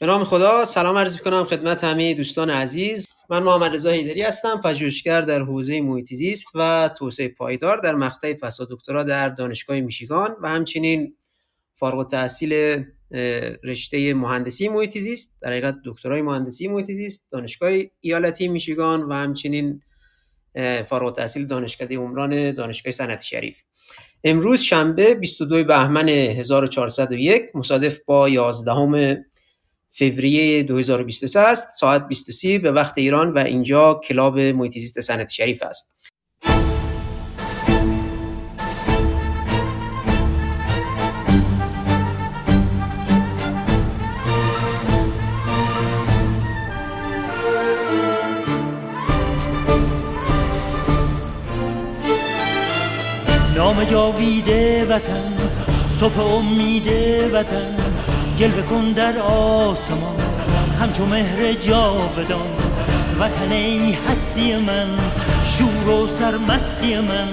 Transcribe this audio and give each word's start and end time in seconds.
به 0.00 0.06
نام 0.06 0.24
خدا 0.24 0.64
سلام 0.64 0.96
عرض 0.96 1.16
کنم 1.16 1.44
خدمت 1.44 1.84
همه 1.84 2.14
دوستان 2.14 2.50
عزیز. 2.50 3.08
من 3.30 3.42
محمد 3.42 3.74
رضا 3.74 3.90
هیدری 3.90 4.22
هستم 4.22 4.60
پژوهشگر 4.64 5.20
در 5.20 5.40
حوزه 5.40 5.80
محیط 5.80 6.14
زیست 6.14 6.46
و 6.54 6.90
توسعه 6.98 7.28
پایدار 7.28 7.76
در 7.76 7.94
مقطع 7.94 8.32
پسا 8.32 8.66
دکترا 8.70 9.02
در 9.02 9.28
دانشگاه 9.28 9.80
میشیگان 9.80 10.36
و 10.42 10.48
همچنین 10.48 11.14
فارغ 11.76 11.98
التحصیل 11.98 12.84
رشته 13.64 14.14
مهندسی 14.14 14.68
محیط 14.68 14.98
زیست 14.98 15.38
در 15.40 15.50
حقیقت 15.50 15.76
دکترای 15.84 16.22
مهندسی 16.22 16.68
محیط 16.68 16.90
زیست 16.90 17.28
دانشگاه 17.32 17.72
ایالتی 18.00 18.48
میشیگان 18.48 19.02
و 19.02 19.12
همچنین 19.12 19.82
فارغ 20.86 21.06
التحصیل 21.06 21.46
دانشکده 21.46 21.98
عمران 21.98 22.52
دانشگاه 22.52 22.90
صنعتی 22.90 23.28
شریف. 23.28 23.62
امروز 24.24 24.60
شنبه 24.60 25.14
22 25.14 25.64
بهمن 25.64 26.08
1401 26.08 27.42
مصادف 27.54 27.98
با 28.06 28.28
11 28.28 29.24
فوریه 29.90 30.62
2023 30.62 31.40
است. 31.40 31.68
ساعت 31.78 32.08
23 32.08 32.58
به 32.58 32.72
وقت 32.72 32.98
ایران 32.98 33.32
و 33.32 33.38
اینجا 33.38 34.00
کلاب 34.04 34.38
محیط 34.40 34.78
سنت 34.78 35.30
شریف 35.30 35.62
است. 35.62 35.94
نام 53.56 53.84
جاویده 53.84 54.84
وطن 54.84 55.38
صبح 55.90 56.20
امید 56.20 56.86
وطن. 57.32 57.89
جلوه 58.40 58.62
کن 58.62 58.92
در 58.92 59.18
آسمان. 59.18 60.16
همچو 60.80 61.06
مهر 61.06 61.52
جاودان 61.52 62.50
وطن 63.20 63.52
ای 63.52 63.96
هستی 64.10 64.56
من 64.56 64.88
شور 65.44 65.94
و 65.94 66.06
سرمستی 66.06 66.96
من. 66.96 67.28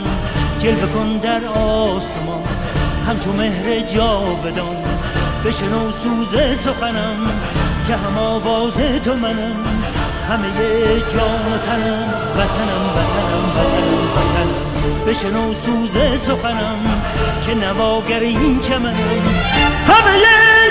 جلوه 0.59 0.87
کن 0.87 1.17
در 1.17 1.45
آسمان. 1.45 2.43
همچو 3.07 3.33
مهر 3.33 3.79
جاودان 3.79 4.77
بشنو 5.45 5.91
سوز 5.91 6.59
سخنم 6.59 7.31
که 7.87 7.95
هم 7.95 8.17
آواز 8.17 8.77
تو 9.03 9.15
منم. 9.15 9.65
همه 10.29 10.49
جان 11.13 11.53
و 11.53 11.57
تنم 11.57 12.13
وطنم 12.37 12.85
وطنم 12.95 13.45
وطنم 13.55 14.07
وطنم. 14.15 14.46
بشنو 15.07 15.53
سوز 15.53 16.21
سخنم 16.21 17.01
که 17.45 17.55
نواگر 17.55 18.19
این 18.19 18.59
چمنم. 18.59 19.21
همه 19.87 20.17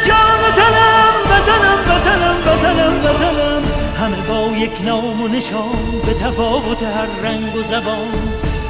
جان 0.06 0.40
و 0.40 0.50
تنم 0.56 1.14
وطنم 1.30 1.78
وطنم 1.88 2.36
وطنم 2.46 3.04
وطنم. 3.04 3.62
همه 4.00 4.16
با 4.16 4.56
یک 4.56 4.84
نام 4.84 5.22
و 5.22 5.28
نشان 5.28 6.00
به 6.06 6.14
تفاوت 6.14 6.82
هر 6.82 7.28
رنگ 7.28 7.56
و 7.56 7.62
زبان. 7.62 8.08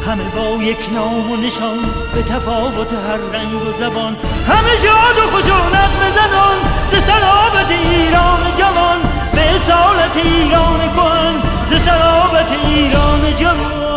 همه 0.07 0.25
با 0.37 0.63
یک 0.63 0.93
نام 0.95 1.31
و 1.31 1.37
نشان 1.37 1.79
به 2.15 2.23
تفاوت 2.23 2.93
هر 2.93 3.39
رنگ 3.39 3.63
و 3.69 3.73
زبان. 3.73 4.17
همه 4.49 4.77
شاد 4.83 5.19
و 5.19 5.31
خوش 5.31 5.45
و 5.45 5.69
نغم 5.75 6.03
زنان 6.15 6.59
ز 6.91 7.05
سلابت 7.05 7.71
ایران 7.71 8.55
جوان. 8.59 9.01
به 9.33 9.55
اصالت 9.57 10.17
ایران 10.17 10.79
کهن 10.97 11.35
ز 11.71 11.83
سلابت 11.83 12.53
ایران 12.53 13.37
جوان. 13.39 13.96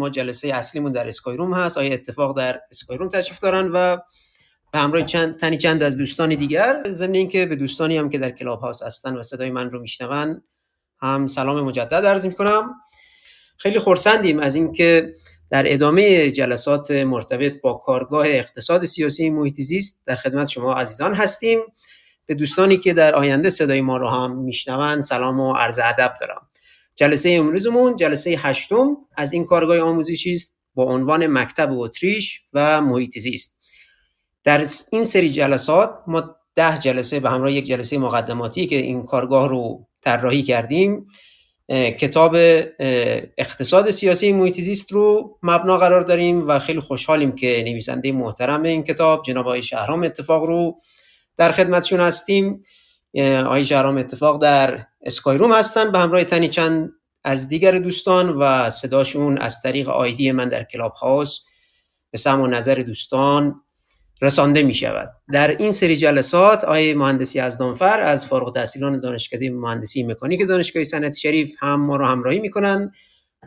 ما 0.00 0.10
جلسه 0.10 0.48
اصلیمون 0.48 0.92
در 0.92 1.08
اسکایروم 1.08 1.54
هست. 1.54 1.78
آیا 1.78 1.92
اتفاق 1.92 2.36
در 2.36 2.60
اسکایروم 2.70 3.08
تشریف 3.08 3.38
دارن 3.38 3.70
و 3.72 3.96
به 4.72 4.78
همراه 4.78 5.02
چند 5.02 5.36
تنی 5.36 5.58
چند 5.58 5.82
از 5.82 5.96
دوستان 5.96 6.28
دیگر. 6.28 6.82
ضمن 6.86 7.14
اینکه 7.14 7.46
به 7.46 7.56
دوستانی 7.56 7.98
هم 7.98 8.10
که 8.10 8.18
در 8.18 8.30
کلاب 8.30 8.60
هاوس 8.60 8.82
هستن 8.82 9.16
و 9.16 9.22
صدای 9.22 9.50
من 9.50 9.70
رو 9.70 9.80
میشنون 9.80 10.42
هم 11.02 11.26
سلام 11.26 11.60
مجدد 11.60 12.06
عرض 12.06 12.26
می‌کنم. 12.26 12.74
خیلی 13.56 13.78
خورسندیم 13.78 14.38
از 14.38 14.54
اینکه 14.54 15.14
در 15.50 15.72
ادامه 15.72 16.30
جلسات 16.30 16.90
مرتبط 16.90 17.60
با 17.60 17.74
کارگاه 17.74 18.26
اقتصاد 18.26 18.84
سیاسی 18.84 19.30
محیط 19.30 19.60
زیست 19.60 20.02
در 20.06 20.16
خدمت 20.16 20.48
شما 20.48 20.74
عزیزان 20.74 21.14
هستیم. 21.14 21.60
به 22.26 22.34
دوستانی 22.34 22.76
که 22.76 22.92
در 22.92 23.14
آینده 23.14 23.50
صدای 23.50 23.80
ما 23.80 23.96
رو 23.96 24.08
هم 24.08 24.36
میشنون 24.36 25.00
سلام 25.00 25.40
و 25.40 25.52
عرض 25.52 25.78
ادب 25.78 26.14
دارم. 26.20 26.49
جلسه 26.94 27.30
امروزمون 27.30 27.96
جلسه 27.96 28.30
هشتم 28.30 28.96
از 29.16 29.32
این 29.32 29.44
کارگاه 29.44 29.78
آموزشی 29.78 30.32
است 30.32 30.58
با 30.74 30.84
عنوان 30.84 31.26
مکتب 31.26 31.68
اتریش 31.72 32.40
و 32.52 32.80
محیط 32.80 33.18
زیست. 33.18 33.58
در 34.44 34.66
این 34.92 35.04
سری 35.04 35.30
جلسات 35.30 35.94
ما 36.06 36.36
ده 36.54 36.78
جلسه 36.78 37.20
به 37.20 37.30
همراه 37.30 37.52
یک 37.52 37.64
جلسه 37.64 37.98
مقدماتی 37.98 38.66
که 38.66 38.76
این 38.76 39.02
کارگاه 39.02 39.48
رو 39.48 39.86
طراحی 40.00 40.42
کردیم 40.42 41.06
کتاب 41.98 42.36
اقتصاد 43.38 43.90
سیاسی 43.90 44.32
محیط 44.32 44.60
زیست 44.60 44.92
رو 44.92 45.38
مبنا 45.42 45.78
قرار 45.78 46.02
داریم 46.02 46.48
و 46.48 46.58
خیلی 46.58 46.80
خوشحالیم 46.80 47.32
که 47.32 47.64
نویسنده 47.66 48.12
محترم 48.12 48.62
این 48.62 48.82
کتاب 48.82 49.22
جناب 49.24 49.46
آقای 49.46 49.62
شهرام 49.62 50.02
اتفاق 50.02 50.44
رو 50.44 50.78
در 51.36 51.52
خدمتشون 51.52 52.00
هستیم. 52.00 52.60
آقای 53.18 53.64
شهرام 53.64 53.96
اتفاق 53.96 54.42
در 54.42 54.86
اسکایروم 55.02 55.52
هستن 55.52 55.92
به 55.92 55.98
همراه 55.98 56.24
تنی 56.24 56.48
چند 56.48 56.92
از 57.24 57.48
دیگر 57.48 57.78
دوستان 57.78 58.28
و 58.28 58.70
صداشون 58.70 59.38
از 59.38 59.62
طریق 59.62 59.88
آیدی 59.88 60.32
من 60.32 60.48
در 60.48 60.64
کلاب 60.64 60.92
هاوس 60.92 61.38
به 62.10 62.18
سم 62.18 62.40
و 62.40 62.46
نظر 62.46 62.74
دوستان 62.74 63.60
رسانده 64.22 64.62
می 64.62 64.74
شود 64.74 65.10
در 65.32 65.56
این 65.56 65.72
سری 65.72 65.96
جلسات 65.96 66.64
آقای 66.64 66.94
مهندسی 66.94 67.40
ازدانفر 67.40 68.00
از 68.00 68.26
فارغ 68.26 68.54
تحصیلان 68.54 69.00
دانشکده 69.00 69.50
مهندسی 69.50 70.02
مکانیک 70.02 70.48
دانشگاه 70.48 70.84
صنعتی 70.84 71.20
شریف 71.20 71.56
هم 71.58 71.86
ما 71.86 71.96
رو 71.96 72.06
همراهی 72.06 72.38
می‌کنن 72.38 72.90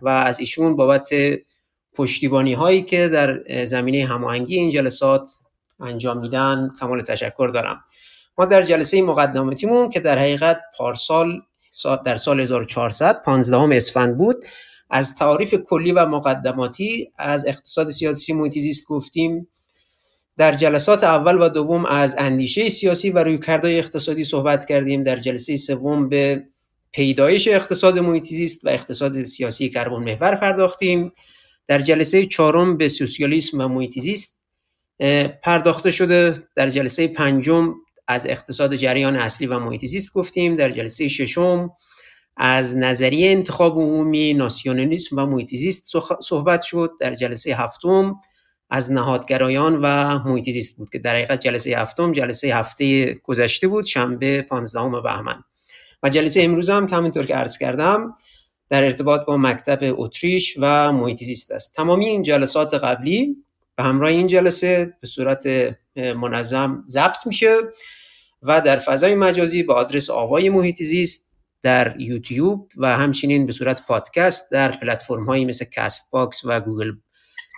و 0.01 0.09
از 0.09 0.39
ایشون 0.39 0.75
بابت 0.75 1.09
پشتیبانی 1.93 2.53
هایی 2.53 2.81
که 2.81 3.07
در 3.07 3.65
زمینه 3.65 4.05
هماهنگی 4.05 4.55
این 4.55 4.69
جلسات 4.69 5.29
انجام 5.79 6.19
میدن 6.19 6.69
کمال 6.79 7.01
تشکر 7.01 7.51
دارم. 7.53 7.83
ما 8.38 8.45
در 8.45 8.61
جلسه 8.61 9.01
مقدماتیمون 9.01 9.89
که 9.89 9.99
در 9.99 10.19
حقیقت 10.19 10.61
پارسال 10.77 11.41
در 12.05 12.16
سال 12.16 12.39
1400 12.39 13.23
15 13.23 13.75
اسفند 13.75 14.17
بود 14.17 14.45
از 14.89 15.16
تعاریف 15.16 15.55
کلی 15.55 15.91
و 15.91 16.05
مقدماتی 16.05 17.11
از 17.17 17.45
اقتصاد 17.47 17.89
سیاسی 17.89 18.33
محیط 18.33 18.53
زیست 18.53 18.88
گفتیم. 18.88 19.47
در 20.38 20.53
جلسات 20.53 21.03
اول 21.03 21.41
و 21.41 21.49
دوم 21.49 21.85
از 21.85 22.16
اندیشه 22.17 22.69
سیاسی 22.69 23.09
و 23.09 23.19
رویکردهای 23.19 23.79
اقتصادی 23.79 24.23
صحبت 24.23 24.65
کردیم. 24.65 25.03
در 25.03 25.15
جلسه 25.15 25.55
سوم 25.55 26.09
به 26.09 26.44
پیدایش 26.91 27.47
اقتصاد 27.47 28.00
محیط 28.00 28.25
زیست 28.25 28.65
و 28.65 28.69
اقتصاد 28.69 29.23
سیاسی 29.23 29.69
کربن 29.69 30.03
محور 30.03 30.35
پرداختیم. 30.35 31.11
در 31.67 31.79
جلسه 31.79 32.25
چهارم 32.25 32.77
به 32.77 32.88
سوسیالیسم 32.88 33.61
و 33.61 33.67
محیط 33.67 34.00
زیست 34.00 34.44
پرداخته 35.44 35.91
شده. 35.91 36.33
در 36.55 36.69
جلسه 36.69 37.07
پنجم 37.07 37.73
از 38.07 38.27
اقتصاد 38.27 38.75
جریان 38.75 39.15
اصلی 39.15 39.47
و 39.47 39.59
محیط 39.59 39.85
زیست 39.85 40.13
گفتیم 40.13 40.55
در 40.55 40.69
جلسه 40.69 41.07
ششم. 41.07 41.71
از 42.37 42.77
نظریه 42.77 43.31
انتخاب 43.31 43.77
عمومی 43.77 44.33
ناسیونالیسم 44.33 45.17
و 45.19 45.25
محیط 45.25 45.49
زیست 45.49 45.97
صحبت 46.21 46.61
شد 46.61 46.91
در 46.99 47.15
جلسه 47.15 47.55
هفتم. 47.55 48.15
از 48.69 48.91
نهادگرایان 48.91 49.79
و 49.81 50.19
محیط 50.19 50.49
زیست 50.49 50.77
بود 50.77 50.89
که 50.89 50.99
در 50.99 51.15
حقیقت 51.15 51.39
جلسه 51.39 51.77
هفتم 51.77 52.11
جلسه 52.11 52.55
هفته 52.55 53.13
گذشته 53.13 53.67
بود 53.67 53.85
شنبه 53.85 54.41
15 54.41 55.01
بهمن. 55.01 55.44
و 56.03 56.09
جلسه 56.09 56.41
امروز 56.41 56.69
هم 56.69 56.88
که 56.88 56.95
همینطور 56.95 57.25
که 57.25 57.35
عرض 57.35 57.57
کردم 57.57 58.15
در 58.69 58.83
ارتباط 58.83 59.25
با 59.25 59.38
مکتب 59.38 59.79
اتریش 59.83 60.56
و 60.59 60.91
محیط 60.91 61.23
زیست 61.23 61.51
است. 61.51 61.75
تمامی 61.75 62.06
این 62.06 62.23
جلسات 62.23 62.73
قبلی 62.73 63.35
به 63.75 63.83
همراه 63.83 64.11
این 64.11 64.27
جلسه 64.27 64.97
به 65.01 65.07
صورت 65.07 65.47
منظم 65.95 66.84
ضبط 66.88 67.28
میشه 67.28 67.57
و 68.42 68.62
در 68.62 68.78
فضای 68.78 69.16
مجازی 69.16 69.63
به 69.63 69.74
آدرس 69.74 70.10
آوای 70.10 70.50
محیط 70.50 70.84
زیست 70.84 71.30
در 71.62 71.95
یوتیوب 72.00 72.69
و 72.78 72.98
همچنین 72.98 73.45
به 73.45 73.51
صورت 73.51 73.86
پادکست 73.86 74.51
در 74.51 74.72
پلتفرم 74.72 75.25
هایی 75.25 75.45
مثل 75.45 75.66
Castbox 75.65 76.41
و 76.45 76.60
Google 76.59 76.91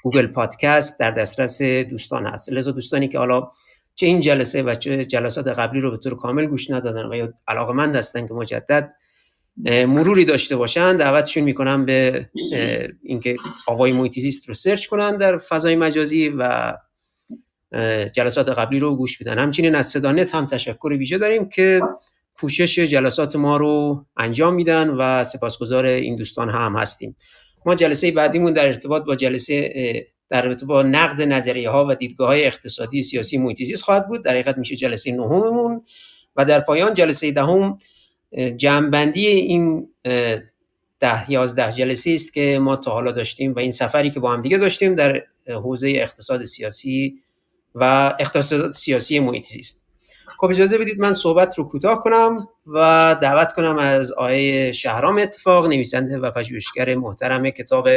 Google 0.04 0.28
Podcast 0.28 1.00
در 1.00 1.12
دسترس 1.12 1.62
دوستان 1.62 2.26
هست. 2.26 2.54
لذا 2.54 2.72
دوستانی 2.72 3.08
که 3.08 3.18
حالا 3.18 3.50
چه 3.96 4.06
این 4.06 4.22
جلسه 4.22 4.64
و 4.64 4.76
چه 4.76 5.06
جلسات 5.06 5.48
قبلی 5.48 5.82
رو 5.82 5.92
به 5.92 5.98
طور 5.98 6.16
کامل 6.16 6.46
گوش 6.46 6.72
ندادن 6.72 7.06
و 7.06 7.16
یا 7.16 7.34
علاقه‌مند 7.74 7.96
هستن 7.96 8.28
که 8.28 8.34
مجدد 8.34 8.94
مروری 9.68 10.26
داشته 10.26 10.56
باشن 10.56 10.98
دعوتشون 10.98 11.44
می‌کنم 11.44 11.86
به 11.86 12.30
اینکه 13.04 13.38
آوای 13.68 13.92
محیط 13.92 14.18
رو 14.48 14.54
سرچ 14.54 14.88
کنن 14.88 15.18
در 15.18 15.38
فضای 15.38 15.76
مجازی 15.76 16.30
و 16.30 16.74
جلسات 18.14 18.50
قبلی 18.50 18.80
رو 18.80 18.96
گوش 18.96 19.18
بدن 19.18 19.40
همچنین 19.40 19.76
از 19.76 19.88
صدانت 19.88 20.36
هم 20.36 20.46
تشکر 20.46 20.96
ویژه 21.00 21.18
داریم 21.18 21.50
که 21.50 21.82
پوشش 22.38 22.80
جلسات 22.80 23.36
ما 23.36 23.58
رو 23.58 24.06
انجام 24.18 24.54
میدن 24.54 24.90
و 24.90 25.24
سپاسگزار 25.24 25.86
این 25.86 26.16
دوستان 26.16 26.50
هم 26.50 26.76
هستیم. 26.76 27.16
ما 27.66 27.76
جلسه 27.76 28.12
بعدیمون 28.12 28.54
در 28.54 28.68
ارتباط 28.68 29.04
با 29.04 29.16
جلسه 29.16 30.06
در 30.30 30.48
ارتباط 30.48 30.68
با 30.68 30.84
نقد 30.84 31.22
نظریه 31.22 31.70
ها 31.70 31.86
و 31.90 31.96
دیدگاه 31.96 32.28
های 32.28 32.46
اقتصادی 32.46 33.02
سیاسی 33.02 33.38
محیط 33.38 33.82
خواهد 33.82 34.08
بود. 34.08 34.24
در 34.24 34.32
حقیقت 34.32 34.58
میشه 34.58 34.76
جلسه 34.76 35.12
نهممون. 35.12 35.82
و 36.36 36.46
در 36.46 36.60
پایان 36.60 36.94
جلسه 36.94 37.32
دهم 37.32 37.80
جمعبندی 38.58 39.28
این 39.28 39.88
ده 41.00 41.32
یازده 41.32 41.72
جلسه 41.72 42.12
است 42.12 42.34
که 42.34 42.60
ما 42.60 42.76
تا 42.76 42.92
حالا 42.92 43.12
داشتیم 43.12 43.54
و 43.54 43.60
این 43.60 43.72
سفری 43.72 44.10
که 44.10 44.20
با 44.20 44.34
هم 44.34 44.42
دیگه 44.42 44.58
داشتیم 44.58 44.96
در 44.96 45.24
حوزه 45.48 45.94
اقتصاد 45.96 46.46
سیاسی 46.46 47.20
و 47.76 48.14
اقتصاد 48.20 48.74
سیاسی 48.74 49.20
محیط 49.20 49.46
است 49.60 49.86
خب 50.38 50.48
اجازه 50.50 50.78
بدید 50.78 51.00
من 51.00 51.14
صحبت 51.14 51.58
رو 51.58 51.64
کوتاه 51.64 52.04
کنم 52.04 52.48
و 52.68 53.16
دعوت 53.22 53.52
کنم 53.52 53.78
از 53.78 54.12
آقای 54.12 54.74
شهرام 54.74 55.18
اتفاق 55.18 55.68
نویسنده 55.68 56.18
و 56.18 56.32
پژوهشگر 56.32 56.96
محترم 56.96 57.50
کتاب 57.50 57.88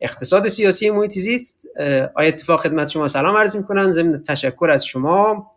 اقتصاد 0.00 0.48
سیاسی 0.48 0.90
محیط 0.90 1.12
زیست. 1.12 1.66
آقای 2.10 2.28
اتفاق 2.28 2.60
خدمت 2.60 2.88
شما 2.88 3.08
سلام 3.08 3.36
عرض 3.36 3.56
می‌کنم. 3.56 3.90
ضمن 3.90 4.22
تشکر 4.22 4.68
از 4.70 4.86
شما. 4.86 5.50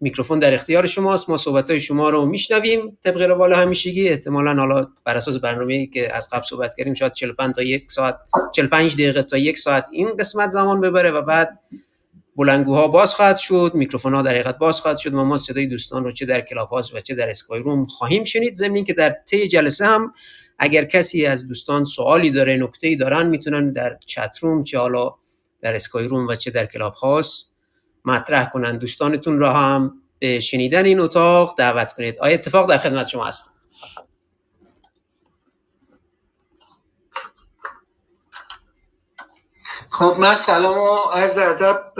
میکروفون 0.00 0.38
در 0.38 0.54
اختیار 0.54 0.86
شماست. 0.86 1.30
ما 1.30 1.36
صحبت 1.36 1.70
های 1.70 1.80
شما 1.80 2.10
رو 2.10 2.26
میشنویم. 2.26 2.98
طبق 3.04 3.22
روال 3.22 3.52
همیشگی 3.52 4.08
احتمالا 4.08 4.54
حالا 4.54 4.88
بر 5.04 5.16
اساس 5.16 5.38
برنامه‌ای 5.38 5.86
که 5.86 6.16
از 6.16 6.28
قبل 6.32 6.44
صحبت 6.44 6.74
کردیم 6.74 6.94
شاید 6.94 7.12
45 7.12 7.54
تا 7.54 7.62
یک 7.62 7.92
ساعت 7.92 8.18
45 8.54 8.94
دقیقه 8.94 9.22
تا 9.22 9.38
یک 9.38 9.58
ساعت 9.58 9.86
این 9.90 10.16
قسمت 10.16 10.50
زمان 10.50 10.80
ببره 10.80 11.10
و 11.10 11.22
بعد 11.22 11.58
بلنگوها 12.36 12.88
باز 12.88 13.14
خواهد 13.14 13.36
شد 13.36 13.72
میکروفون 13.74 14.14
ها 14.14 14.22
در 14.22 14.30
حقیقت 14.30 14.58
باز 14.58 14.80
خواهد 14.80 14.96
شد 14.96 15.14
و 15.14 15.24
ما 15.24 15.36
صدای 15.36 15.66
دوستان 15.66 16.04
رو 16.04 16.12
چه 16.12 16.26
در 16.26 16.40
Club 16.40 16.72
و 16.72 16.82
چه 16.82 17.14
در 17.14 17.30
Skyroom 17.30 17.86
خواهیم 17.86 18.24
شنید. 18.24 18.54
ضمن 18.54 18.84
که 18.84 18.92
در 18.92 19.10
طی 19.26 19.48
جلسه 19.48 19.86
هم 19.86 20.12
اگر 20.58 20.84
کسی 20.84 21.26
از 21.26 21.48
دوستان 21.48 21.84
سوالی 21.84 22.30
داره 22.30 22.56
نکته‌ای 22.56 22.96
دارن 22.96 23.26
می‌تونن 23.26 23.72
در 23.72 23.98
chat 24.06 24.38
room 24.40 24.64
چه 24.64 24.78
حالا 24.78 25.14
در 25.60 25.74
Skyroom 25.74 26.26
و 26.26 26.34
چه 26.34 26.50
در 26.50 26.66
Clubhouse 26.66 27.50
مطرح 28.04 28.50
کنن. 28.50 28.78
دوستانتون 28.78 29.38
را 29.38 29.52
هم 29.52 30.02
به 30.18 30.40
شنیدن 30.40 30.84
این 30.84 31.00
اتاق 31.00 31.54
دعوت 31.58 31.92
کنید. 31.92 32.18
آیا 32.20 32.34
اتفاق 32.34 32.68
در 32.68 32.78
خدمت 32.78 33.08
شما 33.08 33.24
هست؟ 33.24 33.50
خب 39.98 40.16
من 40.18 40.36
سلام 40.36 40.78
و 40.78 40.96
عرض 40.96 41.38
ادب 41.38 41.92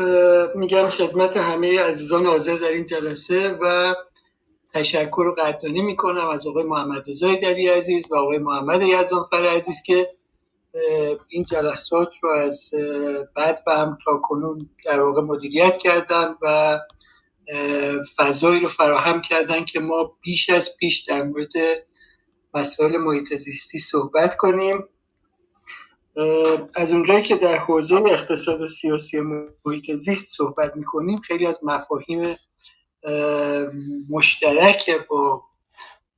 میگم 0.54 0.90
خدمت 0.90 1.36
همه 1.36 1.80
عزیزان 1.80 2.26
حاضر 2.26 2.56
در 2.56 2.68
این 2.68 2.84
جلسه 2.84 3.58
و 3.62 3.94
تشکر 4.74 5.20
و 5.20 5.34
قدردانی 5.34 5.82
می‌کنم 5.82 6.28
از 6.28 6.46
آقای 6.46 6.64
محمد 6.64 7.08
رضای 7.08 7.40
دری 7.40 7.68
عزیز 7.68 8.12
و 8.12 8.16
آقای 8.16 8.38
محمد 8.38 8.82
یزدانفر 8.82 9.46
عزیز 9.46 9.82
که 9.86 10.08
این 11.28 11.44
جلسات 11.44 12.08
رو 12.20 12.30
از 12.30 12.70
بعد 13.36 13.60
و 13.66 13.70
هم 13.70 13.98
تا 14.04 14.18
کنون 14.18 14.68
در 14.84 15.00
واقع 15.00 15.22
مدیریت 15.22 15.76
کردن 15.76 16.34
و 16.42 16.78
فضایی 18.16 18.60
رو 18.60 18.68
فراهم 18.68 19.22
کردن 19.22 19.64
که 19.64 19.80
ما 19.80 20.12
بیش 20.22 20.50
از 20.50 20.76
پیش 20.80 21.00
در 21.00 21.22
مورد 21.22 21.52
مسائل 22.54 22.96
محیط 22.96 23.34
زیستی 23.34 23.78
صحبت 23.78 24.36
کنیم. 24.36 24.84
از 26.74 26.92
اونجایی 26.92 27.22
که 27.22 27.36
در 27.36 27.56
حوزه 27.56 27.96
اقتصاد 27.96 28.66
سیاسی 28.66 29.20
محیط 29.64 29.94
زیست 29.94 30.36
صحبت 30.36 30.76
می‌کنیم 30.76 31.18
خیلی 31.18 31.46
از 31.46 31.60
مفاهیم 31.62 32.36
مشترک 34.10 34.90
با 35.08 35.42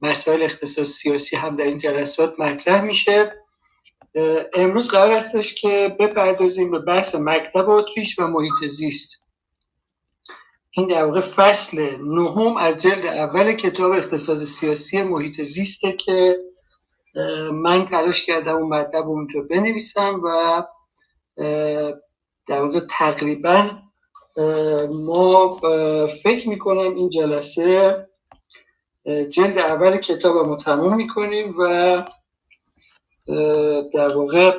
مسائل 0.01 0.43
اقتصاد 0.43 0.85
سیاسی 0.85 1.37
هم 1.37 1.57
در 1.57 1.65
این 1.65 1.79
جلسات 1.79 2.41
مطرح 2.41 2.81
میشه. 2.81 3.33
امروز 4.55 4.89
قرار 4.89 5.13
استش 5.13 5.55
که 5.55 5.97
بپردازیم 6.01 6.71
به 6.71 6.79
بحث 6.79 7.15
مکتب 7.15 7.71
اتریش 7.71 8.19
و 8.19 8.27
محیط 8.27 8.71
زیست. 8.71 9.23
این 10.71 10.87
در 10.87 11.05
واقع 11.05 11.21
فصل 11.21 11.97
نهم 11.97 12.57
از 12.57 12.83
جلد 12.83 13.07
اول 13.07 13.53
کتاب 13.53 13.93
اقتصاد 13.93 14.45
سیاسی 14.45 15.03
محیط 15.03 15.43
زیسته 15.43 15.93
که 15.93 16.39
من 17.53 17.85
تلاش 17.85 18.27
کردم 18.27 18.57
اون 18.57 18.69
مطلب 18.69 19.09
اونجا 19.09 19.43
بنویسم 19.43 20.21
و 20.25 20.63
در 22.49 22.63
واقع 22.63 22.81
تقریبا 22.91 23.71
ما 24.91 25.61
فکر 26.23 26.49
می‌کنم 26.49 26.95
این 26.95 27.09
جلسه 27.09 28.09
جلد 29.07 29.59
اول 29.59 29.97
کتاب 29.97 30.37
رو 30.37 30.57
تموم 30.57 30.97
می‌کنیم 30.97 31.55
و 31.59 32.05
در 33.95 34.17
واقع 34.17 34.59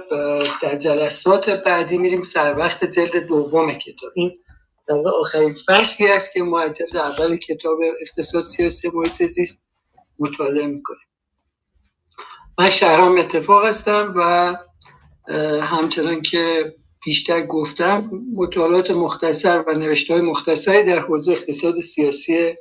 در 0.62 0.75
جلسات 0.75 1.50
بعدی 1.50 1.97
میریم 1.97 2.23
سر 2.23 2.57
وقت 2.57 2.85
جلد 2.85 3.27
دوم 3.27 3.73
کتاب. 3.73 4.12
این 4.15 4.39
در 4.88 4.95
واقع 4.95 5.09
آخرین 5.09 5.55
فصلی 5.67 6.07
است 6.07 6.33
که 6.33 6.44
ما 6.44 6.67
جلد 6.67 6.97
اول 6.97 7.38
کتاب 7.38 7.77
اقتصاد 8.01 8.44
سیاسی 8.44 8.89
محیط 8.94 9.23
زیست 9.23 9.63
مطالعه 10.19 10.65
می‌کنیم. 10.65 11.08
من 12.59 12.69
شهرام 12.69 13.17
اتفاق 13.17 13.65
هستم 13.65 14.13
و 14.15 14.56
همچنان 15.61 16.21
که 16.21 16.75
بیشتر 17.06 17.45
گفتم 17.45 18.11
مطالعات 18.35 18.91
مختصر 18.91 19.63
و 19.67 19.73
نوشته 19.73 20.13
های 20.13 20.23
مختصری 20.23 20.83
در 20.83 21.00
حوزه 21.00 21.31
اقتصاد 21.31 21.79
سیاسی 21.79 22.56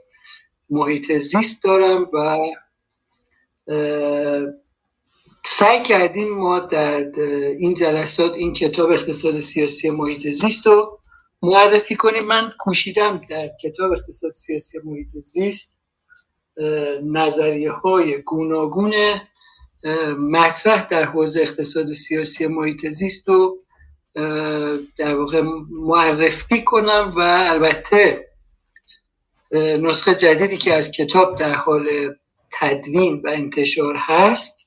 محیط 0.70 1.12
زیست 1.12 1.64
دارم 1.64 2.10
و 2.12 2.38
سعی 5.44 5.82
کردیم 5.82 6.28
ما 6.28 6.58
در 6.58 7.10
این 7.58 7.74
جلسات 7.74 8.32
این 8.32 8.52
کتاب 8.52 8.90
اقتصاد 8.90 9.40
سیاسی 9.40 9.90
محیط 9.90 10.28
زیست 10.28 10.66
رو 10.66 10.98
معرفی 11.42 11.96
کنیم. 11.96 12.24
من 12.24 12.52
کوشیدم 12.60 13.20
در 13.30 13.50
کتاب 13.62 13.92
اقتصاد 13.92 14.32
سیاسی 14.32 14.78
محیط 14.84 15.08
زیست 15.24 15.78
نظریه 17.02 17.72
های 17.72 18.22
گوناگون 18.22 18.94
مطرح 20.18 20.88
در 20.88 21.04
حوزه 21.04 21.40
اقتصاد 21.40 21.92
سیاسی 21.92 22.46
محیط 22.46 22.86
زیست 22.88 23.28
رو 23.28 23.58
در 24.98 25.14
واقع 25.14 25.42
معرفی 25.70 26.64
کنم 26.64 27.12
و 27.16 27.20
البته 27.20 28.28
نسخه 29.52 30.14
جدیدی 30.14 30.56
که 30.56 30.74
از 30.74 30.90
کتاب 30.90 31.38
در 31.38 31.54
حال 31.54 32.14
تدوین 32.52 33.22
و 33.24 33.28
انتشار 33.28 33.94
هست 33.98 34.66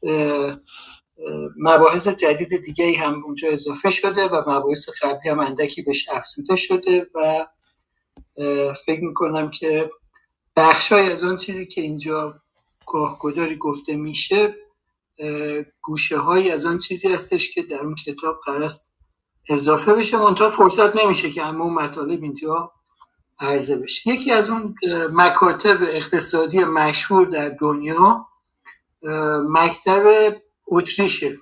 مباحث 1.57 2.07
جدید 2.07 2.61
دیگه 2.61 2.97
هم 2.99 3.23
اونجا 3.23 3.49
اضافه 3.49 3.89
شده 3.89 4.23
و 4.23 4.41
مباحث 4.49 4.89
قبلی 5.01 5.29
هم 5.29 5.39
اندکی 5.39 5.81
بهش 5.81 6.09
افزوده 6.09 6.55
شده 6.55 7.07
و 7.15 7.45
فکر 8.85 9.03
می‌کنم 9.03 9.51
که 9.51 9.89
بخشای 10.55 11.11
از 11.11 11.23
اون 11.23 11.37
چیزی 11.37 11.65
که 11.65 11.81
اینجا 11.81 12.41
گاهگداری 12.87 13.55
گفته 13.55 13.95
میشه 13.95 14.55
گوشه 15.81 16.17
های 16.17 16.51
از 16.51 16.65
آن 16.65 16.79
چیزی 16.79 17.13
هستش 17.13 17.51
که 17.53 17.63
در 17.63 17.77
اون 17.77 17.95
کتاب 17.95 18.39
قرار 18.45 18.63
است 18.63 18.93
اضافه 19.49 19.93
بشه. 19.93 20.17
منتها 20.17 20.49
فرصت 20.49 20.95
نمیشه 20.95 21.29
که 21.29 21.45
اما 21.45 21.63
اون 21.63 21.73
مطالب 21.73 22.23
اینجا 22.23 22.71
عرضه 23.39 23.77
بشه. 23.77 24.09
یکی 24.09 24.31
از 24.31 24.49
اون 24.49 24.75
مکاتب 25.13 25.77
اقتصادی 25.81 26.63
مشهور 26.63 27.25
در 27.27 27.49
دنیا 27.49 28.27
مکتب 29.49 30.35
اتریشه. 30.67 31.37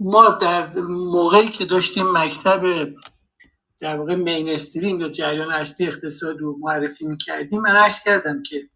ما 0.00 0.28
در 0.28 0.80
موقعی 0.88 1.48
که 1.48 1.64
داشتیم 1.64 2.12
مکتب 2.12 2.88
در 3.80 3.96
واقع 3.96 4.14
مینسترین 4.14 5.00
یا 5.00 5.08
جریان 5.08 5.50
اصلی 5.50 5.86
اقتصاد 5.86 6.40
رو 6.40 6.56
معرفی 6.60 7.06
می‌کردیم 7.06 7.60
من 7.60 7.76
عرض 7.76 8.04
کردم 8.04 8.42
که 8.42 8.68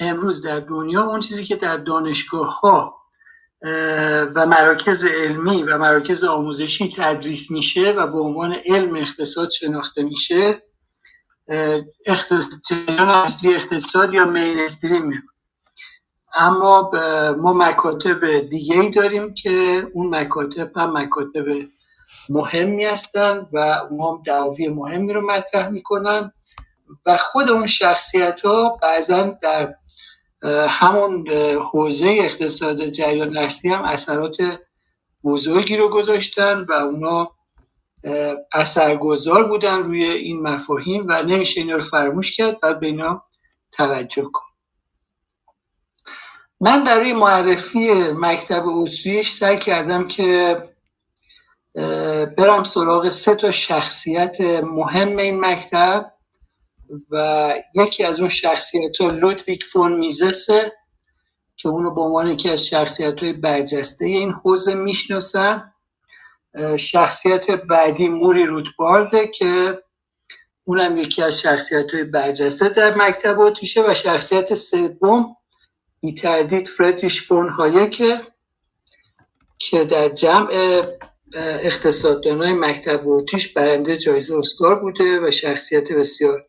امروز 0.00 0.42
در 0.42 0.60
دنیا 0.60 1.02
اون 1.02 1.20
چیزی 1.20 1.44
که 1.44 1.56
در 1.56 1.76
دانشگاه 1.76 2.60
ها 2.60 3.04
و 4.34 4.46
مراکز 4.46 5.04
علمی 5.04 5.62
و 5.62 5.78
مراکز 5.78 6.24
آموزشی 6.24 6.90
تدریس 6.96 7.50
میشه 7.50 7.92
و 7.92 8.06
به 8.06 8.18
عنوان 8.18 8.56
علم 8.66 8.96
اقتصاد 8.96 9.50
شناخته 9.50 10.02
میشه 10.02 10.62
جریان 12.68 13.10
اصلی 13.10 13.54
اقتصاد 13.54 14.14
یا 14.14 14.24
مینستریمه 14.24 15.22
اما 16.34 16.90
ما 17.38 17.52
مکاتب 17.52 18.38
دیگه 18.38 18.80
ای 18.80 18.90
داریم 18.90 19.34
که 19.34 19.86
اون 19.94 20.14
مکاتب 20.14 20.76
هم 20.76 20.98
مکاتب 20.98 21.44
مهمی 22.28 22.84
هستن 22.84 23.46
و 23.52 23.80
ما 23.90 24.22
دعاوی 24.26 24.68
مهمی 24.68 25.12
رو 25.12 25.26
مطرح 25.30 25.68
می‌کنن 25.68 26.32
و 27.06 27.16
خود 27.16 27.50
اون 27.50 27.66
شخصیت 27.66 28.40
ها 28.40 28.78
بعضا 28.82 29.38
در 29.42 29.74
همون 30.68 31.28
حوزه 31.72 32.16
اقتصاد 32.20 32.88
جریان 32.88 33.36
اصلی 33.36 33.70
هم 33.70 33.82
اثرات 33.82 34.36
بزرگی 35.24 35.76
رو 35.76 35.88
گذاشتن 35.88 36.66
و 36.68 36.72
اونا 36.72 37.30
اثرگذار 38.52 39.44
بودن 39.44 39.82
روی 39.82 40.04
این 40.04 40.42
مفاهیم 40.42 41.04
و 41.08 41.22
نمیشه 41.22 41.60
اینا 41.60 41.76
رو 41.76 41.84
فراموش 41.84 42.36
کرد 42.36 42.60
باید 42.60 42.80
به 42.80 42.86
اینا 42.86 43.24
توجه 43.72 44.30
کن. 44.32 44.44
من 46.60 46.84
برای 46.84 47.12
معرفی 47.12 47.88
مکتب 48.12 48.62
اتریش 48.66 49.30
سعی 49.30 49.58
کردم 49.58 50.08
که 50.08 50.62
برم 52.38 52.64
سراغ 52.64 53.08
سه 53.08 53.34
تا 53.34 53.50
شخصیت 53.50 54.40
مهم 54.62 55.16
این 55.16 55.44
مکتب. 55.44 56.13
و 57.10 57.54
یکی 57.74 58.04
از 58.04 58.20
اون 58.20 58.28
شخصیت 58.28 58.96
ها 59.00 59.10
لودویک 59.10 59.64
فون 59.64 59.96
میزسه 59.96 60.72
که 61.56 61.68
اونو 61.68 61.94
به 61.94 62.00
عنوان 62.00 62.26
یکی 62.26 62.50
از 62.50 62.66
شخصیت 62.66 63.22
های 63.22 63.32
برجسته 63.32 64.04
این 64.04 64.32
حوزه 64.32 64.74
می‌شناسن. 64.74 65.72
شخصیت 66.78 67.50
بعدی 67.50 68.08
موری 68.08 68.46
روتبارده 68.46 69.26
که 69.26 69.82
اونم 70.64 70.96
یکی 70.96 71.22
از 71.22 71.40
شخصیت 71.40 71.94
های 71.94 72.04
برجسته 72.04 72.68
در 72.68 72.94
مکتب 72.94 73.40
اتریشه 73.40 73.90
و 73.90 73.94
شخصیت 73.94 74.54
سوم 74.54 75.36
بی 76.00 76.14
تردید 76.14 76.68
فردریش 76.68 77.22
فون 77.22 77.48
هایکه 77.48 78.20
که 79.58 79.84
در 79.84 80.08
جمع 80.08 80.48
اقتصاددانای 81.36 82.52
مکتب 82.52 83.08
اتریش 83.08 83.52
برنده 83.52 83.96
جایزه 83.96 84.38
اسکار 84.38 84.80
بوده 84.80 85.20
و 85.28 85.30
شخصیت 85.30 85.92
بسیار 85.92 86.46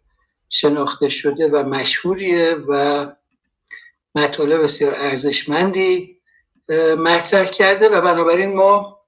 شناخته 0.55 1.09
شده 1.09 1.47
و 1.47 1.63
مشهوریه 1.63 2.55
و 2.67 3.05
مطالب 4.15 4.63
بسیار 4.63 4.95
ارزشمندی 4.95 6.17
مطرح 6.97 7.45
کرده 7.45 7.89
و 7.89 8.01
بنابراین 8.01 8.55
ما 8.55 8.99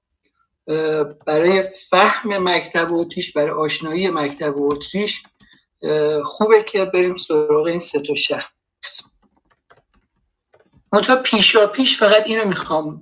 برای 1.26 1.64
فهم 1.90 2.48
مکتب 2.48 2.88
اتریش 2.92 3.32
برای 3.32 3.50
آشنایی 3.50 4.08
مکتب 4.08 4.54
اتریش 4.56 5.22
خوبه 6.24 6.62
که 6.62 6.84
بریم 6.84 7.16
سراغ 7.16 7.66
این 7.66 7.80
سه 7.80 8.00
تا 8.00 8.14
شخص. 8.14 9.02
تا 11.04 11.16
پیشا 11.16 11.66
پیش 11.66 11.98
فقط 11.98 12.26
اینو 12.26 12.48
می‌خوام 12.48 13.00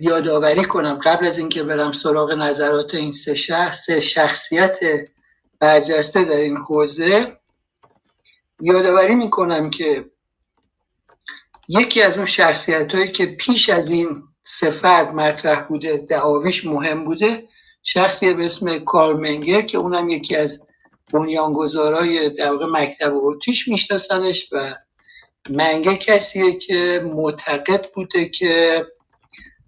یادآوری 0.00 0.64
کنم. 0.64 1.00
قبل 1.04 1.26
از 1.26 1.38
اینکه 1.38 1.62
برم 1.62 1.92
سراغ 1.92 2.32
نظرات 2.32 2.94
این 2.94 3.12
سه 3.12 3.34
شخص 3.34 3.90
شخصیت 3.90 4.78
برجسته 5.60 6.24
در 6.24 6.36
این 6.36 6.56
حوزه 6.56 7.39
یادآوری 8.60 9.14
می‌کنم 9.14 9.70
که 9.70 10.10
یکی 11.68 12.02
از 12.02 12.16
اون 12.16 12.26
شخصیت 12.26 12.94
هایی 12.94 13.12
که 13.12 13.26
پیش 13.26 13.70
از 13.70 13.90
این 13.90 14.22
سفر 14.44 15.10
مطرح 15.10 15.60
بوده 15.60 16.06
دعاویش 16.08 16.66
مهم 16.66 17.04
بوده 17.04 17.48
شخصی 17.82 18.34
به 18.34 18.46
اسم 18.46 18.78
کارل 18.78 19.20
منگر 19.20 19.60
که 19.60 19.78
اونم 19.78 20.08
یکی 20.08 20.36
از 20.36 20.66
بنیانگذارای 21.12 22.30
در 22.30 22.52
واقع 22.52 22.66
مکتب 22.66 23.12
اتریش 23.14 23.68
میشناسنش 23.68 24.48
و 24.52 24.74
منگه 25.50 25.96
کسیه 25.96 26.58
که 26.58 27.10
معتقد 27.14 27.86
بوده 27.94 28.28
که 28.28 28.86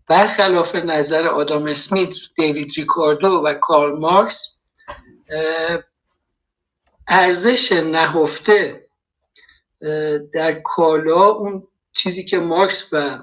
برخلاف 0.09 0.75
نظر 0.75 1.27
آدام 1.27 1.67
اسمیت 1.67 2.11
دیوید 2.37 2.73
ریکاردو 2.77 3.29
و 3.29 3.55
کارل 3.55 3.99
مارکس 3.99 4.63
ارزش 7.09 7.73
نهفته 7.73 8.87
در 10.33 10.61
کالا 10.65 11.27
اون 11.27 11.69
چیزی 11.93 12.25
که 12.25 12.39
مارکس 12.39 12.89
و 12.93 13.19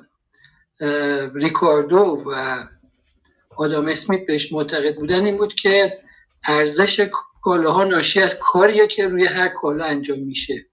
ریکاردو 1.34 2.24
و 2.26 2.64
آدام 3.58 3.88
اسمیت 3.88 4.26
بهش 4.26 4.54
معتقد 4.54 4.96
بودن 4.96 5.26
این 5.26 5.38
بود 5.38 5.54
که 5.54 6.00
ارزش 6.44 7.10
کالاها 7.42 7.84
ناشی 7.84 8.22
از 8.22 8.40
کاریه 8.40 8.88
که 8.88 9.08
روی 9.08 9.26
هر 9.26 9.48
کالا 9.48 9.86
انجام 9.86 10.20
میشه. 10.20 10.66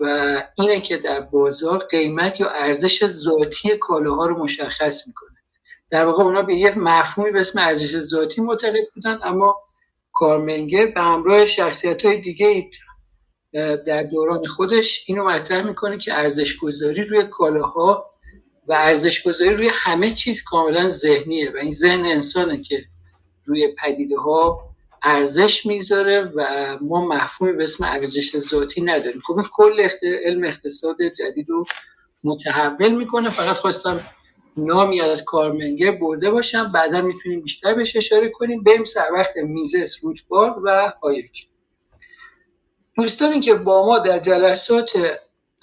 و 0.00 0.42
اینه 0.58 0.80
که 0.80 0.96
در 0.96 1.20
بازار 1.20 1.78
قیمت 1.78 2.40
یا 2.40 2.50
ارزش 2.50 3.06
ذاتی 3.06 3.76
کالاها 3.76 4.26
رو 4.26 4.44
مشخص 4.44 5.06
می‌کنه. 5.06 5.36
در 5.90 6.04
واقع 6.04 6.22
اونا 6.22 6.42
به 6.42 6.54
یه 6.54 6.78
مفهومی 6.78 7.30
به 7.30 7.40
اسم 7.40 7.60
ارزش 7.60 7.98
ذاتی 7.98 8.40
معتقد 8.40 8.84
بودن 8.94 9.18
اما 9.22 9.56
کارمنگر 10.22 10.86
به 10.86 11.00
همراه 11.00 11.46
شخصیت 11.46 12.04
های 12.04 12.20
دیگه 12.20 12.70
در 13.86 14.02
دوران 14.02 14.46
خودش 14.46 15.04
اینو 15.06 15.24
مطرح 15.24 15.66
می‌کنه 15.66 15.98
که 15.98 16.14
ارزش 16.14 16.56
گذاری 16.56 17.02
روی 17.02 17.24
کالاها 17.30 18.10
و 18.68 18.72
ارزش 18.72 19.22
گذاری 19.22 19.54
روی 19.54 19.70
همه 19.72 20.10
چیز 20.10 20.42
کاملا 20.42 20.88
ذهنیه 20.88 21.50
و 21.50 21.56
این 21.56 21.72
ذهن 21.72 22.04
انسانه 22.04 22.62
که 22.62 22.84
روی 23.44 23.74
پدیده 23.78 24.18
ها 24.18 24.60
ارزش 25.02 25.66
می‌ذاره 25.66 26.32
و 26.36 26.42
ما 26.80 27.06
مفهومی 27.06 27.52
به 27.52 27.64
اسم 27.64 27.84
ارزش 27.84 28.38
ذاتی 28.38 28.80
نداریم. 28.80 29.20
خب 29.20 29.38
این 29.38 29.46
کل 29.52 29.88
علم 30.24 30.44
اقتصاد 30.44 30.96
جدید 31.18 31.48
رو 31.48 31.64
متحول 32.24 32.94
می‌کنه. 32.94 33.30
فقط 33.30 33.56
خواستم 33.56 34.00
نامی 34.56 35.00
از 35.00 35.24
کارمنگر 35.24 35.90
برده 35.90 36.30
باشم. 36.30 36.72
بعدا 36.72 37.00
می‌تونیم 37.00 37.40
بیشتر 37.40 37.74
بهش 37.74 37.96
اشاره 37.96 38.28
کنیم. 38.28 38.62
بریم 38.62 38.84
سر 38.84 39.06
وقت 39.14 39.36
میزس 39.36 40.04
روتبارد 40.04 40.54
و 40.64 40.92
هایک. 41.02 41.46
دوستانی 42.96 43.40
که 43.40 43.54
با 43.54 43.86
ما 43.86 43.98
در 43.98 44.18
جلسات 44.18 44.90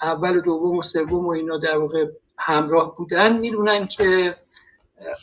اول 0.02 0.36
و 0.36 0.40
دوم 0.40 0.76
و 0.76 0.82
سوم 0.82 1.26
و 1.26 1.30
اینا 1.30 1.58
در 1.58 1.76
واقع 1.76 2.06
همراه 2.38 2.96
بودن 2.96 3.38
می‌دونن 3.38 3.86
که 3.88 4.36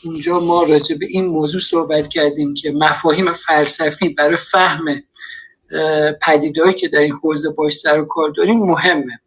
اونجا 0.05 0.39
ما 0.39 0.63
راجع 0.63 0.95
به 0.97 1.05
این 1.09 1.25
موضوع 1.25 1.61
صحبت 1.61 2.07
کردیم 2.07 2.53
که 2.53 2.71
مفاهیم 2.71 3.33
فلسفی 3.33 4.09
برای 4.09 4.37
فهم 4.37 5.03
پدیدهایی 6.21 6.73
که 6.73 6.87
در 6.87 6.99
این 6.99 7.13
حوزه 7.13 7.49
باش 7.49 7.73
سر 7.73 7.99
و 7.99 8.05
کار 8.05 8.29
داریم 8.29 8.59
مهمه. 8.59 9.19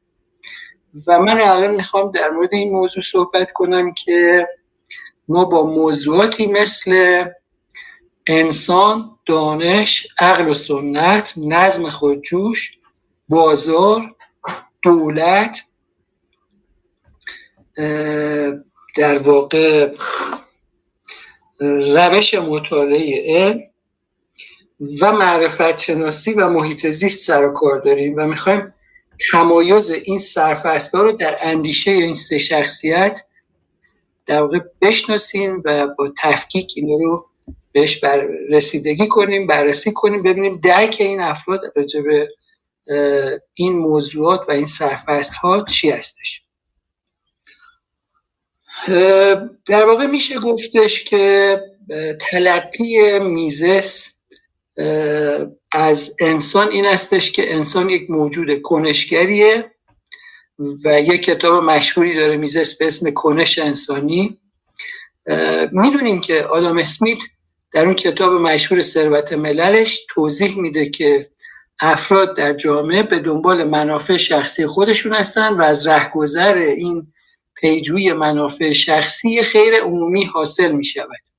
و 1.06 1.18
من 1.18 1.40
الان 1.40 1.74
می‌خوام 1.74 2.10
در 2.10 2.30
مورد 2.30 2.54
این 2.54 2.72
موضوع 2.72 3.02
صحبت 3.02 3.52
کنم 3.52 3.92
که 3.92 4.48
ما 5.28 5.44
با 5.44 5.66
موضوعاتی 5.66 6.46
مثل 6.46 7.24
انسان، 8.26 9.18
دانش، 9.26 10.06
عقل 10.18 10.48
و 10.48 10.54
سنت، 10.54 11.34
نظم 11.36 11.88
خودجوش، 11.88 12.78
بازار، 13.28 14.14
دولت 14.82 15.64
در 18.96 19.18
واقع 19.18 19.94
روش 21.60 22.34
مطالعه 22.34 23.22
علم 23.36 23.60
و 25.00 25.12
معرفت 25.12 25.78
شناسی 25.78 26.32
و 26.32 26.48
محیط 26.48 26.86
زیست 26.86 27.22
سر 27.22 27.46
و 27.46 27.52
کار 27.52 27.80
داریم 27.80 28.14
و 28.16 28.26
می‌خوایم 28.26 28.74
تمایز 29.32 29.90
این 29.90 30.18
سرفصل 30.18 30.98
رو 30.98 31.12
در 31.12 31.38
اندیشه 31.40 31.90
این 31.90 32.14
سه 32.14 32.38
شخصیت 32.38 33.20
در 34.26 34.42
واقع 34.42 34.58
بشناسیم 34.80 35.62
و 35.64 35.86
با 35.86 36.12
تفکیک 36.22 36.72
این 36.76 36.88
رو 36.88 37.26
بهش 37.72 37.98
بر 37.98 38.26
رسیدگی 38.48 39.08
کنیم 39.08 39.46
بررسی 39.46 39.92
کنیم 39.92 40.22
ببینیم 40.22 40.60
درک 40.64 40.96
این 41.00 41.20
افراد 41.20 41.60
راجع 41.76 42.00
این 43.54 43.72
موضوعات 43.78 44.48
و 44.48 44.52
این 44.52 44.66
سرفصل 44.66 45.32
ها 45.32 45.64
چی 45.64 45.90
هستش. 45.90 46.42
در 49.66 49.86
واقع 49.86 50.06
میشه 50.06 50.38
گفتش 50.38 51.04
که 51.04 51.60
تلقی 52.20 53.18
میزس 53.18 54.19
از 55.72 56.16
انسان 56.20 56.70
این 56.70 56.86
استش 56.86 57.32
که 57.32 57.54
انسان 57.54 57.90
یک 57.90 58.10
موجود 58.10 58.62
کنشگریه 58.62 59.70
و 60.84 61.00
یک 61.00 61.22
کتاب 61.22 61.64
مشهوری 61.64 62.14
داره 62.14 62.36
میزس 62.36 62.78
به 62.78 62.86
اسم 62.86 63.10
کنش 63.10 63.58
انسانی. 63.58 64.38
می‌دونیم 65.72 66.20
که 66.20 66.42
آدام 66.42 66.78
اسمیت 66.78 67.18
در 67.72 67.84
اون 67.84 67.94
کتاب 67.94 68.32
مشهور 68.32 68.82
ثروت 68.82 69.32
مللش 69.32 70.06
توضیح 70.08 70.58
میده 70.58 70.90
که 70.90 71.26
افراد 71.80 72.36
در 72.36 72.52
جامعه 72.52 73.02
به 73.02 73.18
دنبال 73.18 73.64
منافع 73.64 74.16
شخصی 74.16 74.66
خودشون 74.66 75.14
هستن 75.14 75.52
و 75.52 75.62
از 75.62 75.86
رهگذر 75.86 76.54
این 76.54 77.12
پیجوی 77.54 78.12
منافع 78.12 78.72
شخصی 78.72 79.42
خیر 79.42 79.74
عمومی 79.74 80.24
حاصل 80.24 80.72
می 80.72 80.84
شود 80.84 81.29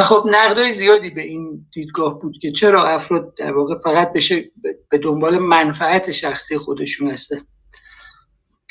و 0.00 0.02
خب 0.02 0.24
نقدای 0.30 0.70
زیادی 0.70 1.10
به 1.10 1.22
این 1.22 1.66
دیدگاه 1.72 2.20
بود 2.20 2.38
که 2.42 2.52
چرا 2.52 2.88
افراد 2.88 3.34
در 3.34 3.52
واقع 3.52 3.74
فقط 3.84 4.12
بشه 4.12 4.50
به 4.90 4.98
دنبال 4.98 5.38
منفعت 5.38 6.10
شخصی 6.10 6.58
خودشون 6.58 7.10
هسته 7.10 7.40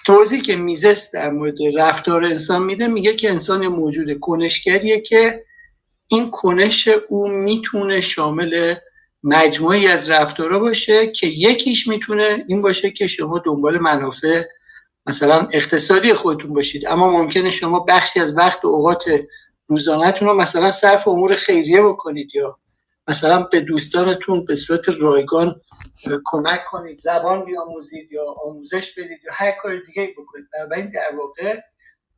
توضیح 0.06 0.42
که 0.42 0.56
میزس 0.56 1.12
در 1.12 1.30
مورد 1.30 1.56
رفتار 1.78 2.24
انسان 2.24 2.64
میده 2.64 2.88
میگه 2.88 3.16
که 3.16 3.30
انسان 3.30 3.68
موجود 3.68 4.20
کنشگریه 4.20 5.02
که 5.02 5.46
این 6.08 6.32
کنش 6.32 6.90
او 7.10 7.28
می‌تونه 7.28 8.02
شامل 8.02 8.76
مجموعی 9.24 9.88
از 9.88 10.10
رفتارها 10.10 10.60
باشه 10.60 11.08
که 11.08 11.28
یکیش 11.28 11.88
می‌تونه 11.88 12.46
این 12.48 12.62
باشه 12.62 12.92
که 12.92 13.08
شما 13.08 13.42
دنبال 13.46 13.78
منافع 13.78 14.44
مثلا 15.08 15.48
اقتصادی 15.52 16.14
خودتون 16.14 16.54
باشید. 16.54 16.88
اما 16.88 17.10
ممکنه 17.10 17.52
شما 17.52 17.80
بخشی 17.80 18.20
از 18.20 18.38
وقت 18.38 18.66
و 18.66 18.68
اوقات 18.68 19.04
روزانهتون 19.70 20.28
رو 20.28 20.34
مثلا 20.34 20.72
صرف 20.72 21.08
امور 21.08 21.36
خیریه 21.36 21.82
بکنید 21.82 22.36
یا 22.36 22.60
مثلا 23.08 23.44
به 23.44 23.62
دوستانتون 23.62 24.46
به 24.46 24.56
صورت 24.56 24.90
رایگان 24.90 25.62
کمک 26.26 26.66
کنید 26.66 26.98
زبان 26.98 27.46
بیاموزید 27.46 28.12
یا 28.12 28.36
آموزش 28.46 28.92
بدید 28.92 29.20
یا 29.26 29.32
هر 29.34 29.52
کار 29.52 29.78
دیگه 29.88 30.14
بکنید. 30.18 30.46
بنابراین 30.54 30.90
در 30.90 31.16
واقع 31.18 31.62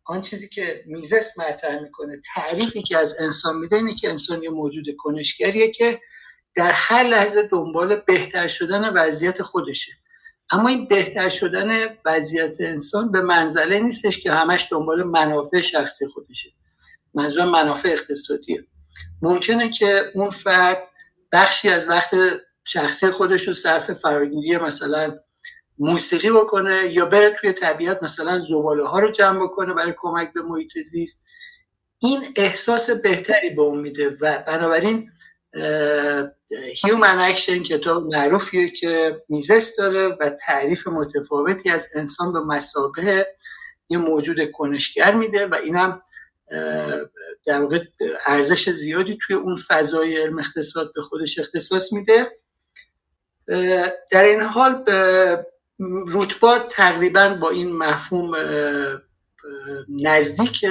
آن 0.05 0.21
چیزی 0.21 0.49
که 0.49 0.83
میزس 0.85 1.39
مطرح 1.39 1.81
می‌کنه 1.81 2.21
تعریفی 2.35 2.83
که 2.83 2.97
از 2.97 3.15
انسان 3.19 3.57
میده 3.57 3.75
اینه 3.75 3.95
که 3.95 4.09
انسان 4.09 4.43
یه 4.43 4.49
موجود 4.49 4.85
کنشگریه 4.97 5.71
که 5.71 5.99
در 6.55 6.71
هر 6.71 7.03
لحظه 7.03 7.43
دنبال 7.43 7.95
بهتر 7.95 8.47
شدن 8.47 8.93
وضعیت 8.93 9.41
خودشه. 9.41 9.91
اما 10.51 10.69
این 10.69 10.87
بهتر 10.87 11.29
شدن 11.29 11.97
وضعیت 12.05 12.57
انسان 12.61 13.11
به 13.11 13.21
منزله 13.21 13.79
نیستش 13.79 14.19
که 14.19 14.31
همش 14.31 14.67
دنبال 14.71 15.03
منافع 15.03 15.61
شخصی 15.61 16.07
خودشه. 16.07 16.49
منظور 17.13 17.45
منافع 17.45 17.89
اقتصادیه. 17.89 18.63
ممکنه 19.21 19.69
که 19.69 20.11
اون 20.13 20.29
فرد 20.29 20.77
بخشی 21.31 21.69
از 21.69 21.89
وقت 21.89 22.15
شخصی 22.63 23.11
خودش 23.11 23.47
رو 23.47 23.53
صرف 23.53 23.91
فراگیری 23.93 24.57
مثلا 24.57 25.19
موسیقی 25.79 26.31
بکنه 26.31 26.87
یا 26.87 27.05
بره 27.05 27.29
توی 27.29 27.53
طبیعت 27.53 28.03
مثلا 28.03 28.39
زباله 28.39 28.87
ها 28.87 28.99
رو 28.99 29.11
جمع 29.11 29.43
بکنه 29.43 29.73
برای 29.73 29.93
کمک 29.97 30.33
به 30.33 30.41
محیط 30.41 30.77
زیست. 30.77 31.25
این 31.99 32.25
احساس 32.35 32.89
بهتری 32.89 33.49
به 33.49 33.61
اون 33.61 33.79
میده 33.79 34.17
و 34.21 34.43
بنابراین 34.47 35.09
Human 36.83 37.19
Action 37.19 37.63
کتاب 37.63 38.05
معروفیه 38.05 38.69
که 38.69 39.21
میزس 39.29 39.75
داره 39.75 40.07
و 40.19 40.29
تعریف 40.29 40.87
متفاوتی 40.87 41.69
از 41.69 41.89
انسان 41.95 42.33
به 42.33 42.39
مثابه 42.39 43.27
یه 43.89 43.97
موجود 43.97 44.51
کنشگر 44.51 45.15
میده 45.15 45.47
و 45.47 45.55
اینم 45.55 46.01
در 47.45 47.61
واقع 47.61 47.83
ارزش 48.25 48.69
زیادی 48.69 49.17
توی 49.21 49.35
اون 49.35 49.55
فضای 49.55 50.21
علم 50.21 50.39
اقتصاد 50.39 50.93
به 50.93 51.01
خودش 51.01 51.39
اختصاص 51.39 51.93
میده. 51.93 52.31
در 54.11 54.23
این 54.23 54.41
حال 54.41 54.85
روتبار 56.07 56.67
تقریبا 56.71 57.29
با 57.41 57.49
این 57.49 57.77
مفهوم 57.77 58.35
نزدیک 59.89 60.65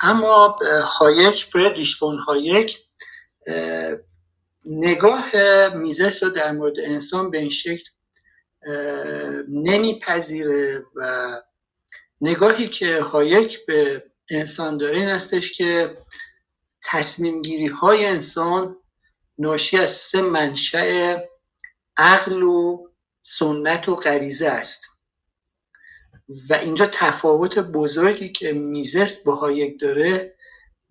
اما 0.00 0.58
هایک 0.84 1.44
فردریش 1.44 1.98
فون 1.98 2.18
هایک 2.18 2.78
نگاه 4.66 5.30
میزس 5.74 6.22
رو 6.22 6.30
در 6.30 6.52
مورد 6.52 6.74
انسان 6.78 7.30
به 7.30 7.38
این 7.38 7.50
شکل 7.50 7.90
نمیپذیره 9.48 10.84
و 10.94 11.40
نگاهی 12.20 12.68
که 12.68 13.00
هایک 13.00 13.66
به 13.66 14.04
انسان 14.30 14.78
داره 14.78 14.98
این 14.98 15.08
هستش 15.08 15.52
که 15.52 15.98
تصمیم 16.84 17.42
گیری 17.42 17.66
های 17.66 18.06
انسان 18.06 18.76
ناشی 19.38 19.78
از 19.78 19.90
سه 19.90 20.22
منشأ 20.22 21.16
عقل 21.96 22.42
و 22.42 22.88
سنت 23.22 23.88
و 23.88 23.96
غریزه 23.96 24.48
است. 24.48 24.84
و 26.50 26.54
اینجا 26.54 26.86
تفاوت 26.92 27.58
بزرگی 27.58 28.32
که 28.32 28.52
میزس 28.52 29.26
با 29.26 29.34
هایک 29.34 29.80
داره 29.80 30.34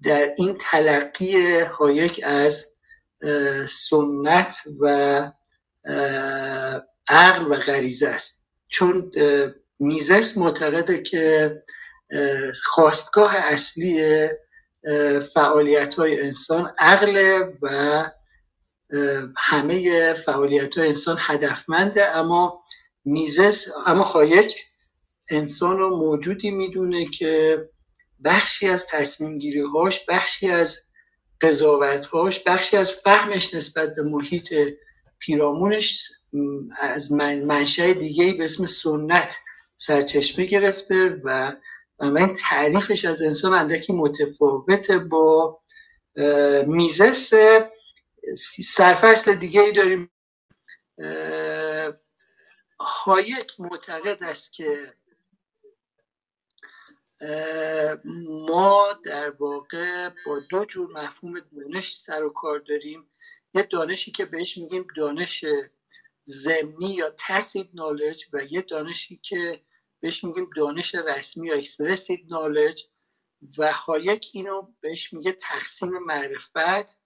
در 0.04 0.34
این 0.38 0.58
تلقی 0.62 1.60
هایک 1.60 2.22
از 2.24 2.76
سنت 3.70 4.56
و 4.80 5.32
عقل 7.08 7.52
و 7.52 7.56
غریزه 7.56 8.08
است. 8.08 8.46
چون 8.68 9.12
میزس 9.84 10.38
معتقده 10.38 11.02
که 11.02 11.52
خواستگاه 12.64 13.36
اصلی 13.36 14.28
فعالیت 15.34 15.96
های 15.96 16.22
انسان 16.22 16.74
عقل 16.80 17.44
و 17.62 18.12
همه 19.38 20.14
فعالیت 20.14 20.78
های 20.78 20.88
انسان 20.88 21.18
هدفمنده. 21.20 22.08
اما 22.08 22.64
میزس 23.06 23.68
اما 23.86 24.04
هایک 24.04 24.56
انسان 25.30 25.78
رو 25.78 25.98
موجودی 25.98 26.52
می‌دونه 26.52 27.10
که 27.10 27.64
بخشی 28.26 28.68
از 28.68 28.88
تصمیم 28.88 29.38
گیری 29.38 29.62
هاش 29.62 30.06
بخشی 30.06 30.50
از 30.50 30.80
قضاوت 31.42 32.06
هاش 32.06 32.44
بخشی 32.44 32.78
از 32.78 32.92
فهمش 32.92 33.54
نسبت 33.54 33.96
به 33.96 34.04
محیط 34.04 34.54
پیرامونش 35.20 36.10
از 36.80 37.12
منشأ 37.12 37.94
دیگه 37.94 38.34
به 38.34 38.46
اسم 38.46 38.66
سنت 38.66 39.36
سرچشمه 39.86 40.46
گرفته 40.46 41.22
و 41.24 41.56
من 42.00 42.34
تعریفش 42.34 43.06
از 43.06 43.22
انسان 43.22 43.54
اندکی 43.54 43.94
متفاوت 43.94 44.92
با 44.92 45.60
میزس 46.68 47.34
سرفصل 48.68 49.36
دیگه 49.36 49.62
ای 49.62 49.74
داریم 49.74 50.12
هایک 52.80 53.60
معتقد 53.60 54.24
است 54.24 54.54
که 54.54 54.94
ما 58.48 59.00
در 59.06 59.30
واقع 59.30 60.10
با 60.26 60.40
دو 60.50 60.66
جور 60.66 60.92
مفهوم 60.92 61.40
دانش 61.40 61.98
سر 61.98 62.24
و 62.24 62.30
کار 62.30 62.60
داریم. 62.60 63.10
یه 63.54 63.64
دانشی 63.64 64.12
که 64.12 64.26
بهش 64.26 64.58
میگیم 64.58 64.88
دانش 64.98 65.46
زمینی 66.24 66.94
یا 66.94 67.16
tacit 67.18 67.70
knowledge 67.74 68.26
و 68.34 68.44
یه 68.44 68.62
دانشی 68.62 69.20
که 69.24 69.62
بهش 70.04 70.24
میگیم 70.24 70.50
دانش 70.56 70.96
رسمی 70.96 71.48
یا 71.48 71.56
expressed 71.56 72.26
knowledge 72.30 72.88
و 73.58 73.74
هایک 73.74 74.30
اینو 74.34 74.68
بهش 74.82 75.14
میگه 75.14 75.32
تقسیم 75.32 75.98
معرفت 75.98 77.00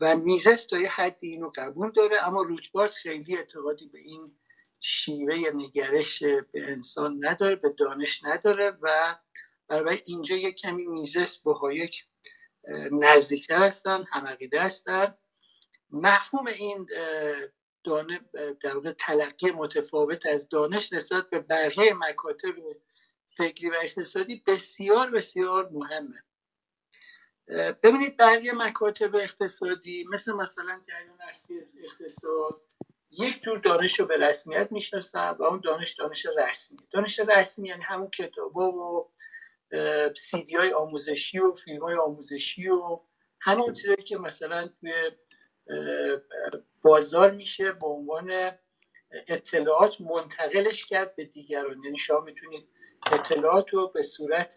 و 0.00 0.16
میزس 0.16 0.66
تا 0.66 0.78
یه 0.78 0.88
حدی 0.88 1.28
اینو 1.28 1.50
قبول 1.56 1.92
داره 1.92 2.26
اما 2.26 2.42
روتبارت 2.42 2.90
خیلی 2.90 3.36
اعتقادی 3.36 3.86
به 3.86 3.98
این 3.98 4.38
شیوه 4.80 5.50
نگرش 5.54 6.22
به 6.22 6.44
انسان 6.54 7.24
نداره 7.24 7.56
به 7.56 7.74
دانش 7.78 8.24
نداره 8.24 8.78
و 8.82 9.16
برای 9.68 10.02
اینجا 10.06 10.36
یک 10.36 10.56
کمی 10.56 10.86
میزس 10.86 11.38
با 11.42 11.52
هایک 11.52 12.04
نزدیکتر 12.92 13.62
هستن 13.62 14.04
همقیده 14.12 14.62
هستن 14.62 15.14
مفهوم 15.90 16.46
این 16.46 16.86
دانه 17.84 18.20
در 18.62 18.74
واقع 18.74 18.92
تلقی 18.92 19.50
متفاوت 19.50 20.26
از 20.26 20.48
دانش 20.48 20.92
نسبت 20.92 21.30
به 21.30 21.40
بقیه 21.40 21.94
مکاتب 21.94 22.54
فکری 23.36 23.70
و 23.70 23.74
اقتصادی 23.82 24.42
بسیار 24.46 25.10
بسیار 25.10 25.68
مهمه. 25.68 26.22
ببینید 27.82 28.16
بقیه 28.16 28.52
مکاتب 28.52 29.16
اقتصادی 29.16 30.04
مثل 30.12 30.32
مثلا 30.32 30.80
جریان 30.88 31.20
اصلی 31.28 31.60
اقتصاد 31.84 32.60
یک 33.10 33.42
جور 33.42 33.58
دانش 33.58 34.00
رو 34.00 34.06
به 34.06 34.16
رسمیت 34.16 34.72
می‌شناسن 34.72 35.30
و 35.30 35.42
اون 35.42 35.60
دانش 35.60 35.92
دانش 35.92 36.26
رسمی 36.38 36.78
دانش 36.90 37.20
رسمی 37.20 37.68
یعنی 37.68 37.82
همون 37.82 38.10
کتاب 38.10 38.56
و 38.56 39.08
سیدی 40.16 40.56
های 40.56 40.72
آموزشی 40.72 41.38
و 41.38 41.52
فیلم 41.52 41.82
های 41.82 41.94
آموزشی 41.94 42.68
و 42.68 43.00
همون 43.40 43.72
چیزایی 43.72 44.02
که 44.02 44.18
مثلا 44.18 44.68
توی 44.68 44.92
بازار 46.82 47.30
میشه 47.30 47.72
به 47.72 47.86
عنوان 47.86 48.52
اطلاعات 49.28 50.00
منتقلش 50.00 50.86
کرد 50.86 51.16
به 51.16 51.24
دیگران. 51.24 51.84
یعنی 51.84 51.98
شما 51.98 52.20
می‌تونید 52.20 52.68
اطلاعات 53.12 53.70
رو 53.70 53.88
به 53.88 54.02
صورت 54.02 54.54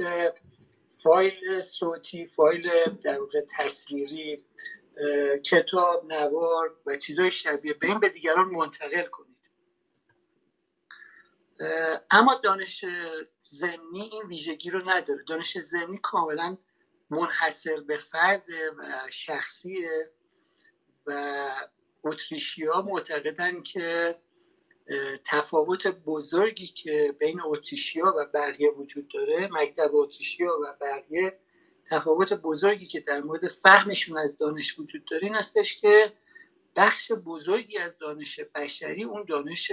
فایل 1.04 1.62
صوتی 1.62 2.28
فایل 2.28 2.70
در 3.04 3.20
واقع 3.20 3.40
تصویری 3.58 4.46
کتاب 5.46 6.06
نوار 6.06 6.76
و 6.86 6.98
چیزهای 6.98 7.32
شبیه 7.32 7.74
به 7.74 7.88
این 7.88 8.00
به 8.00 8.10
دیگران 8.10 8.48
منتقل 8.48 9.06
کنید. 9.06 9.36
اما 12.12 12.36
دانش 12.44 12.86
زمینی 13.40 14.02
این 14.12 14.24
ویژگی 14.28 14.70
رو 14.70 14.90
نداره. 14.90 15.24
دانش 15.28 15.58
زمینی 15.58 16.00
کاملا 16.04 16.58
منحصر 17.10 17.82
به 17.82 17.98
فرد 17.98 18.46
و 18.78 19.08
شخصیه 19.10 20.12
و 21.06 21.70
اتریشیا 22.06 22.82
معتقدن 22.82 23.62
که 23.62 24.16
تفاوت 25.26 25.88
بزرگی 25.88 26.68
که 26.68 27.16
بین 27.20 27.42
اتریشیا 27.46 28.14
و 28.18 28.26
بقیه 28.34 28.70
وجود 28.70 29.08
داره 29.08 29.50
مکتب 29.52 29.96
اتریشیا 29.96 30.60
و 30.64 30.66
بقیه 30.82 31.40
تفاوت 31.90 32.34
بزرگی 32.34 32.86
که 32.86 33.00
در 33.00 33.22
مورد 33.22 33.48
فهمشون 33.48 34.18
از 34.18 34.38
دانش 34.38 34.80
وجود 34.80 35.06
داره 35.12 35.24
این 35.24 35.36
هستش 35.36 35.82
که 35.82 36.14
بخش 36.76 37.12
بزرگی 37.12 37.78
از 37.78 37.98
دانش 37.98 38.40
بشری 38.40 39.04
اون 39.04 39.26
دانش 39.28 39.72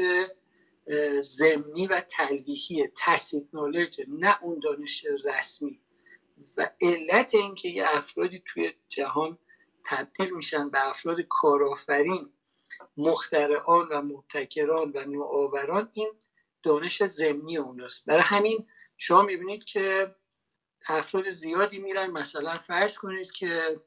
زمینی 1.20 1.86
و 1.86 2.00
تلویحی 2.00 2.86
تحصیل 2.96 3.48
نالج 3.52 4.02
نه 4.08 4.42
اون 4.42 4.58
دانش 4.58 5.06
رسمی. 5.24 5.80
و 6.56 6.70
علت 6.80 7.34
اینکه 7.34 7.68
یه 7.68 7.84
افرادی 7.88 8.42
توی 8.46 8.72
جهان 8.88 9.38
تبدیل 9.84 10.34
میشن 10.34 10.68
به 10.68 10.88
افراد 10.88 11.20
کارآفرین 11.20 12.32
مخترعان 12.96 13.88
و 13.88 14.02
مبتکران 14.02 14.92
و 14.94 15.04
نوآوران. 15.04 15.90
این 15.92 16.12
دانش 16.62 17.02
زمینی 17.02 17.56
اوناست. 17.56 18.06
برای 18.06 18.22
همین 18.22 18.66
شما 18.96 19.22
می‌بینید 19.22 19.64
که 19.64 20.14
افراد 20.88 21.30
زیادی 21.30 21.78
میرن. 21.78 22.10
مثلا 22.10 22.58
فرض 22.58 22.98
کنید 22.98 23.30
که 23.30 23.80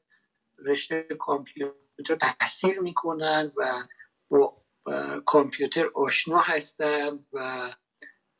رشته 0.66 1.02
کامپیوتر 1.02 2.16
تحصیل 2.20 2.78
می‌کنن 2.78 3.52
و 3.56 3.82
با 4.28 4.62
کامپیوتر 5.26 5.90
آشنا 5.94 6.38
هستن 6.38 7.24
و 7.32 7.70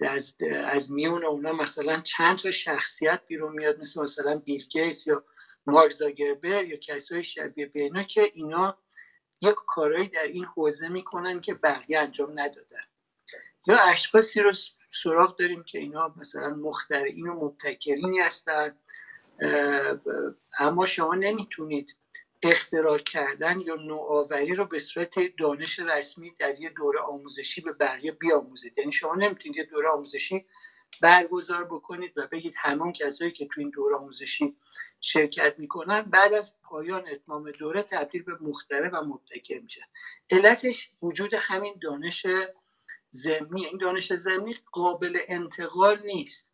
از, 0.00 0.92
میون 0.92 1.24
اونا 1.24 1.52
مثلا 1.52 2.00
چند 2.00 2.38
تا 2.38 2.50
شخصیت 2.50 3.20
بیرون 3.26 3.52
میاد 3.52 3.78
مثل 3.78 4.02
مثلا 4.02 4.38
بیل 4.38 4.66
گیتس 4.66 5.06
یا 5.06 5.24
مارک 5.66 5.92
زاگربر 5.92 6.64
یا 6.64 6.76
کسای 6.76 7.24
شبیه 7.24 7.66
به 7.66 7.80
اینا 7.80 8.02
که 8.02 8.30
اینا 8.34 8.78
یک 9.40 9.54
کارایی 9.66 10.08
در 10.08 10.26
این 10.26 10.44
حوزه 10.44 10.88
می‌کنن 10.88 11.40
که 11.40 11.54
بقیه 11.54 11.98
انجام 11.98 12.40
ندادن. 12.40 12.84
یا 13.66 13.78
اشخاصی 13.78 14.40
رو 14.40 14.52
سراغ 14.88 15.38
داریم 15.38 15.62
که 15.62 15.78
اینا 15.78 16.14
مثلا 16.16 16.50
مخترعین 16.50 17.28
و 17.28 17.44
مبتکرینی 17.44 18.18
هستن 18.18 18.76
اما 20.58 20.86
شما 20.86 21.14
نمی‌تونید 21.14 21.94
اختراع 22.42 22.98
کردن 22.98 23.60
یا 23.60 23.74
نوآوری 23.74 24.54
رو 24.54 24.64
به 24.64 24.78
صورت 24.78 25.14
دانش 25.38 25.78
رسمی 25.78 26.32
در 26.38 26.60
یه 26.60 26.70
دوره 26.70 27.00
آموزشی 27.00 27.60
به 27.60 27.72
بقیه 27.72 28.12
بیاموزید. 28.12 28.78
یعنی 28.78 28.92
شما 28.92 29.14
نمی‌تونید 29.14 29.56
یه 29.58 29.64
دوره 29.64 29.88
آموزشی 29.88 30.46
برگزار 31.00 31.64
بکنید 31.64 32.12
و 32.18 32.26
بگید 32.32 32.54
همون 32.56 32.92
کسایی 32.92 33.32
که 33.32 33.46
تو 33.46 33.60
این 33.60 33.70
دوره 33.70 33.96
آموزشی 33.96 34.56
شرکت 35.00 35.54
می‌کنن 35.58 36.02
بعد 36.02 36.34
از 36.34 36.60
پایان 36.62 37.08
اتمام 37.08 37.50
دوره 37.50 37.82
تبدیل 37.82 38.22
به 38.22 38.36
مختره 38.40 38.88
و 38.88 39.02
مبتکر 39.02 39.60
میشه. 39.60 39.84
علتش 40.30 40.90
وجود 41.02 41.34
همین 41.34 41.74
دانش 41.82 42.26
زمینی 43.10 43.66
این 43.66 43.78
دانش 43.78 44.12
زمینی 44.12 44.54
قابل 44.72 45.18
انتقال 45.28 46.02
نیست. 46.04 46.52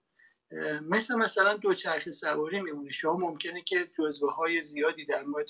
مثل 0.83 1.14
مثلا 1.14 1.57
دوچرخه 1.57 2.11
سواری 2.11 2.61
میمونه. 2.61 2.90
شما 2.90 3.16
ممکنه 3.16 3.62
که 3.62 3.90
جزوه 3.98 4.35
های 4.35 4.62
زیادی 4.62 5.05
در 5.05 5.22
مورد 5.22 5.48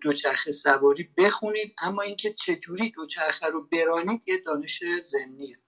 دوچرخه 0.00 0.50
سواری 0.50 1.10
بخونید 1.16 1.74
اما 1.78 2.02
اینکه 2.02 2.32
چجوری 2.32 2.90
دوچرخه 2.90 3.46
رو 3.46 3.68
برانید 3.72 4.28
یه 4.28 4.38
دانش 4.38 4.84
زمینیه 5.02 5.58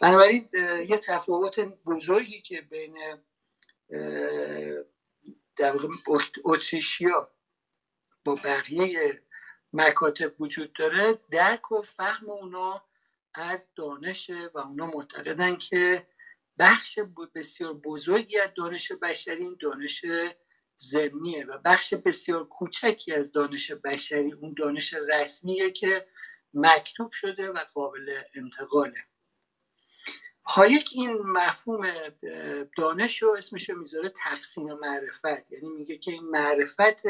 بنابراین 0.00 0.48
یه 0.88 0.98
تفاوت 0.98 1.60
بزرگی 1.60 2.40
که 2.40 2.60
بین 2.60 2.98
در 5.56 5.76
اتریشیا 6.44 7.30
با 8.24 8.34
بقیه 8.34 9.22
مکاتب 9.72 10.40
وجود 10.40 10.72
داره 10.72 11.18
درک 11.30 11.72
و 11.72 11.82
فهم 11.82 12.30
اونا 12.30 12.84
از 13.34 13.68
دانشه 13.76 14.50
و 14.54 14.58
اونا 14.58 14.86
معتقدن 14.86 15.56
که 15.56 16.06
بخش 16.58 16.98
بسیار 17.34 17.74
بزرگی 17.74 18.38
از 18.38 18.50
دانش 18.56 18.92
بشری 18.92 19.56
دانش 19.56 20.04
زمینیه 20.76 21.46
و 21.46 21.58
بخش 21.58 21.94
بسیار 21.94 22.48
کوچکی 22.48 23.12
از 23.12 23.32
دانش 23.32 23.72
بشری 23.72 24.32
اون 24.32 24.54
دانش 24.58 24.94
رسمیه 24.94 25.70
که 25.70 26.06
مکتوب 26.54 27.12
شده 27.12 27.50
و 27.50 27.58
قابل 27.74 28.22
انتقاله. 28.34 29.09
هایک 30.44 30.90
این 30.94 31.18
مفهوم 31.22 31.86
دانش 32.76 33.22
رو 33.22 33.34
اسمش 33.38 33.70
رو 33.70 33.78
می‌ذاره 33.78 34.08
تقسیم 34.08 34.72
معرفت. 34.72 35.52
یعنی 35.52 35.68
میگه 35.68 35.98
که 35.98 36.12
این 36.12 36.24
معرفت 36.24 37.02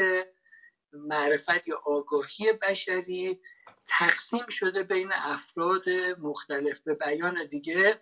معرفت 0.93 1.67
یا 1.67 1.81
آگاهی 1.85 2.53
بشری 2.53 3.39
تقسیم 3.87 4.47
شده 4.49 4.83
بین 4.83 5.09
افراد 5.13 5.89
مختلف. 6.19 6.79
به 6.79 6.93
بیان 6.93 7.45
دیگه 7.45 8.01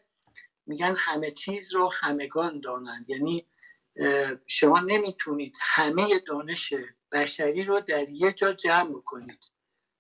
میگن 0.66 0.96
همه 0.96 1.32
چیز 1.32 1.74
رو 1.74 1.92
همگان 1.94 2.60
دانند. 2.60 3.10
یعنی 3.10 3.48
شما 4.48 4.80
نمی‌تونید 4.80 5.58
همه 5.62 6.20
دانش 6.20 6.74
بشری 7.12 7.64
رو 7.64 7.80
در 7.80 8.10
یه 8.10 8.32
جا 8.34 8.54
جمع 8.54 8.90
بکنید. 8.90 9.40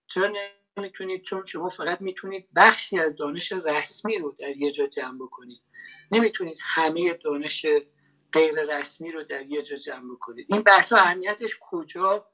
چرا 0.07 0.33
نمی‌تونید 0.79 1.21
چون 1.21 1.45
شما 1.45 1.69
فقط 1.69 2.01
می‌تونید 2.01 2.47
بخشی 2.55 2.99
از 2.99 3.15
دانش 3.15 3.51
رسمی 3.51 4.17
رو 4.17 4.31
در 4.39 4.57
یه 4.57 4.71
جا 4.71 4.87
جمع 4.87 5.17
بکنید. 5.17 5.61
نمی‌تونید 6.11 6.57
همه 6.61 7.13
دانش 7.13 7.65
غیر 8.33 8.77
رسمی 8.77 9.11
رو 9.11 9.23
در 9.23 9.45
یه 9.45 9.61
جا 9.61 9.75
جمع 9.75 10.13
بکنید. 10.13 10.45
این 10.49 10.61
بحث 10.61 10.93
اهمیتش 10.93 11.57
کجا 11.61 12.27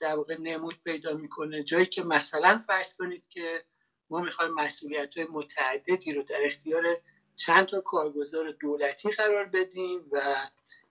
در 0.00 0.14
واقع 0.16 0.36
نمود 0.40 0.82
پیدا 0.84 1.14
می‌کنه؟ 1.14 1.62
جایی 1.62 1.86
که 1.86 2.02
مثلا 2.04 2.58
فرض 2.58 2.96
کنید 2.96 3.24
که 3.28 3.64
ما 4.10 4.20
می‌خوایم 4.20 4.54
مسئولیت 4.54 5.16
های 5.16 5.26
متعددی 5.30 6.12
رو 6.12 6.22
در 6.22 6.40
اختیار 6.44 6.96
چند 7.36 7.66
تا 7.66 7.80
کارگزار 7.80 8.50
دولتی 8.60 9.10
قرار 9.10 9.44
بدیم 9.44 10.08
و 10.12 10.36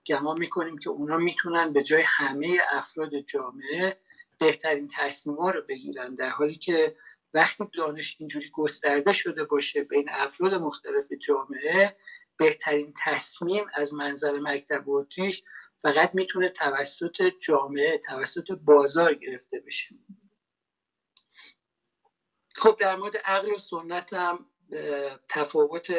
گمان 0.06 0.40
می‌کنیم 0.40 0.78
که 0.78 0.90
اونا 0.90 1.18
می‌تونن 1.18 1.74
به 1.74 1.84
جای 1.84 2.04
همه 2.06 2.60
افراد 2.72 3.20
جامعه 3.20 3.98
بهترین 4.40 4.90
تصمیم 4.94 5.36
ها 5.36 5.52
رو 5.52 5.62
بگیرن 5.62 6.16
در 6.16 6.30
حالی 6.30 6.56
که 6.56 6.96
وقتی 7.34 7.64
دانش 7.74 8.16
اینجوری 8.20 8.50
گسترده 8.54 9.14
شده 9.14 9.44
باشه 9.44 9.84
بین 9.84 10.10
افراد 10.10 10.54
مختلف 10.54 11.06
جامعه 11.28 11.98
بهترین 12.38 12.94
تصمیم 13.04 13.66
از 13.74 13.94
منظر 13.94 14.40
مکتب 14.40 14.90
اتریش 14.90 15.44
فقط 15.82 16.12
می‌تونه 16.14 16.50
توسط 16.50 17.32
جامعه 17.40 17.98
توسط 17.98 18.52
بازار 18.52 19.14
گرفته 19.14 19.60
بشه. 19.60 19.96
خب 22.56 22.78
در 22.80 22.96
مورد 22.96 23.18
عقل 23.18 23.52
و 23.52 23.58
سنت 23.58 24.14
هم 24.14 24.46
تفاوت 25.30 25.94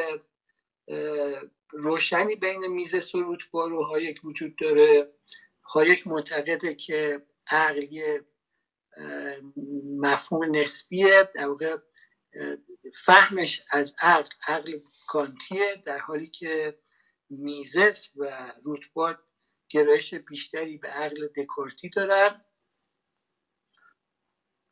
روشنی 1.70 2.36
بین 2.36 2.66
میزس 2.66 3.14
و 3.14 3.22
روتبارد 3.22 3.72
و 3.72 3.82
هایک 3.82 4.24
وجود 4.24 4.56
داره. 4.56 5.12
هایک 5.62 6.06
معتقده 6.06 6.74
که 6.74 7.26
عقل 7.50 8.18
مفهوم 10.00 10.56
نسبیه 10.56 11.30
در 11.34 11.46
واقع 11.46 11.76
فهمش 13.04 13.62
از 13.70 13.96
عقل. 14.00 14.30
عقل 14.48 14.72
کانتیه 15.08 15.82
در 15.86 15.98
حالی 15.98 16.26
که 16.26 16.78
میزس 17.30 18.12
و 18.16 18.52
روتبارد 18.62 19.24
گرایش 19.68 20.14
بیشتری 20.14 20.78
به 20.78 20.88
عقل 20.88 21.28
دکارتی 21.36 21.90
دارن. 21.90 22.44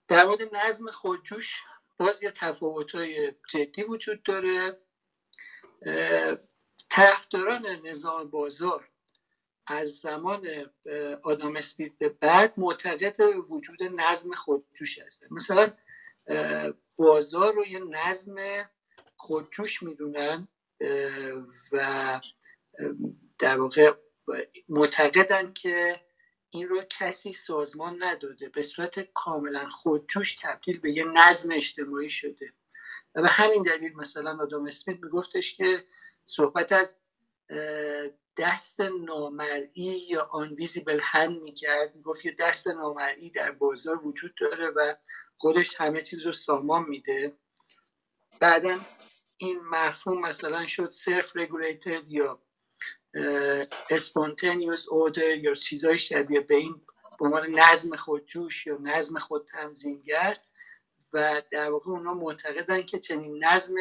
در 0.08 0.24
مورد 0.24 0.54
نظم 0.54 0.90
خودجوش 0.90 1.62
باز 1.98 2.22
یه 2.22 2.30
تفاوت 2.30 2.90
های 2.90 3.34
جدی 3.50 3.82
وجود 3.82 4.22
داره. 4.22 4.80
طرفداران 6.90 7.66
نظام 7.66 8.30
بازار 8.30 8.93
از 9.66 9.88
زمان 9.88 10.46
آدم 11.22 11.56
اسمیت 11.56 11.92
به 11.98 12.08
بعد 12.08 12.54
معتقد 12.56 13.20
وجود 13.48 13.82
نظم 13.82 14.34
خودجوش 14.34 14.98
هستن. 14.98 15.26
مثلا 15.30 15.72
بازار 16.96 17.54
رو 17.54 17.66
یه 17.66 17.78
نظم 17.78 18.68
خودجوش 19.16 19.82
می‌دونن 19.82 20.48
و 21.72 22.20
در 23.38 23.60
واقع 23.60 23.92
معتقدن 24.68 25.52
که 25.52 26.00
این 26.50 26.68
رو 26.68 26.82
کسی 26.90 27.32
سازمان 27.32 28.02
نداده. 28.02 28.48
به 28.48 28.62
صورت 28.62 29.00
کاملا 29.00 29.68
خودجوش 29.68 30.36
تبدیل 30.42 30.80
به 30.80 30.90
یه 30.90 31.04
نظم 31.04 31.52
اجتماعی 31.52 32.10
شده. 32.10 32.52
و 33.14 33.22
به 33.22 33.28
همین 33.28 33.62
دلیل 33.62 33.96
مثلا 33.96 34.38
آدم 34.42 34.66
اسمیت 34.66 34.98
میگفتش 35.02 35.56
که 35.56 35.84
صحبت 36.24 36.72
از 36.72 37.00
دست 38.36 38.80
نامرئی 38.80 40.02
یا 40.08 40.28
آن 40.32 40.54
ویزیبل 40.54 41.00
هند 41.02 41.42
می‌کرد. 41.42 41.94
می‌گفت 41.94 42.24
یه 42.24 42.36
دست 42.38 42.68
نامرئی 42.68 43.30
در 43.30 43.52
بازار 43.52 44.06
وجود 44.06 44.34
داره 44.40 44.68
و 44.68 44.94
خودش 45.38 45.80
همه 45.80 46.00
چیز 46.00 46.20
رو 46.20 46.32
سامان 46.32 46.84
میده. 46.88 47.32
بعدا 48.40 48.80
این 49.36 49.60
مفهوم 49.60 50.20
مثلا 50.20 50.66
شد 50.66 50.90
سرف 50.90 51.36
رگولیتد 51.36 52.08
یا 52.08 52.42
spontaneous 53.90 54.88
order 54.88 55.34
یا 55.34 55.54
چیزای 55.54 55.98
شبیه 55.98 56.40
به 56.40 56.54
این 56.54 56.80
به 57.18 57.24
عنوان 57.24 57.50
نظم 57.50 57.96
خودجوش 57.96 58.66
یا 58.66 58.78
نظم 58.82 59.18
خود 59.18 59.48
تنظیمگر 59.52 60.40
و 61.12 61.42
در 61.50 61.70
واقع 61.70 61.90
اونا 61.90 62.14
معتقدن 62.14 62.82
که 62.82 62.98
چنین 62.98 63.44
نظم 63.44 63.74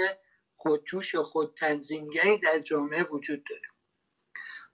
خودجوش 0.63 1.13
یا 1.13 1.23
خود 1.23 1.53
تنظیمگری 1.53 2.37
در 2.37 2.59
جامعه 2.59 3.03
وجود 3.03 3.43
داره. 3.49 3.67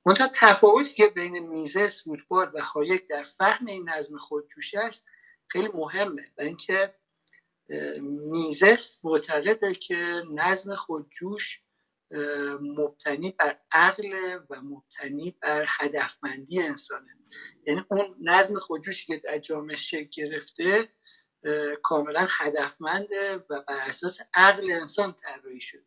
منتها 0.06 0.30
تفاوتی 0.34 0.94
که 0.94 1.08
بین 1.08 1.40
میزس 1.40 2.08
و 2.08 2.15
روتبارد 2.15 2.56
و 2.56 2.62
هایک 2.62 3.08
در 3.08 3.24
فهم 3.24 3.66
این 3.66 3.90
نظم 3.90 4.18
خودجوش 4.18 4.76
است 4.76 5.06
خیلی 5.48 5.68
مهمه. 5.74 6.32
برای 6.38 6.48
اینکه 6.48 6.96
میزس 8.02 9.06
معتقده 9.06 9.74
که 9.74 10.24
نظم 10.32 10.76
خودجوش 10.76 11.62
مبتنی 12.62 13.32
بر 13.32 13.60
عقل 13.72 14.40
و 14.50 14.62
مبتنی 14.62 15.38
بر 15.42 15.66
هدفمندی 15.68 16.62
انسانه. 16.62 17.18
یعنی 17.68 17.86
اون 17.92 18.16
نظم 18.22 18.60
خودجوشی 18.60 19.06
که 19.08 19.18
در 19.18 19.40
جامعه 19.40 19.76
شکل 19.76 20.10
گرفته 20.12 20.90
کاملا 21.84 22.28
هدفمنده 22.30 23.36
و 23.50 23.62
بر 23.68 23.80
اساس 23.80 24.20
عقل 24.34 24.72
انسان 24.72 25.14
طراحی 25.14 25.62
شده. 25.62 25.84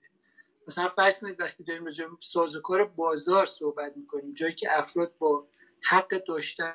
مثلا 0.68 0.88
فرض 0.88 1.20
کنید 1.20 1.40
وقتی 1.40 1.64
داریم 1.64 1.84
راجع 1.84 2.06
سازوکار 2.20 2.84
بازار 2.84 3.46
صحبت 3.46 3.96
می‌کنیم 3.96 4.34
جایی 4.34 4.54
که 4.54 4.78
افراد 4.78 5.18
با 5.18 5.48
حق 5.82 6.24
داشتن 6.24 6.74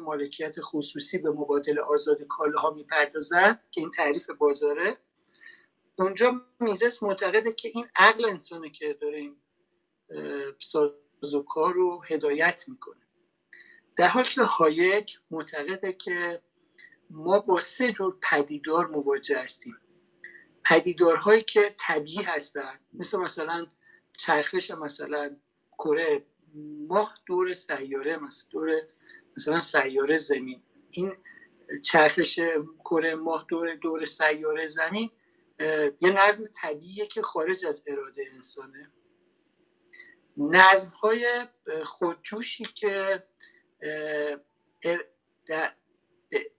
مالکیت 0.00 0.56
خصوصی 0.60 1.18
به 1.18 1.30
مبادل 1.30 1.78
آزاد 1.78 2.22
کالاها 2.22 2.70
می‌پردازن 2.70 3.58
که 3.70 3.80
این 3.80 3.90
تعریف 3.90 4.30
بازاره 4.30 4.96
اونجا 5.98 6.40
میزس 6.60 7.02
معتقده 7.02 7.52
که 7.52 7.68
این 7.74 7.86
عقل 7.96 8.24
انسانه 8.24 8.70
که 8.70 8.94
داره 9.00 9.18
این 9.18 9.36
سازوکار 10.58 11.74
رو 11.74 12.02
هدایت 12.02 12.64
می‌کنه. 12.68 13.02
در 13.96 14.08
حال 14.08 14.24
که 14.24 14.42
هایک 14.42 15.18
معتقده 15.30 15.92
که 15.92 16.42
ما 17.12 17.38
با 17.38 17.60
سه 17.60 17.92
جور 17.92 18.18
پدیدار 18.22 18.86
مواجه 18.86 19.38
هستیم. 19.38 19.76
پدیدارهایی 20.64 21.42
که 21.42 21.74
طبیعی 21.78 22.22
هستن 22.22 22.80
مثل 22.92 23.18
مثلا 23.18 23.66
چرخش 24.18 24.70
مثلا 24.70 25.36
کره 25.78 26.26
ماه 26.88 27.18
دور 27.26 27.52
سیاره 27.52 28.16
مثلا 28.16 28.48
دور 28.50 28.70
مثلا 29.36 29.60
سیاره 29.60 30.18
زمین. 30.18 30.62
این 30.90 31.16
چرخش 31.82 32.40
کره 32.84 33.14
ماه 33.14 33.46
دور 33.48 33.74
دور 33.74 34.04
سیاره 34.04 34.66
زمین 34.66 35.10
یه 36.00 36.12
نظم 36.12 36.48
طبیعیه 36.62 37.06
که 37.06 37.22
خارج 37.22 37.66
از 37.66 37.84
اراده 37.86 38.22
انسانه. 38.34 38.90
نظم 40.36 40.88
های 40.88 41.46
خودجوشی 41.84 42.64
که 42.74 43.22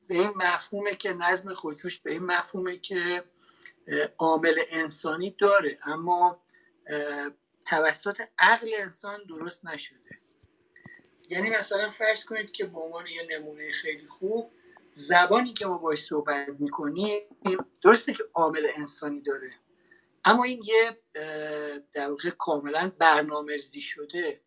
به 0.07 0.15
این 0.15 0.33
مفهومه 0.35 0.95
که 0.95 1.13
نظم 1.13 1.53
خودجوش 1.53 1.99
به 1.99 2.11
این 2.11 2.23
مفهومه 2.23 2.77
که 2.77 3.23
عامل 4.17 4.59
انسانی 4.69 5.35
داره. 5.39 5.79
اما 5.83 6.41
توسط 7.65 8.21
عقل 8.39 8.69
انسان 8.77 9.25
درست 9.29 9.65
نشده. 9.65 10.17
یعنی 11.29 11.49
مثلا 11.49 11.91
فرض 11.91 12.25
کنید 12.25 12.51
که 12.51 12.65
به 12.65 12.79
عنوان 12.79 13.07
یه 13.07 13.27
نمونه 13.31 13.71
خیلی 13.71 14.07
خوب 14.07 14.51
زبانی 14.91 15.53
که 15.53 15.65
ما 15.65 15.77
باش 15.77 16.03
صحبت 16.03 16.49
می‌کنیم 16.59 17.21
درسته 17.83 18.13
که 18.13 18.23
عامل 18.33 18.67
انسانی 18.75 19.21
داره. 19.21 19.51
اما 20.25 20.43
این 20.43 20.61
یه 20.65 20.97
در 21.93 22.09
واقع 22.09 22.29
کاملا 22.29 22.91
برنامه‌ریزی 22.99 23.81
شده 23.81 24.41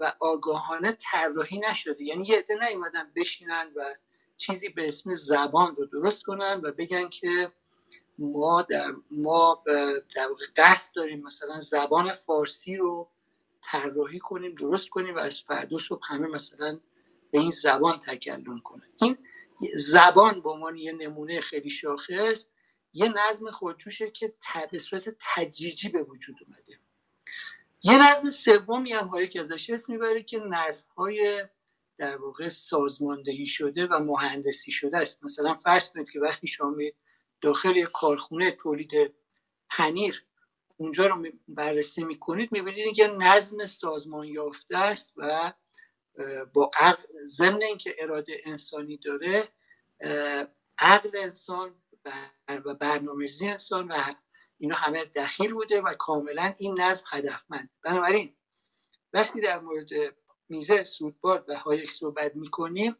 و 0.00 0.12
آگاهانه 0.20 0.92
طراحی 0.92 1.58
نشده. 1.58 2.04
یعنی 2.04 2.26
یه 2.26 2.38
عده 2.38 2.54
نیومدن 2.68 3.12
بشینن 3.16 3.72
و 3.76 3.94
چیزی 4.36 4.68
به 4.68 4.88
اسم 4.88 5.14
زبان 5.14 5.76
رو 5.76 5.86
درست 5.86 6.22
کنن 6.22 6.60
و 6.64 6.72
بگن 6.72 7.08
که 7.08 7.52
ما 8.18 8.62
در 8.62 8.94
ما 9.10 9.62
در 10.16 10.28
قصد 10.56 10.94
داریم 10.94 11.22
مثلا 11.22 11.60
زبان 11.60 12.12
فارسی 12.12 12.76
رو 12.76 13.08
طراحی 13.62 14.18
کنیم 14.18 14.54
درست 14.54 14.88
کنیم 14.88 15.14
و 15.14 15.18
از 15.18 15.42
فردا 15.42 15.78
صبح 15.78 16.00
همه 16.04 16.26
مثلا 16.26 16.80
به 17.30 17.38
این 17.38 17.50
زبان 17.50 17.98
تکلم 17.98 18.60
کنن. 18.60 18.88
این 19.02 19.18
زبان 19.74 20.40
به 20.40 20.50
عنوان 20.50 20.76
یه 20.76 20.92
نمونه 20.92 21.40
خیلی 21.40 21.70
شاخص 21.70 22.46
یه 22.92 23.08
نظم 23.08 23.50
خودجوشه 23.50 24.10
که 24.10 24.34
به 24.70 24.78
صورت 24.78 25.16
تجریجی 25.20 25.88
به 25.88 26.02
وجود 26.02 26.36
اومده. 26.46 26.78
یه 27.82 28.10
نظم 28.10 28.30
سومی 28.30 28.92
هم 28.92 29.06
هایی 29.06 29.28
که 29.28 29.40
ازش 29.40 29.70
اسم 29.70 29.92
می‌بره 29.92 30.22
که 30.22 30.38
نظم 30.38 30.86
های 30.96 31.44
در 31.98 32.16
واقع 32.16 32.48
سازماندهی 32.48 33.46
شده 33.46 33.86
و 33.86 33.98
مهندسی 33.98 34.72
شده 34.72 34.98
است. 34.98 35.24
مثلا 35.24 35.54
فرض 35.54 35.90
کنید 35.90 36.10
که 36.10 36.20
وقتی 36.20 36.46
شما 36.46 36.76
داخل 37.40 37.76
یک 37.76 37.88
کارخونه 37.92 38.50
تولید 38.50 39.14
پنیر 39.70 40.24
اونجا 40.76 41.06
رو 41.06 41.26
بررسی 41.48 42.04
می‌کنید 42.04 42.52
می‌بینید 42.52 42.96
که 42.96 43.06
نظم 43.06 43.66
سازمان 43.66 44.26
یافته 44.26 44.78
است 44.78 45.12
و 45.16 45.52
با 46.52 46.70
عقل 46.80 47.02
ضمن 47.26 47.62
اینکه 47.62 47.94
اراده 47.98 48.40
انسانی 48.44 48.96
داره 48.96 49.48
عقل 50.78 51.10
انسان 51.14 51.74
و 52.48 52.74
برنامه‌ریزی 52.74 53.48
انسان 53.48 53.88
و 53.88 54.14
اینا 54.58 54.76
همه 54.76 55.04
دخیل 55.04 55.52
بوده 55.52 55.80
و 55.80 55.94
کاملا 55.94 56.54
این 56.58 56.80
نظم 56.80 57.04
هدفمند. 57.10 57.70
بنابراین 57.84 58.36
وقتی 59.12 59.40
در 59.40 59.58
مورد 59.58 59.88
میزه 60.48 60.84
سودباد 60.84 61.44
و 61.48 61.56
هایک 61.56 61.90
صحبت 61.90 62.36
می‌کنیم. 62.36 62.96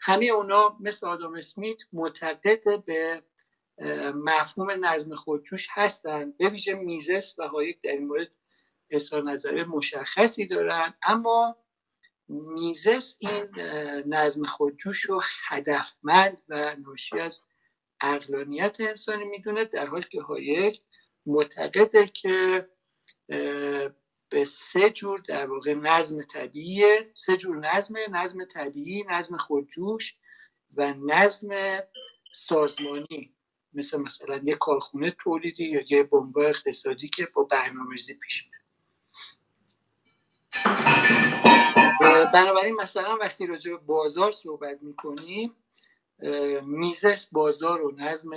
همه 0.00 0.26
اونا 0.26 0.76
مثل 0.80 1.06
آدم 1.06 1.34
اسمیت 1.34 1.82
معتقد 1.92 2.84
به 2.84 3.22
مفهوم 4.14 4.84
نظم 4.86 5.14
خودجوش 5.14 5.68
هستند 5.70 6.36
به 6.36 6.48
ویژه 6.48 6.74
میزس 6.74 7.38
و 7.38 7.48
هایک 7.48 7.80
در 7.82 7.92
این 7.92 8.06
مورد 8.06 8.28
اظهار 8.90 9.22
نظر 9.22 9.64
مشخصی 9.64 10.46
دارن. 10.46 10.94
اما 11.02 11.56
میزس 12.28 13.16
این 13.20 13.48
نظم 14.06 14.44
خودجوش 14.44 15.00
رو 15.00 15.22
هدفمند 15.48 16.42
و 16.48 16.76
ناشی 16.76 17.20
از 17.20 17.44
عقلانیت 18.00 18.76
انسانی 18.80 19.24
می‌دونه 19.24 19.64
در 19.64 19.86
حالی 19.86 20.06
که 20.10 20.22
هایک 20.22 20.82
معتقده 21.26 22.06
که 22.06 22.68
به 24.30 24.44
سه 24.44 24.90
جور 24.90 25.20
در 25.20 25.46
واقع 25.46 25.74
نظم 25.74 26.22
طبیعی 26.22 26.98
سه 27.14 27.36
جور 27.36 27.56
نظم 27.56 27.94
نظم 28.10 28.44
طبیعی 28.44 29.04
نظم 29.08 29.36
خودجوش 29.36 30.14
و 30.76 30.94
نظم 30.94 31.80
سازمانی. 32.32 33.34
مثل 33.74 34.00
مثلا 34.00 34.40
یه 34.44 34.54
کارخونه 34.54 35.16
تولیدی 35.18 35.64
یا 35.64 35.80
یه 35.90 36.02
بنگاه 36.02 36.46
اقتصادی 36.46 37.08
که 37.08 37.26
با 37.26 37.42
برنامه‌ریزی 37.42 38.14
پیش 38.14 38.44
میره 38.44 38.58
بنابراین 42.32 42.74
مثلا 42.74 43.16
وقتی 43.16 43.46
راجع 43.46 43.70
به 43.70 43.76
بازار 43.76 44.32
صحبت 44.32 44.78
می‌کنیم 44.82 45.56
میزس 46.62 47.28
بازار 47.32 47.82
و 47.82 47.94
نظم 47.96 48.30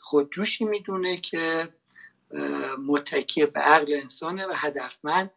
خودجوشی 0.00 0.64
می‌دونه 0.64 1.16
که 1.16 1.68
متکی 2.78 3.46
به 3.46 3.60
عقل 3.60 3.94
انسانه 4.02 4.46
و 4.46 4.52
هدفمند 4.54 5.30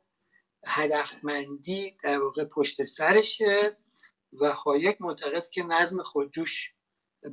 هدفمندی 0.66 1.98
در 2.04 2.20
واقع 2.20 2.44
پشت 2.44 2.84
سرشه 2.84 3.78
و 4.34 4.52
هایک 4.52 5.02
معتقد 5.02 5.50
که 5.50 5.64
نظم 5.64 6.04
خودجوش 6.04 6.74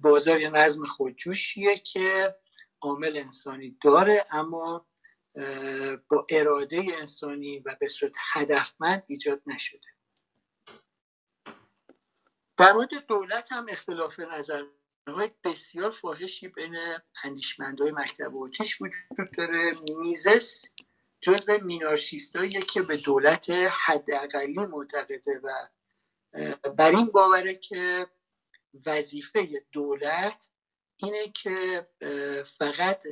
بازار 0.03 0.41
یا 0.41 0.51
نظم 0.51 0.87
خودجوشیه 0.87 1.79
که 1.79 2.37
عامل 2.81 3.17
انسانی 3.17 3.79
داره 3.85 4.27
اما 4.31 4.87
با 6.09 6.27
اراده 6.31 6.85
انسانی 7.01 7.59
و 7.59 7.77
به 7.81 7.89
صورت 7.89 8.13
هدفمند 8.33 9.03
ایجاد 9.07 9.43
نشده. 9.47 9.89
در 12.57 12.73
مورد 12.73 13.07
دولت 13.07 13.53
هم 13.53 13.67
اختلاف 13.69 14.21
نظر 14.21 14.65
های 15.13 15.31
بسیار 15.45 15.91
فاحشی 15.91 16.49
بین 16.49 16.77
اندیشمندهای 17.25 17.93
مکتب 17.93 18.37
اوتیش 18.37 18.83
وجود 18.83 19.37
داره. 19.39 19.73
میزس 19.99 20.65
جزو 21.21 21.59
مینارشیستاییه 21.63 22.61
که 22.61 22.83
به 22.83 22.97
دولت 22.97 23.51
حداقلی 23.87 24.55
معتقده 24.55 25.41
و 25.43 25.69
بر 26.79 26.97
این 26.97 27.07
باوره 27.07 27.55
که 27.55 28.07
وظیفه 28.87 29.49
دولت 29.73 30.51
اینه 30.97 31.29
که 31.29 31.87
فقط 32.59 33.03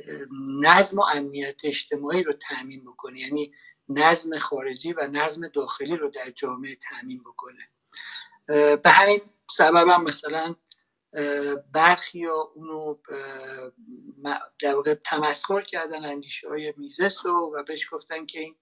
نظم 0.61 0.99
و 0.99 1.03
امنیت 1.03 1.61
اجتماعی 1.63 2.23
رو 2.23 2.33
تأمین 2.33 2.85
بکنه. 2.85 3.19
یعنی 3.19 3.53
نظم 3.89 4.39
خارجی 4.39 4.93
و 4.93 5.07
نظم 5.07 5.47
داخلی 5.47 5.95
رو 5.95 6.09
در 6.09 6.29
جامعه 6.29 6.75
تأمین 6.75 7.19
بکنه. 7.19 7.69
به 8.75 8.89
همین 8.89 9.21
سبب 9.51 9.87
هم 9.87 10.03
مثلا 10.03 10.55
برخی 11.73 12.25
ها 12.25 12.51
اونو 12.55 12.97
در 14.61 14.75
واقع 14.75 14.93
تمسخر 14.93 15.61
کردن 15.61 16.05
اندیشه 16.05 16.49
های 16.49 16.73
میزس 16.77 17.25
رو 17.25 17.53
و 17.55 17.63
بهش 17.63 17.93
گفتن 17.93 18.25
که 18.25 18.39
این 18.39 18.55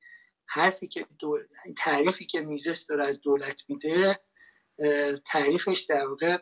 حرفی 0.46 0.88
که 0.88 1.06
دول... 1.20 1.44
تعریفی 1.78 2.26
که 2.26 2.42
میزس 2.42 2.88
داره 2.88 3.06
از 3.06 3.22
دولت 3.22 3.62
میده 3.70 4.20
تعریفش 5.26 5.82
در 5.82 6.08
واقع 6.08 6.38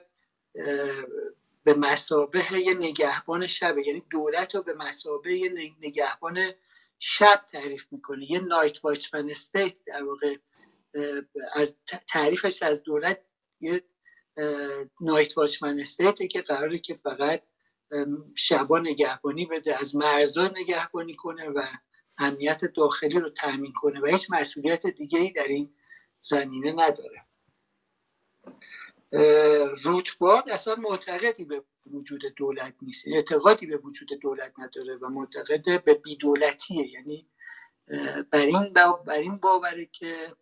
به 1.64 1.74
مسابه 1.74 2.60
یه 2.60 2.74
نگهبان 2.74 3.48
شبه 3.48 3.88
یعنی 3.88 4.04
دولت 4.10 4.56
رو 4.56 4.62
به 4.62 4.74
مسابه 4.74 5.34
یه 5.34 5.54
نگهبان 5.82 6.52
شب 7.00 7.46
تعریف 7.52 7.88
می‌کنه. 7.92 8.32
یه 8.32 8.40
نایت 8.40 8.86
واچمن 8.86 9.30
استیت 9.30 9.84
در 9.86 10.04
واقع 10.04 10.36
از 11.56 11.78
تعریفش 12.08 12.64
از 12.64 12.84
دولت 12.84 13.20
یه 13.60 13.84
نایت 15.02 15.38
واچمن 15.38 15.80
استیته 15.80 16.28
که 16.28 16.42
قراره 16.42 16.80
که 16.80 16.96
فقط 16.96 17.44
شبا 18.36 18.80
نگهبانی 18.80 19.46
بده 19.46 19.80
از 19.80 19.96
مرزا 19.96 20.48
نگهبانی 20.48 21.16
کنه 21.16 21.50
و 21.50 21.62
امنیت 22.20 22.66
داخلی 22.66 23.20
رو 23.20 23.30
تأمین 23.30 23.74
کنه 23.74 24.02
و 24.02 24.06
هیچ 24.06 24.32
مسئولیت 24.32 24.88
دیگه 24.88 25.20
ای 25.20 25.32
در 25.32 25.48
این 25.48 25.74
زمینه 26.20 26.72
نداره. 26.72 27.26
روتبارد 29.84 30.50
اصلا 30.50 30.76
معتقدی 30.76 31.46
به 31.46 31.64
وجود 31.86 32.22
دولت 32.36 32.76
نیست 32.82 33.08
اعتقادی 33.08 33.66
به 33.66 33.78
وجود 33.78 34.10
دولت 34.22 34.54
نداره 34.58 34.96
و 34.96 35.08
معتقد 35.10 35.84
به 35.84 35.94
بیدولتیه. 35.94 36.88
یعنی 36.88 37.28
بر 38.32 38.46
این, 39.16 39.38
باوره 39.38 39.86
که 39.86 40.36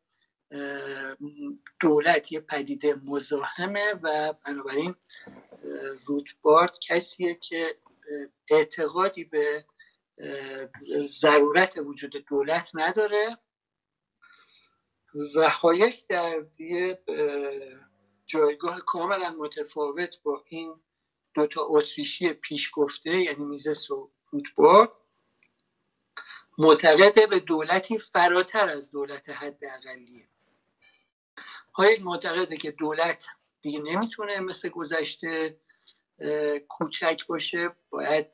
دولت 1.82 2.32
یه 2.32 2.40
پدیده 2.40 2.96
مزاحمه 3.04 3.94
و 4.04 4.34
بنابراین 4.46 4.96
روتبارد 6.06 6.74
کسیه 6.88 7.36
که 7.36 7.76
اعتقادی 8.50 9.24
به 9.24 9.66
ضرورت 11.10 11.78
وجود 11.78 12.26
دولت 12.28 12.72
نداره. 12.74 13.38
و 15.36 15.50
هایک 15.50 16.08
در 16.08 16.46
یه 16.60 17.00
جایگاه 18.26 18.82
کاملا 18.82 19.30
متفاوت 19.30 20.24
با 20.24 20.44
این 20.48 20.82
دوتا 21.34 21.62
اتریشی 21.68 22.34
پیش 22.34 22.72
گفته 22.74 23.22
یعنی 23.22 23.46
میزس 23.46 23.92
و 23.92 24.12
روتبارد 24.30 24.94
معتقده 26.58 27.28
به 27.28 27.40
دولتی 27.40 27.98
فراتر 27.98 28.70
از 28.70 28.92
دولت 28.92 29.30
حد 29.30 29.66
اقلیه 29.66 30.28
های 31.80 32.00
معتقده 32.00 32.58
که 32.58 32.72
دولت 32.72 33.26
دیگه 33.62 33.80
نمی‌تونه 33.80 34.39
مثل 34.39 34.70
گذشته 34.70 35.60
کوچک 36.70 37.28
باشه. 37.28 37.72
باید 37.89 38.28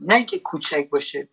نه 0.00 0.14
اینکه 0.14 0.38
کوچک 0.38 0.88
باشه 0.90 1.28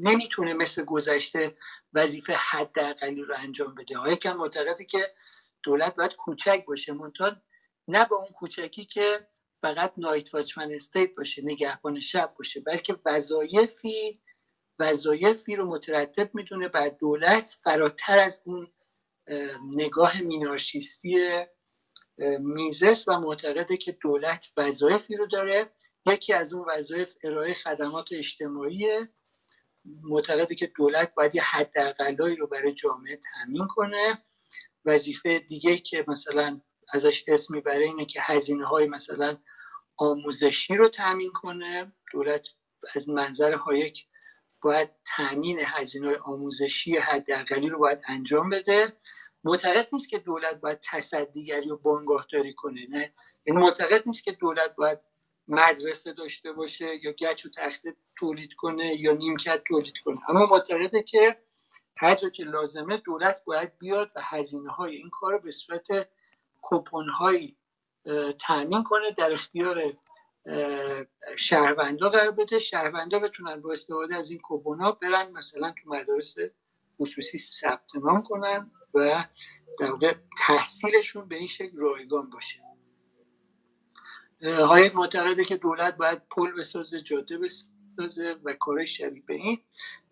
نمی‌تونه 0.00 0.54
مثل 0.54 0.84
گذشته 0.84 1.56
وظیفه 1.94 2.32
حداقلی 2.32 3.22
رو 3.22 3.34
انجام 3.38 3.74
بده. 3.74 3.98
های 3.98 4.16
کم 4.16 4.36
معتقده 4.36 4.84
که 4.84 5.14
دولت 5.62 5.94
باید 5.94 6.16
کوچک 6.16 6.64
باشه. 6.66 6.92
منتها 6.92 7.36
نه 7.88 8.04
با 8.04 8.16
اون 8.16 8.28
کوچکی 8.28 8.84
که 8.84 9.28
فقط 9.62 9.92
نایت 9.96 10.34
واچمن 10.34 10.72
استیت 10.72 11.14
باشه 11.14 11.42
نگهبان 11.42 12.00
شب 12.00 12.34
باشه 12.38 12.60
بلکه 12.60 12.96
وظایفی 13.04 14.20
وظایفی 14.78 15.56
رو 15.56 15.66
مترتب 15.66 16.34
می‌دونه 16.34 16.68
بر 16.68 16.88
دولت 16.88 17.58
فراتر 17.64 18.18
از 18.18 18.42
اون 18.44 18.72
نگاه 19.74 20.20
مینارشیستی 20.20 21.44
میزس 22.38 23.08
و 23.08 23.20
معتقده 23.20 23.76
که 23.76 23.92
دولت 24.02 24.46
وظایفی 24.56 25.16
رو 25.16 25.26
داره. 25.26 25.70
یکی 26.06 26.32
از 26.32 26.54
اون 26.54 26.66
وظایف 26.68 27.14
ارائه 27.24 27.54
خدمات 27.54 28.08
اجتماعی 28.12 28.86
معتقده 29.84 30.54
که 30.54 30.66
دولت 30.76 31.14
باید 31.14 31.34
یه 31.34 31.42
حداقلایی 31.42 32.36
رو 32.36 32.46
برای 32.46 32.74
جامعه 32.74 33.20
تامین 33.32 33.66
کنه. 33.66 34.24
وظیفه 34.84 35.38
دیگه 35.38 35.78
که 35.78 36.04
مثلا 36.08 36.60
ازش 36.92 37.24
اسم 37.28 37.54
می‌بره 37.54 37.84
اینه 37.84 38.04
که 38.04 38.20
هزینه 38.22 38.66
های 38.66 38.86
مثلا 38.86 39.38
آموزشی 39.96 40.76
رو 40.76 40.88
تامین 40.88 41.32
کنه. 41.32 41.92
دولت 42.12 42.46
از 42.94 43.08
منظر 43.08 43.54
هایک 43.54 44.06
باید 44.62 44.90
تامین 45.16 45.58
هزینه 45.64 46.16
آموزشی 46.16 46.96
حداقلی 46.96 47.68
رو 47.68 47.78
باید 47.78 48.00
انجام 48.08 48.50
بده. 48.50 48.92
معتقد 49.44 49.88
نیست 49.92 50.08
که 50.08 50.18
دولت 50.18 50.60
باید 50.60 50.78
تصدیگری 50.90 51.70
و 51.70 51.76
بانگاهداری 51.76 52.54
کنه 52.54 52.86
نه؟ 52.90 53.12
این 53.44 53.58
معتقد 53.58 54.02
نیست 54.06 54.24
که 54.24 54.32
دولت 54.32 54.74
باید 54.76 54.98
مدرسه 55.48 56.12
داشته 56.12 56.52
باشه 56.52 56.86
یا 57.02 57.12
گچ 57.12 57.46
و 57.46 57.48
تخته 57.56 57.96
تولید 58.16 58.54
کنه 58.54 59.00
یا 59.00 59.12
نیمکت 59.12 59.62
تولید 59.68 59.94
کنه. 60.04 60.30
اما 60.30 60.46
معتقده 60.46 61.02
که 61.02 61.36
هر 61.96 62.14
که 62.14 62.44
لازمه 62.44 62.96
دولت 62.96 63.44
باید 63.44 63.78
بیاد 63.78 64.10
و 64.16 64.20
هزینه 64.22 64.70
های 64.70 64.96
این 64.96 65.10
کار 65.10 65.32
رو 65.32 65.38
به 65.38 65.50
صورت 65.50 66.08
کپون 66.62 67.08
هایی 67.08 67.56
کنه 68.84 69.10
در 69.16 69.32
اختیار 69.32 69.92
شهروندا 71.36 72.08
قرار 72.08 72.30
بده. 72.30 72.58
شهروندا 72.58 73.18
بتونن 73.18 73.60
با 73.60 73.72
استفاده 73.72 74.14
از 74.14 74.30
این 74.30 74.40
کپون 74.42 74.80
ها 74.80 74.92
برن 74.92 75.32
مثلا 75.32 75.74
تو 75.82 75.90
مدارس 75.90 76.36
خصوصی 77.00 77.38
ثبت 77.38 77.96
نام 78.04 78.22
کنن 78.22 78.70
و 78.94 79.24
در 79.80 79.90
واقع 79.90 80.14
تحصیلشون 80.38 81.28
به 81.28 81.36
این 81.36 81.46
شکل 81.46 81.78
رایگان 81.78 82.30
باشه. 82.30 82.60
های 84.42 84.90
معتقده 84.90 85.44
که 85.44 85.56
دولت 85.56 85.96
باید 85.96 86.22
پل 86.30 86.52
بسازه 86.58 87.00
جاده 87.00 87.38
بسازه 87.38 88.36
و 88.44 88.52
کار 88.52 88.84
شبیه 88.84 89.22
به 89.26 89.34
این. 89.34 89.58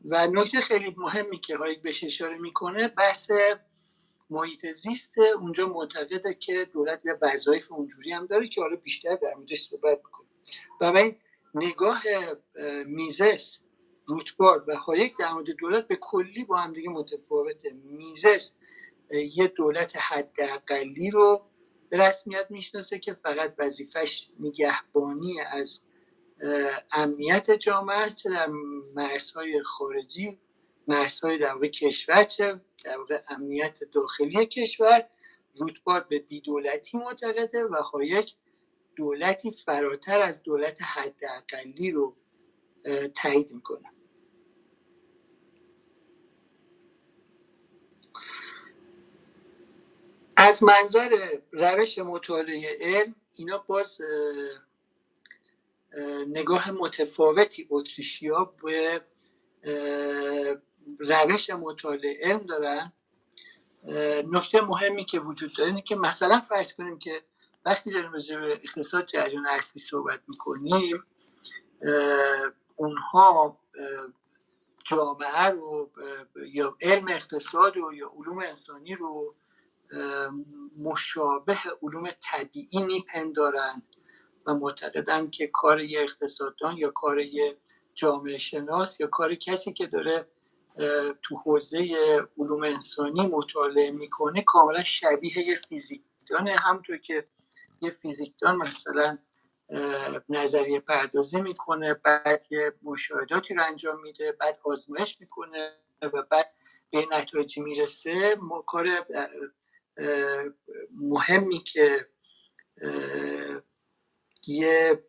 و 0.04 0.26
نکته 0.26 0.60
خیلی 0.60 0.94
مهمی 0.98 1.38
که 1.38 1.56
های 1.56 1.76
بهش 1.76 2.04
اشاره 2.04 2.38
می‌کنه 2.38 2.88
بحث 2.88 3.30
محیط 4.30 4.66
زیست 4.66 5.18
اونجا 5.18 5.68
معتقده 5.68 6.34
که 6.34 6.64
دولت 6.72 7.00
یه 7.04 7.18
وظایف 7.22 7.72
اونجوری 7.72 8.12
هم 8.12 8.26
داره 8.26 8.48
که 8.48 8.60
حالا 8.60 8.76
بیشتر 8.76 9.16
در 9.16 9.34
موردش 9.34 9.62
صحبت 9.62 10.00
می‌کنه 10.04 10.28
و 10.80 11.12
نگاه 11.54 12.02
میزس 12.86 13.62
روتبارد 14.06 14.64
و 14.68 14.76
هایک 14.76 15.16
در 15.18 15.32
مورد 15.32 15.46
دولت 15.46 15.88
به 15.88 15.96
کلی 15.96 16.44
با 16.44 16.56
هم 16.56 16.72
دیگه 16.72 16.90
متفاوته. 16.90 17.72
میزس 17.84 18.54
یه 19.10 19.46
دولت 19.46 19.96
حداقلی 19.96 21.10
رو 21.10 21.42
به 21.88 21.98
رسمیت 21.98 22.46
می‌شناسه 22.50 22.98
که 22.98 23.14
فقط 23.14 23.54
وظیفش 23.58 24.30
نگهبانی 24.40 25.40
از 25.40 25.80
امنیت 26.92 27.50
جامعه 27.50 27.96
است 27.96 28.16
چه 28.16 28.30
در 28.30 28.46
مرزهای 28.94 29.62
خارجی 29.62 30.38
مرزهای 30.88 31.38
در 31.38 31.58
کشور 31.58 32.22
چه 32.22 32.60
در 32.84 33.22
امنیت 33.28 33.84
داخلی 33.84 34.46
کشور 34.46 35.08
روتبارد 35.56 36.00
به 36.00 36.18
بی‌دولتی 36.18 36.98
معتقده 36.98 37.64
و 37.64 37.74
هایک 37.74 38.34
دولتی 38.96 39.50
فراتر 39.52 40.20
از 40.20 40.42
دولت 40.42 40.82
حداقلی 40.82 41.90
رو 41.90 42.16
تایید 43.14 43.52
می‌کنه. 43.52 43.92
از 50.36 50.62
منظر 50.62 51.38
روش 51.52 51.98
مطالعه 51.98 52.78
علم 52.80 53.14
اینا 53.34 53.58
باز 53.58 54.00
نگاه 56.28 56.70
متفاوتی 56.70 57.66
اتریشیا 57.70 58.44
به 58.62 59.00
روش 60.98 61.50
مطالعه 61.50 62.18
علم 62.22 62.46
دارن. 62.46 62.92
نکته 64.32 64.60
مهمی 64.60 65.04
که 65.04 65.20
وجود 65.20 65.56
داره 65.58 65.70
اینه 65.70 65.82
که 65.82 65.96
مثلا 65.96 66.40
فرض 66.40 66.74
کنیم 66.74 66.98
که 66.98 67.22
وقتی 67.64 67.92
داریم 67.92 68.12
راجع 68.12 68.36
اقتصاد 68.36 69.06
جریان 69.06 69.46
اصلی 69.46 69.82
صحبت 69.82 70.20
می‌کنیم 70.28 71.04
اونها 72.76 73.58
جامعه 74.84 75.44
رو 75.44 75.90
یا 76.52 76.76
علم 76.80 77.08
اقتصاد 77.08 77.76
رو 77.76 77.94
یا 77.94 78.12
علوم 78.16 78.38
انسانی 78.38 78.94
رو 78.94 79.34
مشابه 80.78 81.58
علوم 81.82 82.08
طبیعی 82.20 82.82
میپندارند 82.82 83.82
و 84.46 84.54
معتقدن 84.54 85.30
که 85.30 85.46
کار 85.46 85.80
یه 85.80 86.00
اقتصاددان 86.00 86.76
یا 86.76 86.90
کار 86.90 87.18
یه 87.18 87.56
جامعه 87.94 88.38
شناس 88.38 89.00
یا 89.00 89.06
کار 89.06 89.34
کسی 89.34 89.72
که 89.72 89.86
داره 89.86 90.28
تو 91.22 91.36
حوزه 91.36 91.88
علوم 92.38 92.64
انسانی 92.64 93.26
مطالعه 93.26 93.90
می‌کنه 93.90 94.42
کاملا 94.46 94.82
شبیه 94.84 95.38
یه 95.38 95.56
فیزیکدانه. 95.68 96.56
همطور 96.56 96.96
که 96.96 97.26
یه 97.80 97.90
فیزیکدان 97.90 98.56
مثلا 98.56 99.18
نظریه 100.28 100.80
پردازی 100.80 101.40
می‌کنه 101.40 101.94
بعد 101.94 102.42
یه 102.50 102.72
مشاهداتی 102.82 103.54
رو 103.54 103.64
انجام 103.66 104.00
میده 104.00 104.32
بعد 104.32 104.58
آزمایش 104.64 105.20
می‌کنه 105.20 105.72
و 106.02 106.22
بعد 106.30 106.52
به 106.90 107.06
نتایجی 107.12 107.60
می‌رسه. 107.60 108.38
کار 108.66 109.06
مهمی 111.00 111.58
که 111.58 112.06
یه 114.46 115.04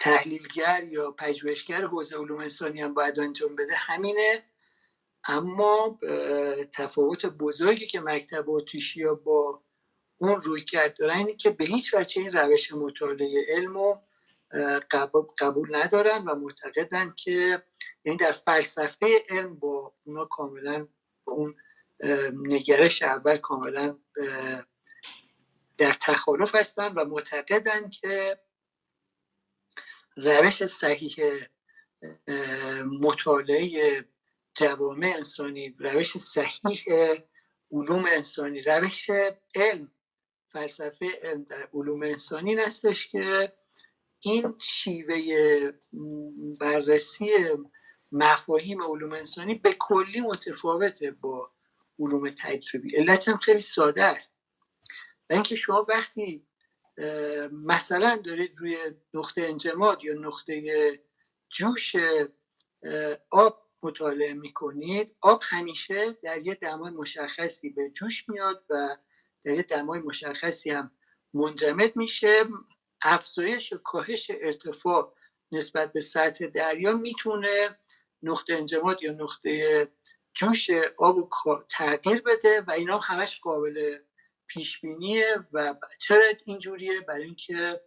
تحلیلگر 0.00 0.84
یا 0.84 1.10
پژوهشگر 1.10 1.86
حوزه 1.86 2.18
علوم 2.18 2.40
انسانی 2.40 2.82
هم 2.82 2.94
باید 2.94 3.20
انجام 3.20 3.56
بده 3.56 3.74
همینه. 3.76 4.44
اما 5.24 5.98
تفاوت 6.72 7.26
بزرگی 7.26 7.86
که 7.86 8.00
مکتب 8.00 8.50
اتریشیا 8.50 9.14
با 9.14 9.62
اون 10.18 10.40
روی 10.40 10.60
کرد 10.60 10.96
دارن 10.96 11.16
اینه 11.16 11.34
که 11.34 11.50
به 11.50 11.64
هیچ 11.64 11.94
وجه 11.94 12.22
این 12.22 12.32
روش 12.32 12.72
مطالعه 12.72 13.46
علم 13.48 13.74
رو 13.74 14.02
قبول 15.40 15.76
ندارن 15.76 16.24
و 16.24 16.34
معتقدن 16.34 17.14
که 17.16 17.62
یعنی 18.04 18.18
در 18.18 18.32
فلسفه 18.32 19.24
علم 19.30 19.58
با 19.58 19.94
اونا 20.04 20.24
کاملا 20.24 20.88
با 21.24 21.32
اون 21.32 21.56
نگرش 22.32 23.02
اول 23.02 23.36
کاملا 23.36 23.98
در 25.78 25.92
تخالف 25.92 26.54
هستن 26.54 26.92
و 26.92 27.04
معتقدن 27.04 27.90
که 27.90 28.40
روش 30.18 30.66
صحیح 30.66 31.16
مطالعه 33.00 34.04
جوامع 34.54 35.12
انسانی 35.16 35.76
روش 35.78 36.18
صحیح 36.18 36.84
علوم 37.72 38.04
انسانی 38.04 38.60
روش 38.60 39.10
علم 39.54 39.92
فلسفه 40.48 41.06
علم 41.22 41.42
در 41.42 41.68
علوم 41.74 42.02
انسانی 42.02 42.54
هستش 42.54 43.08
که 43.08 43.52
این 44.20 44.54
شیوه 44.62 45.16
بررسی 46.60 47.30
مفاهیم 48.12 48.82
علوم 48.82 49.12
انسانی 49.12 49.54
به 49.54 49.76
کلی 49.78 50.20
متفاوته 50.20 51.10
با 51.10 51.50
علوم 51.98 52.30
تجربی. 52.30 52.96
علت 52.96 53.36
خیلی 53.36 53.58
ساده 53.58 54.04
است. 54.04 54.36
و 55.30 55.32
اینکه 55.32 55.56
شما 55.56 55.86
وقتی 55.88 56.46
مثلا 57.52 58.16
دارید 58.24 58.58
روی 58.58 58.76
نقطه 59.14 59.42
انجماد 59.42 60.04
یا 60.04 60.14
نقطه 60.14 60.62
جوش 61.50 61.96
آب 63.30 63.68
مطالعه 63.82 64.32
می‌کنید. 64.32 65.16
آب 65.20 65.40
همیشه 65.44 66.12
در 66.22 66.38
یه 66.38 66.54
دمای 66.54 66.90
مشخصی 66.90 67.70
به 67.70 67.90
جوش 67.90 68.28
میاد 68.28 68.64
و 68.70 68.96
در 69.44 69.54
یه 69.54 69.62
دمای 69.62 70.00
مشخصی 70.00 70.70
هم 70.70 70.90
منجمد 71.34 71.96
میشه. 71.96 72.44
افزایش 73.02 73.72
و 73.72 73.78
کاهش 73.78 74.30
ارتفاع 74.40 75.14
نسبت 75.52 75.92
به 75.92 76.00
سطح 76.00 76.46
دریا 76.46 76.92
می‌تونه 76.92 77.78
نقطه 78.22 78.54
انجماد 78.54 79.02
یا 79.02 79.12
نقطه 79.12 79.88
جوش 80.34 80.70
آب 80.98 81.30
تغییر 81.70 82.22
بده 82.22 82.60
و 82.60 82.70
اینا 82.70 82.98
همش 82.98 83.40
قابل 83.40 83.98
پیش 84.48 84.80
بینیه 84.80 85.36
و 85.52 85.74
چرا 85.98 86.24
اینجوریه؟ 86.44 87.00
برای 87.00 87.24
اینکه 87.24 87.80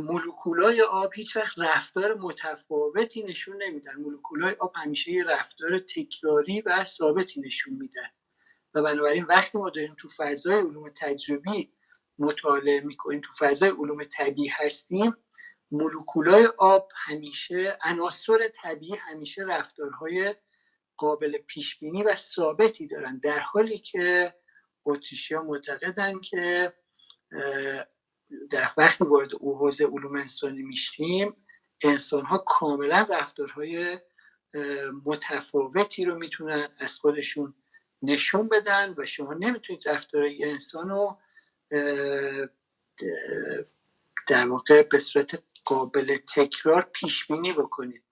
مولکولای 0.00 0.82
آب 0.82 1.12
هیچ 1.14 1.36
وقت 1.36 1.58
رفتار 1.58 2.14
متفاوتی 2.14 3.22
نشون 3.22 3.62
نمیدن. 3.62 3.94
مولکولای 3.94 4.54
آب 4.54 4.72
همیشه 4.76 5.12
یه 5.12 5.24
رفتار 5.24 5.78
تکراری 5.78 6.60
و 6.60 6.84
ثابتی 6.84 7.40
نشون 7.40 7.74
میدن 7.74 8.10
و 8.74 8.82
بنابراین 8.82 9.24
وقتی 9.24 9.58
ما 9.58 9.70
داریم 9.70 9.96
تو 9.98 10.08
فضای 10.16 10.58
علوم 10.58 10.90
تجربی 10.96 11.72
مطالعه 12.18 12.80
می‌کنیم 12.80 13.20
تو 13.20 13.32
فضای 13.38 13.70
علوم 13.70 14.04
طبیعی 14.04 14.48
هستیم 14.48 15.16
مولکولای 15.70 16.46
آب 16.58 16.88
همیشه 16.96 17.78
عناصر 17.84 18.48
طبیعی 18.48 18.94
همیشه 18.94 19.42
رفتارهای 19.42 20.34
قابل 20.96 21.38
پیش 21.38 21.78
بینی 21.78 22.02
و 22.02 22.14
ثابتی 22.14 22.86
دارن. 22.86 23.18
در 23.18 23.38
حالی 23.38 23.78
که 23.78 24.34
اتریشی 24.88 25.34
ها 25.34 25.42
معتقدن 25.42 26.20
که 26.20 26.72
در 28.50 28.70
وقتی 28.76 29.04
وارد 29.04 29.32
حوزه 29.32 29.86
علوم 29.86 30.16
انسانی 30.16 30.62
میشیم 30.62 31.36
انسان 31.82 32.24
ها 32.24 32.38
کاملا 32.38 33.06
رفتارهای 33.10 33.98
متفاوتی 35.04 36.04
رو 36.04 36.18
می‌تونن 36.18 36.68
از 36.78 36.98
خودشون 36.98 37.54
نشون 38.02 38.48
بدن 38.48 38.94
و 38.98 39.04
شما 39.04 39.34
نمی‌تونید 39.34 39.88
رفتارهای 39.88 40.44
انسان 40.44 40.88
رو 40.88 41.18
در 44.28 44.48
واقع 44.48 44.82
به 44.82 44.98
صورت 44.98 45.42
قابل 45.64 46.16
تکرار 46.34 46.90
پیش 46.92 47.26
بینی 47.26 47.52
بکنید. 47.52 48.04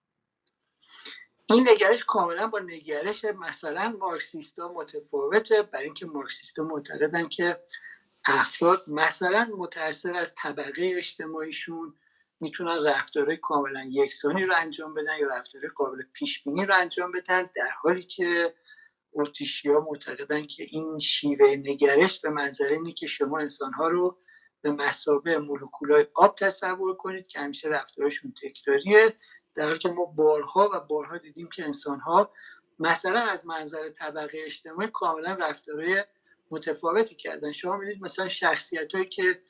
این 1.49 1.69
نگرش 1.69 2.05
کاملا 2.05 2.47
با 2.47 2.59
نگرش 2.59 3.25
مثلا 3.25 3.97
مارکسیستا 4.01 4.73
متفاوته 4.73 5.63
برای 5.63 5.85
اینکه 5.85 6.07
مارکسیستا 6.07 6.63
معتقدن 6.63 7.29
که 7.29 7.61
افراد 8.25 8.79
مثلا 8.89 9.49
متاثر 9.59 10.17
از 10.17 10.35
طبقه 10.35 10.93
اجتماعیشون 10.97 11.95
می‌تونن 12.41 12.87
رفتارهای 12.87 13.37
کاملا 13.37 13.85
یکسانی 13.91 14.45
رو 14.45 14.55
انجام 14.57 14.95
بدن 14.95 15.19
یا 15.21 15.29
رفتارهای 15.29 15.71
قابل 15.77 16.03
پیش 16.13 16.45
بینی 16.45 16.67
رو 16.67 16.75
انجام 16.77 17.13
بدن 17.13 17.43
در 17.43 17.71
حالی 17.83 18.03
که 18.03 18.55
ها 19.67 19.81
معتقدن 19.81 20.47
که 20.47 20.67
این 20.71 20.99
شیوه 20.99 21.47
نگرش 21.47 22.21
به 22.21 22.31
منظره 22.31 22.73
اینه 22.73 22.93
که 22.93 23.07
شما 23.07 23.39
انسانها 23.39 23.89
رو 23.89 24.19
به 24.63 24.73
مسابه 24.73 25.39
مولکولای 25.39 26.07
آب 26.15 26.37
تصور 26.39 26.97
کنید 26.97 27.27
که 27.27 27.41
همیشه 27.41 27.69
رفتارشون 27.69 28.35
تکراریه. 28.43 29.17
در 29.57 29.65
حالی 29.65 29.79
که 29.79 29.89
ما 29.89 30.05
بارها 30.05 30.71
و 30.73 30.81
بارها 30.81 31.19
دیدیم 31.19 31.49
که 31.49 31.65
انسانها 31.65 32.31
مثلا 32.79 33.21
از 33.21 33.47
منظر 33.47 33.89
طبقه 33.89 34.39
اجتماعی 34.47 34.89
کاملا 34.93 35.33
رفتارهای 35.33 36.05
متفاوتی 36.51 37.15
کردن. 37.15 37.53
شما 37.53 37.77
می‌دید 37.77 38.03
مثلا 38.03 38.29
شخصیت 38.29 38.95
هایی 38.95 39.07
که 39.07 39.41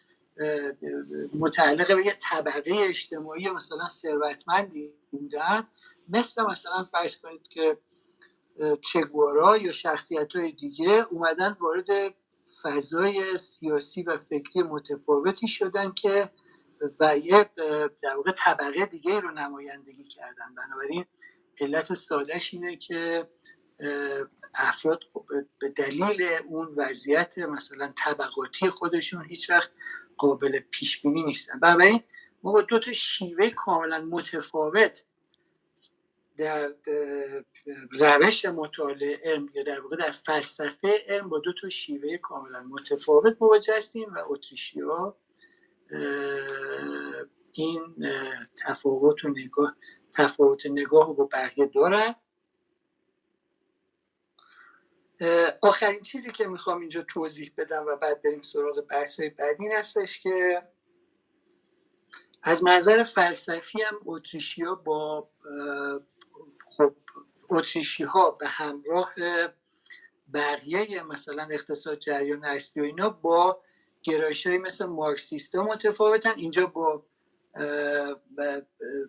متعلق 1.38 1.96
به 1.96 2.06
یه 2.06 2.16
طبقه 2.20 2.72
اجتماعی 2.76 3.50
مثلا 3.50 3.88
ثروتمندی 3.88 4.92
بودن 5.10 5.66
مثل 6.08 6.42
مثلا 6.42 6.84
فرض 6.84 7.18
کنید 7.18 7.48
که 7.48 7.78
چگوارا 8.82 9.56
یا 9.56 9.72
شخصیت 9.72 10.36
های 10.36 10.52
دیگه 10.52 11.06
اومدن 11.10 11.56
وارد 11.60 12.14
فضای 12.62 13.38
سیاسی 13.38 14.02
و 14.02 14.18
فکری 14.18 14.62
متفاوتی 14.62 15.48
شدن 15.48 15.92
که 15.92 16.30
و 17.00 17.18
یه 17.18 17.50
در 18.02 18.16
واقع 18.16 18.32
طبقه 18.32 18.86
دیگه 18.86 19.20
رو 19.20 19.30
نمایندگی 19.30 20.04
کردن. 20.04 20.54
بنابراین 20.54 21.04
علت 21.60 21.94
سادهش 21.94 22.54
اینه 22.54 22.76
که 22.76 23.28
افراد 24.54 25.00
به 25.58 25.68
دلیل 25.68 26.22
اون 26.48 26.74
وضعیت 26.76 27.38
مثلا 27.38 27.92
طبقاتی 28.04 28.70
خودشون 28.70 29.24
هیچ 29.24 29.50
وقت 29.50 29.70
قابل 30.16 30.60
پیش 30.70 31.02
بینی 31.02 31.22
نیستن. 31.24 31.60
بنابراین 31.60 32.02
ما 32.42 32.52
با 32.52 32.62
دو 32.62 32.78
تا 32.78 32.92
شیوه 32.92 33.50
کاملا 33.50 34.00
متفاوت 34.00 35.04
در 36.38 36.74
روش 37.90 38.44
مطالعه 38.44 39.20
علم 39.24 39.48
یا 39.54 39.62
در 39.62 39.80
واقع 39.80 39.96
در 39.96 40.10
فلسفه 40.10 41.04
علم 41.08 41.28
با 41.28 41.38
دو 41.38 41.52
تا 41.52 41.68
شیوه 41.68 42.16
کاملا 42.16 42.62
متفاوت 42.62 43.36
مواجه 43.40 43.76
هستیم 43.76 44.14
و 44.14 44.18
اتریشی 44.26 44.80
ها 44.80 45.16
این 47.52 48.06
تفاوت 48.56 49.24
و 49.24 49.28
نگاه 49.28 49.76
تفاوت 50.14 50.66
نگاه 50.66 51.16
با 51.16 51.28
بقیه 51.32 51.66
دارن 51.66 52.14
آخرین 55.62 56.00
چیزی 56.00 56.30
که 56.30 56.46
می‌خوام 56.46 56.80
اینجا 56.80 57.02
توضیح 57.02 57.52
بدم 57.58 57.86
و 57.86 57.96
بعد 57.96 58.22
بریم 58.22 58.42
سراغ 58.42 58.80
بحث 58.80 59.20
بعدی 59.20 59.62
این 59.62 59.72
هستش 59.72 60.20
که 60.20 60.62
از 62.42 62.64
منظر 62.64 63.02
فلسفی 63.02 63.82
هم 63.82 64.00
اتریشی 64.06 64.62
ها 64.62 64.74
با 64.74 65.28
خب 66.76 66.94
اتریشی 67.50 68.04
ها 68.04 68.30
به 68.30 68.48
همراه 68.48 69.14
بقیه 70.34 71.02
مثلا 71.02 71.48
اقتصاد 71.50 71.98
جریان 71.98 72.44
اصلی 72.44 72.82
و 72.82 72.86
اینا 72.86 73.10
با 73.10 73.62
گرایش 74.06 74.46
های 74.46 74.58
مثل 74.58 74.86
مارکسیست 74.86 75.54
ها 75.54 75.62
متفاوتن. 75.62 76.34
اینجا 76.36 76.66
با 76.66 77.06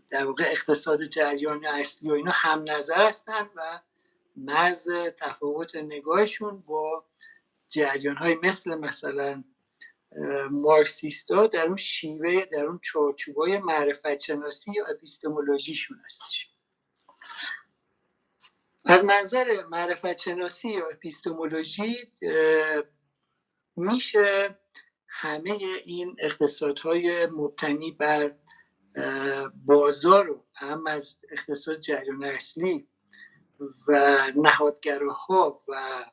در 0.09 0.25
واقع 0.25 0.43
اقتصاد 0.47 1.05
جریان 1.05 1.65
اصلی 1.65 2.09
و 2.09 2.13
اینا 2.13 2.31
هم 2.31 2.63
نظر 2.67 3.07
هستن 3.07 3.49
و 3.55 3.79
مرز 4.35 4.87
تفاوت 5.17 5.75
نگاهشون 5.75 6.61
با 6.61 7.05
جریان 7.69 8.15
های 8.15 8.35
مثل 8.43 8.75
مثلا 8.75 9.43
مارکسیستا 10.51 11.47
در 11.47 11.65
اون 11.65 11.77
شیوه 11.77 12.45
در 12.45 12.65
اون 12.65 12.79
چارچوبای 12.83 13.57
معرفت 13.57 14.19
شناسی 14.19 14.71
یا 14.71 14.85
اپیستمولوژیشون 14.85 16.01
هستش. 16.05 16.49
از 18.85 19.05
منظر 19.05 19.63
معرفت 19.69 20.17
شناسی 20.17 20.69
یا 20.69 20.87
اپیستمولوژی 20.87 22.11
میشه 23.75 24.55
همه 25.19 25.51
این 25.85 26.15
اقتصادهای 26.19 27.25
مبتنی 27.25 27.91
بر 27.91 28.35
بازار 29.65 30.29
و 30.29 30.45
هم 30.55 30.87
از 30.87 31.19
اقتصاد 31.31 31.79
جریان 31.79 32.23
اصلی 32.23 32.87
و 33.87 34.21
نهادگراها 34.35 35.63
و 35.67 36.05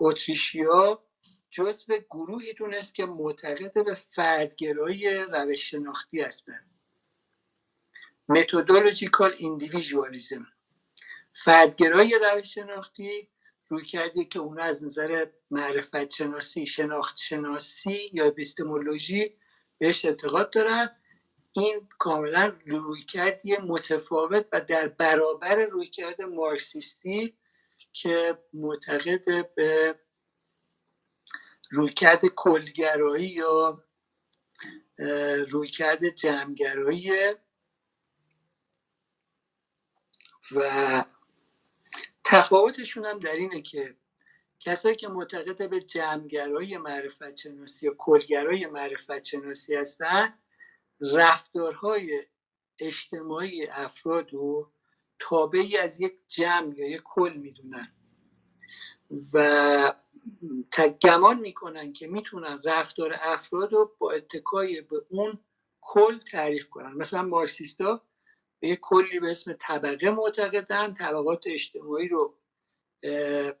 اتریشیا 0.00 1.04
جزو 1.50 1.98
گروهی 2.10 2.54
دونست 2.54 2.94
که 2.94 3.06
معتقد 3.06 3.84
به 3.84 3.94
فردگرایی 3.94 5.08
روش 5.16 5.70
شناختی 5.70 6.20
هستند 6.20 6.70
متودولوژیکال 8.28 9.34
ایندیویژوالیزم 9.38 10.46
فردگرایی 11.44 12.14
روش 12.14 12.54
شناختی 12.54 13.28
روی 13.68 13.84
کرده 13.84 14.24
که 14.24 14.38
اون 14.38 14.60
از 14.60 14.84
نظر 14.84 15.26
معرفت 15.50 16.10
شناسی 16.10 16.66
شناخت 16.66 17.18
شناسی 17.18 18.10
یا 18.12 18.26
اپیستمولوژی 18.26 19.36
بهش 19.78 20.04
اعتقاد 20.04 20.52
دارن. 20.52 20.96
این 21.52 21.88
کاملا 21.98 22.52
رویکردی 22.66 23.56
متفاوت 23.56 24.46
و 24.52 24.60
در 24.60 24.88
برابر 24.88 25.56
رویکرد 25.56 26.22
مارکسیستی 26.22 27.38
که 27.92 28.38
معتقد 28.52 29.54
به 29.54 30.00
رویکرد 31.70 32.26
کلگرایی 32.26 33.28
یا 33.28 33.84
رویکرد 35.48 36.08
جمعگرایی. 36.08 37.10
و 40.52 41.04
تفاوتشون 42.26 43.06
هم 43.06 43.18
در 43.18 43.32
اینه 43.32 43.62
که 43.62 43.96
کسایی 44.60 44.96
که 44.96 45.08
معتقد 45.08 45.70
به 45.70 45.80
جمعگرایی 45.80 46.78
معرفت 46.78 47.36
شناسی 47.36 47.86
یا 47.86 47.94
کلگرایی 47.98 48.66
معرفت 48.66 49.24
شناسی 49.24 49.74
هستن 49.74 50.38
رفتارهای 51.00 52.22
اجتماعی 52.78 53.66
افراد 53.66 54.32
رو 54.32 54.70
تابعی 55.18 55.76
از 55.76 56.00
یک 56.00 56.14
جمع 56.28 56.78
یا 56.78 56.88
یک 56.88 57.02
کل 57.04 57.32
می‌دونن 57.36 57.92
و 59.32 59.94
گمان 61.02 61.40
می‌کنن 61.40 61.92
که 61.92 62.06
می‌تونن 62.06 62.60
رفتار 62.64 63.16
افراد 63.22 63.72
رو 63.72 63.96
با 63.98 64.12
اتکای 64.12 64.80
به 64.80 64.96
اون 65.10 65.38
کل 65.80 66.18
تعریف 66.18 66.70
کنن. 66.70 66.92
مثلا 66.92 67.22
مارکسیستا 67.22 68.02
به 68.60 68.68
یک 68.68 68.78
کلی 68.82 69.20
به 69.20 69.30
اسم 69.30 69.56
طبقه 69.60 70.10
معتقدن 70.10 70.94
طبقات 70.94 71.42
اجتماعی 71.46 72.08
رو 72.08 72.34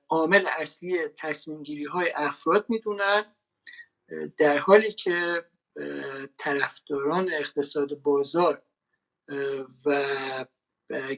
عامل 0.08 0.46
اصلی 0.46 1.08
تصمیم 1.08 1.62
گیری 1.62 1.84
های 1.84 2.12
افراد 2.14 2.66
می‌دونن 2.68 3.34
در 4.38 4.58
حالی 4.58 4.92
که 4.92 5.44
طرفداران 6.38 7.32
اقتصاد 7.32 7.94
بازار 8.02 8.62
و 9.86 10.46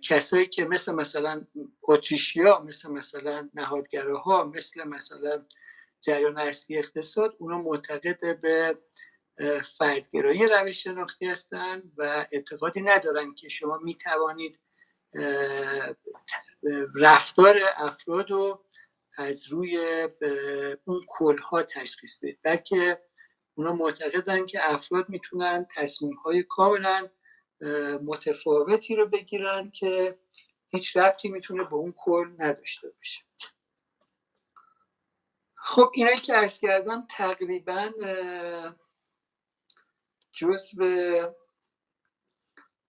کسایی 0.02 0.46
که 0.46 0.64
مثل 0.64 0.94
مثلا 0.94 1.46
اتریشیا 1.82 2.58
مثل 2.58 2.90
مثلا 2.90 3.50
نهادگراها 3.54 4.44
مثل 4.44 4.84
مثلا 4.84 5.46
جریان 6.00 6.38
اصلی 6.38 6.78
اقتصاد 6.78 7.36
اونا 7.38 7.62
معتقد 7.62 8.40
به 8.40 8.78
فردگرایی 9.78 10.46
روش 10.46 10.84
شناختی 10.84 11.26
هستند 11.26 11.92
و 11.96 12.26
اعتقادی 12.32 12.82
ندارن 12.82 13.34
که 13.34 13.48
شما 13.48 13.78
می 13.78 13.94
توانید 13.94 14.60
رفتار 16.94 17.58
افراد 17.76 18.30
رو 18.30 18.64
از 19.16 19.46
روی 19.48 20.08
اون 20.84 21.00
کلها 21.08 21.62
تشخیص 21.62 22.18
بدید. 22.18 22.38
بلکه 22.42 23.02
اونا 23.54 23.72
معتقدن 23.72 24.46
که 24.46 24.72
افراد 24.72 25.08
می‌تونن 25.08 25.66
تصمیم 25.76 26.14
های 26.14 26.42
کاملا 26.42 27.08
متفاوتی 28.02 28.96
رو 28.96 29.06
بگیرن 29.06 29.70
که 29.70 30.18
هیچ 30.68 30.96
ربطی 30.96 31.28
می‌تونه 31.28 31.64
به 31.64 31.74
اون 31.74 31.94
کل 31.96 32.28
نداشته 32.38 32.88
باشه. 32.88 33.22
خب 35.54 35.90
اینایی 35.94 36.18
که 36.18 36.36
ارز 36.36 36.60
کردم 36.60 37.06
تقریبا 37.10 37.90
جزو 40.38 41.34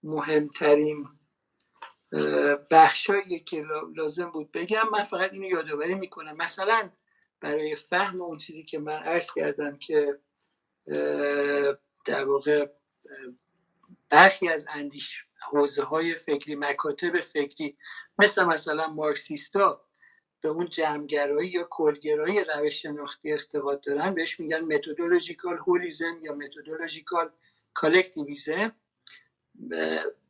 مهمترین 0.04 1.08
بخشایی 2.72 3.40
که 3.40 3.66
لازم 3.96 4.32
بود 4.32 4.52
بگم 4.52 4.90
من 4.92 5.04
فقط 5.04 5.34
اینو 5.34 5.48
یادآوری 5.48 5.96
می‌کنم. 5.96 6.38
مثلا 6.38 6.92
برای 7.42 7.76
فهم 7.76 8.22
اون 8.22 8.38
چیزی 8.38 8.64
که 8.64 8.80
من 8.80 8.98
عرض 9.04 9.34
کردم 9.34 9.78
که 9.78 10.20
در 12.06 12.26
واقع 12.26 12.70
برخی 14.10 14.50
از 14.50 14.68
اندیش 14.70 15.24
حوزه 15.52 15.84
های 15.84 16.16
فکری 16.16 16.56
مکاتب 16.56 17.20
فکری 17.20 17.78
مثل 18.20 18.44
مثلا 18.44 18.88
مارکسیستا 18.88 19.89
به 20.42 20.50
اون 20.50 20.70
جمعگرایی 20.70 21.50
یا 21.50 21.68
کلگرایی 21.70 22.44
روش 22.44 22.82
شناختی 22.82 23.32
اعتقاد 23.32 23.82
دارن 23.82 24.14
بهش 24.14 24.40
میگن 24.40 24.60
methodological 24.60 25.58
holism 25.58 26.20
یا 26.22 26.34
methodological 26.34 27.32
collectivism 27.74 28.76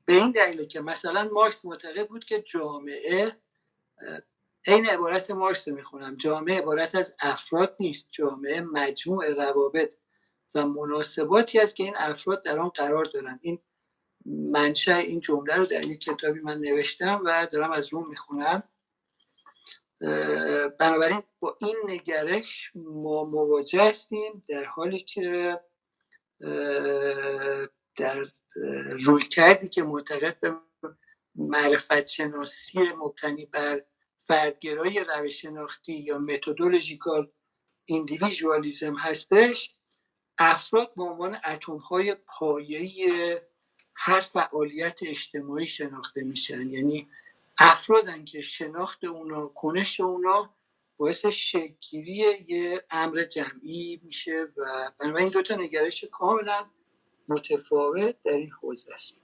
به 0.06 0.14
این 0.14 0.32
دلیل 0.32 0.64
که 0.64 0.82
مثلا 0.82 1.30
مارکس 1.34 1.66
معتقد 1.66 2.08
بود 2.08 2.26
که 2.26 2.42
جامعه 2.42 3.38
عین 4.68 4.86
عبارت 4.86 5.32
مارکس 5.32 5.68
می‌خونم. 5.68 6.16
جامعه 6.16 6.58
عبارت 6.58 6.96
از 6.96 7.16
افراد 7.20 7.76
نیست. 7.80 8.08
جامعه 8.12 8.62
مجموع 8.62 9.34
روابط 9.34 9.96
و 10.56 10.66
مناسباتی 10.66 11.60
است 11.60 11.76
که 11.76 11.84
این 11.84 11.96
افراد 11.98 12.44
در 12.44 12.60
آن 12.60 12.70
قرار 12.70 13.06
دارند 13.06 13.40
این 13.42 13.60
منشأ 14.26 14.96
این 14.96 15.20
جمله 15.20 15.56
رو 15.56 15.66
در 15.66 15.86
یک 15.86 16.00
کتابی 16.00 16.40
من 16.40 16.58
نوشتم 16.58 17.22
و 17.26 17.48
دارم 17.52 17.72
از 17.72 17.94
روم 17.94 18.10
می‌خونم. 18.10 18.64
بنابراین 20.80 21.24
با 21.40 21.58
این 21.62 21.76
نگرش 21.88 22.72
ما 22.76 23.24
مواجه 23.24 23.82
هستیم 23.82 24.44
در 24.48 24.64
حالی 24.64 25.00
که 25.00 25.60
در 27.98 28.28
روی 29.06 29.24
کردی 29.24 29.70
که 29.70 29.84
معتقد 29.84 30.40
به 30.40 30.56
معرفت 31.36 32.08
شناسی 32.08 32.80
مبتنی 32.80 33.46
بر 33.46 33.84
فردگرای 34.18 35.04
روش 35.04 35.42
شناختی 35.42 35.94
یا 35.94 36.18
متدولوژیکال 36.18 37.32
ایندیویژوالیزم 37.86 38.96
هستش 38.96 39.76
افراد 40.38 40.94
به 40.96 41.04
عنوان 41.04 41.38
اتم 41.46 41.78
های 41.78 42.16
پایه 42.16 43.42
هر 43.96 44.22
فعالیت 44.22 45.00
اجتماعی 45.04 45.68
شناخته 45.68 46.22
میشن. 46.22 46.70
یعنی 46.70 47.10
افرادن 47.60 48.26
که 48.26 48.42
شناخت 48.42 49.04
اونا 49.04 49.48
کنش 49.48 50.00
اونا 50.00 50.50
باعث 50.98 51.26
شکلگیری 51.26 52.46
یه 52.48 52.84
امر 52.92 53.24
جمعی 53.24 54.02
میشه 54.04 54.48
و 54.58 54.92
بنابراین 55.00 55.30
دو 55.30 55.42
تا 55.42 55.56
نگرش 55.56 56.06
کاملا 56.12 56.66
متفاوت 57.28 58.16
در 58.24 58.32
این 58.32 58.52
حوزه 58.52 58.94
است. 58.94 59.22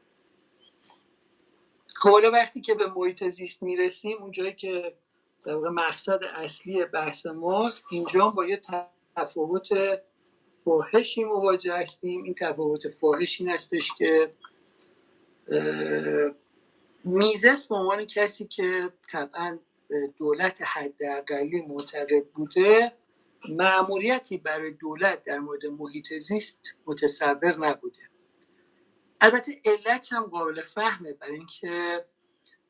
خب 1.88 2.16
وقتی 2.34 2.62
که 2.62 2.74
به 2.74 2.88
محیط 2.88 3.24
زیست 3.24 3.64
می‌رسیم 3.64 4.18
اونجایی 4.18 4.54
که 4.54 4.98
در 5.46 5.56
مقصد 5.56 6.20
اصلی 6.24 6.86
بحث 6.86 7.26
ماست 7.26 7.86
اینجا 7.92 8.30
با 8.30 8.46
یه 8.46 8.62
تفاوت 9.16 9.68
فاحشی 10.66 11.24
مواجه 11.24 11.78
هستیم. 11.78 12.24
این 12.24 12.34
تفاوت 12.34 12.90
فاحش 12.90 13.42
این 13.42 13.50
هستش 13.50 13.92
که 13.98 14.34
میزس 17.06 17.68
به 17.68 17.76
عنوان 17.76 18.06
کسی 18.06 18.46
که 18.46 18.94
طبعا 19.12 19.60
دولت 20.18 20.62
حداقلی 20.62 21.62
معتقد 21.62 22.26
بوده. 22.26 22.92
معمولیتی 23.50 24.38
برای 24.38 24.72
دولت 24.72 25.24
در 25.24 25.40
مورد 25.40 25.66
محیط 25.66 26.14
زیست 26.14 26.62
متصور 26.86 27.58
نبوده. 27.58 28.02
البته 29.22 29.62
علت 29.66 30.14
هم 30.14 30.24
قابل 30.24 30.62
فهمه 30.62 31.14
برای 31.14 31.36
اینکه 31.36 32.06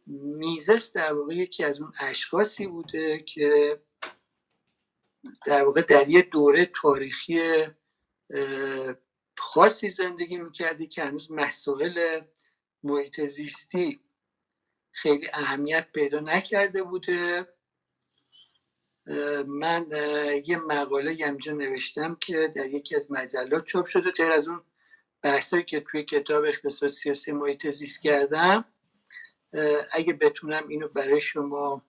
میزس 0.08 0.94
در 0.94 1.14
واقع 1.14 1.36
یکی 1.36 1.64
از 1.64 1.82
اون 1.82 1.94
اشخاصی 2.00 2.68
بوده 2.68 3.20
که 3.20 3.80
در 5.46 5.66
واقع 5.66 5.82
در 5.82 6.10
یه 6.10 6.22
دوره 6.22 6.72
تاریخی 6.82 7.64
خاصی 9.38 9.90
زندگی 9.90 10.38
می‌کردی 10.38 10.88
که 10.88 11.04
هنوز 11.04 11.32
مسائل 11.32 12.22
محیط 12.84 13.26
زیستی 13.26 14.00
خیلی 14.96 15.28
اهمیت 15.34 15.88
پیدا 15.94 16.20
نکرده 16.20 16.84
بوده. 16.84 17.48
من 19.48 19.86
یه 20.46 20.58
مقاله 20.58 21.18
همینجا 21.26 21.52
نوشتم 21.54 22.16
که 22.16 22.54
در 22.56 22.66
یکی 22.66 22.96
از 22.96 23.12
مجلات 23.12 23.66
چاپ 23.66 23.86
شده. 23.86 24.12
غیر 24.12 24.32
از 24.32 24.48
اون 24.48 24.64
بحثایی 25.22 25.64
که 25.64 25.80
توی 25.80 26.04
کتاب 26.04 26.44
اقتصاد 26.44 26.92
سیاسی 26.92 27.32
محیط 27.32 27.70
زیست 27.70 28.02
کردم 28.02 28.66
اگه 29.92 30.14
بتونم 30.14 30.68
اینو 30.68 30.88
برای 30.88 31.22
شما 31.22 31.86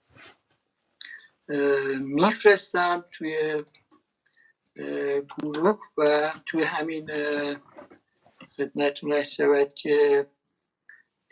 میفرستم 2.03 3.05
توی 3.13 3.65
گروه 5.39 5.81
و 5.99 6.33
توی 6.47 6.63
همین 6.63 7.11
خدمتتون 8.57 9.23
شود 9.23 9.75
که 9.75 10.27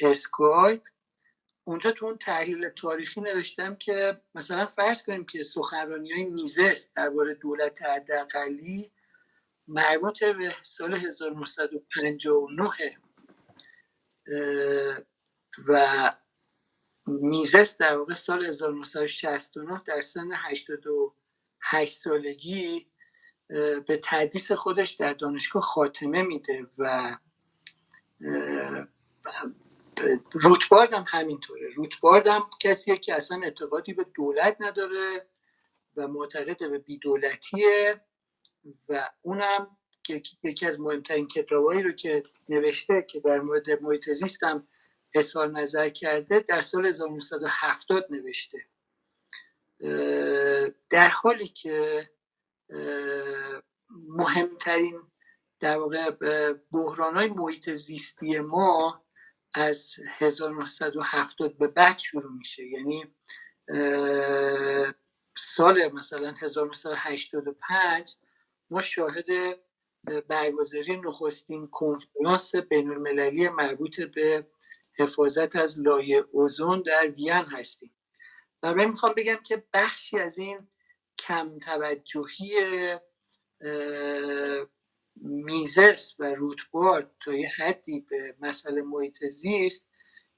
اسکایپ. 0.01 0.83
اونجا 1.65 1.91
تو 1.91 2.07
اون 2.07 2.19
تحلیل 2.19 2.69
تاریخی 2.69 3.21
نوشتم 3.21 3.75
که 3.75 4.21
مثلا 4.35 4.67
فرض 4.67 5.03
کنیم 5.03 5.25
که 5.25 5.43
سخنرانی 5.43 6.13
های 6.13 6.25
میزس 6.25 6.93
درباره 6.97 7.35
دولت 7.35 7.83
حداقلی 7.83 8.93
مربوط 9.69 10.25
به 10.25 10.55
سال 10.63 10.95
1959 10.95 12.71
و 15.69 16.15
میزس 17.07 17.77
در 17.77 17.97
واقع 17.97 18.15
سال 18.15 18.47
1969 18.47 19.83
در 19.87 20.01
سن 20.01 20.29
88 20.33 21.99
سالگی 21.99 22.87
به 23.87 24.01
تدریس 24.05 24.53
خودش 24.53 24.91
در 24.91 25.13
دانشگاه 25.13 25.63
خاتمه 25.63 26.23
میده 26.23 26.67
و 26.79 27.17
روتبارد 30.33 30.95
هم 30.95 31.05
همینطوره. 31.09 31.69
روتبارد 31.75 32.27
هم 32.27 32.51
کسیه 32.61 32.97
که 32.97 33.15
اصلا 33.15 33.41
اعتقادی 33.45 33.93
به 33.93 34.07
دولت 34.15 34.57
نداره 34.61 35.27
و 35.97 36.09
معتقد 36.09 36.71
به 36.71 36.79
بیدولتیه 36.79 38.01
و 38.89 39.11
اونم 39.23 39.77
یکی 40.45 40.67
از 40.67 40.81
مهمترین 40.81 41.27
کتابایی 41.27 41.83
رو 41.83 41.93
که 41.93 42.23
نوشته 42.49 43.07
که 43.09 43.21
در 43.21 43.41
مورد 43.41 43.83
محیط 43.83 44.11
زیست 44.11 44.43
هم 44.43 44.69
اظهار 45.15 45.49
نظر 45.49 45.89
کرده 45.89 46.45
در 46.49 46.61
سال 46.61 46.87
1970 46.87 48.07
نوشته. 48.11 48.59
در 50.91 51.09
حالی 51.09 51.47
که 51.47 52.11
مهمترین 53.91 55.03
در 55.61 55.79
واقع 55.79 56.11
بحران 56.73 57.15
های 57.15 57.29
محیط 57.29 57.71
زیستی 57.71 58.39
ما 58.39 59.04
از 59.55 59.95
1970 60.19 61.59
به 61.59 61.69
بعد 61.69 61.99
شروع 61.99 62.33
میشه. 62.33 62.67
یعنی 62.67 63.15
سال 65.37 65.93
مثلا 65.93 66.35
1985 66.41 68.17
ما 68.71 68.83
شاهد 68.83 69.27
برگزاری 70.29 70.97
نخستین 70.97 71.67
کنفرانس 71.67 72.55
بین 72.57 72.91
المللی 72.91 73.49
مربوط 73.49 74.01
به 74.01 74.47
حفاظت 74.99 75.57
از 75.57 75.81
لایه 75.81 76.25
اوزون 76.33 76.83
در 76.83 77.07
وین 77.07 77.33
هستیم. 77.33 77.95
و 78.63 78.75
من 78.75 78.85
می‌خوام 78.85 79.15
بگم 79.17 79.37
که 79.37 79.65
بخشی 79.73 80.19
از 80.19 80.39
این 80.39 80.69
کم 81.19 81.59
توجهی 81.59 82.51
میزس 85.17 86.17
و 86.21 86.25
روتبارد 86.25 87.11
تا 87.25 87.33
یه 87.33 87.49
حدی 87.49 88.01
به 88.01 88.35
مسئله 88.41 88.83
محیط 88.83 89.25
زیست 89.25 89.89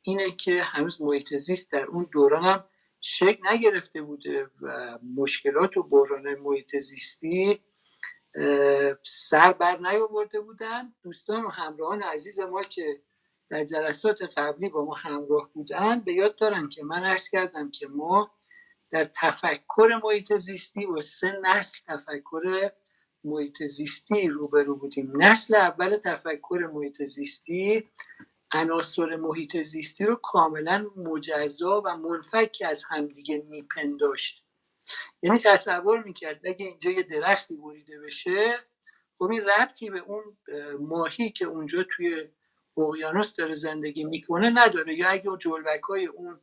اینه 0.03 0.31
که 0.31 0.63
هنوز 0.63 1.03
محیط 1.03 1.35
زیست 1.35 1.73
در 1.73 1.85
اون 1.85 2.09
دوران 2.13 2.45
هم 2.45 2.65
شکل 3.01 3.49
نگرفته 3.49 4.03
بوده 4.03 4.51
و 4.61 4.99
مشکلات 5.17 5.77
و 5.77 5.83
بحران 5.83 6.35
محیط 6.35 6.77
زیستی 6.77 7.61
سر 9.03 9.53
بر 9.53 9.77
نیاورده 9.77 10.41
بودن. 10.41 10.95
دوستان 11.03 11.45
و 11.45 11.49
همراهان 11.49 12.03
عزیز 12.03 12.41
ما 12.41 12.65
که 12.65 13.03
در 13.51 13.65
جلسات 13.65 14.23
قبلی 14.23 14.69
با 14.69 14.85
ما 14.85 14.95
همراه 14.95 15.51
بودن 15.53 16.01
به 16.01 16.15
یاد 16.15 16.37
دارن 16.37 16.69
که 16.69 16.85
من 16.85 17.05
عرض 17.05 17.29
کردم 17.29 17.71
که 17.71 17.87
ما 17.87 18.31
در 18.91 19.11
تفکر 19.15 20.01
محیط 20.05 20.37
زیستی 20.37 20.87
و 20.87 21.01
سه 21.01 21.33
نسل 21.43 21.79
تفکر 21.87 22.71
محیط 23.27 23.63
زیستی 23.63 24.29
روبرو 24.29 24.77
بودیم. 24.77 25.23
نسل 25.23 25.55
اول 25.55 25.97
تفکر 25.97 26.71
محیط 26.73 27.03
زیستی 27.03 27.89
عناصر 28.53 29.17
محیط 29.17 29.57
زیستی 29.63 30.05
رو 30.05 30.15
کاملا 30.15 30.87
مجزا 30.97 31.83
و 31.85 31.97
منفک 31.97 32.63
از 32.67 32.85
همدیگه 32.89 33.45
میپنداشت. 33.49 34.45
یعنی 35.23 35.39
تصور 35.39 36.03
می‌کرد 36.03 36.47
اگه 36.47 36.67
اینجا 36.67 36.91
یه 36.91 37.03
درختی 37.03 37.57
بریده 37.57 38.01
بشه 38.01 38.59
خب 39.19 39.25
این 39.25 39.43
ربطی 39.43 39.91
به 39.91 39.99
اون 39.99 40.37
ماهی 40.81 41.31
که 41.31 41.45
اونجا 41.45 41.85
توی 41.97 42.25
اقیانوس 42.79 43.35
داره 43.35 43.55
زندگی 43.55 44.05
می‌کنه 44.05 44.51
نداره. 44.51 44.99
یا 44.99 45.09
اگه 45.09 45.31
جلوک 45.41 45.81
های 45.81 46.07
اون 46.07 46.41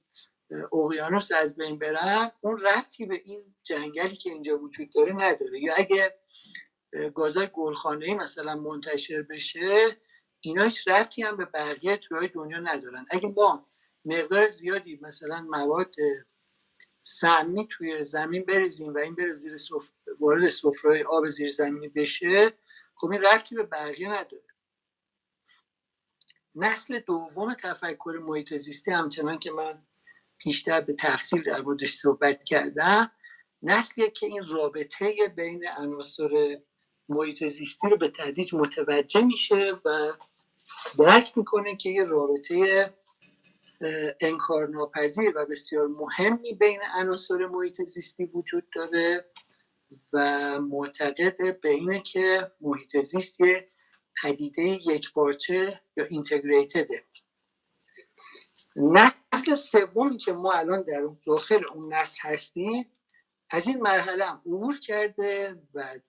اقیانوس 0.73 1.31
از 1.31 1.55
بین 1.55 1.79
برن 1.79 2.31
اون 2.41 2.59
ربطی 2.61 3.05
به 3.05 3.21
این 3.25 3.55
جنگلی 3.63 4.15
که 4.15 4.29
اینجا 4.29 4.57
وجود 4.57 4.89
داره 4.95 5.13
نداره. 5.13 5.59
یا 5.59 5.73
اگه 5.77 6.15
گازای 7.15 7.49
گلخانه 7.53 8.13
مثلا 8.13 8.55
منتشر 8.55 9.21
بشه 9.21 9.97
اینا 10.39 10.63
هیچ 10.63 10.87
ربطی 10.87 11.23
هم 11.23 11.37
به 11.37 11.45
بقیه 11.45 11.97
توی 11.97 12.27
دنیا 12.27 12.59
ندارن. 12.59 13.05
اگه 13.09 13.29
ما 13.29 13.69
مقدار 14.05 14.47
زیادی 14.47 14.99
مثلا 15.01 15.41
مواد 15.41 15.95
سمی 16.99 17.67
توی 17.71 18.03
زمین 18.03 18.43
بریزیم 18.45 18.93
و 18.93 18.97
این 18.97 19.15
بره 19.15 19.33
زیر 19.33 19.55
وارد 20.19 20.47
سفره 20.47 21.03
آب 21.03 21.29
زیر 21.29 21.49
زمینی 21.49 21.87
بشه 21.87 22.53
خب 22.95 23.11
این 23.11 23.21
ربطی 23.21 23.55
به 23.55 23.63
بقیه 23.63 24.09
نداره. 24.09 24.43
نسل 26.55 26.99
دوم 26.99 27.53
تفکر 27.53 28.19
محیط 28.21 28.53
زیستی 28.53 28.91
همچنان 28.91 29.39
که 29.39 29.51
من 29.51 29.85
بیشتر 30.37 30.81
به 30.81 30.93
تفصیل 30.93 31.43
در 31.43 31.61
موردش 31.61 31.93
صحبت 31.93 32.43
کردم 32.43 33.11
نسلیه 33.61 34.09
که 34.09 34.25
این 34.25 34.45
رابطه 34.45 35.15
بین 35.35 35.67
عناصر 35.77 36.61
محیط 37.13 37.43
زیستی 37.43 37.89
رو 37.89 37.97
به 37.97 38.09
تدریج 38.09 38.55
متوجه 38.55 39.21
میشه 39.21 39.79
و 39.85 40.13
درک 40.99 41.37
می‌کنه 41.37 41.75
که 41.75 41.89
یه 41.89 42.03
رابطه 42.03 42.93
انکارناپذیر 44.21 45.33
و 45.35 45.45
بسیار 45.45 45.87
مهمی 45.87 46.53
بین 46.53 46.79
عناصر 46.95 47.45
محیط 47.45 47.81
زیستی 47.81 48.25
وجود 48.25 48.63
داره 48.75 49.25
و 50.13 50.19
معتقد 50.61 51.61
به 51.61 51.69
اینه 51.69 51.99
که 51.99 52.51
محیط 52.61 52.97
زیست 52.97 53.39
یه 53.39 53.67
پدیده 54.23 54.61
یک 54.61 55.13
بارچه 55.13 55.81
یا 55.97 56.05
اینتگریتده 56.05 57.03
نسل 58.75 59.55
سومی 59.55 60.17
که 60.17 60.33
ما 60.33 60.51
الان 60.51 60.81
در 60.81 61.09
داخل 61.25 61.61
اون 61.73 61.93
نسل 61.93 62.17
هستیم 62.21 62.85
از 63.49 63.67
این 63.67 63.81
مرحله 63.81 64.25
هم 64.25 64.41
عبور 64.45 64.79
کرده 64.79 65.61
و 65.73 65.99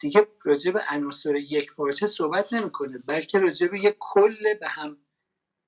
دیگه 0.00 0.26
راجع 0.44 0.70
به 0.70 0.82
عناصر 0.90 1.36
یک 1.36 1.74
پارچه 1.74 2.06
صحبت 2.06 2.52
نمی‌کنه 2.52 2.98
بلکه 2.98 3.38
راجع 3.38 3.66
به 3.66 3.80
یک 3.80 3.96
کل 4.00 4.54
به 4.54 4.68
هم 4.68 4.98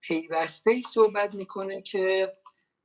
پیوسته 0.00 0.70
ای 0.70 0.82
صحبت 0.82 1.34
می‌کنه 1.34 1.82
که 1.82 2.32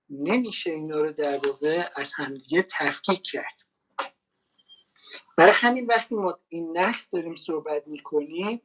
نمیشه 0.09 0.71
اینا 0.71 1.01
رو 1.01 1.11
در 1.13 1.47
واقع 1.47 1.89
از 1.95 2.13
همدیگه 2.13 2.65
تفکیک 2.69 3.21
کرد. 3.23 3.61
برای 5.37 5.53
همین 5.55 5.85
وقتی 5.85 6.15
ما 6.15 6.39
این 6.49 6.77
نسل 6.77 7.07
داریم 7.11 7.35
صحبت 7.35 7.87
می‌کنیم 7.87 8.61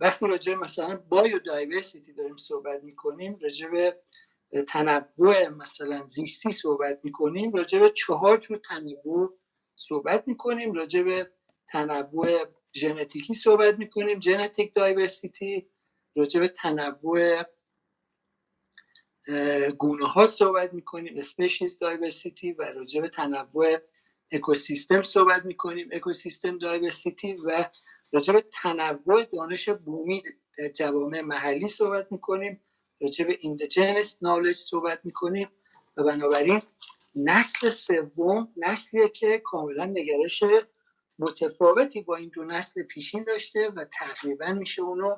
وقتی 0.00 0.26
راجع 0.26 0.54
مثلا 0.54 0.96
biodiversity 0.96 2.12
داریم 2.12 2.36
صحبت 2.36 2.84
می‌کنیم 2.84 3.38
راجع 3.42 3.68
به 3.68 4.00
تنوع 4.68 5.48
مثلا 5.48 6.06
زیستی 6.06 6.52
صحبت 6.52 7.00
می‌کنیم 7.02 7.52
راجع 7.52 7.78
به 7.78 7.90
چهار 7.90 8.36
جور 8.36 8.58
تنوع 8.58 9.37
صحبت 9.78 10.28
می‌کنیم 10.28 10.72
راجع 10.72 11.02
به 11.02 11.30
تنوع 11.68 12.44
ژنتیکی 12.72 13.34
صحبت 13.34 13.78
می‌کنیم 13.78 14.20
genetic 14.20 14.74
diversity 14.74 15.70
راجع 16.16 16.40
به 16.40 16.48
تنوع 16.48 17.42
گونه 19.78 20.06
ها 20.06 20.26
صحبت 20.26 20.74
می‌کنیم 20.74 21.18
species 21.18 21.78
diversity 21.78 22.52
و 22.52 22.62
راجع 22.62 23.00
به 23.00 23.08
تنوع 23.08 23.76
اکوسیستم 24.32 25.02
صحبت 25.02 25.44
می‌کنیم. 25.44 25.88
ecosystem 25.92 26.58
diversity 26.58 27.32
و 27.34 27.70
راجع 28.12 28.32
به 28.32 28.44
تنوع 28.62 29.24
دانش 29.24 29.68
بومی 29.68 30.22
در 30.58 30.68
جوامع 30.68 31.20
محلی 31.20 31.68
صحبت 31.68 32.12
می‌کنیم. 32.12 32.60
راجع 33.00 33.24
به 33.24 33.38
indigenous 33.40 34.22
knowledge 34.22 34.56
صحبت 34.56 35.00
می‌کنیم 35.04 35.48
و 35.96 36.04
بنابراین 36.04 36.62
نسل 37.24 37.70
سوم 37.70 38.48
نسلیه 38.56 39.08
که 39.08 39.42
کاملا 39.44 39.84
نگرش 39.84 40.42
متفاوتی 41.18 42.02
با 42.02 42.16
این 42.16 42.30
دو 42.34 42.44
نسل 42.44 42.82
پیشین 42.82 43.24
داشته 43.24 43.68
و 43.68 43.84
تقریبا 43.84 44.52
میشه 44.52 44.82
اونو 44.82 45.16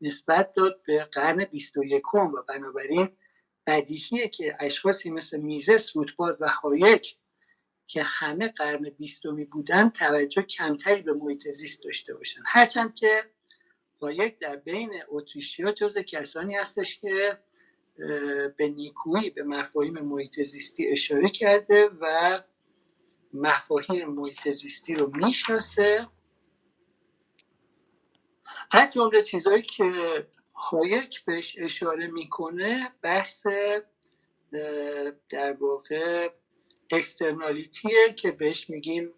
نسبت 0.00 0.52
داد 0.52 0.82
به 0.86 1.04
قرن 1.04 1.44
21 1.44 2.14
و 2.14 2.42
بنابراین 2.48 3.16
بدیهیه 3.66 4.28
که 4.28 4.56
اشخاصی 4.60 5.10
مثل 5.10 5.40
میزس 5.40 5.96
روتبارد 5.96 6.36
و 6.40 6.48
هایک 6.48 7.16
که 7.86 8.02
همه 8.02 8.48
قرن 8.48 8.90
بیستمی 8.98 9.44
بودن 9.44 9.90
توجه 9.90 10.42
کمتری 10.42 11.02
به 11.02 11.12
محیط 11.12 11.48
زیست 11.48 11.84
داشته 11.84 12.14
باشن. 12.14 12.40
هرچند 12.46 12.94
که 12.94 13.30
هایک 14.00 14.38
در 14.38 14.56
بین 14.56 15.02
اتریشیا 15.08 15.72
جز 15.72 15.98
کسانی 15.98 16.56
هستش 16.56 16.98
که 16.98 17.38
به 18.56 18.68
نیکویی 18.68 19.30
به 19.30 19.42
مفاهیم 19.42 19.98
محیط 19.98 20.42
زیستی 20.42 20.88
اشاره 20.88 21.28
کرده 21.30 21.90
و 22.00 22.42
مفاهیم 23.34 24.08
محیط 24.08 24.48
زیستی 24.48 24.94
رو 24.94 25.10
می‌شناسه. 25.14 26.08
از 28.70 28.94
جمله 28.94 29.22
چیزهایی 29.22 29.62
که 29.62 30.26
هایک 30.54 31.24
بهش 31.24 31.56
اشاره 31.58 32.06
می‌کنه 32.06 32.92
بحث 33.02 33.46
در 35.28 35.52
واقع 35.52 36.30
اکسترنالیتیه 36.90 38.12
که 38.16 38.30
بهش 38.30 38.70
میگیم 38.70 39.12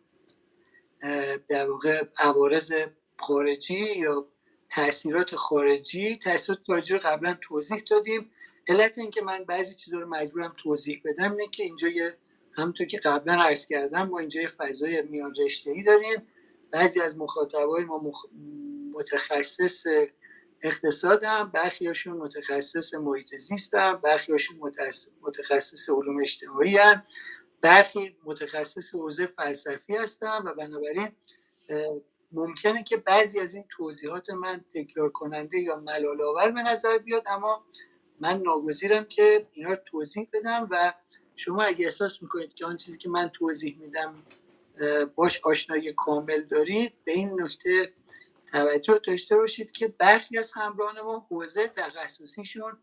در 1.48 1.70
واقع 1.70 2.04
عوارض 2.18 2.72
خارجی 3.18 3.94
یا 3.96 4.28
تاثیرات 4.70 5.36
خارجی. 5.36 6.16
تاثیرات 6.16 6.62
خارجی 6.66 6.94
رو 6.94 7.00
قبلا 7.04 7.38
توضیح 7.40 7.82
دادیم. 7.90 8.30
علت 8.68 8.98
اینکه 8.98 9.22
من 9.22 9.44
بعضی 9.44 9.74
چیزا 9.74 9.98
رو 9.98 10.08
مجبورم 10.08 10.54
توضیح 10.56 11.02
بدم 11.04 11.30
اینه 11.32 11.48
که 11.48 11.62
اینجا 11.62 11.88
یه 11.88 12.16
همونطور 12.52 12.86
که 12.86 12.98
قبلا 12.98 13.42
عرض 13.42 13.66
کردم 13.66 14.02
ما 14.08 14.18
اینجا 14.18 14.40
یه 14.40 14.48
فضای 14.48 15.02
میان 15.02 15.34
رشته 15.44 15.70
ای 15.70 15.82
داریم. 15.82 16.22
بعضی 16.70 17.00
از 17.00 17.18
مخاطبای 17.18 17.84
ما 17.84 17.98
مخ... 17.98 18.24
متخصص 18.92 19.86
اقتصاد 20.62 21.24
هم 21.24 21.50
برخی 21.50 21.86
هاشون 21.86 22.16
متخصص 22.16 22.94
محیط 22.94 23.36
زیست 23.36 23.74
هم 23.74 23.96
برخی 23.96 24.32
هاشون 24.32 24.56
متخصص 25.22 25.90
علوم 25.90 26.20
اجتماعی 26.20 26.76
هم 26.76 27.02
برخی 27.60 28.16
متخصص 28.24 28.94
حوزه 28.94 29.26
فلسفی 29.26 29.96
هستن 29.96 30.42
و 30.44 30.54
بنابراین 30.54 31.12
ممکنه 32.32 32.82
که 32.82 32.96
بعضی 32.96 33.40
از 33.40 33.54
این 33.54 33.64
توضیحات 33.70 34.30
من 34.30 34.64
تکرار 34.74 35.10
کننده 35.10 35.58
یا 35.58 35.76
ملال 35.76 36.22
آور 36.22 36.50
به 36.50 36.62
نظر 36.62 36.98
بیاد 36.98 37.22
اما 37.26 37.64
من 38.24 38.42
ناگزیرم 38.42 39.04
که 39.04 39.46
اینا 39.52 39.70
رو 39.70 39.76
توضیح 39.76 40.28
بدم 40.32 40.68
و 40.70 40.94
شما 41.36 41.62
اگه 41.62 41.84
احساس 41.84 42.22
می‌کنید 42.22 42.54
که 42.54 42.66
آن 42.66 42.76
چیزی 42.76 42.98
که 42.98 43.08
من 43.08 43.28
توضیح 43.28 43.78
میدم 43.78 44.22
باش 45.14 45.40
آشنایی 45.44 45.92
کامل 45.92 46.42
دارید 46.42 46.92
به 47.04 47.12
این 47.12 47.42
نکته 47.42 47.92
توجه 48.52 49.00
داشته 49.06 49.36
باشید 49.36 49.72
که 49.72 49.88
برخی 49.88 50.38
از 50.38 50.52
همراهان 50.52 51.00
ما 51.00 51.26
حوزه 51.30 51.68
تخصصیشون 51.68 52.78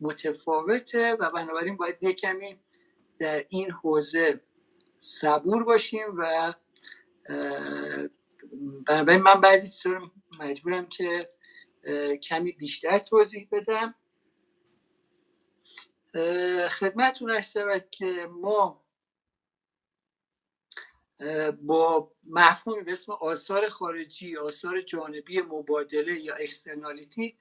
متفاوته 0.00 1.14
و 1.14 1.30
بنابراین 1.30 1.76
باید 1.76 1.96
یک 2.02 2.20
کمی 2.20 2.58
در 3.18 3.44
این 3.48 3.70
حوزه 3.70 4.40
صبور 5.00 5.64
باشیم 5.64 6.06
و 6.18 6.54
بنابراین 8.86 9.22
من 9.22 9.40
بعضی 9.40 9.68
چیزا 9.68 10.10
مجبورم 10.40 10.86
که 10.86 11.28
کمی 12.22 12.52
بیشتر 12.52 12.98
توضیح 12.98 13.48
بدم. 13.52 13.94
خدمتون 16.70 17.30
ارز 17.30 17.56
که 17.90 18.28
ما 18.30 18.84
با 21.62 22.12
مفهومی 22.26 22.82
به 22.82 22.92
اسم 22.92 23.12
آثار 23.12 23.68
خارجی 23.68 24.36
آثار 24.36 24.80
جانبی 24.80 25.40
مبادله 25.40 26.20
یا 26.20 26.34
اکسترنالیتی 26.34 27.38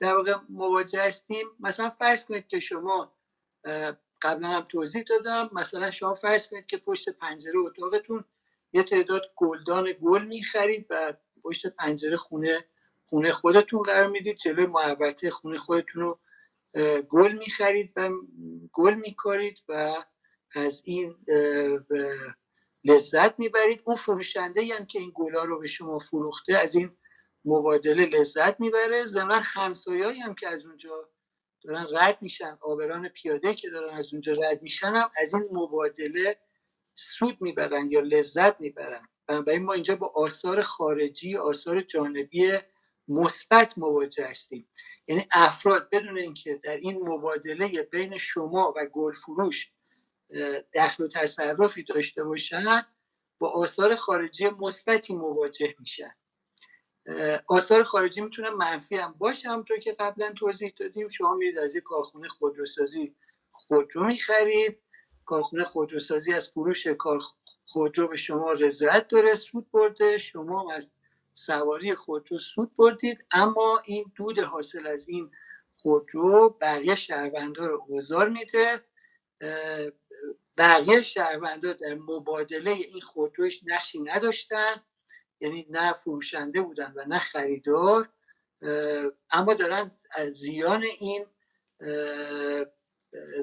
در 0.00 0.16
واقع 0.16 0.34
مواجه 0.48 1.02
هستیم. 1.02 1.46
مثلا 1.60 1.90
فرض 1.90 2.26
کنید 2.26 2.48
که 2.48 2.60
شما 2.60 3.16
قبلا 4.22 4.48
هم 4.48 4.64
توضیح 4.64 5.02
دادم 5.02 5.50
مثلا 5.52 5.90
شما 5.90 6.14
فرض 6.14 6.48
کنید 6.48 6.66
که 6.66 6.76
پشت 6.76 7.08
پنجره 7.08 7.58
اتاقتون 7.58 8.24
یه 8.72 8.82
تعداد 8.82 9.22
گلدان 9.36 9.92
گل 10.02 10.24
می‌خرید 10.24 10.86
و 10.90 11.14
پشت 11.42 11.66
پنجره 11.66 12.16
خونه 12.16 12.64
خونه 13.06 13.32
خودتون 13.32 13.82
قرار 13.82 14.06
می‌دید 14.06 14.36
جلوی 14.36 14.66
محبته 14.66 15.30
خونه 15.30 15.58
خودتون 15.58 16.02
رو 16.02 16.18
گل 17.10 17.32
می‌خرید 17.32 17.92
و 17.96 18.10
گل 18.72 18.94
میکارید 18.94 19.58
و 19.68 20.04
از 20.54 20.82
این 20.84 21.16
لذت 22.84 23.38
می‌برید. 23.38 23.82
اون 23.84 23.96
فروشنده 23.96 24.74
هم 24.78 24.86
که 24.86 24.98
این 24.98 25.12
گلا 25.14 25.44
رو 25.44 25.58
به 25.60 25.66
شما 25.66 25.98
فروخته 25.98 26.56
از 26.56 26.74
این 26.74 26.96
مبادله 27.44 28.06
لذت 28.06 28.60
می‌بره. 28.60 29.04
زمان 29.04 29.42
همسایه‌ای 29.44 30.20
هم 30.20 30.34
که 30.34 30.48
از 30.48 30.66
اونجا 30.66 31.10
دارن 31.64 31.86
رد 31.92 32.18
میشن 32.22 32.58
آبران 32.62 33.08
پیاده 33.08 33.54
که 33.54 33.70
دارن 33.70 33.94
از 33.94 34.12
اونجا 34.12 34.32
رد 34.32 34.62
میشن 34.62 34.86
هم 34.86 35.10
از 35.16 35.34
این 35.34 35.48
مبادله 35.52 36.36
سود 36.94 37.36
می‌برن 37.40 37.90
یا 37.90 38.00
لذت 38.00 38.60
می‌برن. 38.60 39.08
بنابراین 39.26 39.62
ما 39.64 39.72
اینجا 39.72 39.96
با 39.96 40.12
آثار 40.14 40.62
خارجی 40.62 41.36
آثار 41.36 41.80
جانبی 41.80 42.58
مثبت 43.08 43.78
مواجه 43.78 44.26
هستیم. 44.26 44.68
یعنی 45.06 45.28
افراد 45.32 45.88
بدون 45.90 46.18
اینکه 46.18 46.60
در 46.62 46.76
این 46.76 47.08
مبادله 47.08 47.82
بین 47.82 48.18
شما 48.18 48.74
و 48.76 48.86
گل 48.86 49.12
فروش 49.12 49.70
دخل 50.74 51.04
و 51.04 51.08
تصرفی 51.08 51.82
داشته 51.82 52.24
باشن 52.24 52.86
با 53.38 53.50
آثار 53.50 53.96
خارجی 53.96 54.48
مثبتی 54.48 55.14
مواجه 55.14 55.74
میشن. 55.78 56.14
آثار 57.46 57.82
خارجی 57.82 58.20
می‌تونه 58.20 58.50
منفی 58.50 58.96
هم 58.96 59.14
باشه 59.18 59.48
همونطور 59.48 59.78
که 59.78 59.92
قبلا 59.92 60.32
توضیح 60.32 60.72
دادیم. 60.76 61.08
شما 61.08 61.34
میرید 61.34 61.58
از 61.58 61.76
یک 61.76 61.82
کارخونه 61.82 62.28
خودروسازی 62.28 63.14
خودرو 63.50 64.04
می‌خرید. 64.04 64.78
کارخونه 65.24 65.64
خودروسازی 65.64 66.34
از 66.34 66.50
فروش 66.50 66.86
کار 66.86 67.20
خودرو 67.66 68.08
به 68.08 68.16
شما 68.16 68.52
رضایت 68.52 69.08
داره 69.08 69.34
سود 69.34 69.70
برده. 69.70 70.18
شما 70.18 70.72
از 70.72 70.94
سواری 71.36 71.94
خودرو 71.94 72.38
سود 72.38 72.76
بردید 72.76 73.26
اما 73.30 73.82
این 73.84 74.12
دود 74.16 74.38
حاصل 74.38 74.86
از 74.86 75.08
این 75.08 75.30
خودرو 75.76 76.58
بقیه 76.60 76.94
شهروندا 76.94 77.66
رو 77.66 77.86
گذار 77.86 78.28
میده. 78.28 78.84
بقیه 80.56 81.02
شهروندا 81.02 81.72
در 81.72 81.94
مبادله 81.94 82.70
این 82.70 83.00
خودروش 83.00 83.60
نقشی 83.66 84.00
نداشتن 84.00 84.82
یعنی 85.40 85.66
نه 85.70 85.92
فروشنده 85.92 86.60
بودن 86.60 86.92
و 86.96 87.04
نه 87.08 87.18
خریدار. 87.18 88.08
اما 89.30 89.54
دارن 89.54 89.90
از 90.12 90.34
زیان 90.34 90.84
این 91.00 91.26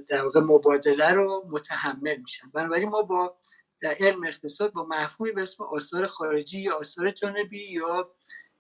در 0.08 0.24
واقع 0.24 0.40
مبادله 0.40 1.10
رو 1.14 1.48
متحمل 1.50 2.18
میشن. 2.18 2.50
بنابراین 2.50 2.90
ما 2.90 3.02
با 3.02 3.38
در 3.82 3.96
علم 4.00 4.28
اقتصاد 4.28 4.74
با 4.74 4.86
مفهومی 4.90 5.32
به 5.32 5.42
اسم 5.42 5.64
آثار 5.64 6.08
خارجی 6.08 6.62
یا 6.62 6.76
آثار 6.76 7.12
جانبی 7.12 7.72
یا 7.72 8.16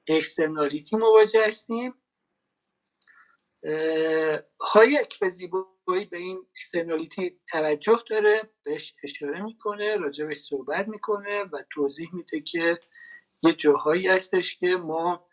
اکسترنالیتی 0.07 0.95
مواجه 0.95 1.47
هستیم. 1.47 1.93
هایک 4.59 5.19
به 5.19 5.29
زیبایی 5.29 6.05
به 6.11 6.17
این 6.17 6.47
externality 6.55 7.39
توجه 7.47 8.03
داره 8.09 8.49
بهش 8.63 8.95
اشاره 9.03 9.41
می‌کنه 9.41 9.97
راجبش 9.97 10.37
صحبت 10.37 10.87
می‌کنه 10.87 11.43
و 11.43 11.63
توضیح 11.73 12.09
میده 12.15 12.41
که 12.41 12.79
یه 13.43 13.53
جاهایی 13.53 14.07
هستش 14.07 14.57
که 14.57 14.67
ما 14.67 15.27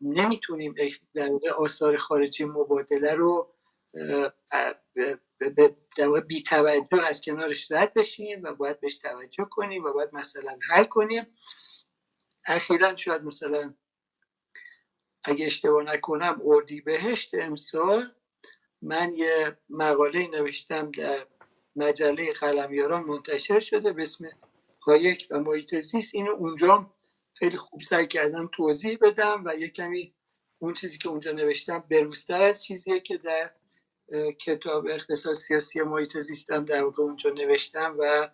نمی‌تونیم 0.00 0.74
در 1.14 1.30
آثار 1.56 1.96
خارجی 1.96 2.44
مبادله 2.44 3.14
رو 3.14 3.34
در 3.34 3.54
واقع 5.98 6.20
بی 6.20 6.42
توجه 6.42 7.02
از 7.06 7.22
کنارش 7.22 7.72
رد 7.72 7.94
بشیم 7.94 8.42
و 8.42 8.54
باید 8.54 8.80
بهش 8.80 8.96
توجه 8.96 9.44
کنیم 9.44 9.84
و 9.84 9.92
باید 9.92 10.10
مثلا 10.12 10.58
حل 10.70 10.84
کنیم. 10.84 11.26
اخیرا 12.46 12.96
شاید 12.96 13.22
مثلا 13.22 13.74
اگه 15.24 15.46
اشتباه 15.46 15.82
نکنم 15.82 16.40
اردی 16.44 16.80
بهشت 16.80 17.34
امسال 17.34 18.08
من 18.82 19.12
یه 19.12 19.58
مقاله 19.68 20.28
نوشتم 20.28 20.90
در 20.90 21.26
مجله 21.76 22.32
قلمیاران 22.32 23.04
منتشر 23.04 23.60
شده 23.60 23.92
به 23.92 24.02
اسم 24.02 24.28
هایک 24.80 25.28
و 25.30 25.40
محیط 25.40 25.80
زیست. 25.80 26.14
اینو 26.14 26.30
اونجا 26.30 26.90
خیلی 27.34 27.56
خوب 27.56 27.82
سعی 27.82 28.06
کردم 28.06 28.50
توضیح 28.52 28.98
بدم 29.00 29.42
و 29.44 29.54
یه 29.56 29.68
کمی 29.68 30.14
اون 30.58 30.74
چیزی 30.74 30.98
که 30.98 31.08
اونجا 31.08 31.32
نوشتم 31.32 31.84
بروزتر 31.90 32.42
از 32.42 32.64
چیزیه 32.64 33.00
که 33.00 33.16
در 33.16 33.50
کتاب 34.38 34.86
اقتصاد 34.86 35.34
سیاسی 35.34 35.82
محیط 35.82 36.18
زیستم 36.18 36.64
در 36.64 36.82
واقع 36.82 37.02
اونجا 37.02 37.30
نوشتم 37.30 37.96
و 37.98 38.30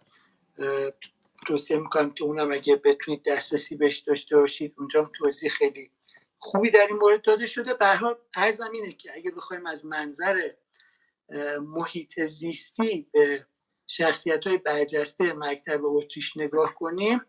توصیه 1.46 1.78
می‌کنم 1.78 2.10
که 2.10 2.24
اونم 2.24 2.52
اگه 2.52 2.76
بتونید 2.76 3.22
دسترسی 3.24 3.76
بهش 3.76 3.98
داشته 3.98 4.36
باشید 4.36 4.74
اونجا 4.78 5.10
توضیح 5.18 5.50
خیلی 5.50 5.90
خوبی 6.38 6.70
در 6.70 6.86
این 6.86 6.96
مورد 6.96 7.22
داده 7.22 7.46
شده. 7.46 7.74
به 7.74 7.86
حال 7.86 8.18
ارزم 8.36 8.70
اینه 8.72 8.92
که 8.92 9.12
اگه 9.14 9.30
بخوایم 9.30 9.66
از 9.66 9.86
منظر 9.86 10.50
محیط 11.60 12.20
زیستی 12.20 13.10
به 13.12 13.46
شخصیت 13.86 14.46
های 14.46 14.58
برجسته 14.58 15.32
مکتب 15.32 15.84
اتریش 15.84 16.36
نگاه 16.36 16.74
کنیم 16.74 17.20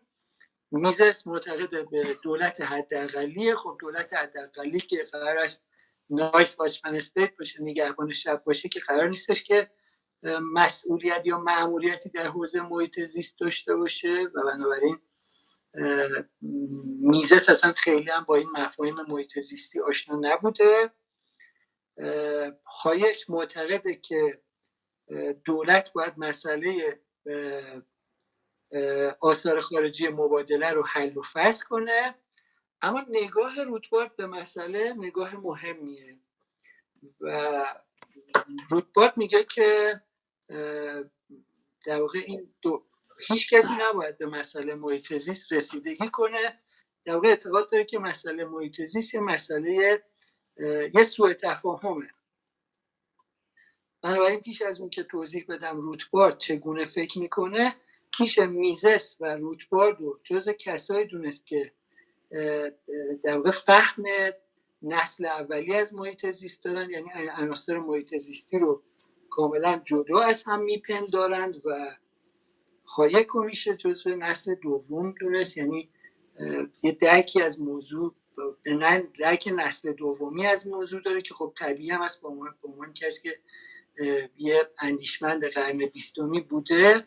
میزس 0.70 1.26
معتقد 1.26 1.90
به 1.90 2.16
دولت 2.22 2.60
حداقلیه. 2.60 3.54
خب 3.54 3.76
دولت 3.80 4.12
حداقلی 4.12 4.80
که 4.80 5.08
قرار 5.12 5.38
است 5.38 5.64
نایت 6.10 6.56
واچمن 6.58 6.94
استیت 6.94 7.36
باشه 7.36 7.62
نگهبان 7.62 8.12
شب 8.12 8.42
باشه 8.44 8.68
که 8.68 8.80
قرار 8.80 9.08
نیستش 9.08 9.44
که 9.44 9.70
مسئولیت 10.52 11.22
یا 11.24 11.38
معمولیتی 11.38 12.10
در 12.10 12.26
حوزه 12.26 12.60
محیط 12.60 13.00
زیست 13.00 13.40
داشته 13.40 13.74
باشه 13.74 14.30
و 14.34 14.42
بنابراین 14.42 14.98
میزس 17.00 17.48
اصلا 17.48 17.72
خیلی 17.72 18.10
هم 18.10 18.24
با 18.24 18.36
این 18.36 18.50
مفاهیم 18.50 18.94
محیط 19.08 19.38
زیستی 19.38 19.80
آشنا 19.80 20.18
نبوده. 20.20 20.90
هایک 22.66 23.30
معتقده 23.30 23.94
که 23.94 24.42
دولت 25.44 25.92
باید 25.92 26.14
مسئله 26.16 27.00
آثار 29.20 29.60
خارجی 29.60 30.08
مبادله 30.08 30.70
رو 30.70 30.86
حل 30.86 31.16
و 31.16 31.22
فصل 31.22 31.66
کنه. 31.66 32.14
اما 32.82 33.06
نگاه 33.08 33.62
روتبارد 33.62 34.16
به 34.16 34.26
مسئله 34.26 34.94
نگاه 34.98 35.36
مهمیه. 35.36 36.18
و 37.20 37.64
روتبارد 38.70 39.16
میگه 39.16 39.44
که 39.44 40.00
در 41.86 42.00
واقع 42.00 42.18
این 42.26 42.54
دو 42.62 42.84
هیچ 43.28 43.54
کسی 43.54 43.74
نباید 43.80 44.18
به 44.18 44.26
مسئله 44.26 44.74
محیط 44.74 45.12
رسیدگی 45.52 46.10
کنه. 46.10 46.60
در 47.04 47.14
واقع 47.14 47.28
اعتقاد 47.28 47.70
داره 47.72 47.84
که 47.84 47.98
مسئله 47.98 48.44
محیط 48.44 48.80
یه 49.14 49.20
مسئله 49.20 50.02
یه 50.94 51.02
سوء 51.02 51.32
تفاهمه. 51.32 52.10
بنابراین 54.02 54.40
پیش 54.40 54.62
از 54.62 54.80
اون 54.80 54.90
که 54.90 55.02
توضیح 55.02 55.44
بدم 55.48 55.80
روتبارد 55.80 56.38
چگونه 56.38 56.84
فکر 56.84 57.18
می‌کنه 57.18 57.76
میشه 58.20 58.46
میزس 58.46 59.16
و 59.20 59.36
روتبارد 59.36 60.00
و 60.00 60.20
جز 60.24 60.48
کسایی 60.48 61.06
دونست 61.06 61.46
که 61.46 61.72
در 63.24 63.36
واقع 63.36 63.50
فهم 63.50 64.04
نسل 64.82 65.26
اولی 65.26 65.74
از 65.74 65.94
محیط 65.94 66.30
زیست 66.30 66.64
دارن 66.64 66.90
یعنی 66.90 67.10
عناصر 67.36 67.78
محیط 67.78 68.16
زیستی 68.16 68.58
رو 68.58 68.82
کاملا 69.30 69.80
جدا 69.84 70.20
از 70.20 70.44
هم 70.44 70.62
میپندارند 70.62 71.62
و 71.64 71.96
هایک 72.84 73.26
رو 73.26 73.44
میشه 73.44 73.76
جزو 73.76 74.16
نسل 74.16 74.54
دوم 74.54 75.14
دونست. 75.20 75.58
یعنی 75.58 75.88
یه 76.82 76.92
درکی 76.92 77.42
از 77.42 77.60
موضوع 77.60 78.14
درک 79.20 79.52
نسل 79.56 79.92
دومی 79.92 80.46
از 80.46 80.66
موضوع 80.66 81.02
داره 81.02 81.22
که 81.22 81.34
خب 81.34 81.52
طبیعی 81.58 81.90
هم 81.90 82.02
است 82.02 82.22
به 82.22 82.28
عنوان 82.68 82.92
کسی 82.94 83.22
که 83.22 83.38
یه 84.38 84.70
اندیشمند 84.78 85.44
قرن 85.44 85.78
بیستمی 85.78 86.40
بوده 86.40 87.06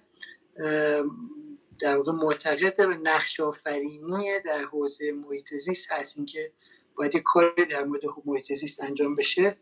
در 1.80 1.98
واقع 1.98 2.12
معتقد 2.12 2.78
به 2.78 2.98
نقش 2.98 3.40
آفرینی 3.40 4.40
در 4.46 4.64
حوزه 4.64 5.12
محیط 5.12 5.54
زیست 5.54 5.92
هست. 5.92 6.18
اینکه 6.18 6.52
باید 6.96 7.18
کاری 7.18 7.66
در 7.66 7.84
مورد 7.84 8.02
محیط 8.26 8.54
زیست 8.54 8.82
انجام 8.84 9.16
بشه 9.16 9.58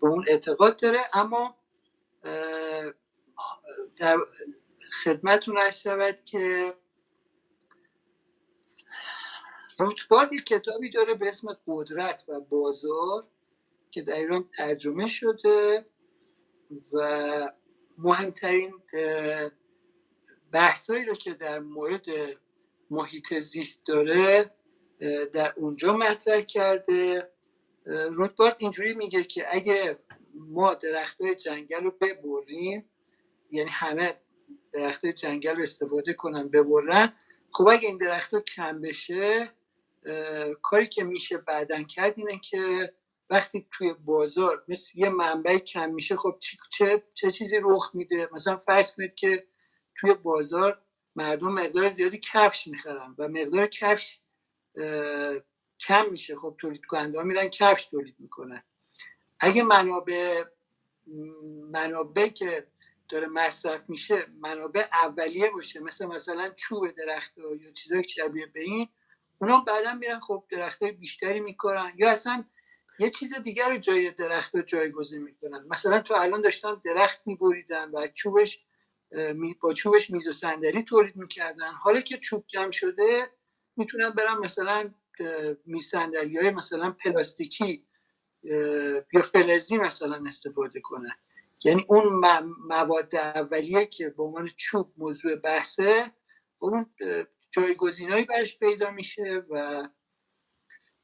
به 0.00 0.08
اون 0.08 0.24
اعتقاد 0.28 0.76
داره. 0.76 1.00
اما 1.12 1.56
در 3.96 4.18
خدمتون 5.04 5.58
هست 5.58 5.80
شود 5.80 6.24
که 6.24 6.74
روتبارد 9.78 10.32
یک 10.32 10.44
کتابی 10.44 10.90
داره 10.90 11.14
به 11.14 11.28
اسم 11.28 11.56
قدرت 11.66 12.24
و 12.28 12.40
بازار 12.40 13.26
که 13.90 14.02
در 14.02 14.14
ایران 14.14 14.48
ترجمه 14.56 15.08
شده 15.08 15.86
و 16.92 17.52
مهمترین 17.98 18.74
بحثایی 20.56 21.04
رو 21.04 21.14
که 21.14 21.34
در 21.34 21.58
مورد 21.58 22.06
محیط 22.90 23.34
زیست 23.34 23.86
داره 23.86 24.50
در 25.32 25.52
اونجا 25.56 25.96
مطرح 25.96 26.40
کرده. 26.40 27.30
روتبارد 28.10 28.56
اینجوری 28.58 28.94
میگه 28.94 29.24
که 29.24 29.46
اگه 29.50 29.98
ما 30.34 30.74
درخت 30.74 31.22
جنگل 31.22 31.84
رو 31.84 31.90
ببریم 31.90 32.90
یعنی 33.50 33.70
همه 33.70 34.14
درخت 34.72 35.06
جنگل 35.06 35.56
رو 35.56 35.62
استفاده 35.62 36.12
کنن 36.12 36.48
ببرن 36.48 37.12
خب 37.50 37.68
اگه 37.68 37.88
این 37.88 37.98
درخت 37.98 38.44
کم 38.44 38.80
بشه 38.80 39.50
کاری 40.62 40.88
که 40.88 41.04
میشه 41.04 41.38
بعدا 41.38 41.82
کرد 41.82 42.14
اینه 42.16 42.38
که 42.38 42.92
وقتی 43.30 43.66
توی 43.70 43.94
بازار 44.04 44.64
مثل 44.68 44.98
یه 44.98 45.08
منبع 45.08 45.58
کم 45.58 45.90
میشه 45.90 46.16
خب 46.16 46.38
چه, 46.70 47.02
چه 47.14 47.30
چیزی 47.30 47.58
رخ 47.62 47.90
میده؟ 47.94 48.28
مثلا 48.32 48.56
فرض 48.56 48.96
کنید 48.96 49.14
که 49.14 49.46
توی 50.00 50.14
بازار 50.14 50.82
مردم 51.16 51.48
مقدار 51.48 51.88
زیادی 51.88 52.20
کفش 52.32 52.66
می‌خرن 52.66 53.14
و 53.18 53.28
مقدار 53.28 53.66
کفش 53.66 54.20
کم 55.80 56.10
میشه. 56.10 56.36
خب 56.36 56.54
تولید 56.58 56.84
کننده 56.84 57.18
ها 57.18 57.24
میرن 57.24 57.48
کفش 57.48 57.86
تولید 57.86 58.16
می‌کنن. 58.18 58.62
اگه 59.40 59.62
منابع 59.62 60.44
منابع 61.70 62.28
که 62.28 62.66
داره 63.08 63.26
مصرف 63.26 63.80
میشه 63.90 64.26
منابع 64.40 64.86
اولیه 64.92 65.50
باشه. 65.50 65.80
مثل 65.80 66.06
مثلا 66.06 66.50
چوب 66.56 66.90
درخت 66.90 67.38
یا 67.38 67.72
چیزای 67.72 68.04
شبیه 68.04 68.46
به 68.46 68.60
این 68.60 68.88
اونا 69.38 69.60
بعدا 69.60 69.94
میرن 69.94 70.20
خب 70.20 70.44
درخت 70.50 70.84
بیشتری 70.84 71.40
می‌کنن 71.40 71.92
یا 71.96 72.10
اصلا 72.10 72.44
یه 72.98 73.10
چیز 73.10 73.34
دیگر 73.34 73.70
رو 73.70 73.78
جای 73.78 74.10
درخت 74.10 74.54
رو 74.54 74.62
جایگزین 74.62 75.22
می‌کنن. 75.22 75.66
مثلا 75.70 76.00
تو 76.00 76.14
الان 76.14 76.40
داشتن 76.40 76.80
درخت 76.84 77.26
میبریدن 77.26 77.90
و 77.90 78.08
چوبش 78.08 78.64
با 79.60 79.72
چوبش 79.72 80.10
میز 80.10 80.28
و 80.28 80.32
صندلی 80.32 80.82
تولید 80.82 81.16
می‌کردن. 81.16 81.72
حالا 81.72 82.00
که 82.00 82.18
چوب 82.18 82.46
کم 82.46 82.70
شده 82.70 83.30
می‌تونن 83.76 84.10
برن 84.10 84.38
مثلا 84.38 84.94
میز 85.66 85.84
صندلی 85.84 86.38
های 86.38 86.50
مثلا 86.50 86.90
پلاستیکی 86.90 87.86
یا 89.12 89.22
فلزی 89.32 89.78
مثلا 89.78 90.24
استفاده 90.26 90.80
کنن. 90.80 91.16
یعنی 91.64 91.84
اون 91.88 92.06
مواد 92.58 93.14
اولیه 93.14 93.86
که 93.86 94.08
به 94.08 94.22
عنوان 94.22 94.50
چوب 94.56 94.92
موضوع 94.96 95.36
بحثه 95.36 96.12
اون 96.58 96.94
جایگزینایی 97.50 98.24
برش 98.24 98.58
پیدا 98.58 98.90
میشه 98.90 99.44
و 99.50 99.88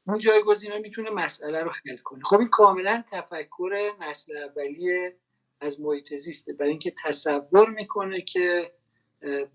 اون 0.06 0.18
جایگزین 0.18 0.78
می‌تونه 0.78 1.10
مسئله 1.10 1.62
رو 1.62 1.70
حل 1.70 1.96
کنه. 1.96 2.24
خب 2.24 2.38
این 2.38 2.48
کاملا 2.48 3.04
تفکر 3.12 3.92
نسل 4.00 4.36
اولیه 4.36 5.18
از 5.62 5.80
محیط 5.80 6.14
زیسته 6.16 6.52
برای 6.52 6.70
اینکه 6.70 6.94
تصور 7.04 7.70
می‌کنه 7.70 8.20
که 8.20 8.72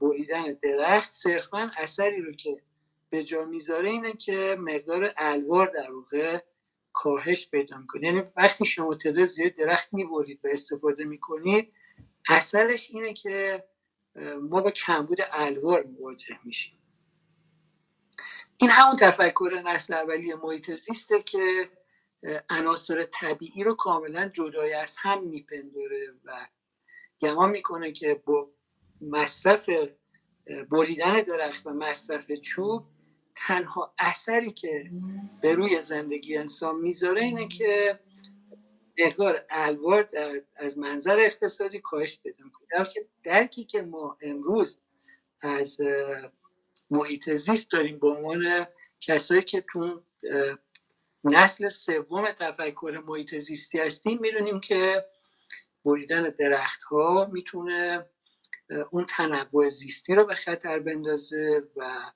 بریدن 0.01 0.53
درخت 0.61 1.11
صرفا 1.11 1.71
اثری 1.77 2.21
رو 2.21 2.31
که 2.31 2.61
به 3.09 3.23
جا 3.23 3.45
می‌ذاره 3.45 3.89
اینه 3.89 4.13
که 4.13 4.57
مقدار 4.59 5.13
الوار 5.17 5.67
در 5.67 5.91
واقع 5.91 6.39
کاهش 6.93 7.49
پیدا 7.49 7.77
می‌کنه. 7.77 8.07
یعنی 8.07 8.23
وقتی 8.35 8.65
شما 8.65 8.95
تعداد 8.95 9.25
زیاد 9.25 9.55
درخت 9.55 9.93
می‌برید 9.93 10.39
و 10.43 10.47
استفاده 10.47 11.03
می‌کنید 11.03 11.73
اثرش 12.29 12.91
اینه 12.91 13.13
که 13.13 13.63
ما 14.41 14.61
با 14.61 14.71
کمبود 14.71 15.17
الوار 15.31 15.83
مواجه 15.83 16.39
میشیم. 16.43 16.77
این 18.57 18.69
همون 18.69 18.95
تفکر 18.95 19.61
نسل 19.65 19.93
اولی 19.93 20.33
محیط 20.33 20.75
زیسته 20.75 21.21
که 21.21 21.69
عناصر 22.49 23.03
طبیعی 23.03 23.63
رو 23.63 23.75
کاملا 23.75 24.29
جدای 24.33 24.73
از 24.73 24.95
هم 24.99 25.23
میپنداره 25.23 26.13
و 26.25 26.47
گمان 27.21 27.49
می‌کنه 27.49 27.91
که 27.91 28.21
با 28.25 28.49
مصرف 29.01 29.69
بریدن 30.71 31.21
درخت 31.21 31.67
و 31.67 31.69
مصرف 31.69 32.31
چوب 32.31 32.83
تنها 33.35 33.93
اثری 33.99 34.51
که 34.51 34.91
به 35.41 35.53
روی 35.53 35.81
زندگی 35.81 36.37
انسان 36.37 36.75
می‌ذاره 36.75 37.23
اینه 37.23 37.47
که 37.47 37.99
مقدار 39.05 39.45
الوار 39.49 40.03
در 40.03 40.41
از 40.55 40.77
منظر 40.77 41.19
اقتصادی 41.19 41.79
کاهش 41.79 42.19
پیدا 42.19 42.45
می‌کنه. 42.45 42.67
درکی 43.23 43.63
که 43.63 43.81
ما 43.81 44.17
امروز 44.21 44.81
از 45.41 45.77
محیط 46.89 47.29
زیست 47.33 47.71
داریم 47.71 47.99
به 47.99 48.07
عنوان 48.07 48.67
کسایی 48.99 49.41
که 49.41 49.65
تو 49.71 50.03
نسل 51.29 51.69
سوم 51.69 52.31
تفکر 52.31 53.03
محیط 53.07 53.35
زیستی 53.35 53.79
هستیم 53.79 54.19
می‌دونیم 54.21 54.59
که 54.59 55.05
بریدن 55.85 56.29
درخت 56.39 56.83
ها 56.83 57.29
می‌تونه 57.31 58.05
اون 58.91 59.05
تنوع 59.05 59.69
زیستی 59.69 60.15
رو 60.15 60.25
به 60.25 60.35
خطر 60.35 60.79
بندازه 60.79 61.63
و 61.75 62.11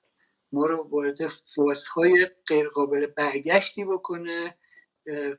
ما 0.52 0.66
رو 0.66 0.88
وارد 0.88 1.18
های 1.94 2.30
غیر 2.46 2.68
قابل 2.68 3.06
برگشتی 3.06 3.84
بکنه 3.84 4.58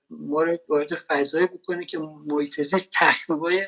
ما 0.10 0.44
رو 0.44 0.58
وارد 0.70 0.96
فضایی 0.96 1.48
بکنه 1.48 1.86
که 1.86 2.00
محیط 2.00 2.62
زیست 2.62 2.90
تخریبای 2.94 3.68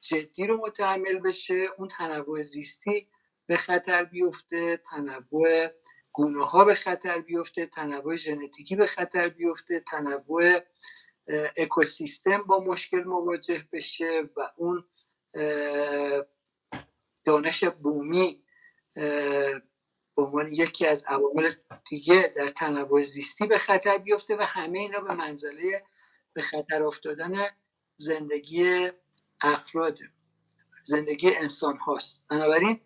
جدی 0.00 0.46
رو 0.46 0.56
متحمل 0.56 1.18
بشه 1.18 1.68
اون 1.78 1.88
تنوع 1.88 2.42
زیستی 2.42 3.08
به 3.46 3.56
خطر 3.56 4.04
بیفته 4.04 4.76
تنوع 4.90 5.68
گونه 6.20 6.46
ها 6.46 6.64
به 6.64 6.74
خطر 6.74 7.18
بیفته 7.20 7.66
تنوع 7.66 8.16
ژنتیکی 8.16 8.76
به 8.76 8.86
خطر 8.86 9.28
بیفته 9.28 9.80
تنوع 9.80 10.60
اکوسیستم 11.56 12.42
با 12.42 12.60
مشکل 12.60 13.04
مواجه 13.04 13.64
بشه 13.72 14.22
و 14.36 14.40
اون 14.56 14.84
دانش 17.24 17.64
بومی 17.64 18.44
به 20.16 20.22
عنوان 20.22 20.48
یکی 20.52 20.86
از 20.86 21.04
عوامل 21.04 21.50
دیگه 21.90 22.32
در 22.36 22.48
تنوع 22.48 23.04
زیستی 23.04 23.46
به 23.46 23.58
خطر 23.58 23.98
بیفته 23.98 24.36
و 24.36 24.42
همه 24.42 24.78
اینا 24.78 25.00
به 25.00 25.14
منزله 25.14 25.84
به 26.32 26.42
خطر 26.42 26.82
افتادن 26.82 27.46
زندگی 27.96 28.90
افراد 29.40 29.98
زندگی 30.82 31.34
انسان 31.34 31.76
هاست 31.76 32.24
بنابراین 32.28 32.80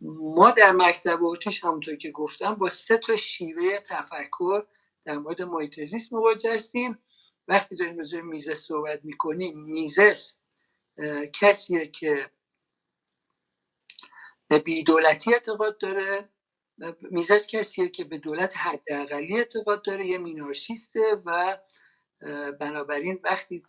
ما 0.00 0.50
در 0.50 0.72
مکتب 0.72 1.24
اوتیش 1.24 1.64
همونطور 1.64 1.96
که 1.96 2.10
گفتم 2.10 2.54
با 2.54 2.68
سه 2.68 2.98
تا 2.98 3.16
شیوه 3.16 3.78
تفکر 3.78 4.66
در 5.04 5.18
مورد 5.18 5.42
محیط 5.42 5.80
زیست 5.80 6.12
مواجه 6.12 6.54
هستیم. 6.54 6.98
وقتی 7.48 7.76
داریم 7.76 7.98
راجع 7.98 8.20
میزه 8.20 8.54
صحبت 8.54 9.04
می‌کنیم 9.04 9.58
میزس 9.58 10.40
کسیه 11.40 11.86
که 11.86 12.30
به 14.48 14.58
بیدولتی 14.58 15.34
اعتقاد 15.34 15.78
داره. 15.78 16.28
میزس 17.00 17.46
کسیه 17.46 17.88
که 17.88 18.04
به 18.04 18.18
دولت 18.18 18.56
حداقلی 18.56 19.36
اعتقاد 19.36 19.84
داره. 19.84 20.06
یه 20.06 20.18
مینارشیسته 20.18 21.22
و 21.24 21.58
بنابراین 22.60 23.20
وقتی 23.24 23.62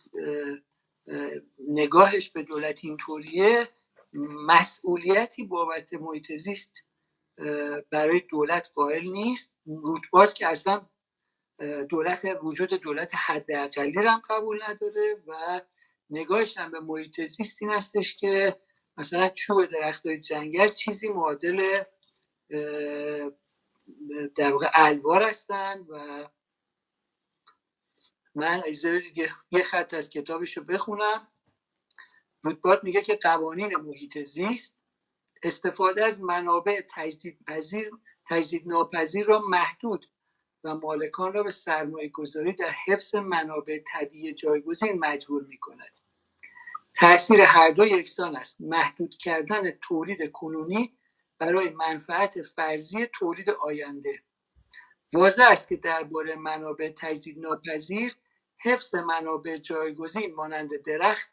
نگاهش 1.68 2.30
به 2.30 2.42
دولت 2.42 2.84
اینطوریه 2.84 3.68
مسئولیتی 4.46 5.44
بابت 5.44 5.94
محیط 5.94 6.32
زیست 6.32 6.84
برای 7.90 8.20
دولت 8.20 8.72
قائل 8.74 9.06
نیست. 9.06 9.54
روتبات 9.66 10.34
که 10.34 10.48
اصلا 10.48 10.86
دولت 11.88 12.38
وجود 12.42 12.74
دولت 12.74 13.12
حداقلی 13.14 13.92
رو 13.92 14.10
هم 14.10 14.22
قبول 14.30 14.62
نداره 14.68 15.22
و 15.26 15.60
نگاهش 16.10 16.58
هم 16.58 16.70
به 16.70 16.80
محیط 16.80 17.20
زیست 17.20 17.62
این 17.62 17.70
هستش 17.70 18.16
که 18.16 18.60
مثلا 18.96 19.28
چوب 19.28 19.66
درخت 19.66 20.08
جنگل 20.08 20.68
چیزی 20.68 21.08
معادل 21.08 21.84
در 24.36 24.52
واقع 24.52 24.70
الوار 24.74 25.22
هستن 25.22 25.86
و 25.88 26.28
من 28.34 28.62
اجازه 28.66 29.00
دیگه 29.00 29.30
یه 29.50 29.62
خط 29.62 29.94
از 29.94 30.10
کتابش 30.10 30.56
رو 30.56 30.64
بخونم. 30.64 31.31
رودبارد 32.42 32.84
میگه 32.84 33.02
که 33.02 33.16
قوانین 33.16 33.76
محیط 33.76 34.18
زیست 34.18 34.80
استفاده 35.42 36.04
از 36.04 36.22
منابع 36.22 36.80
تجدید 36.90 37.38
پذیر 37.46 37.90
تجدید 38.28 38.68
ناپذیر 38.68 39.26
را 39.26 39.38
محدود 39.38 40.06
و 40.64 40.74
مالکان 40.74 41.32
را 41.32 41.42
به 41.42 41.50
سرمایه 41.50 42.08
گذاری 42.08 42.52
در 42.52 42.70
حفظ 42.86 43.14
منابع 43.14 43.78
طبیعی 43.92 44.34
جایگزین 44.34 44.98
مجبور 44.98 45.42
می 45.42 45.58
کند. 45.58 45.98
تأثیر 46.94 47.40
هر 47.40 47.70
دو 47.70 47.86
یکسان 47.86 48.36
است 48.36 48.60
محدود 48.60 49.14
کردن 49.14 49.70
تولید 49.70 50.32
کنونی 50.32 50.98
برای 51.38 51.70
منفعت 51.70 52.42
فرضی 52.42 53.06
تولید 53.06 53.50
آینده 53.50 54.22
واضح 55.12 55.44
است 55.50 55.68
که 55.68 55.76
درباره 55.76 56.36
منابع 56.36 56.92
تجدید 56.98 57.38
ناپذیر 57.38 58.16
حفظ 58.58 58.94
منابع 58.94 59.56
جایگزین 59.56 60.34
مانند 60.34 60.70
درخت 60.86 61.32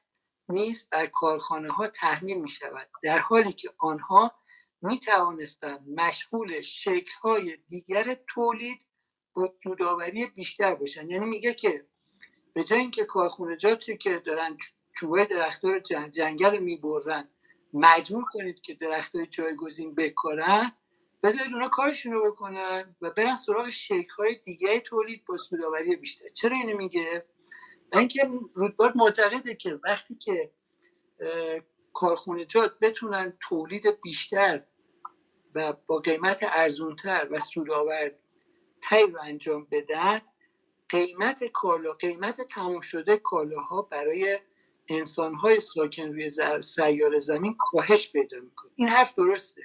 نیز 0.49 0.89
در 0.91 1.05
کارخانه 1.05 1.71
ها 1.71 1.87
تحمیل 1.87 2.37
می 2.37 2.49
شود 2.49 2.89
در 3.03 3.19
حالی 3.19 3.53
که 3.53 3.69
آنها 3.77 4.31
می 4.81 4.99
توانستند 4.99 5.89
مشغول 5.89 6.61
شکل 6.61 7.11
های 7.21 7.57
دیگر 7.67 8.17
تولید 8.27 8.79
با 9.33 9.53
سوداوری 9.63 10.25
بیشتر 10.25 10.75
باشن 10.75 11.09
یعنی 11.09 11.25
میگه 11.25 11.53
که 11.53 11.85
به 12.53 12.63
جای 12.63 12.79
اینکه 12.79 13.05
کارخونجاتی 13.05 13.97
که 13.97 14.19
دارن 14.19 14.57
چوبه 14.93 15.25
درختها 15.25 15.71
رو 15.71 15.79
جنگل 16.09 16.55
رو 16.55 16.63
می‌برن 16.63 17.29
مجبور 17.73 18.25
کنید 18.33 18.61
که 18.61 18.73
درخت 18.73 19.15
های 19.15 19.27
جایگزین 19.27 19.95
بکارن 19.95 20.71
بذارید 21.23 21.53
اونا 21.53 21.69
کارشون 21.69 22.13
رو 22.13 22.31
بکنن 22.31 22.95
و 23.01 23.09
برن 23.09 23.35
سراغ 23.35 23.69
شکل 23.69 24.13
های 24.17 24.35
دیگه 24.45 24.79
تولید 24.79 25.25
با 25.25 25.37
سوداوری 25.37 25.95
بیشتر. 25.95 26.29
چرا 26.29 26.57
اینو 26.57 26.77
میگه؟ 26.77 27.25
اینکه 27.93 28.29
رودبار 28.53 28.93
معتقده 28.95 29.55
که 29.55 29.79
وقتی 29.83 30.15
که 30.15 30.51
کارخونجات 31.93 32.79
بتونن 32.79 33.37
تولید 33.41 34.01
بیشتر 34.01 34.63
و 35.55 35.73
با 35.87 35.97
قیمت 35.99 36.39
ارزونتر 36.43 37.27
و 37.31 37.39
سودآور 37.39 38.11
تایی 38.81 39.07
رو 39.07 39.21
انجام 39.21 39.67
بدن 39.71 40.21
قیمت 40.89 41.43
کالا 41.43 41.93
قیمت 41.93 42.41
تمام 42.41 42.81
شده 42.81 43.17
کالاها 43.17 43.81
برای 43.81 44.39
انسانهای 44.87 45.59
ساکن 45.59 46.03
روی 46.03 46.29
سیار 46.61 47.19
زمین 47.19 47.55
کاهش 47.59 48.11
پیدا 48.11 48.39
می‌کنه. 48.39 48.71
این 48.75 48.87
حرف 48.87 49.15
درسته. 49.15 49.61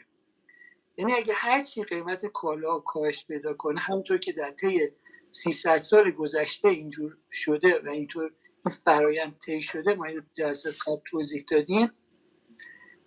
یعنی 0.97 1.13
اگه 1.15 1.35
هرچی 1.35 1.85
قیمت 1.85 2.27
کالا 2.27 2.81
کاهش 2.81 3.27
پیدا 3.27 3.55
کنه 3.55 3.81
همونطور 3.81 4.19
که 4.19 4.33
در 4.33 4.51
طی 4.51 4.91
300 5.35 5.79
سال 5.79 6.11
گذشته 6.11 6.69
اینجور 6.69 7.17
شده 7.31 7.81
و 7.85 7.89
اینطور 7.89 8.33
این 8.67 8.75
فرایند 8.75 9.39
طی 9.39 9.63
شده 9.63 9.95
ما 9.95 10.05
این 10.05 10.23
جلسه 10.35 10.71
قبل 10.71 11.01
توضیح 11.11 11.45
دادیم. 11.51 11.91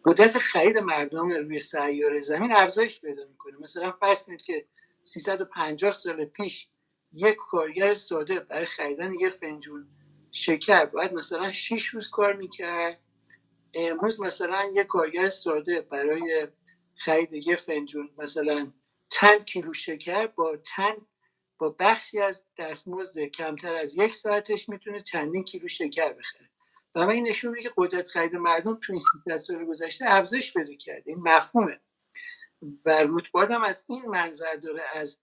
قدرت 0.05 0.37
خرید 0.37 0.77
مردم 0.77 1.29
روی 1.29 1.59
سیار 1.59 2.19
زمین 2.19 2.51
افزایش 2.51 3.01
پیدا 3.01 3.25
می‌کنه. 3.25 3.57
مثلا 3.59 3.91
فرض 3.91 4.23
کنید 4.23 4.41
که 4.41 4.65
350 5.03 5.93
سال 5.93 6.25
پیش 6.25 6.67
یک 7.13 7.35
کارگر 7.35 7.93
ساده 7.93 8.39
برای 8.39 8.65
خریدن 8.65 9.13
یه 9.13 9.29
فنجون 9.29 9.87
شکر 10.31 10.85
باید 10.85 11.13
مثلا 11.13 11.51
6 11.51 11.85
روز 11.85 12.09
کار 12.09 12.33
می‌کرد. 12.33 13.01
امروز 13.73 14.21
مثلا 14.21 14.71
یک 14.75 14.87
کارگر 14.87 15.29
ساده 15.29 15.81
برای 15.81 16.47
خرید 16.95 17.33
یه 17.33 17.55
فنجون 17.55 18.09
مثلا 18.17 18.71
چند 19.09 19.45
کیلو 19.45 19.73
شکر 19.73 20.27
با 20.27 20.57
چند 20.57 20.97
با 21.59 21.75
بخشی 21.79 22.21
از 22.21 22.45
دستمزد 22.57 23.21
کمتر 23.21 23.75
از 23.75 23.97
یک 23.97 24.13
ساعتش 24.13 24.69
می‌تونه 24.69 25.01
چندین 25.01 25.43
کیلو 25.43 25.67
شکر 25.67 26.13
بخره. 26.13 26.49
و 26.95 27.05
من 27.05 27.09
این 27.09 27.27
نشون 27.27 27.51
میده 27.51 27.63
که 27.63 27.73
قدرت 27.77 28.09
خرید 28.09 28.35
مردم 28.35 28.79
تو 28.81 28.93
این 28.93 28.99
13 28.99 29.37
سال 29.37 29.65
گذشته 29.65 30.05
افزایش 30.07 30.53
پیدا 30.53 30.73
کرده. 30.73 31.03
این 31.05 31.19
مفهومه. 31.19 31.79
و 32.85 33.03
روتبارد 33.03 33.51
هم 33.51 33.63
از 33.63 33.85
این 33.89 34.05
منظر 34.05 34.55
داره 34.55 34.83
از 34.93 35.21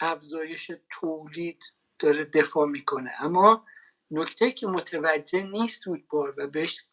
افزایش 0.00 0.72
تولید 0.90 1.64
داره 1.98 2.24
دفاع 2.24 2.66
می‌کنه. 2.66 3.10
اما 3.20 3.66
نکته 4.10 4.52
که 4.52 4.66
متوجه 4.66 5.42
نیست 5.42 5.86
روتبار 5.86 6.34
و 6.36 6.46
بهش 6.46 6.84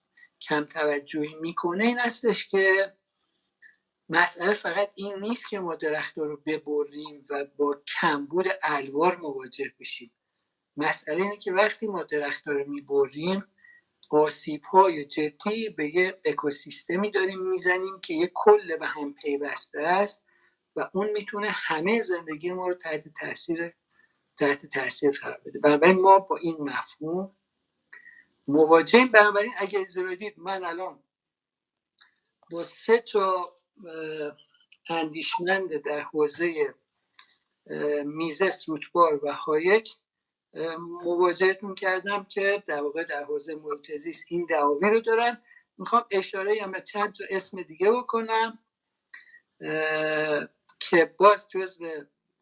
کم 0.42 0.64
توجهی 0.64 1.36
می‌کنه 1.36 1.84
این 1.84 2.00
هستش 2.00 2.48
که 2.48 2.94
مسئله 4.10 4.54
فقط 4.54 4.92
این 4.96 5.20
نیست 5.20 5.50
که 5.50 5.60
ما 5.60 5.76
درخت 5.76 6.18
رو 6.18 6.38
ببریم 6.46 7.26
و 7.30 7.46
با 7.58 7.82
کمبود 7.88 8.46
الوار 8.64 9.18
مواجه 9.18 9.74
بشیم. 9.80 10.12
مسئله 10.78 11.24
اینه 11.24 11.38
که 11.38 11.54
وقتی 11.54 11.88
ما 11.88 12.04
درخت 12.04 12.48
رو 12.48 12.70
می‌بریم 12.70 13.46
آسیب 14.10 14.64
های 14.64 15.06
جدی 15.06 15.70
به 15.70 15.96
یه 15.96 16.20
اکوسیستمی 16.26 17.12
داریم 17.12 17.40
می‌زنیم 17.40 18.00
که 18.00 18.14
یه 18.14 18.32
کل 18.34 18.78
به 18.78 18.88
هم 18.88 19.14
پیوسته 19.14 19.82
است 19.82 20.24
و 20.76 20.90
اون 20.94 21.10
می‌تونه 21.10 21.50
همه 21.52 22.02
زندگی 22.02 22.54
ما 22.54 22.68
رو 22.68 22.74
تحت 22.74 23.04
تاثیر 23.20 23.74
تحت 24.40 24.66
تاثیر 24.66 25.20
قرار 25.22 25.42
بده. 25.46 25.60
بنابراین 25.60 26.02
ما 26.02 26.20
با 26.20 26.38
این 26.38 26.58
مفهوم 26.60 27.36
مواجهیم. 28.48 29.12
بنابراین 29.12 29.54
اگه 29.58 29.80
اجازه 29.80 30.34
من 30.38 30.64
الان 30.64 31.04
با 32.52 32.64
سه 32.64 33.04
تا 33.12 33.57
اندیشمند 34.90 35.78
در 35.86 36.00
حوزه 36.00 36.76
میزس 38.06 38.70
روتبار 38.70 39.26
و 39.26 39.34
هایک 39.34 39.90
مواجهتون 41.04 41.76
کردم 41.76 42.24
که 42.24 42.64
در 42.68 42.82
واقع 42.82 43.04
در 43.04 43.24
حوزه 43.24 43.56
محیط 43.56 43.92
این 44.28 44.46
دعاوی 44.50 44.90
رو 44.90 45.02
دارن. 45.02 45.42
می‌خوام 45.78 46.06
اشاره 46.12 46.62
هم 46.62 46.72
به 46.72 46.82
چند 46.82 47.14
تا 47.14 47.24
اسم 47.30 47.62
دیگه 47.62 47.92
بکنم 47.92 48.60
که 50.80 51.16
باز 51.18 51.50
جزو 51.50 51.86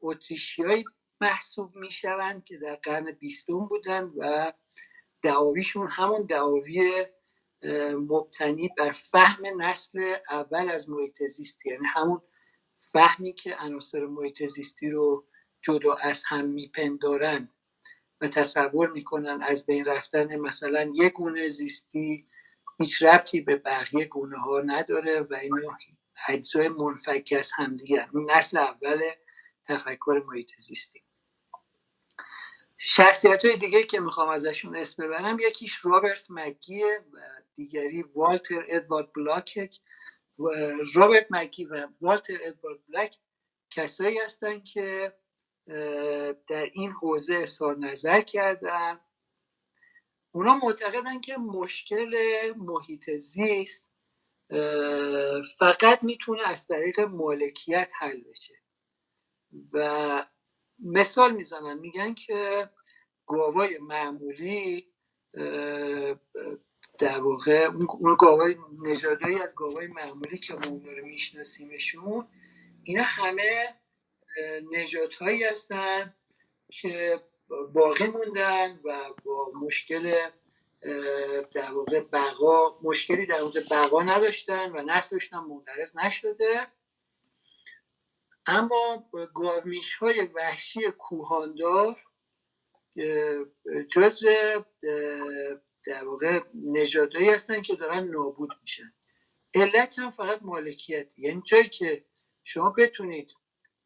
اتریشیایی 0.01 0.85
محسوب 1.21 1.75
می‌شوند 1.75 2.45
که 2.45 2.57
در 2.57 2.75
قرن 2.75 3.11
بیستم 3.11 3.59
بودن 3.59 4.11
و 4.17 4.53
دعاویشون 5.23 5.87
همون 5.87 6.25
دعاوی 6.25 7.05
مبتنی 7.93 8.69
بر 8.77 8.91
فهم 8.91 9.61
نسل 9.61 10.15
اول 10.29 10.69
از 10.69 10.89
محیط 10.89 11.23
زیستی 11.23 11.69
یعنی 11.69 11.87
همون 11.87 12.21
فهمی 12.93 13.33
که 13.33 13.55
عناصر 13.55 14.05
محیط 14.05 14.45
زیستی 14.45 14.89
رو 14.89 15.25
جدا 15.61 15.93
از 15.93 16.23
هم 16.27 16.45
میپندارند 16.45 17.53
و 18.21 18.27
تصور 18.27 18.91
می‌کنن 18.91 19.41
از 19.41 19.65
بین 19.65 19.85
رفتن 19.85 20.35
مثلا 20.35 20.91
یک 20.95 21.13
گونه 21.13 21.47
زیستی 21.47 22.27
هیچ 22.79 23.03
ربطی 23.03 23.41
به 23.41 23.55
بقیه 23.55 24.05
گونه 24.05 24.37
ها 24.37 24.61
نداره 24.61 25.21
و 25.21 25.33
اینا 25.33 25.77
اجزای 26.29 26.69
منفک 26.69 27.33
از 27.39 27.51
همدیگه 27.55 28.07
اون 28.13 28.31
نسل 28.31 28.57
اول 28.57 29.01
تفکر 29.67 30.23
محیط 30.27 30.51
زیستی. 30.57 31.03
شخصیت 32.77 33.45
های 33.45 33.57
دیگه 33.57 33.83
که 33.83 33.99
می‌خوام 33.99 34.29
ازشون 34.29 34.75
اسم 34.75 35.07
ببرم 35.07 35.39
یکیش 35.39 35.85
رابرت 35.85 36.25
مکیه 36.29 37.05
و 37.13 37.17
دیگری 37.55 38.01
والتر 38.01 38.65
ادوارد 38.67 39.13
بلاک 39.13 39.59
رابرت 40.93 41.27
مکی 41.29 41.65
و 41.65 41.87
والتر 42.01 42.37
ادوارد 42.41 42.79
بلک 42.87 43.15
کسایی 43.69 44.17
هستن 44.17 44.59
که 44.59 45.13
در 46.47 46.69
این 46.73 46.91
حوزه 46.91 47.35
اظهار 47.35 47.77
نظر 47.77 48.21
کردن. 48.21 48.99
اونا 50.31 50.55
معتقدن 50.55 51.21
که 51.21 51.37
مشکل 51.37 52.13
محیط 52.57 53.09
زیست 53.09 53.91
فقط 55.57 56.03
می‌تونه 56.03 56.47
از 56.47 56.67
طریق 56.67 56.99
مالکیت 56.99 57.91
حل 57.99 58.21
بشه. 58.21 58.55
و 59.73 60.25
مثال 60.79 61.31
می‌زنن 61.31 61.79
میگن 61.79 62.13
که 62.13 62.69
گاوای 63.27 63.77
معمولی 63.77 64.93
در 66.99 67.19
واقع 67.19 67.69
اون 67.99 68.15
گاوای 68.19 68.55
نژادهایی 68.85 69.41
از 69.41 69.55
گاوای 69.55 69.87
معمولی 69.87 70.37
که 70.37 70.53
ما 70.53 70.81
رو 70.97 71.05
میشناسیمشون 71.05 72.27
اینا 72.83 73.03
همه 73.03 73.75
نژادهایی 74.71 75.43
هستن 75.43 76.15
که 76.71 77.21
باقی 77.73 78.07
موندن 78.07 78.79
و 78.83 79.13
با 79.23 79.51
مشکل 79.61 80.29
در 81.53 81.71
واقع 81.71 81.99
بقا 81.99 82.79
مشکلی 82.81 83.25
در 83.25 83.41
مورد 83.41 83.69
بقا 83.71 84.03
نداشتن 84.03 84.71
و 84.71 84.81
نسلشون 84.81 85.39
منقرض 85.39 85.97
نشده. 85.97 86.67
اما 88.45 89.09
گاومیش 89.33 89.95
های 89.95 90.21
وحشی 90.21 90.91
کوهاندار 90.91 92.05
جزو 93.89 94.29
در 95.87 96.07
واقع 96.07 96.39
نژادهایی 96.53 97.29
هستن 97.29 97.61
که 97.61 97.75
دارن 97.75 98.07
نابود 98.07 98.49
میشن. 98.61 98.93
علت 99.53 99.99
هم 99.99 100.11
فقط 100.11 100.39
مالکیت. 100.41 101.19
یعنی 101.19 101.41
جایی 101.45 101.69
که 101.69 102.05
شما 102.43 102.69
بتونید 102.69 103.31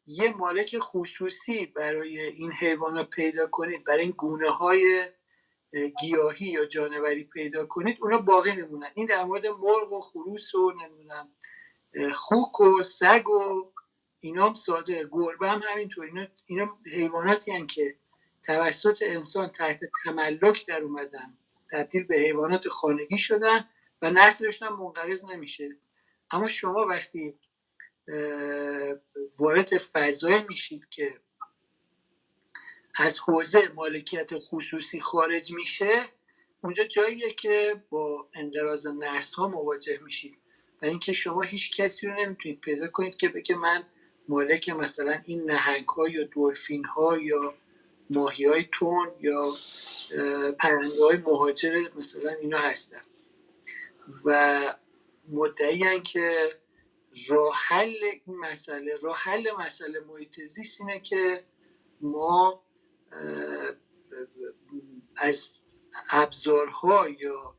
یه 0.06 0.32
مالک 0.32 0.78
خصوصی 0.78 1.66
برای 1.66 2.20
این 2.20 2.52
حیوانات 2.52 3.10
پیدا 3.10 3.46
کنید 3.46 3.84
برای 3.84 4.00
این 4.00 4.10
گونه 4.10 4.50
های 4.50 5.08
گیاهی 6.00 6.46
یا 6.46 6.64
جانوری 6.64 7.24
پیدا 7.24 7.66
کنید 7.66 7.98
اونا 8.00 8.18
باقی 8.18 8.52
میمونن. 8.52 8.90
این 8.94 9.06
در 9.06 9.24
مورد 9.24 9.46
مرغ 9.46 9.92
و 9.92 10.00
خروس 10.00 10.54
و 10.54 10.70
نمی‌دونم 10.70 11.28
خوک 12.14 12.60
و 12.60 12.82
سگ 12.82 13.28
و 13.28 13.72
اینا 14.20 14.46
هم 14.46 14.54
ساده. 14.54 15.08
گربه 15.12 15.50
هم 15.50 15.62
همینطور. 15.64 16.04
اینا, 16.04 16.26
اینا 16.46 16.78
حیواناتی 16.86 17.52
هن 17.52 17.66
که 17.66 17.96
توسط 18.46 19.02
انسان 19.02 19.48
تحت 19.48 19.80
تملک 20.04 20.66
در 20.66 20.82
اومدن. 20.82 21.38
تبدیل 21.72 22.04
به 22.04 22.16
حیوانات 22.16 22.68
خانگی 22.68 23.18
شدن 23.18 23.64
و 24.02 24.10
نسلشون 24.10 24.68
هم 24.68 24.76
منقرض 24.76 25.24
نمیشه. 25.24 25.76
اما 26.30 26.48
شما 26.48 26.86
وقتی 26.86 27.34
وارد 29.38 29.78
فضای 29.78 30.42
میشید 30.48 30.88
که 30.90 31.20
از 32.96 33.20
حوزه 33.20 33.68
مالکیت 33.74 34.30
خصوصی 34.38 35.00
خارج 35.00 35.52
میشه 35.52 36.08
اونجا 36.62 36.84
جاییه 36.84 37.32
که 37.32 37.82
با 37.90 38.28
انقراض 38.34 38.86
نسل 38.86 39.36
ها 39.36 39.48
مواجه 39.48 39.98
میشید 40.02 40.38
و 40.82 40.86
اینکه 40.86 41.12
شما 41.12 41.42
هیچ 41.42 41.76
کسی 41.76 42.06
رو 42.06 42.14
نمی‌تونید 42.14 42.60
پیدا 42.60 42.88
کنید 42.88 43.16
که 43.16 43.28
بگه 43.28 43.56
من 43.56 43.84
مالک 44.28 44.68
مثلا 44.68 45.20
این 45.26 45.50
نهنگ 45.50 45.88
ها 45.88 46.08
یا 46.08 46.24
دورفین 46.24 46.84
ها 46.84 47.18
یا 47.18 47.54
ماهی 48.10 48.44
های 48.44 48.68
تون 48.72 49.08
یا 49.20 49.48
پرنده 50.58 51.04
های 51.04 51.16
مهاجر 51.16 51.88
مثلا 51.96 52.30
اینا 52.30 52.58
هستن. 52.58 53.00
و 54.24 54.60
مدعی 55.28 56.00
که 56.00 56.50
راه 57.28 57.54
حل 57.54 57.94
این 58.26 58.36
مسئله 58.38 58.96
راه 59.02 59.16
حل 59.16 59.44
مسئله 59.58 60.00
محیط 60.00 60.40
زیست 60.40 60.80
اینه 60.80 61.00
که 61.00 61.44
ما 62.00 62.62
از 65.16 65.48
ابزارها 66.10 67.08
یا 67.08 67.56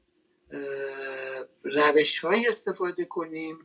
روش 1.64 2.26
استفاده 2.26 3.06
کنیم 3.06 3.60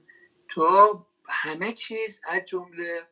تا 0.55 1.07
همه 1.28 1.72
چیز 1.72 2.20
از 2.28 2.43
جمله 2.45 3.07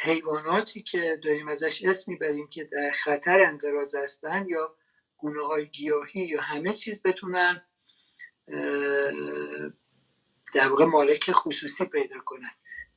حیواناتی 0.00 0.82
که 0.82 1.20
داریم 1.24 1.48
ازش 1.48 1.84
اسم 1.84 2.12
می‌بریم 2.12 2.48
که 2.48 2.64
در 2.64 2.90
خطر 2.90 3.40
انقراض 3.40 3.94
هستن 3.94 4.46
یا 4.48 4.76
گونه 5.16 5.46
های 5.46 5.66
گیاهی 5.66 6.20
یا 6.20 6.40
همه 6.40 6.72
چیز 6.72 7.02
بتونن 7.02 7.62
در 10.54 10.68
واقع 10.68 10.84
مالک 10.84 11.32
خصوصی 11.32 11.84
پیدا 11.84 12.20
کنن. 12.24 12.50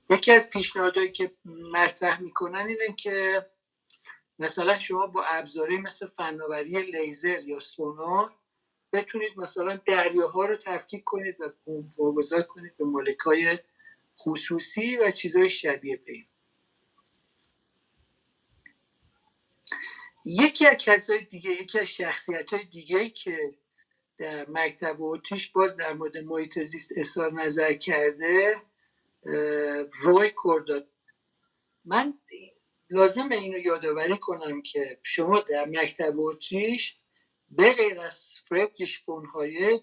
یکی 0.09 0.31
از 0.31 0.49
پیشنهادهایی 0.49 1.11
که 1.11 1.31
مطرح 1.73 2.21
می‌کنن 2.21 2.67
اینه 2.67 2.95
که 2.95 3.45
مثلا 4.39 4.79
شما 4.79 5.07
با 5.07 5.23
ابزاری 5.23 5.77
مثل 5.77 6.07
فناوری 6.07 6.81
لیزر 6.81 7.39
یا 7.39 7.59
سونار 7.59 8.35
بتونید 8.93 9.37
مثلا 9.37 9.81
دریاها 9.85 10.45
رو 10.45 10.55
تفکیک 10.55 11.03
کنید 11.03 11.41
و 11.41 11.53
واگذار 11.97 12.41
کنید 12.41 12.77
به 12.77 12.85
مالکای 12.85 13.59
خصوصی 14.19 14.97
و 14.97 15.11
چیزهای 15.11 15.49
شبیه 15.49 15.97
به 15.97 16.13
یکی 20.29 20.67
از 20.67 20.77
کسای 20.77 21.25
دیگه 21.25 21.49
یکی 21.49 21.79
از 21.79 21.87
شخصیت 21.87 22.53
های 22.53 22.63
دیگه 22.65 23.09
که 23.09 23.37
در 24.17 24.49
مکتب 24.49 25.01
اوتیش 25.01 25.51
باز 25.51 25.77
در 25.77 25.93
مورد 25.93 26.17
محیط 26.17 26.59
زیست 26.59 26.91
اظهار 26.95 27.33
نظر 27.33 27.73
کرده 27.73 28.61
روی 30.01 30.31
کرداد. 30.43 30.87
من 31.85 32.13
لازم 32.89 33.29
اینو 33.29 33.57
یادآوری 33.57 34.17
کنم 34.17 34.61
که 34.61 34.99
شما 35.03 35.41
در 35.41 35.65
مکتب 35.65 36.19
اوتیش 36.19 36.97
به 37.49 37.73
غیر 37.73 37.99
از 38.01 38.35
فردریش 38.49 39.03
های 39.33 39.81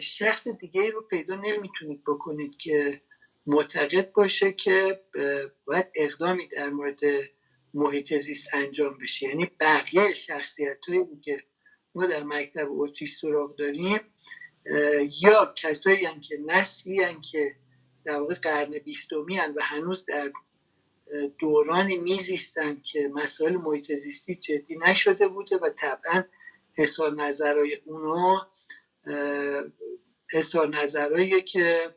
شخص 0.00 0.48
دیگه 0.48 0.90
رو 0.90 1.02
پیدا 1.02 1.36
نمی‌تونید 1.36 2.04
بکنید 2.04 2.56
که 2.56 3.02
معتقد 3.46 4.12
باشه 4.12 4.52
که 4.52 5.00
باید 5.64 5.86
اقدامی 5.94 6.48
در 6.48 6.70
مورد 6.70 7.00
محیط 7.74 8.16
زیست 8.16 8.48
انجام 8.52 8.98
بشه. 8.98 9.28
یعنی 9.28 9.50
بقیه 9.60 10.12
شخصیت 10.12 10.88
هایی 10.88 11.04
که 11.22 11.42
ما 11.94 12.06
در 12.06 12.22
مکتب 12.22 12.70
اوتیش 12.70 13.14
سراغ 13.14 13.56
داریم 13.56 14.00
یا 15.22 15.54
کسایی 15.56 16.04
هن 16.04 16.20
که 16.20 16.38
نسلی 16.46 17.02
هن 17.02 17.20
که 17.20 17.56
در 18.04 18.20
واقع 18.20 18.34
قرن 18.34 18.78
بیستمی 18.84 19.38
و 19.38 19.60
هنوز 19.60 20.06
در 20.06 20.32
دورانی 21.38 21.96
میزیستن 21.96 22.80
که 22.80 23.10
مسائل 23.14 23.56
محیط 23.56 23.92
زیستی 23.92 24.34
جدی 24.34 24.78
نشده 24.78 25.28
بوده 25.28 25.56
و 25.56 25.70
طبعا 25.70 26.24
اظهار 26.78 27.14
نظرهای 27.14 27.78
اونا 27.84 28.48
اظهار 30.32 30.68
نظرهایی 30.68 31.42
که 31.42 31.94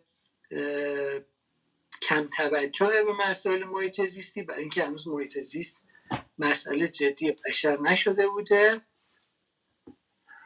کم 2.06 2.28
توجه 2.28 3.04
به 3.04 3.14
مسائل 3.30 3.64
محیط 3.64 4.06
زیستی 4.06 4.44
برای 4.44 4.62
اینکه 4.62 4.86
هنوز 4.86 5.08
محیط 5.08 5.40
زیست 5.40 5.84
مسئله 6.38 6.88
جدی 6.88 7.38
بشر 7.46 7.82
نشده 7.82 8.28
بوده. 8.28 8.82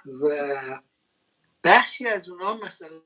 و 0.06 0.82
بخشی 1.64 2.08
از 2.08 2.30
اونا 2.30 2.58
مثلا 2.58 3.02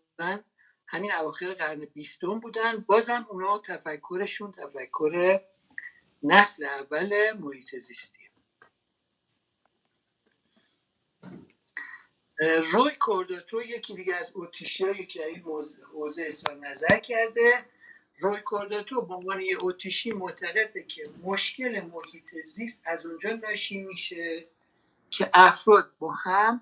همین 0.87 1.11
اواخر 1.11 1.53
قرن 1.53 1.85
بیستم 1.93 2.39
بودن 2.39 2.77
بازم 2.87 3.27
اونا 3.29 3.59
تفکرشون 3.59 4.51
تفکر 4.51 5.41
نسل 6.23 6.65
اول 6.65 7.31
محیط 7.39 7.75
زیستی 7.75 8.19
روی 12.71 12.91
کورداتو 12.99 13.61
یکی 13.61 13.95
دیگه 13.95 14.15
از 14.15 14.35
اوتیشی 14.35 15.05
که 15.05 15.25
این 15.25 15.41
حوزه 15.93 16.25
اظهار 16.27 16.55
نظر 16.57 16.99
کرده. 16.99 17.65
روی 18.23 18.41
کورداتو 18.41 19.01
به 19.01 19.13
عنوان 19.13 19.41
یه 19.41 19.57
اوتیشی 19.61 20.11
معتقده 20.11 20.83
که 20.83 21.09
مشکل 21.23 21.81
محیط 21.81 22.35
زیست 22.45 22.83
از 22.85 23.05
اونجا 23.05 23.29
ناشی 23.29 23.77
میشه 23.77 24.47
که 25.09 25.29
افراد 25.33 25.91
با 25.99 26.11
هم 26.11 26.61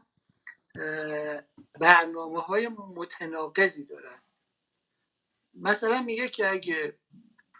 برنامه 1.80 2.42
های 2.42 2.68
متناقضی 2.68 3.86
دارن. 3.86 4.22
مثلا 5.54 6.02
میگه 6.02 6.30
که 6.30 6.52
اگه 6.52 6.98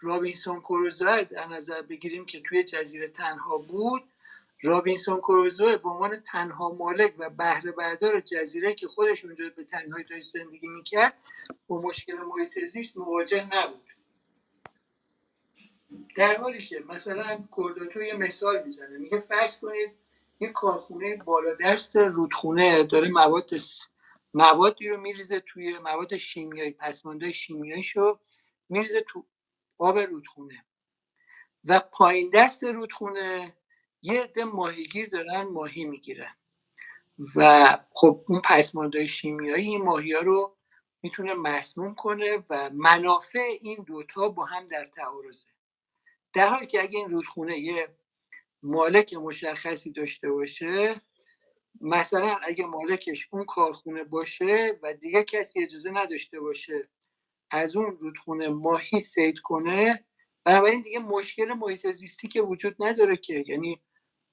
رابینسون 0.00 0.60
کروزو 0.60 1.24
در 1.24 1.46
نظر 1.46 1.82
بگیریم 1.82 2.26
که 2.26 2.40
توی 2.40 2.64
جزیره 2.64 3.08
تنها 3.08 3.58
بود 3.58 4.11
رابینسون 4.62 5.18
کروزو 5.18 5.78
به 5.78 5.88
عنوان 5.88 6.20
تنها 6.20 6.72
مالک 6.72 7.14
و 7.18 7.30
بهره 7.30 7.72
بردار 7.72 8.20
جزیره 8.20 8.74
که 8.74 8.88
خودش 8.88 9.24
اونجا 9.24 9.44
به 9.56 9.64
تنهایی 9.64 10.04
داشت 10.04 10.26
زندگی 10.26 10.68
می‌کرد 10.68 11.14
با 11.68 11.80
مشکل 11.80 12.14
محیط 12.14 12.66
زیست 12.66 12.98
مواجه 12.98 13.48
نبود. 13.56 13.88
در 16.16 16.36
حالی 16.36 16.58
که 16.58 16.84
مثلا 16.88 17.44
کرداتو 17.56 18.02
یه 18.02 18.14
مثال 18.14 18.62
می‌زنه 18.64 18.98
میگه 18.98 19.20
فرض 19.20 19.60
کنید 19.60 19.90
یه 20.40 20.48
کارخونه 20.48 21.16
بالا 21.16 21.50
دست 21.64 21.96
رودخونه 21.96 22.84
داره 22.84 23.08
مواد 23.08 23.50
موادی 24.34 24.88
رو 24.88 25.00
میریزه 25.00 25.40
توی 25.40 25.78
مواد 25.78 26.16
شیمیایی 26.16 26.70
پسمانده 26.70 27.32
شیمیاییشو 27.32 28.18
میریزه 28.68 29.04
تو 29.08 29.24
آب 29.78 29.98
رودخونه 29.98 30.64
و 31.64 31.80
پایین 31.80 32.30
دست 32.34 32.64
رودخونه 32.64 33.56
یه 34.02 34.22
عده 34.22 34.44
ماهیگیر 34.44 35.08
دارن 35.08 35.42
ماهی 35.42 35.84
می‌گیرن. 35.84 36.36
و 37.36 37.78
خب 37.90 38.24
اون 38.28 38.40
پسماندهای 38.44 39.08
شیمیایی 39.08 39.68
این 39.68 39.82
ماهی 39.82 40.12
ها 40.12 40.20
رو 40.20 40.56
می‌تونه 41.02 41.34
مسموم 41.34 41.94
کنه 41.94 42.44
و 42.50 42.70
منافع 42.70 43.48
این 43.60 43.84
دوتا 43.86 44.28
با 44.28 44.44
هم 44.44 44.68
در 44.68 44.84
تعارضه. 44.84 45.48
در 46.34 46.46
حالی 46.48 46.66
که 46.66 46.82
اگه 46.82 46.98
این 46.98 47.10
رودخونه 47.10 47.58
یه 47.58 47.88
مالک 48.62 49.14
مشخصی 49.14 49.90
داشته 49.92 50.30
باشه 50.30 51.00
مثلا 51.80 52.36
اگه 52.42 52.66
مالکش 52.66 53.28
اون 53.32 53.44
کارخونه 53.44 54.04
باشه 54.04 54.78
و 54.82 54.94
دیگه 54.94 55.24
کسی 55.24 55.62
اجازه 55.62 55.90
نداشته 55.90 56.40
باشه 56.40 56.88
از 57.50 57.76
اون 57.76 57.98
رودخونه 58.00 58.48
ماهی 58.48 59.00
سید 59.00 59.40
کنه 59.40 60.04
بنابراین 60.44 60.82
دیگه 60.82 60.98
مشکل 60.98 61.52
محیط 61.52 61.92
زیستی 61.92 62.28
که 62.28 62.42
وجود 62.42 62.76
نداره 62.80 63.16
که. 63.16 63.44
یعنی 63.48 63.82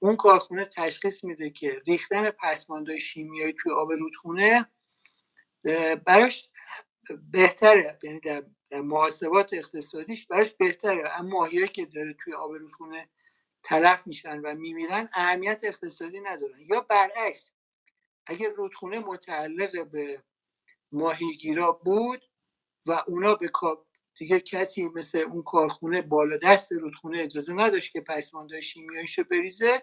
اون 0.02 0.16
کارخونه 0.16 0.64
تشخیص 0.64 1.24
میده 1.24 1.50
که 1.50 1.82
ریختن 1.86 2.30
پسماندهای 2.30 3.00
شیمیایی 3.00 3.52
توی 3.52 3.72
آب 3.72 3.92
رودخونه 3.92 4.70
براش 6.06 6.48
بهتره. 7.30 7.98
یعنی 8.02 8.20
در, 8.20 8.42
محاسبات 8.80 9.54
اقتصادیش 9.54 10.26
براش 10.26 10.50
بهتره. 10.50 11.10
اما 11.18 11.28
ماهیایی 11.28 11.68
که 11.68 11.86
داره 11.86 12.12
توی 12.24 12.34
آب 12.34 12.52
رودخونه 12.52 13.08
تلف 13.62 14.06
میشن 14.06 14.40
و 14.40 14.54
میمیرن 14.54 15.08
اهمیت 15.12 15.60
اقتصادی 15.64 16.20
ندارن. 16.20 16.60
یا 16.60 16.80
برعکس 16.80 17.52
اگر 18.26 18.48
رودخونه 18.50 18.98
متعلق 18.98 19.90
به 19.90 20.22
ماهیگیرا 20.92 21.72
بود 21.72 22.30
و 22.86 23.04
اونا 23.06 23.34
به 23.34 23.48
دیگه 24.20 24.40
کسی 24.40 24.88
مثل 24.88 25.18
اون 25.18 25.42
کارخونه 25.42 26.02
بالا 26.02 26.36
دست 26.36 26.72
رودخونه 26.72 27.18
اجازه 27.20 27.54
نداشت 27.54 27.92
که 27.92 28.00
پسماندهای 28.00 28.62
شیمیاییشو 28.62 29.24
بریزه 29.24 29.82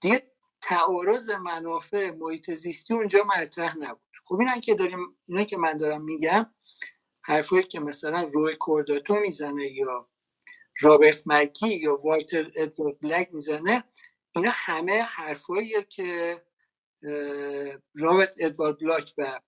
دیگه 0.00 0.32
تعارض 0.60 1.30
منافع 1.30 2.10
محیط 2.10 2.50
زیستی 2.50 2.94
اونجا 2.94 3.24
مطرح 3.24 3.78
نبود. 3.78 4.10
خب 4.24 4.40
اینا 4.40 4.60
که 4.60 4.74
داریم 4.74 5.16
اینا 5.26 5.44
که 5.44 5.56
من 5.56 5.78
دارم 5.78 6.04
میگم 6.04 6.54
حرفایی 7.22 7.62
که 7.62 7.80
مثلا 7.80 8.22
روی 8.22 8.56
کورداتو 8.56 9.14
می‌زنه 9.14 9.72
یا 9.72 10.08
رابرت 10.80 11.22
مکی 11.26 11.74
یا 11.74 11.96
والتر 11.96 12.50
ادوارد 12.56 13.00
بلک 13.00 13.28
می‌زنه 13.32 13.84
اینا 14.36 14.50
همه 14.54 15.02
حرفاییه 15.02 15.82
که 15.82 16.42
رابرت 17.94 18.34
ادوارد 18.38 18.78
بلاک 18.78 19.14
و 19.18 19.40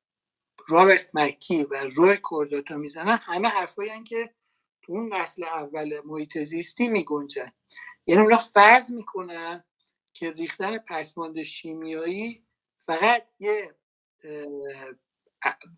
رابرت 0.69 1.11
مکی 1.15 1.65
و 1.65 1.75
روی 1.75 2.17
کورداتو 2.17 2.79
می‌زنن 2.79 3.17
همه 3.23 3.49
حرفایی 3.49 4.03
که 4.03 4.35
تو 4.83 4.93
اون 4.93 5.15
نسل 5.15 5.45
اول 5.45 6.01
محیط 6.05 6.39
زیستی 6.39 6.89
میگنجن. 6.89 7.53
یعنی 8.07 8.23
اونا 8.23 8.39
فرض 8.39 8.91
می‌کنن 8.91 9.65
که 10.13 10.33
ریختن 10.33 10.79
پسماند 10.79 11.43
شیمیایی 11.43 12.45
فقط 12.79 13.27
یه 13.39 13.75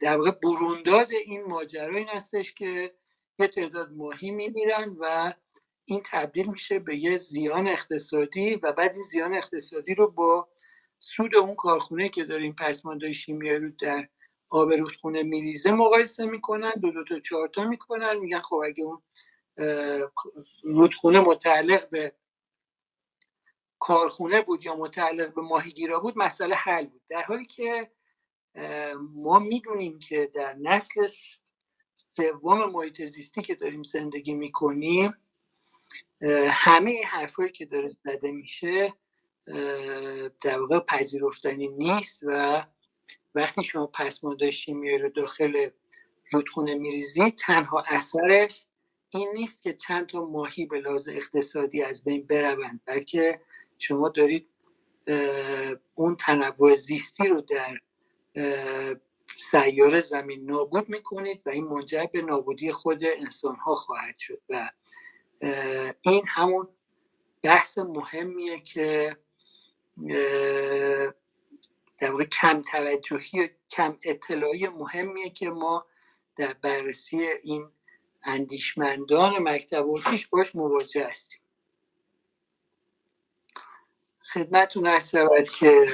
در 0.00 0.16
واقع 0.16 0.30
برونداد 0.30 1.12
این 1.12 1.44
ماجرا 1.44 1.96
این 1.96 2.08
هستش 2.08 2.54
که 2.54 2.94
یه 3.38 3.48
تعداد 3.48 3.92
ماهی 3.92 4.30
میمیرن 4.30 4.96
و 5.00 5.32
این 5.84 6.02
تبدیل 6.04 6.46
میشه 6.46 6.78
به 6.78 6.96
یه 6.96 7.16
زیان 7.16 7.68
اقتصادی 7.68 8.54
و 8.54 8.72
بعد 8.72 8.92
این 8.94 9.02
زیان 9.02 9.34
اقتصادی 9.34 9.94
رو 9.94 10.10
با 10.10 10.48
سود 10.98 11.36
اون 11.36 11.54
کارخونه 11.54 12.08
که 12.08 12.24
داریم 12.24 12.52
پسماندهای 12.52 13.14
شیمیایی 13.14 13.58
رو 13.58 13.70
در 13.80 14.08
آب 14.48 14.72
رودخونه 14.72 15.22
میریزه 15.22 15.72
مقایسه 15.72 16.26
می‌کنن 16.26 16.72
دو 16.82 16.90
دو 16.90 17.04
تا 17.04 17.20
چهار 17.20 17.48
تا 17.48 17.64
می‌کنن 17.64 18.18
میگن 18.18 18.40
خب 18.40 18.62
اگه 18.64 18.84
اون 18.84 19.02
رودخونه 20.62 21.20
متعلق 21.20 21.90
به 21.90 22.14
کارخونه 23.78 24.42
بود 24.42 24.64
یا 24.64 24.76
متعلق 24.76 25.34
به 25.34 25.42
ماهیگیرا 25.42 26.00
بود 26.00 26.18
مسئله 26.18 26.54
حل 26.54 26.86
بود. 26.86 27.02
در 27.08 27.22
حالی 27.22 27.44
که 27.44 27.90
ما 29.00 29.38
می‌دونیم 29.38 29.98
که 29.98 30.30
در 30.34 30.54
نسل 30.54 31.06
سوم 31.96 32.70
محیط 32.70 33.02
زیستی 33.02 33.42
که 33.42 33.54
داریم 33.54 33.82
زندگی 33.82 34.34
می‌کنیم 34.34 35.14
همه 36.50 37.04
حرفایی 37.04 37.52
که 37.52 37.66
داره 37.66 37.88
زده 37.88 38.32
میشه 38.32 38.94
در 40.42 40.60
واقع 40.60 40.78
پذیرفتنی 40.78 41.68
نیست 41.68 42.22
و 42.22 42.66
وقتی 43.34 43.64
شما 43.64 43.86
پسماند 43.86 44.50
شیمیایی 44.50 44.98
رو 44.98 45.08
داخل 45.08 45.70
رودخونه 46.32 46.74
میریزید 46.74 47.36
تنها 47.36 47.84
اثرش 47.88 48.62
این 49.10 49.28
نیست 49.34 49.62
که 49.62 49.72
چند 49.72 50.06
تا 50.06 50.24
ماهی 50.24 50.66
به 50.66 50.80
لحاظ 50.80 51.08
اقتصادی 51.08 51.82
از 51.82 52.04
بین 52.04 52.26
بروند 52.26 52.80
بلکه 52.86 53.40
شما 53.78 54.08
دارید 54.08 54.48
اون 55.94 56.16
تنوع 56.16 56.74
زیستی 56.74 57.28
رو 57.28 57.40
در 57.40 57.78
سیاره 59.38 60.00
زمین 60.00 60.44
نابود 60.50 60.88
می‌کنید 60.88 61.42
و 61.46 61.50
این 61.50 61.64
منجر 61.64 62.06
به 62.12 62.22
نابودی 62.22 62.72
خود 62.72 63.04
انسان 63.04 63.56
ها 63.56 63.74
خواهد 63.74 64.18
شد 64.18 64.42
و 64.48 64.70
این 66.02 66.24
همون 66.26 66.68
بحث 67.42 67.78
مهمیه 67.78 68.60
که 68.60 69.16
در 71.98 72.10
واقع 72.10 72.24
کم 72.24 72.62
توجهی 72.62 73.40
و 73.44 73.48
کم 73.70 73.98
اطلاعی 74.02 74.68
مهمیه 74.68 75.30
که 75.30 75.50
ما 75.50 75.86
در 76.36 76.52
بررسی 76.52 77.26
این 77.42 77.70
اندیشمندان 78.22 79.38
مکتب 79.38 79.88
ارتیش 79.88 80.26
باش 80.26 80.54
مواجه 80.54 81.08
هستیم. 81.08 81.40
خدمتون 84.32 84.86
ارز 84.86 85.10
که 85.58 85.88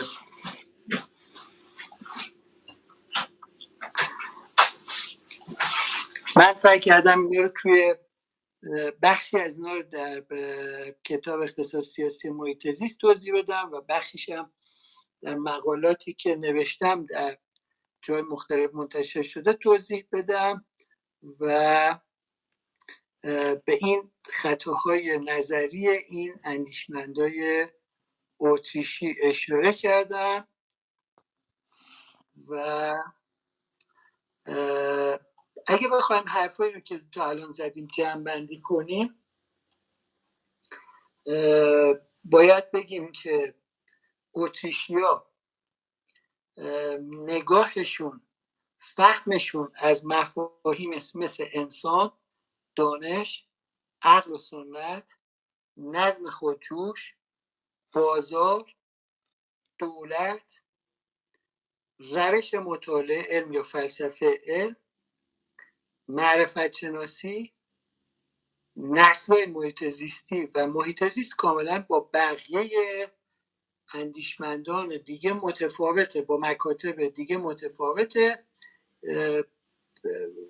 من 6.37 6.55
سعی 6.55 6.81
کردم 6.81 7.29
این 7.31 7.43
رو 7.43 7.49
توی 7.63 7.95
بخشی 9.03 9.39
از 9.39 9.59
اینا 9.59 9.75
رو 9.75 9.83
در 9.83 10.25
کتاب 11.05 11.41
اقتصاد 11.41 11.85
سیاسی 11.85 12.31
محیط 12.31 12.71
زیست 12.71 12.99
توضیح 12.99 13.35
بدم 13.39 13.71
و 13.73 13.81
بخشیش 13.81 14.31
هم 14.31 14.51
در 15.23 15.35
مقالاتی 15.35 16.13
که 16.13 16.37
نوشتم 16.37 17.07
در 17.07 17.39
جای 18.03 18.23
مختلف 18.23 18.75
منتشر 18.75 19.23
شده 19.23 19.53
توضیح 19.53 20.07
بدم 20.13 20.65
و 21.41 21.99
به 23.65 23.79
این 23.81 24.13
خطاهای 24.25 25.19
نظری 25.25 25.89
این 25.89 26.41
اندیشمندای 26.45 27.69
اتریشی 28.41 29.15
اشاره 29.23 29.73
کردم 29.73 30.49
و 32.47 32.95
اگه 35.67 35.89
بخوایم 35.89 36.25
حرفایی 36.29 36.73
رو 36.73 36.81
که 36.81 36.99
تا 37.13 37.29
الان 37.29 37.51
زدیم 37.51 37.87
جمع 37.87 38.23
بندی 38.23 38.61
کنیم 38.61 39.25
باید 42.25 42.71
بگیم 42.71 43.13
که 43.13 43.55
اتریشیا 44.35 45.27
نگاهشون 47.03 48.23
فهمشون 48.79 49.73
از 49.77 50.07
مفاهیم 50.07 50.91
مثل 51.15 51.47
انسان 51.53 52.13
دانش 52.77 53.49
عقل 54.03 54.33
و 54.33 54.39
سنت 54.39 55.19
نظم 55.77 56.31
خودجوش 56.31 57.17
بازار 57.93 58.75
دولت 59.79 60.63
روش 61.99 62.55
مطالعه 62.55 63.27
علم 63.31 63.53
یا 63.53 63.63
فلسفه 63.63 64.39
علم 64.47 64.77
معرفت 66.09 66.73
شناسی 66.73 67.55
نسل 68.77 69.47
محیط 69.51 69.85
زیستی 69.85 70.47
و 70.55 70.67
محیط 70.67 71.09
زیست 71.09 71.37
کاملا 71.37 71.87
با 71.89 72.01
بقیه 72.15 73.13
اندیشمندان 73.95 74.97
دیگه 75.05 75.33
متفاوته 75.33 76.23
با 76.23 76.37
مکاتب 76.37 77.09
دیگه 77.09 77.37
متفاوته 77.37 78.45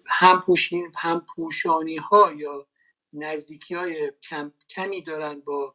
هم 0.07 0.41
پوشین 0.47 0.93
هم 0.97 1.27
پوشانی 1.37 1.97
ها 1.97 2.33
یا 2.33 2.67
نزدیکی 3.13 3.75
های 3.75 4.13
کم، 4.23 4.53
کمی 4.69 5.03
دارن 5.03 5.41
با 5.41 5.75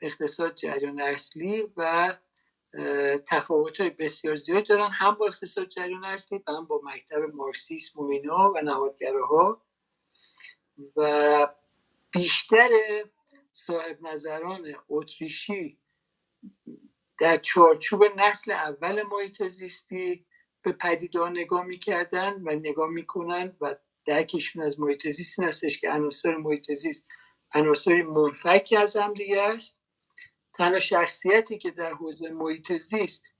اقتصاد 0.00 0.54
جریان 0.54 1.00
اصلی 1.00 1.72
و 1.76 2.14
تفاوت 3.26 3.80
های 3.80 3.90
بسیار 3.90 4.36
زیاد 4.36 4.66
دارن 4.66 4.90
هم 4.90 5.14
با 5.14 5.26
اقتصاد 5.26 5.68
جریان 5.68 6.04
اصلی 6.04 6.42
و 6.46 6.52
هم 6.52 6.64
با 6.64 6.80
مکتب 6.84 7.34
مارکسیسم 7.34 8.00
و 8.00 8.10
اینا 8.10 8.52
و 8.54 8.60
نهادگراها. 8.60 9.62
و 10.96 11.48
بیشتر 12.10 12.68
صاحب 13.52 14.02
نظران 14.02 14.74
اتریشی 14.88 15.77
در 17.18 17.36
چارچوب 17.36 18.04
نسل 18.16 18.52
اول 18.52 19.02
محیط 19.02 19.42
زیستی 19.42 20.26
به 20.62 20.72
پدیدار 20.72 21.30
نگاه 21.30 21.64
می‌کردن 21.64 22.32
و 22.42 22.50
نگاه 22.50 22.90
می‌کنن 22.90 23.56
و 23.60 23.76
درکشون 24.06 24.62
از 24.62 24.80
محیط 24.80 25.08
زیست 25.10 25.40
هستش 25.40 25.80
که 25.80 25.90
عناصر 25.90 26.36
محیط 26.36 26.72
زیست 26.72 27.08
عناصری 27.54 28.02
منفکی 28.02 28.76
از 28.76 28.96
هم 28.96 29.14
دیگه 29.14 29.42
است. 29.42 29.80
تنها 30.54 30.78
شخصیتی 30.78 31.58
که 31.58 31.70
در 31.70 31.92
حوزه 31.94 32.30
محیط 32.30 32.72
زیست 32.78 33.32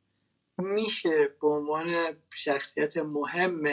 میشه 0.58 1.28
به 1.40 1.48
عنوان 1.48 2.16
شخصیت 2.34 2.96
مهم 2.96 3.64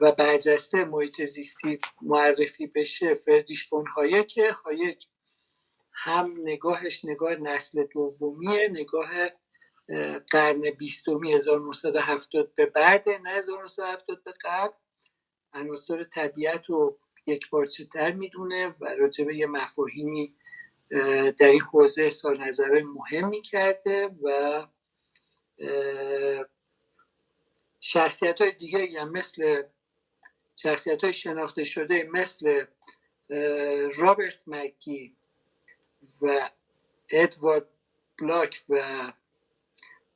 و 0.00 0.12
برجسته 0.12 0.84
محیط 0.84 1.24
زیستی 1.24 1.78
معرفی 2.02 2.66
بشه 2.66 3.14
فردیش 3.14 3.68
بون 3.68 3.86
هایکه 3.86 4.52
هایک 4.52 5.06
هم 6.00 6.34
نگاهش 6.42 7.04
نگاه 7.04 7.34
نسل 7.34 7.84
دومیه 7.84 8.68
نگاه 8.72 9.08
قرن 10.30 10.70
بیستمی 10.78 11.32
1970 11.32 12.54
به 12.54 12.66
بعد 12.66 13.08
نه 13.08 13.30
1970 13.30 14.24
به 14.24 14.34
قبل. 14.44 14.74
عناصر 15.52 16.04
طبیعت 16.04 16.66
رو 16.66 16.98
یک 17.26 17.50
بارچه 17.50 18.12
می‌دونه 18.16 18.74
و 18.80 18.84
راجبه 18.98 19.36
یه 19.36 19.46
مفاهیمی 19.46 20.34
در 21.38 21.46
این 21.46 21.60
حوزه 21.60 22.10
سال 22.10 22.40
نظر 22.40 22.82
مهمی 22.82 23.42
کرده 23.42 24.10
و 24.22 24.66
شخصیت 27.80 28.40
های 28.40 28.52
دیگه 28.52 29.00
هم 29.00 29.12
مثل 29.12 29.62
شخصیت 30.56 31.04
های 31.04 31.12
شناخته 31.12 31.64
شده 31.64 32.08
مثل 32.12 32.64
رابرت 33.96 34.40
مکی 34.46 35.17
و 36.22 36.50
ادوارد 37.10 37.66
بلاک 38.18 38.64
و 38.68 38.82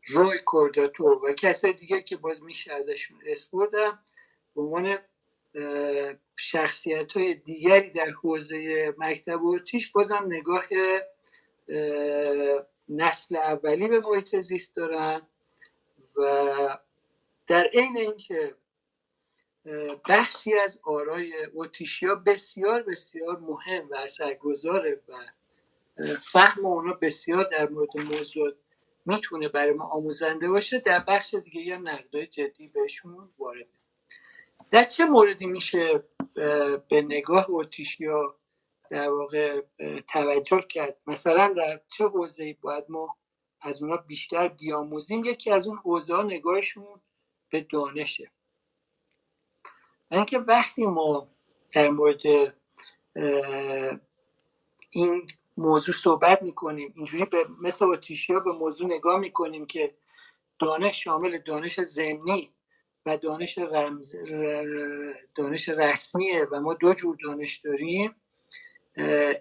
روی 0.06 0.38
کورداتو 0.38 1.04
و 1.04 1.32
کسای 1.32 1.72
دیگه 1.72 2.02
که 2.02 2.16
باز 2.16 2.42
میشه 2.42 2.72
ازشون 2.72 3.20
اسپردم 3.26 3.98
به 4.54 4.62
عنوان 4.62 4.98
شخصیت 6.36 7.12
های 7.12 7.34
دیگری 7.34 7.90
در 7.90 8.10
حوزه 8.10 8.94
مکتب 8.98 9.46
ارتیش 9.46 9.90
بازم 9.90 10.24
نگاه 10.26 10.64
نسل 12.88 13.36
اولی 13.36 13.88
به 13.88 14.00
محیط 14.00 14.36
زیست 14.36 14.76
دارن 14.76 15.22
و 16.16 16.78
در 17.46 17.64
عین 17.64 17.96
اینکه 17.96 18.54
بخشی 20.08 20.58
از 20.58 20.80
آرای 20.84 21.44
اوتیشیا 21.44 22.14
بسیار 22.14 22.82
بسیار 22.82 23.38
مهم 23.38 23.88
و 23.90 23.94
اثرگذاره 23.94 25.00
و 25.08 25.12
فهم 26.32 26.66
اونا 26.66 26.92
بسیار 26.92 27.48
در 27.52 27.68
مورد 27.68 27.96
موضوع 27.96 28.52
می‌تونه 29.06 29.48
برای 29.48 29.74
ما 29.74 29.84
آموزنده 29.84 30.48
باشه 30.48 30.78
در 30.78 30.98
بخش 30.98 31.34
دیگه 31.34 31.74
هم 31.74 31.88
نقدای 31.88 32.26
جدی 32.26 32.68
بهشون 32.68 33.30
وارد 33.38 33.66
در 34.70 34.84
چه 34.84 35.04
موردی 35.04 35.46
میشه 35.46 36.04
به 36.88 37.02
نگاه 37.02 37.46
یا 37.98 38.36
در 38.90 39.10
واقع 39.10 39.60
توجه 40.08 40.60
کرد؟ 40.68 41.02
مثلا 41.06 41.52
در 41.56 41.80
چه 41.88 42.04
حوزه‌ای 42.04 42.52
باید 42.52 42.84
ما 42.88 43.16
از 43.60 43.82
اونا 43.82 43.96
بیشتر 43.96 44.48
بیاموزیم؟ 44.48 45.24
یکی 45.24 45.50
از 45.50 45.66
اون 45.66 45.76
حوزه 45.76 46.22
نگاهشون 46.22 47.00
به 47.50 47.60
دانشه. 47.60 48.30
اینکه 50.10 50.38
وقتی 50.38 50.86
ما 50.86 51.28
در 51.74 51.90
مورد 51.90 52.22
این 54.90 55.26
موضوع 55.56 55.94
صحبت 55.94 56.42
می‌کنیم. 56.42 56.92
اینجوری 56.96 57.24
به 57.24 57.46
مثل 57.60 57.86
ها 58.28 58.40
به 58.40 58.52
موضوع 58.52 58.86
نگاه 58.86 59.18
می‌کنیم 59.18 59.66
که 59.66 59.94
دانش 60.58 61.04
شامل 61.04 61.38
دانش 61.38 61.80
زمینی 61.80 62.50
و 63.06 63.16
دانش 63.16 63.58
رمز 63.58 64.16
دانش 65.34 65.68
رسمیه 65.68 66.44
و 66.52 66.60
ما 66.60 66.74
دو 66.74 66.94
جور 66.94 67.16
دانش 67.24 67.56
داریم. 67.58 68.14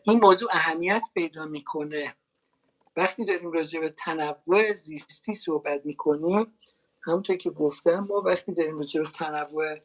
این 0.04 0.20
موضوع 0.20 0.50
اهمیت 0.52 1.02
پیدا 1.14 1.46
می‌کنه. 1.46 2.16
وقتی 2.96 3.26
داریم 3.26 3.52
راجع 3.52 3.80
به 3.80 3.90
تنوع 3.90 4.74
زیستی 4.74 5.34
صحبت 5.34 5.86
می‌کنیم 5.86 6.54
همونطور 7.02 7.36
که 7.36 7.50
گفتم 7.50 8.00
ما 8.10 8.22
وقتی 8.22 8.54
داریم 8.54 8.80
راجع 8.80 9.02
به 9.02 9.10
تنوع 9.10 9.78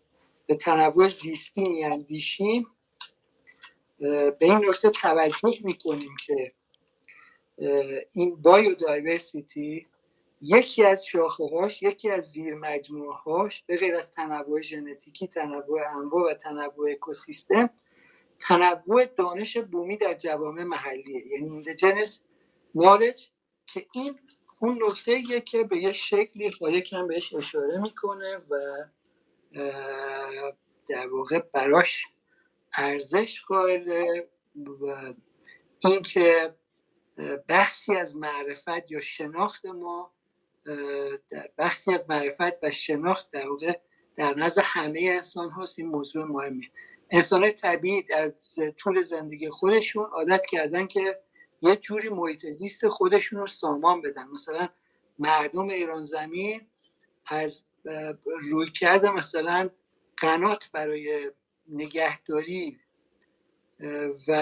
به 0.47 0.55
تنوع 0.55 1.09
زیستی 1.09 1.69
میاندیشیم 1.69 2.67
به 3.99 4.37
این 4.41 4.69
نکته 4.69 4.91
توجه 4.91 5.59
می‌کنیم 5.65 6.17
که 6.27 6.53
این 8.13 8.37
بایودایورسیتی 8.43 9.87
یکی 10.41 10.85
از 10.85 11.07
شاخه 11.07 11.45
هاش 11.45 11.83
یکی 11.83 12.11
از 12.11 12.31
زیر 12.31 12.55
مجموعه 12.55 13.15
هاش 13.17 13.65
به 13.67 13.77
غیر 13.77 13.95
از 13.95 14.13
تنوع 14.13 14.61
ژنتیکی 14.61 15.27
تنوع 15.29 15.81
انواع 15.97 16.31
و 16.31 16.35
تنوع 16.35 16.91
اکوسیستم 16.91 17.71
تنوع 18.41 19.05
دانش 19.05 19.57
بومی 19.57 19.97
در 19.97 20.15
جوامع 20.15 20.63
محلیه. 20.63 21.27
یعنی 21.27 21.53
ایندیجنس 21.53 22.25
نالج 22.75 23.29
که 23.67 23.87
این 23.95 24.19
اون 24.61 24.79
نکته 24.89 25.23
که 25.41 25.63
به 25.63 25.79
یه 25.79 25.93
شکلی 25.93 26.51
خواهی 26.51 26.83
کم 26.83 27.07
بهش 27.07 27.35
اشاره 27.35 27.81
می‌کنه 27.81 28.37
و 28.51 28.85
در 30.89 31.09
واقع 31.09 31.39
براش 31.39 32.07
ارزش 32.77 33.43
قائله 33.43 34.29
و 34.81 35.15
اینکه 35.85 36.55
بخشی 37.49 37.97
از 37.97 38.17
معرفت 38.17 38.91
یا 38.91 39.01
شناخت 39.01 39.67
ما 39.67 40.13
بخشی 41.59 41.95
از 41.95 42.11
معرفت 42.11 42.65
و 42.65 42.71
شناخت 42.71 43.31
در 43.31 43.49
واقع 43.49 43.79
در 44.17 44.35
نظر 44.35 44.63
همه 44.65 45.01
انسان 45.15 45.51
هاست. 45.51 45.79
این 45.79 45.89
موضوع 45.89 46.25
مهمه 46.25 46.65
انسان 47.11 47.43
های 47.43 47.53
طبیعی 47.53 48.03
در 48.03 48.33
طول 48.79 49.01
زندگی 49.01 49.51
خودشون 49.51 50.05
عادت 50.05 50.47
کردن 50.47 50.87
که 50.87 51.21
یه 51.63 51.77
جوری 51.77 52.09
محیط 52.09 52.47
زیست 52.47 52.89
خودشون 52.89 53.41
رو 53.41 53.47
سامان 53.47 54.01
بدن. 54.01 54.29
مثلا 54.29 54.69
مردم 55.19 55.69
ایران 55.69 56.05
زمین 56.05 56.67
از 57.27 57.65
روی 58.25 58.71
کرده 58.71 59.11
مثلا 59.11 59.71
قنات 60.17 60.71
برای 60.73 61.31
نگهداری 61.69 62.81
و 64.29 64.33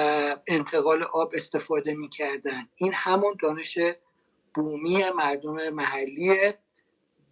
انتقال 0.47 1.03
آب 1.03 1.33
استفاده 1.35 1.95
می‌کردن. 1.95 2.69
این 2.77 2.93
همون 2.95 3.37
دانش 3.43 3.79
بومی 4.55 5.11
مردم 5.11 5.69
محلیه 5.71 6.59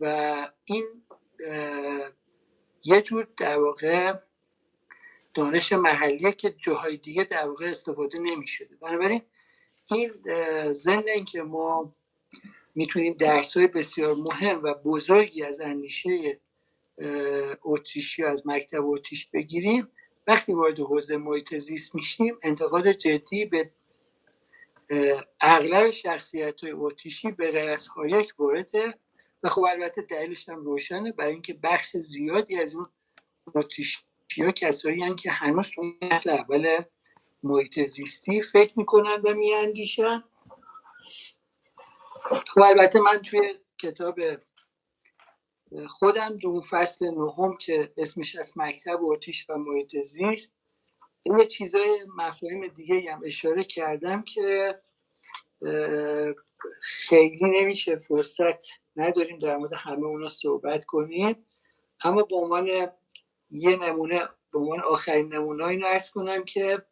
و 0.01 0.49
این 0.65 0.85
یه 2.85 3.03
جور 3.03 3.29
در 3.37 3.59
واقع 3.59 4.15
دانش 5.35 5.73
محلیه 5.73 6.33
که 6.33 6.55
جاهای 6.59 6.97
دیگه 6.97 7.25
در 7.25 7.49
واقع 7.49 7.67
استفاده 7.67 8.19
نمی 8.19 8.47
شده 8.47 8.77
بنابراین 8.77 9.23
این 9.91 10.11
ضمن 10.73 11.09
اینکه 11.09 11.43
ما 11.43 11.95
می‌تونیم 12.75 13.13
درس 13.13 13.57
های 13.57 13.67
بسیار 13.67 14.15
مهم 14.15 14.63
و 14.63 14.75
بزرگی 14.75 15.43
از 15.43 15.61
اندیشه 15.61 16.41
اتریشی 17.65 18.25
از 18.25 18.47
مکتب 18.47 18.87
اتریش 18.87 19.27
بگیریم. 19.27 19.89
وقتی 20.27 20.53
وارد 20.53 20.81
حوزه 20.81 21.17
محیط 21.17 21.57
زیست 21.57 21.95
میشیم 21.95 22.39
انتقاد 22.43 22.93
جدی 22.93 23.45
به 23.45 23.71
اغلب 25.41 25.91
شخصیت 25.91 26.61
های 26.61 26.73
اتریشی 26.73 27.31
به 27.31 27.51
غیر 27.51 27.71
از 27.71 27.87
هایک 27.87 28.33
وارده 28.39 28.95
و 29.43 29.49
خب 29.49 29.63
البته 29.63 30.03
دلیلش 30.03 30.49
هم 30.49 30.65
روشنه 30.65 31.13
برای 31.13 31.33
اینکه 31.33 31.55
بخش 31.63 31.97
زیادی 31.97 32.57
از 32.57 32.75
اون 32.75 32.87
اتریشی 33.55 34.03
ها 34.39 34.51
کسایی 34.51 35.15
که 35.15 35.31
هنوز 35.31 35.71
تو 35.71 35.93
نسل 36.03 36.31
اول 36.31 36.83
محیط 37.43 37.81
زیستی 37.81 38.43
فکر 38.43 38.73
می‌کنن 38.79 39.21
و 39.25 39.35
میاندیشن. 39.35 40.25
خب 42.47 42.61
البته 42.61 43.01
من 43.01 43.23
توی 43.23 43.55
کتاب 43.79 44.21
خودم 45.89 46.37
دو 46.37 46.61
فصل 46.71 47.07
نهم 47.07 47.57
که 47.57 47.93
اسمش 47.97 48.37
از 48.37 48.53
مکتب 48.59 48.99
اتیش 49.03 49.51
و 49.51 49.59
محیط 49.59 50.03
زیست 50.03 50.55
یه 51.25 51.47
چیزای 51.47 52.07
مفاهیم 52.17 52.67
دیگه 52.67 53.13
هم 53.13 53.23
اشاره 53.25 53.65
کردم 53.65 54.23
که 54.23 54.81
خیلی 56.81 57.51
نمیشه 57.61 57.97
فرصت 57.97 58.65
نداریم 58.97 59.39
در 59.39 59.57
مورد 59.57 59.73
همه 59.75 60.07
اونا 60.07 60.29
صحبت 60.29 60.85
کنیم. 60.85 61.47
اما 62.05 62.23
به 62.23 62.37
عنوان 62.37 62.67
یه 63.51 63.77
نمونه 63.77 64.29
به 64.53 64.59
عنوان 64.59 64.81
آخرین 64.81 65.35
نمونه 65.35 65.65
این 65.65 65.85
ارز 65.85 66.11
کنم 66.11 66.45
که 66.45 66.83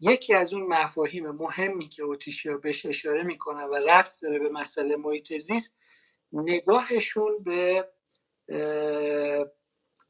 یکی 0.00 0.34
از 0.34 0.54
اون 0.54 0.62
مفاهیم 0.62 1.30
مهمی 1.30 1.88
که 1.88 2.02
اوتیشیا 2.02 2.56
بهش 2.56 2.86
اشاره 2.86 3.22
می‌کنن 3.22 3.64
و 3.64 3.74
رفت 3.74 4.20
داره 4.22 4.38
به 4.38 4.48
مسئله 4.48 4.96
محیط 4.96 5.38
زیست 5.38 5.76
نگاهشون 6.32 7.38
به 7.44 7.88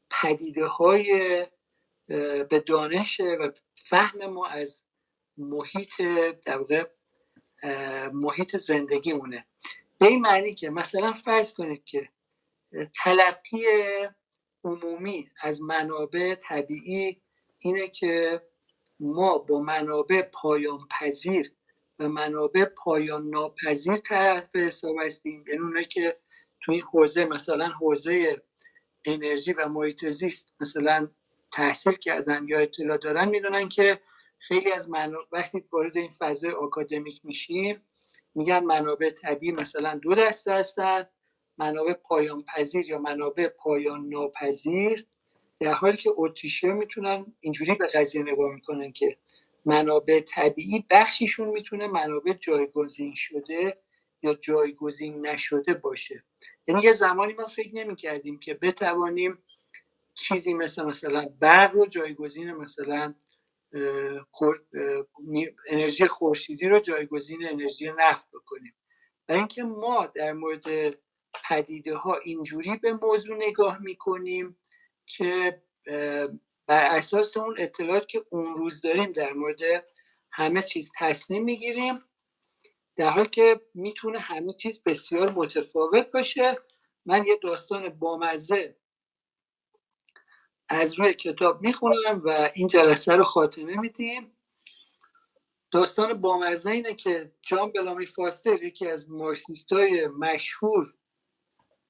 پدیده 0.09 0.65
های 0.65 1.45
به 2.49 2.63
دانش 2.67 3.19
و 3.19 3.51
فهم 3.75 4.25
ما 4.25 4.47
از 4.47 4.83
محیط 5.37 6.01
در 6.45 6.85
محیط 8.13 8.57
زندگیمونه. 8.57 9.45
به 9.99 10.05
این 10.05 10.21
معنی 10.21 10.53
که 10.53 10.69
مثلا 10.69 11.13
فرض 11.13 11.53
کنید 11.53 11.83
که 11.83 12.09
تلقی 13.03 13.65
عمومی 14.63 15.29
از 15.41 15.61
منابع 15.61 16.35
طبیعی 16.35 17.21
اینه 17.59 17.87
که 17.87 18.41
ما 18.99 19.37
با 19.37 19.59
منابع 19.59 20.21
پایان 20.21 20.87
پذیر 20.99 21.51
و 21.99 22.09
منابع 22.09 22.65
پایان 22.65 23.29
ناپذیر 23.29 23.95
طرف 23.95 24.55
حساب 24.55 24.95
هستیم. 25.01 25.43
یعنی 25.47 25.61
اونه 25.61 25.85
که 25.85 26.17
تو 26.65 26.71
این 26.71 26.81
حوزه 26.81 27.25
مثلا 27.25 27.67
حوزه 27.69 28.41
انرژی 29.05 29.53
و 29.53 29.67
محیط 29.69 30.05
زیست 30.05 30.53
مثلا 30.61 31.09
تحصیل 31.53 31.93
کردن 31.93 32.45
یا 32.47 32.59
اطلاع 32.59 32.97
دارن 32.97 33.29
می‌دونن 33.29 33.69
که 33.69 34.01
خیلی 34.39 34.71
از 34.71 34.89
منابع 34.89 35.25
وقتی 35.31 35.63
وارد 35.71 35.97
این 35.97 36.09
فضای 36.09 36.51
آکادمیک 36.51 37.21
میشیم 37.25 37.81
میگن 38.35 38.59
منابع 38.63 39.09
طبیعی 39.09 39.51
مثلا 39.51 39.99
دو 40.03 40.15
دسته 40.15 40.53
هستن 40.53 41.07
منابع 41.57 41.93
پایان 41.93 42.43
پذیر 42.43 42.85
یا 42.85 42.99
منابع 42.99 43.47
پایان 43.47 44.09
ناپذیر 44.09 45.07
در 45.59 45.73
حالی 45.73 45.97
که 45.97 46.11
اتریشیا 46.17 46.73
می‌تونن 46.73 47.25
اینجوری 47.39 47.75
به 47.75 47.87
قضیه 47.87 48.23
نگاه 48.23 48.53
می‌کنن 48.55 48.91
که 48.91 49.17
منابع 49.65 50.19
طبیعی 50.19 50.85
بخشیشون 50.89 51.49
می‌تونه 51.49 51.87
منابع 51.87 52.33
جایگزین 52.33 53.13
شده 53.15 53.77
یا 54.25 54.33
جایگزین 54.33 55.27
نشده 55.27 55.73
باشه. 55.73 56.23
یعنی 56.67 56.81
یه 56.81 56.91
زمانی 56.91 57.33
ما 57.33 57.45
فکر 57.45 57.75
نمی 57.75 57.95
کردیم 57.95 58.39
که 58.39 58.53
بتوانیم 58.53 59.37
چیزی 60.13 60.53
مثل 60.53 60.85
مثلا 60.85 61.29
برق 61.39 61.75
رو 61.75 61.85
جایگزین 61.85 62.51
مثلا 62.51 63.13
انرژی 65.69 66.07
خورشیدی 66.07 66.67
رو 66.67 66.79
جایگزین 66.79 67.47
انرژی 67.47 67.91
نفت 67.97 68.27
بکنیم. 68.33 68.73
و 69.29 69.33
اینکه 69.33 69.63
ما 69.63 70.07
در 70.07 70.33
مورد 70.33 70.95
پدیده 71.49 71.95
ها 71.95 72.17
اینجوری 72.17 72.75
به 72.75 72.93
موضوع 72.93 73.37
نگاه 73.37 73.81
می‌کنیم 73.81 74.57
که 75.05 75.61
بر 76.67 76.85
اساس 76.85 77.37
اون 77.37 77.55
اطلاعات 77.57 78.07
که 78.07 78.25
اون 78.29 78.55
روز 78.55 78.81
داریم 78.81 79.11
در 79.11 79.33
مورد 79.33 79.59
همه 80.31 80.61
چیز 80.61 80.91
تصمیم 80.97 81.43
می‌گیریم 81.43 82.01
در 82.95 83.09
حال 83.09 83.27
که 83.27 83.61
می‌تونه 83.73 84.19
همه 84.19 84.53
چیز 84.53 84.83
بسیار 84.83 85.31
متفاوت 85.31 86.11
باشه. 86.11 86.57
من 87.05 87.25
یه 87.27 87.39
داستان 87.43 87.89
بامزه 87.89 88.77
از 90.69 90.99
روی 90.99 91.13
کتاب 91.13 91.61
می‌خونم 91.61 92.21
و 92.25 92.51
این 92.55 92.67
جلسه 92.67 93.13
رو 93.15 93.23
خاتمه 93.23 93.79
میدیم. 93.79 94.37
داستان 95.71 96.21
بامزه 96.21 96.71
اینه 96.71 96.93
که 96.95 97.31
جان 97.41 97.71
بلامی 97.71 98.05
فاستر 98.05 98.63
یکی 98.63 98.87
از 98.87 99.11
مارکسیست 99.11 99.73
های 99.73 100.07
مشهور 100.07 100.93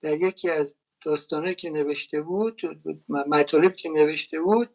در 0.01 0.21
یکی 0.21 0.49
از 0.49 0.77
داستانهایی 1.05 1.55
که 1.55 1.69
نوشته 1.69 2.21
بود 2.21 2.61
مطالب 3.07 3.75
که 3.75 3.89
نوشته 3.89 4.39
بود 4.39 4.69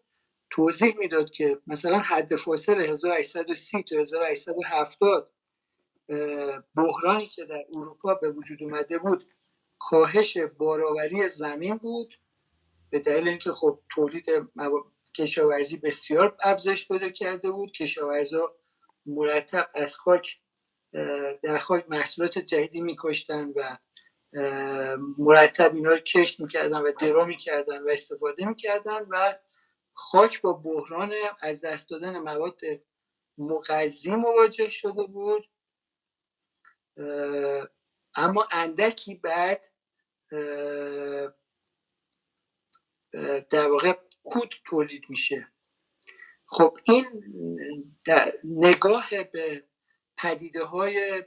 توضیح 0.51 0.97
می‌داد 0.99 1.31
که 1.31 1.59
مثلا 1.67 1.99
حد 1.99 2.37
فاصل 2.37 2.81
1830 2.81 3.83
تا 3.83 3.97
1870 3.97 5.33
بحرانی 6.77 7.27
که 7.27 7.45
در 7.45 7.65
اروپا 7.75 8.15
به 8.15 8.31
وجود 8.31 8.63
اومده 8.63 8.99
بود 8.99 9.27
کاهش 9.79 10.37
بارآوری 10.37 11.29
زمین 11.29 11.77
بود 11.77 12.21
به 12.91 12.99
دلیل 12.99 13.29
اینکه 13.29 13.53
خب 13.53 13.81
تولید 13.91 14.27
کشاورزی 15.17 15.77
بسیار 15.77 16.37
افزایش 16.43 16.89
پیدا 16.89 17.09
کرده 17.09 17.51
بود. 17.51 17.73
کشاورزا 17.73 18.55
مرتب 19.07 19.71
از 19.75 19.97
خاک 19.97 20.41
در 21.43 21.59
خاک 21.59 21.85
محصولات 21.89 22.39
جدیدی 22.39 22.81
میکشتن 22.81 23.53
و 23.57 23.77
مرتب 25.19 25.75
اینا 25.75 25.91
رو 25.91 25.99
کشت 25.99 26.41
می‌کردن 26.41 26.79
و 26.79 26.93
درو 27.01 27.25
می‌کردن 27.25 27.83
و 27.83 27.89
استفاده 27.89 28.45
می‌کردن 28.45 29.07
و 29.11 29.35
خاک 29.93 30.41
با 30.43 30.53
بحران 30.53 31.13
از 31.41 31.65
دست 31.65 31.91
دادن 31.91 32.19
مواد 32.19 32.61
مغذی 33.39 34.11
مواجه 34.11 34.71
شده 34.71 35.07
بود. 35.07 35.47
اما 38.15 38.49
اندکی 38.51 39.15
بعد 39.15 39.67
در 43.51 43.69
واقع 43.71 43.99
کود 44.25 44.55
تولید 44.65 45.05
میشه. 45.11 45.49
خب 46.47 46.79
این 46.85 47.07
نگاه 48.45 49.09
به 49.33 49.65
پدیده 50.19 50.65
های 50.65 51.25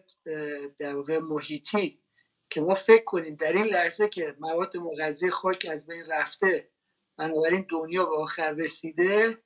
در 0.79 0.95
واقع 0.95 1.19
محیطی 1.19 2.03
که 2.49 2.61
ما 2.61 2.75
فکر 2.75 3.03
کنیم 3.03 3.35
در 3.35 3.53
این 3.53 3.65
لحظه 3.65 4.07
که 4.07 4.35
مواد 4.39 4.77
مغذی 4.77 5.29
خاک 5.29 5.67
از 5.71 5.87
بین 5.87 6.03
رفته 6.11 6.69
بنابراین 7.17 7.65
دنیا 7.69 8.05
به 8.05 8.15
آخر 8.15 8.51
رسیده 8.51 9.43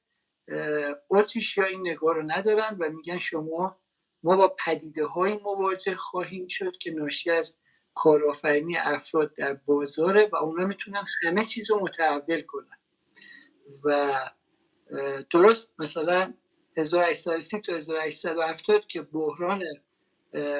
اتریشیا 1.10 1.65
این 1.65 1.88
نگاه 1.88 2.15
رو 2.15 2.23
ندارن 2.23 2.77
و 2.80 2.89
میگن 2.89 3.19
شما 3.19 3.81
ما 4.23 4.35
با 4.35 4.56
پدیده 4.65 5.06
های 5.06 5.34
مواجه 5.34 5.95
خواهیم 5.95 6.48
شد 6.48 6.77
که 6.77 6.91
ناشی 6.91 7.31
از 7.31 7.57
کارآفرینی 7.95 8.77
افراد 8.77 9.35
در 9.35 9.53
بازاره 9.53 10.30
و 10.31 10.35
اونا 10.35 10.65
می‌تونن 10.65 11.03
همه 11.23 11.45
چیز 11.45 11.72
رو 11.72 11.80
متحول 11.80 12.41
کنن. 12.41 12.77
و 13.84 14.19
درست 15.31 15.73
مثلا 15.80 16.34
1830 16.77 17.61
تا 17.61 17.73
1870 17.73 18.88
که 18.88 19.02
بحران 19.02 19.64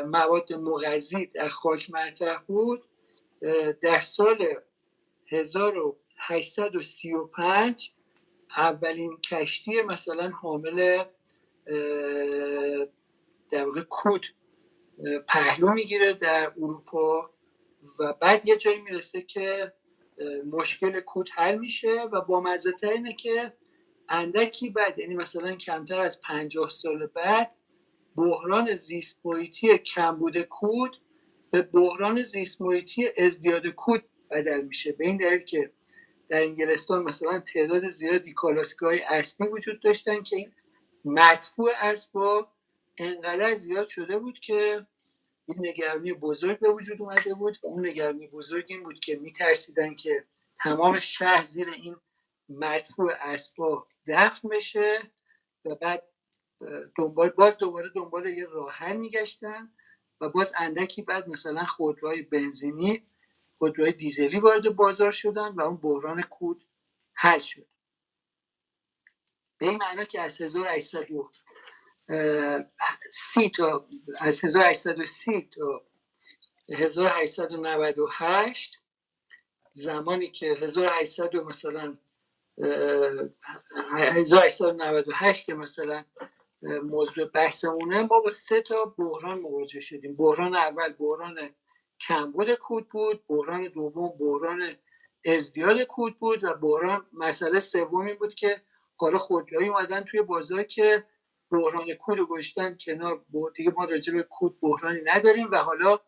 مواد 0.06 0.54
مغذی 0.54 1.26
در 1.26 1.50
خاک 1.50 1.90
مطرح 1.90 2.42
بود 2.48 2.84
در 3.82 4.00
سال 4.00 4.46
1835 5.32 7.92
اولین 8.58 9.18
کشتی 9.18 9.82
مثلا 9.82 10.30
حامل 10.30 11.04
در 13.52 13.66
واقع 13.66 13.82
کود 13.82 14.28
پهلو 15.28 15.74
می‌گیره 15.74 16.14
در 16.14 16.52
اروپا 16.58 17.32
و 18.00 18.14
بعد 18.14 18.48
یه 18.48 18.56
جایی 18.56 18.82
می‌رسه 18.82 19.22
که 19.22 19.74
مشکل 20.52 21.00
کود 21.00 21.30
حل 21.36 21.58
میشه 21.58 22.02
و 22.12 22.22
با 22.22 22.42
مزه 22.42 22.74
اینه 22.84 23.14
که 23.14 23.54
اندکی 24.10 24.70
بعد 24.70 25.00
یعنی 25.00 25.16
مثلا 25.16 25.56
کمتر 25.56 26.00
از 26.00 26.22
پنجاه 26.22 26.70
سال 26.70 27.08
بعد 27.08 27.52
بحران 28.16 28.76
زیست 28.76 29.26
محیطی 29.26 29.78
کمبود 29.78 30.42
کود 30.42 30.98
به 31.52 31.62
بحران 31.62 32.22
زیست 32.22 32.62
محیطی 32.62 33.06
ازدیاد 33.18 33.68
کود 33.68 34.04
بدل 34.32 34.66
میشه. 34.66 34.92
به 34.92 35.08
این 35.08 35.18
دلیل 35.18 35.40
که 35.40 35.72
در 36.30 36.42
انگلستان 36.42 37.04
مثلا 37.04 37.40
تعداد 37.40 37.88
زیادی 37.88 38.34
کالاسکای 38.34 39.02
اصلی 39.02 39.48
وجود 39.48 39.80
داشتن 39.80 40.24
که 40.24 40.36
این 40.36 40.52
مدفوع 41.06 41.72
اسباب 41.82 42.50
انقدر 42.98 43.54
زیاد 43.54 43.88
شده 43.88 44.20
بود 44.20 44.40
که 44.40 44.88
این 45.46 45.68
نگرانی 45.68 46.14
بزرگ 46.14 46.60
به 46.60 46.70
وجود 46.70 47.02
اومده 47.02 47.34
بود 47.34 47.58
و 47.64 47.68
اون 47.68 47.88
نگرانی 47.88 48.28
بزرگ 48.28 48.66
این 48.68 48.84
بود 48.84 49.00
که 49.00 49.16
میترسیدن 49.16 49.96
که 49.96 50.26
تمام 50.60 51.00
شهر 51.00 51.44
زیر 51.44 51.70
این 51.70 51.96
مدفوع 52.50 53.14
اسباب 53.22 53.88
دفن 54.08 54.50
بشه 54.50 55.12
و 55.66 55.76
بعد 55.76 56.04
دنبال 56.98 57.30
باز 57.30 57.58
دوباره 57.58 57.90
دنبال 57.96 58.26
یه 58.26 58.46
راه 58.46 58.72
حل 58.72 58.96
میگشتن 58.98 59.72
و 60.22 60.30
باز 60.30 60.54
اندکی 60.58 61.02
بعد 61.02 61.30
مثلا 61.30 61.66
خودروهای 61.66 62.22
بنزینی 62.22 63.08
خودروهای 63.58 63.92
دیزلی 63.92 64.40
وارد 64.40 64.76
بازار 64.76 65.12
شدن 65.12 65.48
و 65.48 65.62
اون 65.62 65.78
بحران 65.78 66.22
کود 66.22 66.66
حل 67.14 67.40
شد. 67.40 67.68
به 69.58 69.66
این 69.66 69.78
معنا 69.78 70.04
که 70.04 70.22
از 70.22 70.42
1830 72.10 73.52
تا 73.58 73.86
از 74.22 74.46
1830 74.46 75.50
تا 75.56 75.82
1898 76.70 78.80
زمانی 79.72 80.32
که 80.32 80.48
1800 80.48 81.36
مثلا 81.36 81.98
1898 83.92 85.46
که 85.46 85.54
مثلا 85.54 86.06
موضوع 86.84 87.26
بحثمونه 87.26 88.04
ما 88.04 88.20
با 88.20 88.32
سه 88.32 88.62
تا 88.62 88.94
بحران 88.98 89.40
مواجه 89.40 89.80
شدیم. 89.80 90.16
بحران 90.16 90.56
اول 90.56 90.94
بحران 90.94 91.50
کمبود 92.00 92.54
کود 92.54 92.90
بود 92.90 93.28
بحران 93.28 93.68
دوم 93.68 94.14
بحران 94.20 94.76
ازدیاد 95.26 95.82
کود 95.82 96.20
بود 96.20 96.44
و 96.44 96.54
بحران 96.54 97.06
مسئله 97.14 97.60
سومی 97.60 98.14
بود 98.14 98.36
که 98.36 98.62
حالا 98.98 99.18
خودرویی 99.18 99.70
اومدن 99.70 100.04
توی 100.04 100.22
بازار 100.22 100.64
که 100.64 101.04
بحران 101.52 101.94
کود 101.94 102.18
رو 102.18 102.26
گشتن 102.26 102.78
کنار 102.82 103.26
دیگه 103.56 103.72
ما 103.72 103.86
راجع 103.86 104.14
به 104.14 104.24
کود 104.24 104.60
بحرانی 104.62 105.02
نداریم 105.06 105.52
و 105.52 105.58
حالا 105.58 106.00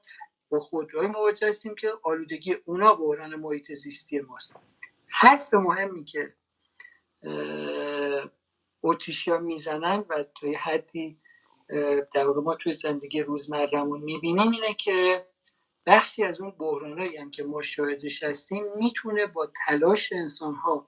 با 0.49 0.59
خودروی 0.59 1.07
مواجه 1.07 1.47
هستیم 1.47 1.75
که 1.75 1.91
آلودگی 2.03 2.55
اونا 2.65 2.93
بحران 2.93 3.35
محیط 3.35 3.73
زیستی 3.73 4.19
ماست. 4.19 4.55
حرف 5.07 5.53
مهمی 5.53 6.03
که 6.03 6.33
اوتیشیا 8.81 9.37
می‌زنن 9.37 10.05
و 10.09 10.23
توی 10.35 10.53
حدی 10.55 11.19
در 12.13 12.27
واقع 12.27 12.41
ما 12.41 12.55
توی 12.55 12.71
زندگی 12.71 13.21
روزمرهمون 13.21 14.01
می‌بینیم 14.01 14.51
اینه 14.51 14.73
که 14.73 15.25
بخشی 15.85 16.23
از 16.23 16.41
اون 16.41 16.51
بحرانایی 16.51 17.17
هم 17.17 17.31
که 17.31 17.43
ما 17.43 17.61
شاهدش 17.61 18.23
هستیم 18.23 18.63
می‌تونه 18.75 19.25
با 19.25 19.51
تلاش 19.67 20.13
انسان 20.13 20.55
ها 20.55 20.87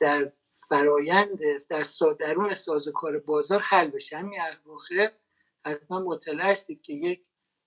در 0.00 0.32
فرایند 0.72 1.38
در 1.68 1.84
درون 2.18 2.54
سازوکار 2.54 3.18
بازار 3.18 3.60
حل 3.60 3.90
بشه. 3.90 4.18
همین 4.18 4.40
واقع 4.64 5.10
حتما 5.66 6.00
مطلع 6.00 6.50
هستید 6.50 6.82
که 6.82 6.92
یک 6.92 7.22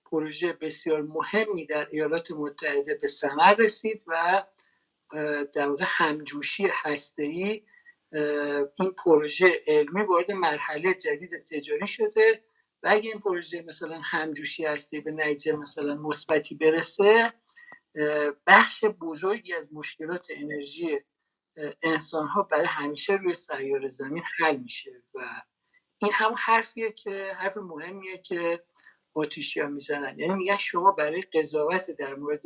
پروژه 0.05 0.53
بسیار 0.53 1.01
مهمی 1.01 1.65
در 1.65 1.87
ایالات 1.91 2.31
متحده 2.31 2.95
به 3.01 3.07
ثمر 3.07 3.55
رسید 3.55 4.03
و 4.07 4.43
در 5.53 5.69
واقع 5.69 5.85
همجوشی 5.87 6.67
هسته‌ای 6.71 7.61
این 8.79 8.91
پروژه 8.97 9.61
علمی 9.67 10.01
وارد 10.01 10.31
مرحله 10.31 10.93
جدید 10.93 11.43
تجاری 11.51 11.87
شده 11.87 12.43
و 12.83 12.87
اگه 12.91 13.09
این 13.09 13.19
پروژه 13.19 13.61
مثلا 13.61 13.99
همجوشی 14.03 14.65
هستی 14.65 14.99
به 14.99 15.11
نتیجه 15.11 15.55
مثلا 15.55 15.95
مثبتی 15.95 16.55
برسه 16.55 17.33
بخش 18.47 18.85
بزرگی 18.85 19.53
از 19.53 19.73
مشکلات 19.73 20.27
انرژی 20.29 20.99
انسان 21.83 22.27
ها 22.27 22.43
برای 22.43 22.65
همیشه 22.65 23.13
روی 23.13 23.33
سیار 23.33 23.87
زمین 23.87 24.23
حل 24.37 24.57
میشه 24.57 25.03
و 25.13 25.19
این 25.97 26.11
هم 26.13 26.35
حرفیه 26.37 26.91
که 26.91 27.33
حرف 27.37 27.57
مهمیه 27.57 28.17
که 28.17 28.63
ها 29.15 29.67
می‌زنن. 29.67 30.19
یعنی 30.19 30.33
میگن 30.33 30.57
شما 30.57 30.91
برای 30.91 31.21
قضاوت 31.21 31.91
در 31.91 32.15
مورد 32.15 32.41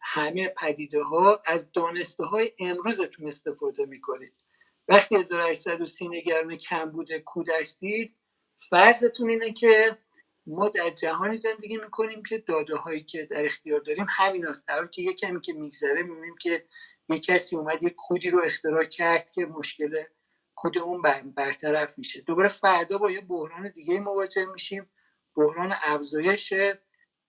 همه 0.00 0.48
پدیده 0.48 1.02
ها 1.02 1.42
از 1.46 1.72
دانسته 1.72 2.24
های 2.24 2.52
امروزتون 2.58 3.26
استفاده 3.28 3.86
می‌کنید. 3.86 4.44
وقتی 4.88 5.16
1830 5.16 6.08
نگران 6.08 6.56
کم 6.56 6.90
بوده 6.90 7.20
کود 7.20 7.50
هستید 7.60 8.16
فرضتون 8.70 9.30
اینه 9.30 9.52
که 9.52 9.98
ما 10.46 10.68
در 10.68 10.90
جهانی 10.90 11.36
زندگی 11.36 11.76
می‌کنیم 11.76 12.22
که 12.22 12.38
داده 12.38 12.76
هایی 12.76 13.04
که 13.04 13.28
در 13.30 13.44
اختیار 13.44 13.80
داریم 13.80 14.06
همین 14.08 14.46
هست 14.46 14.68
در 14.68 14.86
که 14.86 15.02
یک 15.02 15.16
کمی 15.16 15.40
که 15.40 15.52
میگذره 15.52 16.02
می‌بینیم 16.02 16.36
که 16.40 16.64
یک 17.08 17.22
کسی 17.22 17.56
اومد 17.56 17.82
یک 17.82 17.94
کودی 17.94 18.30
رو 18.30 18.42
اختراع 18.44 18.84
کرد 18.84 19.30
که 19.30 19.46
مشکل 19.46 20.04
کود 20.54 20.78
اون 20.78 21.02
برطرف 21.36 21.98
میشه. 21.98 22.20
دوباره 22.20 22.48
فردا 22.48 22.98
با 22.98 23.10
یه 23.10 23.20
بحران 23.20 23.70
دیگه 23.70 24.00
مواجه 24.00 24.44
میشیم. 24.44 24.90
بحران 25.36 25.74
افزایش 25.82 26.54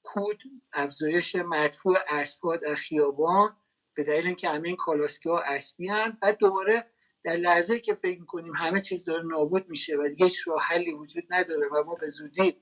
کود 0.03 0.43
افزایش 0.73 1.35
مدفوع 1.35 1.97
اسبها 2.07 2.57
در 2.57 2.75
خیابان 2.75 3.57
به 3.93 4.03
دلیل 4.03 4.27
اینکه 4.27 4.49
همه 4.49 4.67
این 4.67 4.77
کالاسکی 4.77 5.29
ها 5.29 5.39
اصلی 5.39 5.87
هم 5.87 6.17
بعد 6.21 6.37
دوباره 6.37 6.91
در 7.23 7.35
لحظه 7.35 7.79
که 7.79 7.95
فکر 7.95 8.19
می‌کنیم 8.19 8.53
همه 8.55 8.81
چیز 8.81 9.05
داره 9.05 9.23
نابود 9.23 9.69
میشه 9.69 9.97
و 9.97 10.09
هیچ 10.17 10.47
راه 10.47 10.61
حلی 10.61 10.93
وجود 10.93 11.23
نداره 11.29 11.67
و 11.67 11.83
ما 11.83 11.95
به 11.95 12.07
زودی 12.07 12.61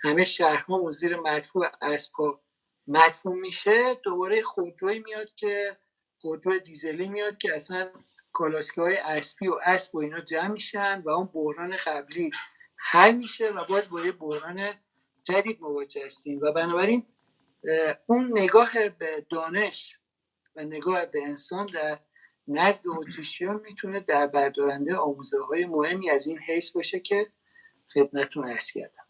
همه 0.00 0.24
شهرها 0.24 0.90
زیر 0.90 1.16
مدفوع 1.16 1.66
اسبا 1.82 2.40
مدفوع 2.86 3.34
میشه 3.34 3.94
دوباره 4.02 4.42
خودروی 4.42 4.98
میاد 4.98 5.34
که 5.34 5.78
خودرو 6.20 6.58
دیزلی 6.58 7.08
میاد 7.08 7.38
که 7.38 7.54
اصلا 7.54 7.90
کالاسکه 8.32 8.80
های 8.80 8.96
اسبی 8.96 9.48
و 9.48 9.58
اسب 9.64 9.94
و 9.94 9.98
اینا 9.98 10.20
جمع 10.20 10.48
میشن 10.48 11.02
و 11.04 11.10
اون 11.10 11.26
بحران 11.26 11.76
قبلی 11.86 12.30
حل 12.76 13.12
میشه 13.12 13.50
و 13.50 13.64
باز 13.64 13.90
با 13.90 14.00
یه 14.00 14.12
بحران 14.12 14.74
جدید 15.24 15.60
مواجه 15.60 16.06
هستیم. 16.06 16.40
و 16.42 16.52
بنابراین 16.52 17.06
اون 18.06 18.38
نگاه 18.38 18.88
به 18.88 19.26
دانش 19.30 19.98
و 20.56 20.64
نگاه 20.64 21.06
به 21.06 21.22
انسان 21.22 21.66
در 21.66 21.98
نزد 22.48 22.88
اوتیشیان 22.88 23.60
می‌تونه 23.64 24.00
در 24.00 24.26
بردارنده 24.26 24.96
آموزه 24.96 25.42
های 25.42 25.64
مهمی 25.66 26.10
از 26.10 26.26
این 26.26 26.38
حیث 26.38 26.70
باشه 26.70 27.00
که 27.00 27.26
خدمتتون 27.94 28.48
ارز 28.48 28.70
کردم. 28.70 29.04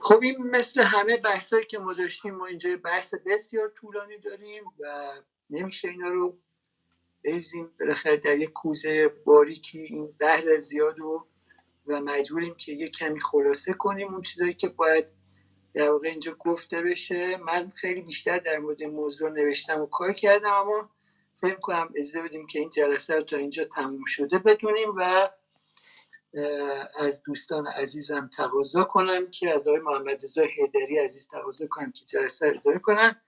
خب 0.00 0.20
این 0.22 0.38
مثل 0.38 0.82
همه 0.82 1.16
بحثایی 1.16 1.66
که 1.66 1.78
ما 1.78 1.92
داشتیم 1.92 2.34
ما 2.34 2.46
اینجا 2.46 2.76
بحث 2.76 3.14
بسیار 3.26 3.68
طولانی 3.68 4.18
داریم 4.18 4.64
و 4.80 5.12
نمیشه 5.50 5.88
اینا 5.88 6.08
رو 6.08 6.38
بریزیم. 7.24 7.70
بالاخره 7.80 8.16
در 8.16 8.38
یک 8.38 8.52
کوزه 8.52 9.08
باریکی 9.08 9.78
این 9.80 10.14
بحر 10.20 10.58
زیاد 10.58 11.00
و 11.00 11.26
و 11.86 12.00
مجبوریم 12.00 12.54
که 12.54 12.72
یه 12.72 12.88
کمی 12.88 13.20
خلاصه 13.20 13.72
کنیم 13.72 14.14
اون 14.14 14.22
چیزایی 14.22 14.54
که 14.54 14.68
باید 14.68 15.04
در 15.74 15.90
واقع 15.90 16.08
اینجا 16.08 16.34
گفته 16.38 16.82
بشه. 16.82 17.36
من 17.36 17.70
خیلی 17.70 18.02
بیشتر 18.02 18.38
در 18.38 18.58
مورد 18.58 18.82
موضوع 18.82 19.30
نوشتم 19.30 19.80
و 19.80 19.86
کار 19.86 20.12
کردم 20.12 20.52
اما 20.52 20.90
فکر 21.36 21.54
کنم 21.56 21.88
اجازه 21.94 22.22
بدیم 22.22 22.46
که 22.46 22.58
این 22.58 22.70
جلسه 22.70 23.16
رو 23.16 23.22
تا 23.22 23.36
اینجا 23.36 23.64
تموم 23.64 24.04
شده 24.06 24.38
بدونیم 24.38 24.88
و 24.96 25.30
از 26.98 27.22
دوستان 27.22 27.66
عزیزم 27.66 28.30
تقاضا 28.36 28.84
کنم 28.84 29.30
که 29.30 29.54
از 29.54 29.68
آقای 29.68 29.80
محمد 29.80 30.22
رضا 30.22 30.42
حیدری 30.42 30.98
عزیز 30.98 31.28
تقاضا 31.28 31.66
کنم 31.66 31.92
که 31.92 32.04
جلسه 32.04 32.50
رو 32.50 32.56
اداره 32.56 32.78
کنن. 32.78 33.20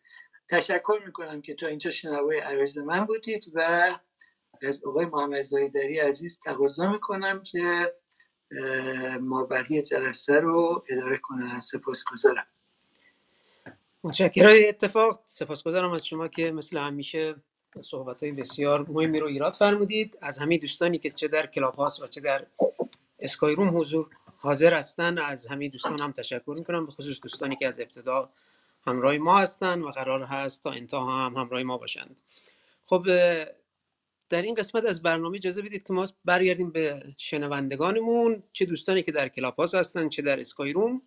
تشکر 0.48 1.02
می‌کنم 1.06 1.42
که 1.42 1.54
تا 1.54 1.66
اینجا 1.66 1.90
شنوای 1.90 2.40
عرض 2.40 2.78
من 2.78 3.04
بودید 3.04 3.52
و 3.54 3.90
از 4.62 4.84
آقای 4.84 5.06
محمد 5.06 5.34
رضا 5.34 5.58
حیدری 5.58 5.98
عزیز 5.98 6.40
تقاضا 6.44 6.92
می‌کنم 6.92 7.42
که 7.42 7.92
ما 9.20 9.44
بقیه 9.44 9.82
جلسه 9.82 10.34
رو 10.34 10.84
اداره 10.88 11.18
کنن 11.22 11.60
سپاسگزارم. 11.60 12.46
متشکرم. 14.04 14.50
اتفاق 14.68 15.22
سپاسگزارم 15.26 15.90
از 15.90 16.06
شما 16.06 16.28
که 16.28 16.52
مثل 16.52 16.78
همیشه 16.78 17.34
صحبت 17.80 18.22
های 18.22 18.32
بسیار 18.32 18.86
مهمی 18.88 19.20
رو 19.20 19.26
ایراد 19.26 19.52
فرمودید. 19.52 20.18
از 20.20 20.38
همه 20.38 20.58
دوستانی 20.58 20.98
که 20.98 21.10
چه 21.10 21.28
در 21.28 21.46
کلاب 21.46 21.74
هاست 21.74 22.02
و 22.02 22.06
چه 22.06 22.20
در 22.20 22.46
اسکای 23.18 23.54
روم 23.54 23.78
حضور 23.78 24.10
حاضر 24.36 24.74
هستن 24.74 25.18
از 25.18 25.46
همه 25.46 25.68
دوستان 25.68 26.00
هم 26.00 26.12
تشکر 26.12 26.54
می‌کنم 26.58 26.86
به 26.86 26.92
خصوص 26.92 27.20
دوستانی 27.22 27.56
که 27.56 27.66
از 27.68 27.80
ابتدا 27.80 28.30
همراه 28.86 29.18
ما 29.18 29.38
هستن 29.38 29.80
و 29.80 29.90
قرار 29.90 30.22
هست 30.22 30.62
تا 30.62 30.70
انتها 30.70 31.26
هم 31.26 31.36
همراه 31.36 31.62
ما 31.62 31.78
باشند. 31.78 32.20
خب 32.84 33.06
در 34.28 34.42
این 34.42 34.54
قسمت 34.54 34.84
از 34.84 35.02
برنامه 35.02 35.36
اجازه 35.36 35.62
بدید 35.62 35.86
که 35.86 35.92
ما 35.92 36.06
برگردیم 36.24 36.70
به 36.70 37.14
شنوندگانمون 37.16 38.42
چه 38.52 38.64
دوستانی 38.64 39.02
که 39.02 39.12
در 39.12 39.28
Clubhouse 39.28 39.74
هستن 39.74 40.08
چه 40.08 40.22
در 40.22 40.40
Skyroom. 40.40 41.02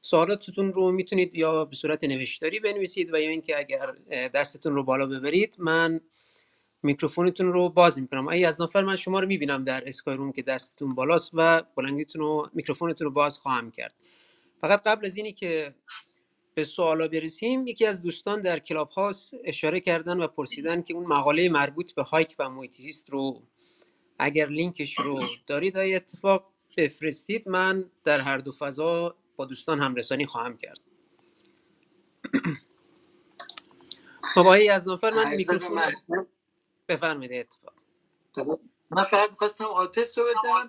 سوالاتتون 0.00 0.72
رو 0.72 0.90
می‌تونید 0.92 1.34
یا 1.34 1.64
به 1.64 1.76
صورت 1.76 2.04
نوشتاری 2.04 2.60
بنویسید 2.60 3.14
و 3.14 3.18
یا 3.18 3.30
اینکه 3.30 3.58
اگر 3.58 3.94
دستتون 4.34 4.74
رو 4.74 4.82
بالا 4.82 5.06
ببرید 5.06 5.56
من 5.58 6.00
میکروفونتون 6.82 7.52
رو 7.52 7.68
باز 7.68 7.98
می‌کنم. 7.98 8.28
ای 8.28 8.44
از 8.44 8.60
نفر 8.60 8.84
من 8.84 8.96
شما 8.96 9.20
رو 9.20 9.26
می‌بینم 9.26 9.64
در 9.64 9.88
Skyroom 9.88 10.32
که 10.32 10.42
دستتون 10.42 10.94
بالاست 10.94 11.30
و 11.34 11.62
بلندیتون 11.76 12.22
رو 12.22 12.50
میکروفونتون 12.54 13.04
رو 13.04 13.10
باز 13.10 13.38
خواهم 13.38 13.70
کرد. 13.70 13.94
فقط 14.60 14.82
قبل 14.82 15.06
از 15.06 15.16
اینی 15.16 15.32
که 15.32 15.74
به 16.58 16.64
سوالا 16.64 17.08
برسیم 17.08 17.66
یکی 17.66 17.86
از 17.86 18.02
دوستان 18.02 18.40
در 18.40 18.58
Clubhouse 18.58 19.34
اشاره 19.44 19.80
کردن 19.80 20.20
و 20.20 20.26
پرسیدن 20.26 20.82
که 20.82 20.94
اون 20.94 21.06
مقاله 21.06 21.48
مربوط 21.48 21.92
به 21.94 22.02
هایک 22.02 22.36
و 22.38 22.50
محیط 22.50 22.80
زیست 22.80 23.10
رو 23.10 23.42
اگر 24.18 24.46
لینکش 24.46 24.98
رو 24.98 25.22
دارید 25.46 25.76
های 25.76 25.94
اتفاق 25.94 26.52
بفرستید؟ 26.76 27.48
من 27.48 27.90
در 28.04 28.20
هر 28.20 28.38
دو 28.38 28.52
فضا 28.52 29.16
با 29.36 29.44
دوستان 29.44 29.82
همرسانی 29.82 30.26
خواهم 30.26 30.56
کرد. 30.56 30.80
خب 34.34 34.40
آقای 34.40 34.68
از 34.68 34.88
نفر 34.88 35.10
من 35.10 35.34
میکروفون 35.34 35.82
بفرمایید 36.88 37.32
اتفاق. 37.32 37.74
من 38.90 39.04
فقط 39.04 39.30
می‌خواستم 39.30 39.64
آتش 39.64 40.18
رو 40.18 40.24
بدم. 40.24 40.68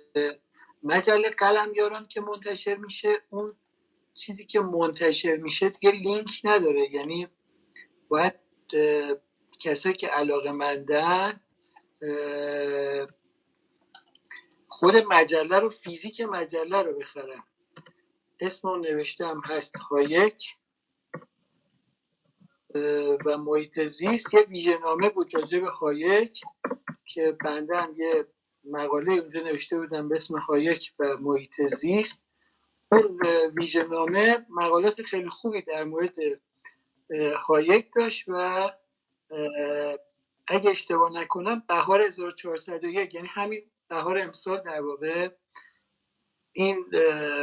مجله 0.83 1.31
قلمیاران 1.31 2.09
که 2.09 2.21
منتشر 2.21 2.77
میشه 2.77 3.23
اون 3.31 3.57
چیزی 4.15 4.47
که 4.47 4.61
منتشر 4.61 5.37
میشه 5.37 5.69
دیگه 5.69 5.91
لینک 5.91 6.41
نداره. 6.45 6.95
یعنی 6.95 7.29
باید 8.09 8.35
کسایی 9.59 9.95
که 9.95 10.07
علاقه 10.07 10.53
مندن 10.53 11.41
خود 14.69 14.97
مجله 14.97 15.59
رو 15.59 15.71
فیزیک 15.71 16.21
مجله 16.21 16.83
رو 16.83 16.99
بخرن. 16.99 17.43
اسم 18.41 18.69
نوشتم 18.69 19.43
هست 19.45 19.77
هایک 19.77 20.57
و 23.27 23.39
محیط 23.39 23.81
زیست 23.81 24.35
یه 24.35 24.41
ویژه 24.41 24.79
بود 25.15 25.35
راجع 25.35 25.59
به 25.59 25.71
هایک 25.71 26.41
که 27.07 27.37
بنده 27.45 27.77
هم 27.77 27.95
یه 27.97 28.27
مقاله 28.65 29.13
اونجا 29.13 29.41
نوشته 29.41 29.77
بودم 29.77 30.09
به 30.09 30.17
اسم 30.17 30.39
هایک 30.39 30.93
و 30.99 31.17
محیط 31.17 31.63
زیست. 31.75 32.27
اون 32.93 33.19
ویژه 33.57 33.85
مقالات 34.51 35.03
خیلی 35.03 35.29
خوبی 35.29 35.63
در 35.63 35.85
مورد 35.85 36.15
هایک 37.47 37.91
داشت 37.97 38.25
و 38.29 38.71
اگه 40.47 40.71
اشتباه 40.71 41.13
نکنم 41.13 41.63
بهار 41.69 42.03
1401 42.03 43.15
یعنی 43.15 43.29
همین 43.29 43.71
بهار 43.89 44.19
امسال 44.19 44.61
در 44.61 44.81
واقع 44.81 45.29
این 46.57 46.85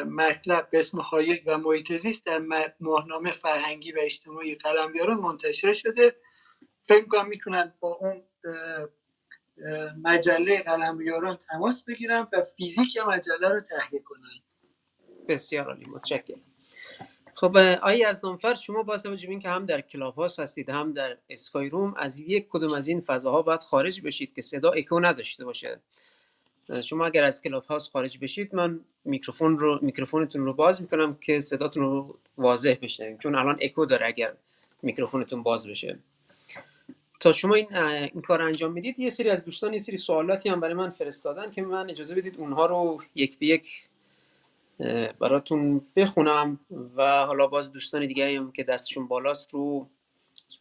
مطلب 0.04 0.70
به 0.70 0.80
اسم 0.80 1.00
هایک 1.00 1.44
و 1.46 1.58
محیط 1.58 1.98
زیست 1.98 2.26
در 2.26 2.42
ماهنامه 2.80 3.32
فرهنگی 3.32 3.92
و 3.92 4.00
اجتماعی 4.02 4.56
قلمیاران 4.56 5.18
منتشر 5.18 5.74
شده. 5.74 6.16
فکر 6.84 7.06
کنم 7.06 7.28
می‌تونن 7.28 7.74
با 7.80 7.94
اون 8.02 8.24
مجله 10.04 10.62
قلمیاران 10.62 11.38
تماس 11.38 11.84
بگیرن 11.84 12.28
و 12.34 12.42
فیزیک 12.42 12.98
مجله 13.08 13.50
رو 13.50 13.62
تهیه 13.62 14.02
کنن. 14.02 14.30
بسیار 15.28 15.66
عالی 15.66 15.90
متشکرم. 15.90 16.42
خب 17.36 17.58
آقای 17.58 18.04
از 18.04 18.26
نامفر 18.26 18.54
شما 18.54 18.84
با 18.84 18.98
توجه 18.98 19.28
به 19.28 19.32
اینکه 19.32 19.50
هم 19.50 19.66
در 19.66 19.82
Clubhouse 19.82 20.40
هستید 20.40 20.70
هم 20.70 20.94
در 20.94 21.18
Skyroom 21.30 21.94
از 21.98 22.20
یک 22.20 22.48
کدوم 22.50 22.74
از 22.74 22.88
این 22.88 23.02
فضاها 23.02 23.42
باید 23.42 23.62
خارج 23.62 24.02
بشید 24.02 24.34
که 24.36 24.42
صدا 24.42 24.72
اکو 24.72 25.00
نداشته 25.00 25.46
باشه. 25.46 25.82
شما 26.84 27.06
اگر 27.06 27.24
از 27.24 27.42
Clubhouse 27.42 27.92
خارج 27.92 28.18
بشید 28.18 28.56
من 28.56 28.80
میکروفون 29.06 29.60
رو 29.60 29.80
میکروفونتون 29.82 30.46
رو 30.46 30.54
باز 30.54 30.82
می‌کنم 30.82 31.18
که 31.22 31.40
صداتون 31.40 31.84
رو 31.84 32.18
واضح 32.38 32.76
بشنویم. 32.82 33.18
چون 33.18 33.36
الان 33.36 33.58
اکو 33.62 33.86
داره 33.86 34.06
اگر 34.06 34.34
میکروفونتون 34.82 35.44
باز 35.44 35.68
بشه. 35.68 36.00
تا 37.20 37.32
شما 37.32 37.56
این, 37.56 37.78
این 37.78 38.22
کار 38.22 38.42
انجام 38.42 38.72
می‌دید 38.72 39.00
یه 39.00 39.10
سری 39.10 39.30
از 39.30 39.46
دوستان 39.46 39.74
یه 39.74 39.80
سری 39.80 39.98
سوالاتی 39.98 40.50
هم 40.50 40.60
برای 40.60 40.74
من 40.74 40.90
فرستادن 40.90 41.52
که 41.52 41.62
من 41.62 41.90
اجازه 41.90 42.16
بدید 42.16 42.38
اونها 42.38 42.66
رو 42.66 43.04
یک 43.16 43.40
به 43.40 43.46
یک 43.46 43.88
براتون 45.20 45.82
بخونم 45.96 46.60
و 46.96 47.26
حالا 47.26 47.48
باز 47.48 47.72
دوستان 47.72 48.08
دیگه 48.08 48.38
هم 48.38 48.52
که 48.52 48.64
دستشون 48.64 49.08
بالاست 49.08 49.54
رو 49.54 49.90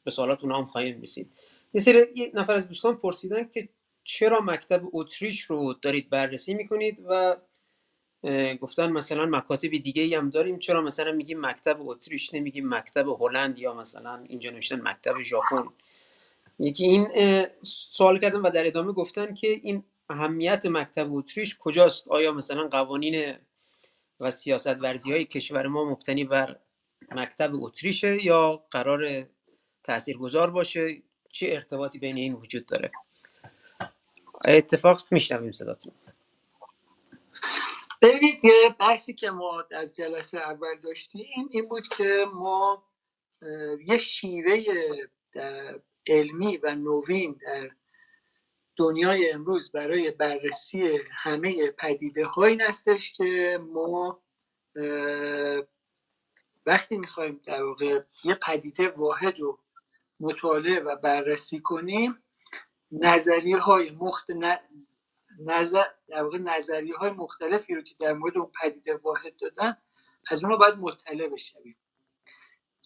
به 0.05 0.11
سوالات 0.11 0.45
هم 0.45 0.67
خواهیم 0.67 1.03
رسید. 1.03 1.33
یه 1.75 1.81
سری 1.81 2.07
یه 2.17 2.31
نفر 2.35 2.53
از 2.53 2.69
دوستان 2.69 2.97
پرسیدن 2.97 3.49
که 3.49 3.69
چرا 4.13 4.41
مکتب 4.41 4.83
اتریش 4.93 5.43
رو 5.43 5.75
دارید 5.75 6.11
بررسی 6.11 6.55
می‌کنید 6.55 7.03
و 7.09 7.37
گفتن 8.61 8.93
مثلا 8.93 9.27
مکاتب 9.27 9.69
دیگه 9.69 10.19
هم 10.19 10.31
داریم 10.31 10.59
چرا 10.59 10.81
مثلا 10.81 11.13
میگیم 11.13 11.41
مکتب 11.41 11.79
اتریش 11.81 12.35
نمیگیم 12.35 12.69
مکتب 12.75 13.09
هلند 13.09 13.59
یا 13.59 13.75
مثلا 13.75 14.25
اینجا 14.29 14.51
نوشتن 14.51 14.81
مکتب 14.89 15.23
ژاپن؟ 15.23 15.65
یکی 16.59 16.85
این 16.85 17.09
سوال 17.63 18.19
کردن 18.19 18.41
و 18.41 18.51
در 18.51 18.67
ادامه 18.67 18.93
گفتن 18.93 19.35
که 19.35 19.61
این 19.63 19.85
اهمیت 20.09 20.67
مکتب 20.67 21.13
اتریش 21.13 21.59
کجاست؟ 21.59 22.09
آیا 22.09 22.33
مثلا 22.33 22.69
قوانین 22.69 23.35
و 24.21 24.31
سیاست 24.31 24.77
ورزی 24.81 25.13
های 25.13 25.25
کشور 25.25 25.67
ما 25.67 25.85
مبتنی 25.91 26.25
بر 26.25 26.57
مکتب 27.13 27.51
اتریشه 27.55 28.25
یا 28.25 28.65
قرار 28.71 29.27
تاثیرگذار 29.85 30.51
باشه؟ 30.51 31.03
چه 31.33 31.47
ارتباطی 31.51 31.99
بین 31.99 32.17
این 32.17 32.33
وجود 32.35 32.67
داره؟ 32.67 32.91
اتفاق 34.49 35.01
میشنویم 35.11 35.53
صداتون. 35.53 35.93
ببینید 38.03 38.45
یه 38.45 38.77
بحثی 38.81 39.15
که 39.15 39.31
ما 39.31 39.65
از 39.71 39.97
جلسه 39.97 40.39
اول 40.39 40.81
داشتیم 40.83 41.49
این 41.51 41.69
بود 41.69 41.89
که 41.89 42.27
ما 42.35 42.83
یه 43.87 43.99
شیوه 43.99 44.65
علمی 46.07 46.57
و 46.57 46.75
نوین 46.75 47.41
در 47.43 47.71
دنیای 48.77 49.31
امروز 49.31 49.73
برای 49.73 50.11
بررسی 50.11 50.99
همه 51.11 51.71
پدیده 51.71 52.27
هایی 52.27 52.59
هستش 52.61 53.13
که 53.13 53.61
ما 53.73 54.21
وقتی 56.67 56.97
می‌خوایم 56.99 57.41
در 57.45 57.63
واقع 57.63 58.01
یه 58.25 58.35
پدیده 58.35 58.89
واحد 58.89 59.41
رو 59.41 59.59
مطالعه 60.21 60.81
و 60.81 60.97
بررسی 60.97 61.61
کنیم 61.61 62.23
نظریه 62.93 63.59
های 63.59 63.91
مخت... 63.91 64.31
نظر... 65.39 65.85
در 66.09 66.23
واقع 66.23 66.39
نظریه 66.39 66.97
های 66.97 67.11
مختلفی 67.11 67.75
رو 67.75 67.83
که 67.83 67.95
در 67.99 68.13
مورد 68.13 68.39
اون 68.39 68.51
پدیده 68.63 68.97
واحد 68.97 69.37
دادن 69.37 69.77
از 70.31 70.45
اون 70.45 70.59
باید 70.59 70.75
مطلع 70.75 71.29
بشویم. 71.29 71.77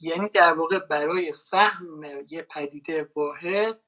یعنی 0.00 0.28
در 0.28 0.52
واقع 0.52 0.78
برای 0.78 1.32
فهم 1.32 2.02
یه 2.28 2.42
پدیده 2.42 3.10
واحد 3.16 3.80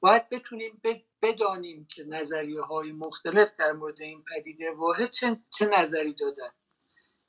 باید 0.00 0.28
بتونیم 0.28 0.82
بدانیم 1.22 1.86
که 1.90 2.04
نظریه 2.04 2.60
های 2.60 2.92
مختلف 2.92 3.52
در 3.58 3.72
مورد 3.72 4.00
این 4.00 4.24
پدیده 4.24 4.72
واحد 4.72 5.10
چه, 5.10 5.40
چه 5.58 5.66
نظری 5.66 6.14
دادن. 6.14 6.50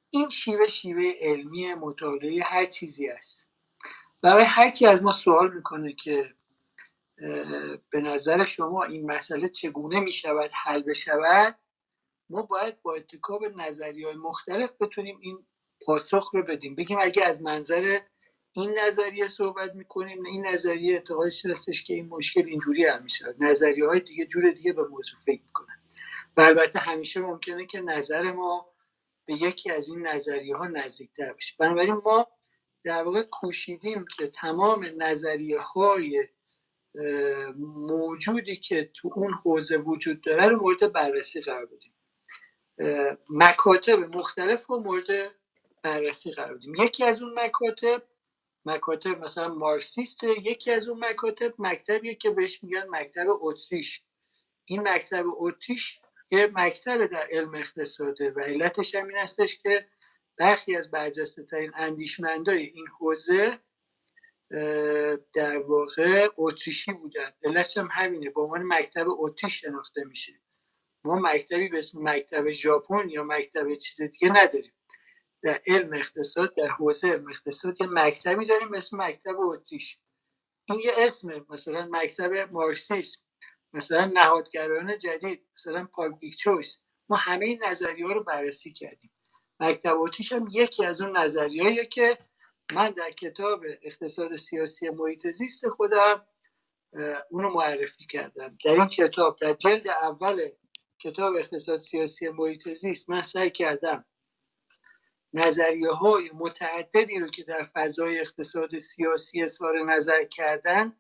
این 0.10 0.30
شیوه 0.30 0.68
شیوه 0.68 1.12
علمی 1.22 1.74
مطالعه 1.74 2.44
هر 2.44 2.66
چیزی 2.66 3.10
است. 3.10 3.50
برای 4.22 4.44
هر 4.44 4.70
کی 4.70 4.88
از 4.88 5.04
ما 5.04 5.12
سوال 5.12 5.54
می‌کنه 5.54 5.94
که 5.94 6.36
به 7.90 8.02
نظر 8.02 8.44
شما 8.44 8.84
این 8.84 9.12
مسئله 9.12 9.48
چگونه 9.48 10.00
می 10.00 10.14
شود 10.14 10.52
حل 10.64 10.82
بشود؟ 10.82 11.60
ما 12.30 12.42
باید 12.42 12.82
با 12.82 12.96
اتکا 12.96 13.38
به 13.38 13.50
نظری 13.50 14.04
های 14.04 14.16
مختلف 14.16 14.72
بتونیم 14.80 15.20
این 15.22 15.46
پاسخ 15.86 16.30
رو 16.34 16.44
بدیم. 16.44 16.76
بگیم 16.76 16.98
اگه 17.02 17.26
از 17.26 17.42
منظر 17.42 18.00
این 18.54 18.80
نظریه 18.80 19.28
صحبت 19.28 19.76
می‌کنیم 19.76 20.26
این 20.26 20.48
نظریه 20.48 20.94
اعتقادش 20.94 21.46
هستش 21.46 21.84
که 21.84 21.94
این 21.94 22.08
مشکل 22.08 22.46
اینجوری 22.46 22.86
حل 22.86 23.04
میشه 23.04 23.36
نظریه 23.40 23.88
های 23.88 24.00
دیگه 24.00 24.26
جور 24.26 24.52
دیگه 24.52 24.74
به 24.74 24.88
موضوع 24.88 25.20
فکر 25.20 25.42
می‌کنن. 25.42 25.82
و 26.38 26.42
البته 26.42 26.80
همیشه 26.80 27.20
ممکنه 27.20 27.66
که 27.66 27.82
نظر 27.82 28.32
ما 28.32 28.74
به 29.26 29.34
یکی 29.34 29.72
از 29.72 29.90
این 29.90 30.08
نظریه 30.08 30.56
ها 30.56 30.68
نزدیکتر 30.68 31.34
بشه 31.34 31.56
بنابراین 31.60 32.02
ما 32.06 32.28
در 32.84 33.04
واقع 33.04 33.24
کوشیدیم 33.24 34.06
که 34.18 34.28
تمام 34.28 34.86
نظریه 34.98 35.60
های 35.60 36.28
موجودی 37.58 38.56
که 38.56 38.92
تو 38.94 39.12
اون 39.16 39.34
حوزه 39.34 39.78
وجود 39.78 40.22
داره 40.22 40.48
رو 40.48 40.58
مورد 40.62 40.92
بررسی 40.92 41.42
قرار 41.42 41.66
بدیم. 41.66 41.94
مکاتب 43.30 44.00
مختلف 44.16 44.66
رو 44.66 44.80
مورد 44.80 45.32
بررسی 45.84 46.32
قرار 46.32 46.58
بدیم. 46.58 46.76
یکی 46.76 47.04
از 47.06 47.22
اون 47.22 47.40
مکاتب 47.40 48.04
مکاتب 48.66 49.20
مثلا 49.20 49.48
مارکسیست 49.48 50.24
یکی 50.24 50.72
از 50.72 50.88
اون 50.88 51.06
مکاتب 51.06 51.54
مکتبیه 51.60 52.16
که 52.16 52.30
بهش 52.30 52.64
میگن 52.64 52.86
مکتب 52.90 53.28
اتریش. 53.30 54.04
این 54.66 54.88
مکتب 54.88 55.26
اتریش 55.28 56.02
یه 56.32 56.52
مکتب 56.54 57.06
در 57.06 57.28
علم 57.32 57.56
اقتصاده 57.56 58.32
و 58.32 58.40
علتش 58.40 58.96
هم 58.96 59.08
این 59.08 59.18
هستش 59.18 59.60
که 59.60 59.88
برخی 60.38 60.76
از 60.76 60.92
برجسته 60.92 61.44
ترین 61.44 61.72
اندیشمندای 61.76 62.64
این 62.64 62.88
حوزه 62.88 63.60
در 65.34 65.58
واقع 65.58 66.30
اتریشی 66.38 66.94
بودن. 66.94 67.34
علتش 67.44 67.78
هم 67.78 67.90
همینه. 67.92 68.30
به 68.30 68.42
عنوان 68.42 68.64
مکتب 68.64 69.06
اتریش 69.10 69.62
شناخته 69.62 70.04
میشه. 70.04 70.34
ما 71.04 71.16
مکتبی 71.16 71.70
به 71.70 71.78
اسم 71.78 72.00
مکتب 72.02 72.52
ژاپن 72.52 73.10
یا 73.10 73.24
مکتب 73.24 73.76
چیز 73.76 74.02
دیگه 74.02 74.30
نداریم. 74.30 74.74
در 75.44 75.62
علم 75.68 75.94
اقتصاد 75.94 76.56
در 76.56 76.68
حوزه 76.68 77.10
علم 77.10 77.30
اقتصاد 77.30 77.82
یه 77.82 77.88
مکتبی 77.88 78.46
داریم 78.46 78.72
به 78.72 78.78
اسم 78.78 79.02
مکتب 79.02 79.40
اتریش. 79.40 80.00
این 80.70 80.80
یه 80.80 80.92
اسم 80.98 81.46
مثلا 81.50 81.88
مکتب 81.92 82.34
مارکسیسم. 82.52 83.22
مثلا 83.74 84.06
نهادگرایان 84.06 84.98
جدید. 84.98 85.48
مثلا 85.56 85.86
پابلیک 85.86 86.38
چویس 86.38 86.84
ما 87.10 87.18
همه 87.18 87.46
این 87.46 87.64
نظریه 87.64 88.08
رو 88.08 88.24
بررسی 88.24 88.74
کردیم. 88.74 89.12
مکتب 89.60 89.98
اتریش 90.00 90.32
هم 90.32 90.48
یکی 90.52 90.86
از 90.86 91.02
اون 91.02 91.18
نظریهاییه 91.18 91.86
که 91.86 92.18
من 92.74 92.92
در 92.92 93.12
کتاب 93.12 93.64
اقتصاد 93.82 94.36
سیاسی 94.36 94.90
محیط 94.90 95.28
زیست 95.28 95.70
خودم 95.70 96.26
اونو 97.30 97.50
معرفی 97.50 98.06
کردم. 98.06 98.58
در 98.66 98.72
این 98.72 98.88
کتاب 98.88 99.38
در 99.40 99.54
جلد 99.54 99.88
اول 99.88 100.50
کتاب 101.00 101.36
اقتصاد 101.36 101.80
سیاسی 101.80 102.30
محیط 102.30 102.74
زیست 102.74 103.10
من 103.10 103.22
سعی 103.22 103.52
کردم 103.52 104.06
نظریه 105.34 105.92
های 105.92 106.32
متعددی 106.34 107.20
رو 107.20 107.28
که 107.28 107.44
در 107.44 107.64
فضای 107.64 108.20
اقتصاد 108.20 108.78
سیاسی 108.78 109.44
اظهار 109.44 109.84
نظر 109.84 110.24
کردن 110.24 110.96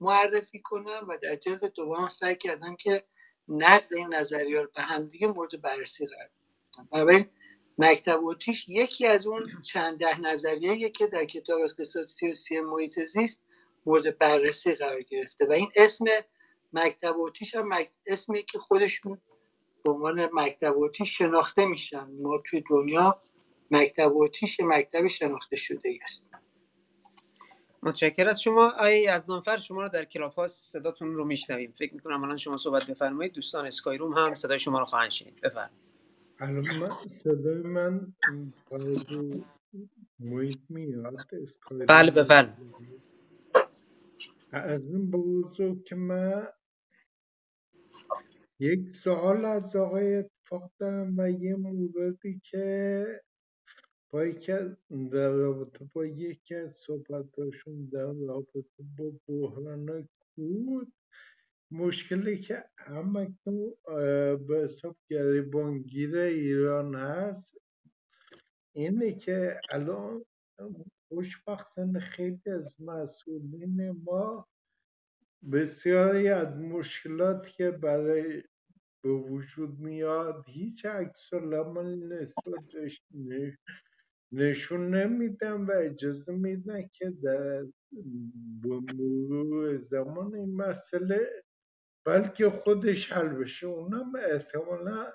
معرفی 0.00 0.60
کنم 0.60 1.06
و 1.08 1.16
در 1.22 1.36
جلد 1.36 1.64
دوم 1.64 2.08
سعی 2.08 2.36
کردم 2.36 2.76
که 2.76 3.04
نقد 3.48 3.94
این 3.94 4.14
نظریه 4.14 4.60
رو 4.60 4.68
به 4.74 4.82
همدیگه 4.82 5.26
مورد 5.26 5.60
بررسی 5.60 6.06
قرار 6.06 6.30
بدم. 7.06 7.30
مکتب 7.80 8.20
اوتیش 8.22 8.68
یکی 8.68 9.06
از 9.06 9.26
اون 9.26 9.46
چند 9.62 9.98
ده 9.98 10.20
نظریه 10.20 10.90
که 10.90 11.06
در 11.06 11.24
کتاب 11.24 11.60
اقتصاد 11.60 12.08
سیاسی 12.08 12.60
محیط 12.60 13.00
زیست 13.00 13.42
مورد 13.86 14.18
بررسی 14.18 14.74
قرار 14.74 15.02
گرفته 15.02 15.46
و 15.46 15.52
این 15.52 15.68
اسم 15.76 16.04
مکتب 16.72 17.16
اوتیش 17.16 17.54
هم 17.54 17.68
اسمی 18.06 18.42
که 18.42 18.58
خودشون 18.58 19.20
به 19.84 19.90
عنوان 19.90 20.28
مکتب 20.32 20.74
اوتیش 20.76 21.18
شناخته 21.18 21.64
میشن. 21.64 22.06
ما 22.22 22.42
توی 22.46 22.64
دنیا 22.70 23.22
مکتب 23.70 24.12
اوتیش 24.12 24.60
مکتب 24.60 25.08
شناخته 25.08 25.56
شده 25.56 25.98
است 26.02 26.26
متشکر 27.82 28.28
از 28.28 28.42
شما. 28.42 28.66
آقای 28.66 29.02
یزدانفر 29.02 29.56
شما 29.56 29.82
رو 29.82 29.88
در 29.88 30.04
کلاب 30.04 30.46
صداتون 30.46 31.14
رو 31.14 31.24
میشنویم. 31.24 31.72
فکر 31.72 31.94
می‌کنم 31.94 32.24
الان 32.24 32.36
شما 32.36 32.56
صحبت 32.56 32.86
بفرمایید. 32.86 33.32
دوستان 33.32 33.66
اسکای 33.66 33.98
روم 33.98 34.12
هم 34.12 34.34
صدای 34.34 34.58
شما 34.58 34.78
رو 34.78 34.84
خواهند 34.84 35.10
شنید. 35.10 35.40
بفرمایید. 35.40 35.89
الان 36.40 36.66
من 36.80 36.90
صدای 37.08 37.62
من 37.62 38.14
محیط 40.20 40.60
میاد 40.70 41.16
بله 41.88 42.10
بفرمایید 42.10 42.76
از 44.52 44.86
این 44.88 45.10
بزرگ 45.10 45.84
که 45.84 45.94
من 45.96 46.48
یک 48.60 48.96
سوال 48.96 49.44
از 49.44 49.76
آقای 49.76 50.16
اتفاق 50.16 50.72
دارم 50.78 51.18
و 51.18 51.30
یه 51.30 51.56
موردی 51.56 52.40
که 52.44 53.06
با 54.10 54.26
یکی 54.26 54.52
در 55.12 55.30
رابطه 55.30 55.90
با 55.94 56.06
یکی 56.06 56.54
از 56.54 56.72
صحبتاشون 56.76 57.86
در 57.92 58.12
رابطه 58.12 58.84
با 58.98 59.12
بحران 59.28 60.08
کود 60.36 60.92
مشکلی 61.70 62.40
که 62.40 62.64
همه 62.78 63.34
به 64.48 64.60
حساب 64.64 64.96
گریبانگیر 65.10 66.16
ایران 66.16 66.94
هست 66.94 67.58
اینه 68.74 69.12
که 69.12 69.60
الان 69.72 70.24
خوشبختانه 71.08 72.00
خیلی 72.00 72.50
از 72.56 72.80
مسئولین 72.80 73.90
ما 73.90 74.48
بسیاری 75.52 76.28
از 76.28 76.56
مشکلات 76.56 77.46
که 77.46 77.70
برای 77.70 78.42
به 79.02 79.10
وجود 79.10 79.78
میاد 79.78 80.44
هیچ 80.46 80.86
عکس 80.86 81.34
نسبت 81.34 82.74
نشون 84.32 84.94
نمیدن 84.94 85.52
و 85.52 85.72
اجازه 85.72 86.32
میدن 86.32 86.88
که 86.92 87.10
در 87.10 87.66
مرور 88.64 89.76
زمان 89.76 90.34
این 90.34 90.56
مسئله 90.56 91.42
بلکه 92.04 92.50
خودش 92.50 93.12
حل 93.12 93.28
بشه. 93.28 93.66
اونم 93.66 94.12
احتمالا 94.14 95.12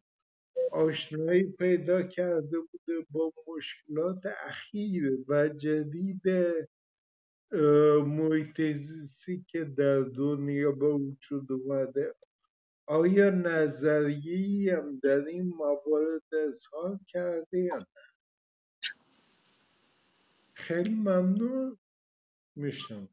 آشنایی 0.72 1.44
پیدا 1.44 2.04
کرده 2.04 2.58
بوده 2.60 3.06
با 3.12 3.34
مشکلات 3.48 4.26
اخیر 4.26 5.18
و 5.28 5.50
جدید 5.50 6.22
محیط 8.06 8.62
که 9.48 9.64
در 9.64 10.00
دنیا 10.00 10.72
به 10.72 10.94
وجود 10.94 11.52
اومده. 11.52 12.16
آیا 12.90 13.32
نظریه 13.32 14.78
هم 14.78 15.00
در 15.04 15.26
این 15.28 15.54
موارد 15.58 16.36
اظهار 16.50 17.00
کرده 17.10 17.60
یا 17.60 17.78
نه؟ 17.78 17.88
خیلی 20.56 20.96
ممنون. 20.96 21.78
میشنم 22.58 23.10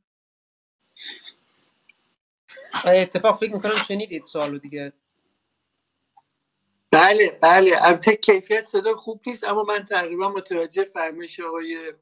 اتفاق 2.87 3.41
فکر 3.41 3.55
می‌کنم 3.55 3.73
شنیدید 3.89 4.23
سوالو 4.23 4.59
دیگه. 4.59 4.95
بله 6.93 7.39
بله. 7.43 7.73
البته 7.81 8.17
کیفیت 8.17 8.61
صدا 8.65 8.95
خوب 8.95 9.23
نیست 9.27 9.45
اما 9.45 9.63
من 9.63 9.85
تقریبا 9.85 10.29
متوجه 10.31 10.85
فرمایش 10.85 11.41
آقای 11.41 11.95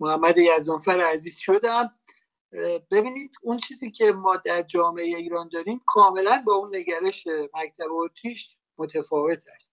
محمد 0.00 0.38
یزدانفر 0.38 1.00
عزیز 1.00 1.38
شدم. 1.38 1.94
ببینید 2.90 3.36
اون 3.42 3.56
چیزی 3.56 3.90
که 3.90 4.12
ما 4.12 4.36
در 4.36 4.62
جامعه 4.62 5.04
ایران 5.04 5.48
داریم 5.52 5.80
کاملا 5.86 6.42
با 6.46 6.54
اون 6.54 6.76
نگرش 6.76 7.26
مکتب 7.54 7.92
اوتیش 7.92 8.56
متفاوت 8.78 9.44
است. 9.54 9.72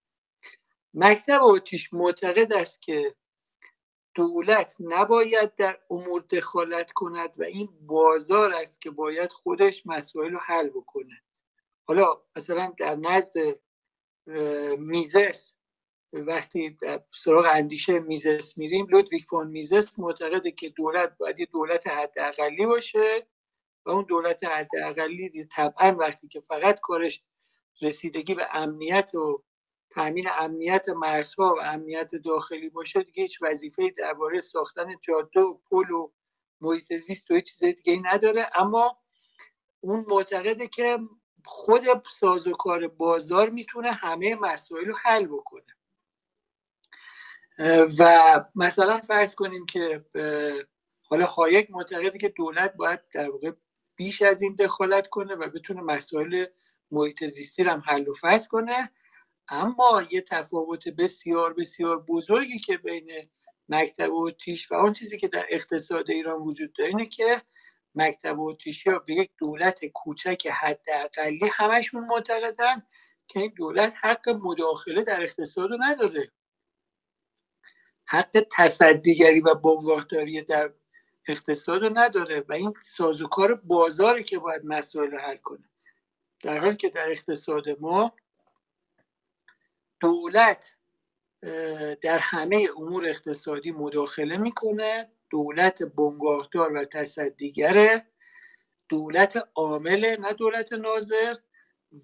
مکتب 0.94 1.44
اوتیش 1.44 1.94
معتقد 1.94 2.54
است 2.54 2.82
که 2.82 3.16
دولت 4.16 4.76
نباید 4.80 5.56
در 5.56 5.80
امور 5.90 6.22
دخالت 6.22 6.92
کند 6.92 7.40
و 7.40 7.44
این 7.44 7.70
بازار 7.82 8.54
است 8.54 8.82
که 8.82 8.90
باید 8.90 9.32
خودش 9.32 9.88
مسائل 9.88 10.32
رو 10.32 10.40
حل 10.40 10.70
بکنه. 10.70 11.22
حالا 11.88 12.22
مثلا 12.36 12.74
در 12.78 12.96
نزد 12.96 13.34
میزس 14.78 15.53
وقتی 16.14 16.78
سراغ 17.12 17.48
اندیشه 17.52 18.00
میزس 18.00 18.58
میریم 18.58 18.88
لودویک 18.88 19.26
فون 19.26 19.48
میزس 19.48 20.00
معتقده 20.00 20.52
که 20.52 20.70
دولت 20.70 21.18
باید 21.18 21.40
یه 21.40 21.46
دولت 21.46 21.88
حداقلی 21.88 22.66
باشه 22.66 23.28
و 23.86 23.90
اون 23.92 24.04
دولت 24.04 24.44
حداقلی 24.44 25.46
طبعا 25.52 25.96
وقتی 26.00 26.28
که 26.28 26.40
فقط 26.40 26.80
کارش 26.80 27.24
رسیدگی 27.82 28.34
به 28.36 28.48
امنیت 28.52 29.16
و 29.16 29.44
تامین 29.90 30.28
امنیت 30.40 30.90
مرزها 30.90 31.56
و 31.58 31.62
امنیت 31.62 32.16
داخلی 32.16 32.70
باشه 32.70 33.04
دیگه 33.04 33.24
هیچ 33.24 33.40
وظیفه 33.42 33.90
درباره 33.98 34.40
ساختن 34.40 34.88
جاده 35.02 35.42
و 35.42 35.58
پل 35.70 35.92
و 35.92 36.12
محیط 36.62 36.94
زیست 36.94 37.32
و 37.32 37.42
چیز 37.42 37.64
دیگه 37.64 38.02
نداره. 38.04 38.50
اما 38.56 38.98
اون 39.82 40.06
معتقده 40.08 40.68
که 40.68 41.00
خود 41.46 41.84
سازوکار 42.20 42.88
بازار 42.88 43.50
می‌تونه 43.50 43.92
همه 43.92 44.36
مسائل 44.36 44.86
رو 44.86 44.96
حل 45.04 45.26
بکنه. 45.28 45.66
و 48.00 48.20
مثلا 48.56 49.00
فرض 49.00 49.36
کنیم 49.36 49.66
که 49.66 50.06
حالا 51.04 51.26
هایک 51.26 51.72
معتقده 51.72 52.18
که 52.18 52.30
دولت 52.30 52.74
باید 52.76 53.00
در 53.14 53.30
واقع 53.30 53.52
بیش 53.96 54.22
از 54.22 54.42
این 54.42 54.56
دخالت 54.56 55.08
کنه 55.08 55.36
و 55.36 55.50
بتونه 55.50 55.82
مسائل 55.82 56.46
محیط 56.92 57.24
زیستی 57.28 57.64
هم 57.64 57.84
حل 57.86 58.08
و 58.08 58.14
فصل 58.22 58.48
کنه. 58.48 58.92
اما 59.50 60.04
یه 60.12 60.22
تفاوت 60.22 60.88
بسیار 60.88 61.54
بسیار 61.54 62.00
بزرگی 62.10 62.60
که 62.60 62.78
بین 62.78 63.12
مکتب 63.70 64.14
و 64.14 64.32
تیش 64.32 64.72
و 64.72 64.76
آن 64.76 64.94
چیزی 64.94 65.18
که 65.18 65.28
در 65.28 65.46
اقتصاد 65.50 66.12
ایران 66.12 66.42
وجود 66.42 66.74
داره 66.74 66.90
اینه 66.90 67.06
که 67.06 67.42
مکتب 67.96 68.40
و 68.40 68.54
تیشی 68.54 68.90
ها 68.90 69.00
به 69.00 69.14
یک 69.14 69.32
دولت 69.38 69.86
کوچک 69.86 70.48
حداقلی 70.48 71.50
همشون 71.54 72.06
معتقدن 72.06 72.84
که 73.28 73.40
این 73.40 73.54
دولت 73.58 73.94
حق 74.02 74.30
مداخله 74.30 75.04
در 75.04 75.24
اقتصاد 75.24 75.70
رو 75.70 75.78
نداره. 75.82 76.32
حق 78.06 78.46
تصدیگری 78.52 79.42
و 79.42 79.56
بنگاهداری 79.56 80.42
در 80.42 80.74
اقتصاد 81.28 81.82
رو 81.82 81.90
نداره 81.94 82.46
و 82.50 82.54
این 82.54 82.74
سازوکار 82.82 83.56
بازاری 83.56 84.24
که 84.24 84.40
باید 84.40 84.66
مسائل 84.66 85.12
رو 85.12 85.18
حل 85.18 85.38
کنه. 85.38 85.70
در 86.42 86.58
حالی 86.58 86.76
که 86.76 86.90
در 86.90 87.12
اقتصاد 87.12 87.70
ما 87.80 88.12
دولت 90.00 90.76
در 92.02 92.20
همه 92.20 92.68
امور 92.78 93.10
اقتصادی 93.10 93.72
مداخله 93.72 94.38
می‌کنه. 94.38 95.12
دولت 95.30 95.84
بنگاهدار 95.84 96.74
و 96.74 96.86
تصدیگره. 96.86 98.08
دولت 98.90 99.50
عامل 99.56 100.18
نه 100.20 100.34
دولت 100.34 100.74
ناظر. 100.74 101.36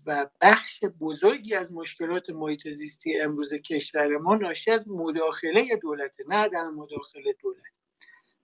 و 0.06 0.30
بخش 0.42 0.84
بزرگی 1.00 1.56
از 1.56 1.74
مشکلات 1.74 2.30
محیط 2.30 2.68
زیستی 2.68 3.20
امروز 3.20 3.54
کشور 3.54 4.18
ما 4.18 4.36
ناشی 4.36 4.72
از 4.72 4.90
مداخله 4.90 5.76
دولت 5.82 6.16
نه 6.28 6.36
عدم 6.36 6.74
مداخله 6.74 7.34
دولت. 7.34 7.80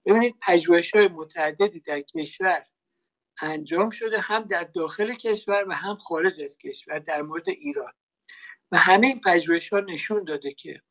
ببینید 0.05 0.35
پژوهش 0.41 0.95
های 0.95 1.07
متعددی 1.07 1.79
در 1.79 2.01
کشور 2.01 2.65
انجام 3.41 3.89
شده 3.89 4.19
هم 4.19 4.43
در 4.43 4.63
داخل 4.63 5.13
کشور 5.13 5.65
و 5.67 5.73
هم 5.73 5.95
خارج 5.97 6.41
از 6.41 6.57
کشور 6.57 6.99
در 6.99 7.21
مورد 7.21 7.49
ایران. 7.49 7.93
و 8.71 8.77
همه 8.77 9.07
این 9.07 9.21
پژوهش 9.21 9.73
ها 9.73 9.79
نشون 9.79 10.23
داده 10.23 10.51
که 10.51 10.81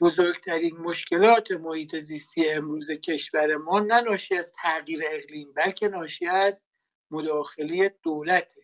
بزرگترین 0.00 0.76
مشکلات 0.76 1.50
محیط 1.50 1.96
زیستی 1.98 2.50
امروز 2.50 2.90
کشور 2.90 3.56
ما 3.56 3.80
نه 3.80 4.00
ناشی 4.00 4.36
از 4.36 4.52
تغییر 4.62 5.00
اقلیم 5.10 5.52
بلکه 5.52 5.88
ناشی 5.88 6.26
از 6.26 6.62
مداخله 7.10 7.98
دولته. 8.02 8.62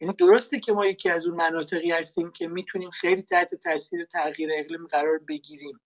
یعنی 0.00 0.14
درسته 0.14 0.60
که 0.60 0.72
ما 0.72 0.86
یکی 0.86 1.10
از 1.10 1.26
اون 1.26 1.36
مناطقی 1.36 1.90
هستیم 1.90 2.30
که 2.30 2.48
می‌تونیم 2.48 2.90
خیلی 2.90 3.22
تحت 3.22 3.54
تاثیر 3.54 4.04
تغییر 4.04 4.50
اقلیم 4.54 4.86
قرار 4.86 5.18
بگیریم. 5.18 5.80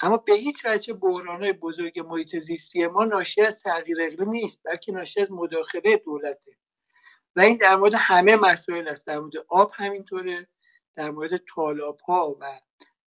اما 0.00 0.16
به 0.16 0.32
هیچ 0.32 0.64
وجه 0.64 0.92
بحرانهای 0.94 1.52
بزرگ 1.52 2.00
محیط 2.00 2.38
زیستی 2.38 2.86
ما 2.86 3.04
ناشی 3.04 3.42
از 3.42 3.62
تغییر 3.62 3.96
اقلیم 4.02 4.30
نیست 4.30 4.62
بلکه 4.64 4.92
ناشی 4.92 5.20
از 5.20 5.32
مداخله 5.32 5.96
دولته. 5.96 6.52
و 7.36 7.40
این 7.40 7.56
در 7.56 7.76
مورد 7.76 7.94
همه 7.96 8.36
مسائل 8.36 8.88
است 8.88 9.06
در 9.06 9.18
مورد 9.18 9.32
آب 9.48 9.70
همینطوره 9.74 10.48
در 10.96 11.10
مورد 11.10 11.30
طالاب 11.54 12.00
ها 12.00 12.36
و 12.40 12.60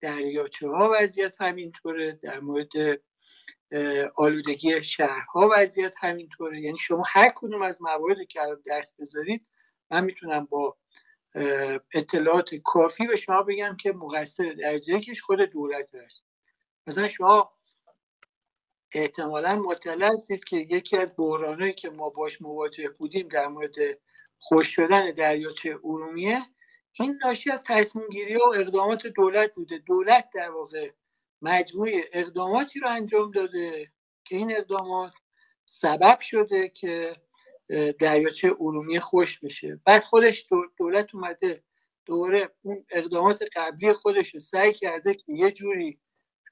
دریاچه 0.01 0.67
ها 0.69 0.91
وضعیت 0.93 1.41
همینطوره 1.41 2.11
در 2.11 2.39
مورد 2.39 3.01
آلودگی 4.15 4.83
شهرها 4.83 5.49
وضعیت 5.51 5.95
همینطوره. 5.99 6.61
یعنی 6.61 6.77
شما 6.77 7.03
هر 7.07 7.31
کدوم 7.35 7.61
از 7.61 7.81
مواردی 7.81 8.25
که 8.25 8.39
دست 8.67 8.95
بذارید 8.99 9.47
من 9.91 10.03
می‌تونم 10.05 10.45
با 10.45 10.77
اطلاعات 11.93 12.55
کافی 12.55 13.07
به 13.07 13.15
شما 13.15 13.43
بگم 13.43 13.77
که 13.77 13.91
مقصر 13.91 14.55
یکش 14.87 15.21
خود 15.21 15.41
دولت 15.41 15.95
است. 15.95 16.25
مثلا 16.87 17.07
شما 17.07 17.51
احتمالا 18.93 19.55
مطلع 19.55 20.11
هستید 20.11 20.43
که 20.43 20.57
یکی 20.57 20.97
از 20.97 21.15
بحرانهایی 21.17 21.73
که 21.73 21.89
ما 21.89 22.09
باش 22.09 22.41
مواجه 22.41 22.89
بودیم 22.89 23.27
در 23.27 23.47
مورد 23.47 23.75
خوش 24.39 24.67
شدن 24.67 25.11
دریاچه 25.11 25.69
ارومیه 25.83 26.39
این 26.93 27.19
ناشی 27.25 27.51
از 27.51 27.63
تصمیم 27.63 28.07
گیری 28.09 28.35
و 28.35 28.41
اقدامات 28.55 29.07
دولت 29.07 29.55
بوده. 29.55 29.77
دولت 29.77 30.29
در 30.35 30.49
واقع 30.51 30.91
مجموعه 31.41 32.09
اقداماتی 32.13 32.79
رو 32.79 32.89
انجام 32.89 33.31
داده 33.31 33.91
که 34.25 34.35
این 34.35 34.57
اقدامات 34.57 35.13
سبب 35.65 36.19
شده 36.19 36.69
که 36.69 37.15
دریاچه 37.99 38.55
ارومیه 38.59 38.99
خوش 38.99 39.39
بشه. 39.39 39.79
بعد 39.85 40.03
خودش 40.03 40.47
دولت 40.77 41.15
اومده 41.15 41.63
دوره 42.05 42.55
اون 42.61 42.85
اقدامات 42.91 43.43
قبلی 43.55 43.93
خودش 43.93 44.33
رو 44.33 44.39
سعی 44.39 44.73
کرده 44.73 45.13
که 45.13 45.23
یه 45.27 45.51
جوری 45.51 45.99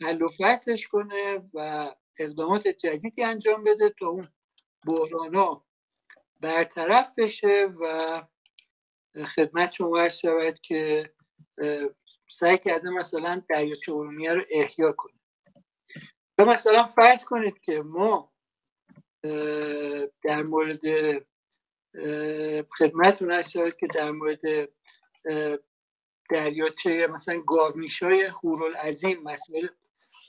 حل 0.01 0.21
و 0.21 0.27
فصلش 0.27 0.87
کنه 0.87 1.49
و 1.53 1.91
اقدامات 2.19 2.67
جدیدی 2.67 3.23
انجام 3.23 3.63
بده 3.63 3.89
تا 3.99 4.07
اون 4.07 4.27
بحران 4.87 5.61
برطرف 6.39 7.11
بشه 7.17 7.69
و 7.81 8.23
خدمت 9.25 9.71
شما 9.71 10.09
شود 10.09 10.59
که 10.59 11.13
سعی 12.29 12.57
کرده 12.57 12.89
مثلا 12.89 13.41
دریاچه 13.49 13.91
ارومیه 13.91 14.33
رو 14.33 14.41
احیا 14.51 14.91
کنه. 14.91 15.13
و 16.37 16.45
مثلا 16.45 16.87
فرض 16.87 17.23
کنید 17.25 17.59
که 17.61 17.81
ما 17.81 18.33
در 20.23 20.43
مورد 20.43 20.81
خدمتتون 22.77 23.41
شود 23.41 23.75
که 23.75 23.87
در 23.95 24.11
مورد 24.11 24.69
دریاچه 26.29 27.07
مثلا 27.07 27.39
گاومیش 27.39 28.03
های 28.03 28.23
هورالعظیم 28.23 29.23
مثلا 29.23 29.69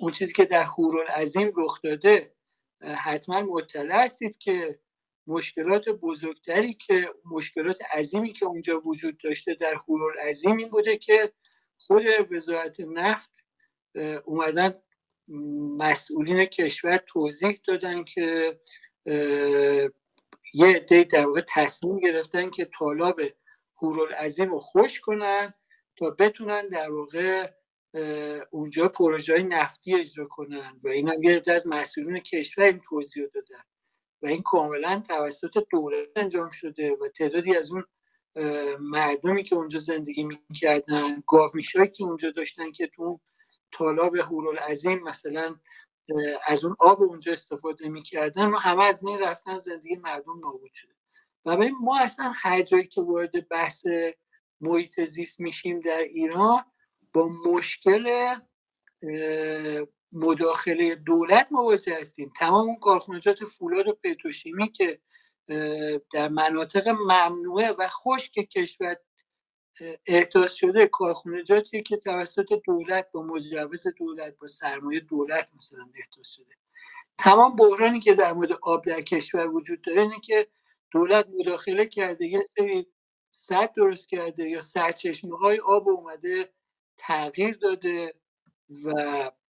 اون 0.01 0.13
چیزی 0.13 0.33
که 0.33 0.45
در 0.45 0.63
هورالعظیم 0.63 1.53
رخ 1.57 1.83
داده 1.83 2.35
حتما 2.81 3.41
مطلع 3.41 4.03
هستید 4.03 4.39
که 4.39 4.79
مشکلات 5.27 5.89
بزرگتری 5.89 6.75
که 6.75 7.11
مشکلات 7.25 7.79
عظیمی 7.95 8.33
که 8.33 8.47
اونجا 8.47 8.81
وجود 8.81 9.19
داشته 9.25 9.55
در 9.55 9.75
هورالعظیم 9.89 10.57
این 10.57 10.69
بوده 10.69 10.97
که 10.97 11.33
خود 11.79 12.03
وزارت 12.31 12.81
نفت 12.81 13.31
اومدن 14.25 14.73
مسئولین 15.79 16.45
کشور 16.45 16.97
توضیح 16.97 17.61
دادن 17.67 18.05
که 18.05 18.51
یه 20.55 20.67
عده 20.77 21.05
در 21.05 21.27
واقع 21.27 21.43
تصمیم 21.49 21.99
گرفتن 21.99 22.51
که 22.51 22.69
طالاب 22.79 23.21
هورالعظیم 23.83 24.51
رو 24.51 24.59
خوش 24.59 25.01
کنن 25.01 25.55
تا 25.97 26.11
بتونن 26.11 26.69
در 26.69 26.91
واقع 26.91 27.51
اونجا 28.51 28.89
پروژه 28.89 29.33
های 29.33 29.43
نفتی 29.43 29.95
اجرا 29.95 30.27
کنن. 30.27 30.81
و 30.85 30.89
این 30.89 31.09
هم 31.09 31.23
یه 31.23 31.43
از 31.47 31.67
مسئولین 31.67 32.19
کشور 32.19 32.65
این 32.65 32.81
توضیح 32.89 33.27
دادن. 33.35 33.63
و 34.23 34.27
این 34.27 34.43
کاملا 34.43 35.03
توسط 35.09 35.65
دولت 35.71 36.09
انجام 36.17 36.51
شده 36.51 36.97
و 37.01 37.09
تعدادی 37.09 37.57
از 37.57 37.71
اون 37.73 37.85
مردمی 38.81 39.43
که 39.43 39.57
اونجا 39.57 39.79
زندگی 39.79 40.25
می‌کردن 40.25 41.23
گاو 41.27 41.51
که 41.95 42.05
اونجا 42.05 42.31
داشتن 42.31 42.71
که 42.71 42.87
تو 42.87 43.21
تالاب 43.73 44.17
هورالعظیم 44.17 44.99
مثلا 44.99 45.57
از 46.47 46.65
اون 46.65 46.77
آب 46.79 47.03
اونجا 47.03 47.33
استفاده 47.33 47.89
می‌کردن 47.89 48.47
و 48.47 48.57
همه 48.57 48.85
از 48.85 49.01
این 49.05 49.19
رفتن 49.19 49.59
زندگی 49.59 49.97
مردم 49.97 50.39
نابود 50.41 50.73
شده. 50.75 50.93
و 51.45 51.57
ما 51.81 51.99
اصلا 52.01 52.33
هر 52.37 52.63
جایی 52.63 52.87
که 52.87 53.01
وارد 53.03 53.49
بحث 53.49 53.87
محیط 54.61 55.01
زیست 55.01 55.41
میشیم 55.41 55.81
در 55.81 55.99
ایران 55.99 56.65
با 57.13 57.31
مشکل 57.47 58.35
مداخله 60.13 60.95
دولت 60.95 61.53
مواجه 61.53 61.99
هستیم. 62.01 62.33
تمام 62.39 62.69
اون 62.69 62.79
کارخانجات 62.79 63.45
فولاد 63.45 63.89
و 63.89 63.93
پتروشیمی 64.05 64.73
که 64.73 65.01
در 66.13 66.29
مناطق 66.29 66.89
ممنوعه 66.89 67.71
و 67.71 67.89
خشک 67.89 68.33
کشور 68.33 68.97
احداث 70.07 70.55
شده 70.55 70.87
کارخانجاتی 70.87 71.83
که 71.83 71.97
توسط 71.97 72.47
دولت 72.65 73.13
با 73.13 73.23
مجوز 73.23 73.87
دولت 73.99 74.39
با 74.39 74.47
سرمایه 74.47 75.01
دولت 75.01 75.49
مثلا 75.57 75.89
احداث 75.95 76.29
شده. 76.29 76.55
تمام 77.19 77.57
بحرانی 77.57 78.01
که 78.01 78.15
در 78.15 78.33
مورد 78.33 78.53
آب 78.63 78.85
در 78.85 79.01
کشور 79.01 79.49
وجود 79.49 79.83
داره 79.83 80.03
اینه 80.03 80.21
که 80.21 80.47
دولت 80.91 81.27
مداخله 81.39 81.87
کرده 81.87 82.27
یه 82.27 82.43
سری 82.43 82.87
سد 83.31 83.73
درست 83.77 84.09
کرده 84.09 84.49
یا 84.49 84.61
سرچشمه 84.61 85.37
های 85.37 85.59
آب 85.59 85.89
اومده 85.89 86.49
تغییر 86.97 87.55
داده 87.55 88.15
و 88.85 88.93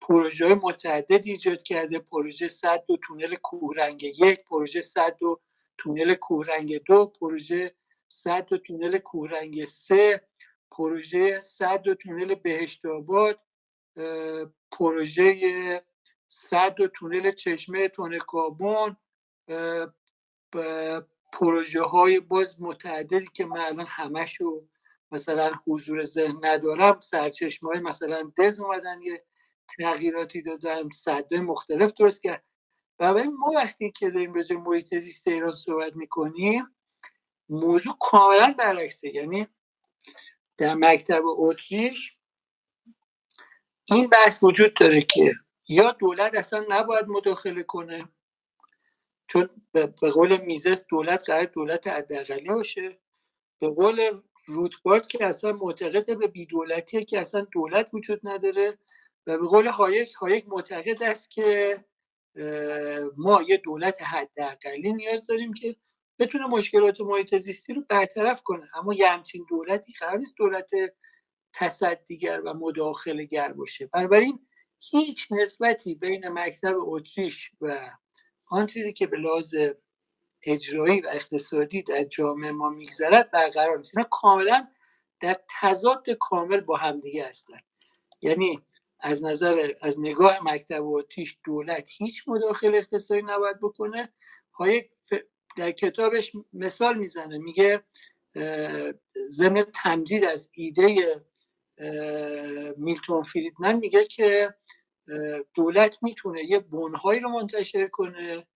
پروژه 0.00 0.46
های 0.46 0.54
متعدد 0.54 1.26
ایجاد 1.26 1.62
کرده. 1.62 1.98
پروژه 1.98 2.48
صد 2.48 2.84
و 2.90 2.96
تونل 3.02 3.34
کوهرنگ 3.34 4.02
یک 4.02 4.44
پروژه 4.44 4.80
صد 4.80 5.22
و 5.22 5.40
تونل 5.78 6.14
کوهرنگ 6.14 6.82
دو 6.82 7.06
پروژه 7.06 7.74
صد 8.08 8.56
تونل 8.56 8.98
کوهرنگ 8.98 9.64
سه 9.64 10.28
پروژه 10.70 11.40
صد 11.40 11.92
تونل 11.92 12.34
بهشت 12.34 12.86
آباد 12.86 13.40
پروژه 14.72 15.84
صد 16.28 16.86
تونل 16.86 17.30
چشمه 17.30 17.88
تون 17.88 18.18
کابون 18.18 18.96
پروژه 21.32 21.82
های 21.82 22.20
باز 22.20 22.60
متعددی 22.60 23.26
که 23.34 23.44
من 23.44 23.60
الان 23.60 23.86
همشو 23.88 24.68
مثلا 25.12 25.52
حضور 25.66 26.04
ذهن 26.04 26.44
ندارم 26.44 27.00
سرچشمه 27.00 27.70
های 27.70 27.80
مثلا 27.80 28.32
دز 28.38 28.60
اومدن 28.60 29.02
یه 29.02 29.24
تغییراتی 29.78 30.42
دادن 30.42 30.88
صده 30.88 31.40
مختلف 31.40 31.92
درست 31.92 32.22
کرد 32.22 32.44
و 33.00 33.14
ما 33.14 33.52
وقتی 33.56 33.90
که 33.90 34.10
داریم 34.10 34.32
به 34.32 34.56
محیط 34.56 34.94
زیست 34.94 35.28
ایران 35.28 35.52
صحبت 35.52 35.96
می‌کنیم 35.96 36.77
موضوع 37.48 37.96
کاملا 38.00 38.54
برعکسه. 38.58 39.14
یعنی 39.14 39.46
در 40.58 40.74
مکتب 40.74 41.22
اتریش 41.26 42.16
این 43.84 44.06
بحث 44.08 44.42
وجود 44.42 44.74
داره 44.74 45.02
که 45.02 45.34
یا 45.68 45.92
دولت 45.92 46.34
اصلا 46.34 46.66
نباید 46.68 47.08
مداخله 47.08 47.62
کنه 47.62 48.08
چون 49.28 49.50
به 49.72 49.86
قول 49.86 50.36
میزس 50.36 50.86
دولت 50.86 51.24
قرار 51.26 51.44
دولت 51.44 51.86
حداقلی 51.86 52.48
باشه. 52.48 52.98
به 53.60 53.68
قول 53.68 54.20
روتبارد 54.46 55.08
که 55.08 55.26
اصلا 55.26 55.52
معتقد 55.52 56.18
به 56.18 56.26
بیدولتیه 56.26 57.04
که 57.04 57.20
اصلا 57.20 57.46
دولت 57.52 57.88
وجود 57.94 58.20
نداره 58.24 58.78
و 59.26 59.38
به 59.38 59.46
قول 59.46 59.66
هایک 59.66 60.12
هایک 60.12 60.48
معتقد 60.48 61.02
است 61.02 61.30
که 61.30 61.76
ما 63.16 63.42
یه 63.42 63.56
دولت 63.56 64.02
حداقلی 64.02 64.92
نیاز 64.92 65.26
داریم 65.26 65.54
که 65.54 65.76
بتونه 66.18 66.46
مشکلات 66.46 67.00
محیط 67.00 67.38
زیستی 67.38 67.74
رو 67.74 67.82
برطرف 67.88 68.42
کنه. 68.42 68.70
اما 68.74 68.94
یه 68.94 69.10
همچین 69.10 69.46
دولتی 69.48 69.92
قرار 70.00 70.18
نیست 70.18 70.36
دولت 70.36 70.70
تصدیگر 71.52 72.40
و 72.44 72.54
مداخله 72.54 73.24
گر 73.24 73.52
باشه. 73.52 73.86
بنابراین 73.86 74.46
هیچ 74.80 75.32
نسبتی 75.32 75.94
بین 75.94 76.28
مکتب 76.28 76.74
اتریش 76.78 77.50
و 77.60 77.90
آن 78.46 78.66
چیزی 78.66 78.92
که 78.92 79.06
به 79.06 79.16
لحاظ 79.16 79.54
اجرایی 80.42 81.00
و 81.00 81.08
اقتصادی 81.12 81.82
در 81.82 82.04
جامعه 82.04 82.52
ما 82.52 82.68
میگذرد 82.68 83.30
برقرار 83.30 83.76
نیست. 83.76 83.96
اینا 83.96 84.08
کاملا 84.10 84.68
در 85.20 85.36
تضاد 85.60 86.10
کامل 86.10 86.60
با 86.60 86.76
همدیگه 86.76 87.28
هستن. 87.28 87.60
یعنی 88.22 88.62
از 89.00 89.24
نظر 89.24 89.72
از 89.82 90.00
نگاه 90.00 90.38
مکتب 90.42 90.84
و 90.84 91.02
تیش 91.02 91.38
دولت 91.44 91.88
هیچ 91.98 92.24
مداخله 92.26 92.78
اقتصادی 92.78 93.22
نباید 93.22 93.56
بکنه. 93.60 94.12
های 94.52 94.84
در 95.56 95.70
کتابش 95.72 96.32
مثال 96.52 96.98
می‌زنه 96.98 97.38
میگه 97.38 97.82
ضمن 99.28 99.64
تمجید 99.74 100.24
از 100.24 100.50
ایده 100.54 101.20
میلتون 102.76 103.22
فریدمن 103.22 103.76
میگه 103.76 104.04
که 104.04 104.54
دولت 105.54 105.98
می‌تونه 106.02 106.44
یه 106.44 106.58
بنهایی 106.58 107.20
رو 107.20 107.28
منتشر 107.28 107.88
کنه 107.88 108.46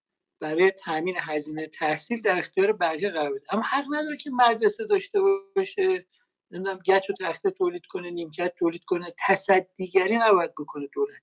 برای 0.41 0.71
تامین 0.71 1.15
هزینه 1.21 1.67
تحصیل 1.67 2.23
در 2.23 2.39
اختیار 2.39 2.73
بقیه 2.73 3.11
قرار 3.11 3.33
بده. 3.35 3.47
اما 3.55 3.63
حق 3.63 3.85
نداره 3.91 4.17
که 4.17 4.31
مدرسه 4.31 4.85
داشته 4.87 5.19
باشه 5.57 6.07
نمی‌دونم 6.51 6.79
گچ 6.87 7.11
و 7.11 7.13
تخته 7.21 7.51
تولید 7.51 7.87
کنه 7.87 8.11
نیمکت 8.11 8.55
تولید 8.59 8.85
کنه 8.85 9.15
تصدیگری 9.27 10.19
نباید 10.19 10.51
بکنه 10.59 10.89
دولت. 10.95 11.23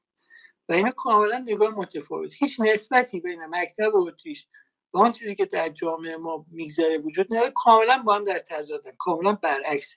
و 0.69 0.73
اینا 0.73 0.91
کاملا 0.91 1.37
نگاه 1.37 1.69
متفاوت. 1.69 2.33
هیچ 2.39 2.59
نسبتی 2.59 3.19
بین 3.19 3.45
مکتب 3.45 3.95
و 3.95 4.07
اتریش 4.07 4.47
و 4.93 4.97
آن 4.97 5.11
چیزی 5.11 5.35
که 5.35 5.45
در 5.45 5.69
جامعه 5.69 6.17
ما 6.17 6.45
میگذره 6.51 6.97
وجود 6.97 7.33
نداره 7.33 7.51
کاملا 7.51 7.97
با 7.97 8.15
هم 8.15 8.23
در 8.23 8.39
تضادن 8.39 8.91
کاملا 8.97 9.33
برعکس. 9.33 9.95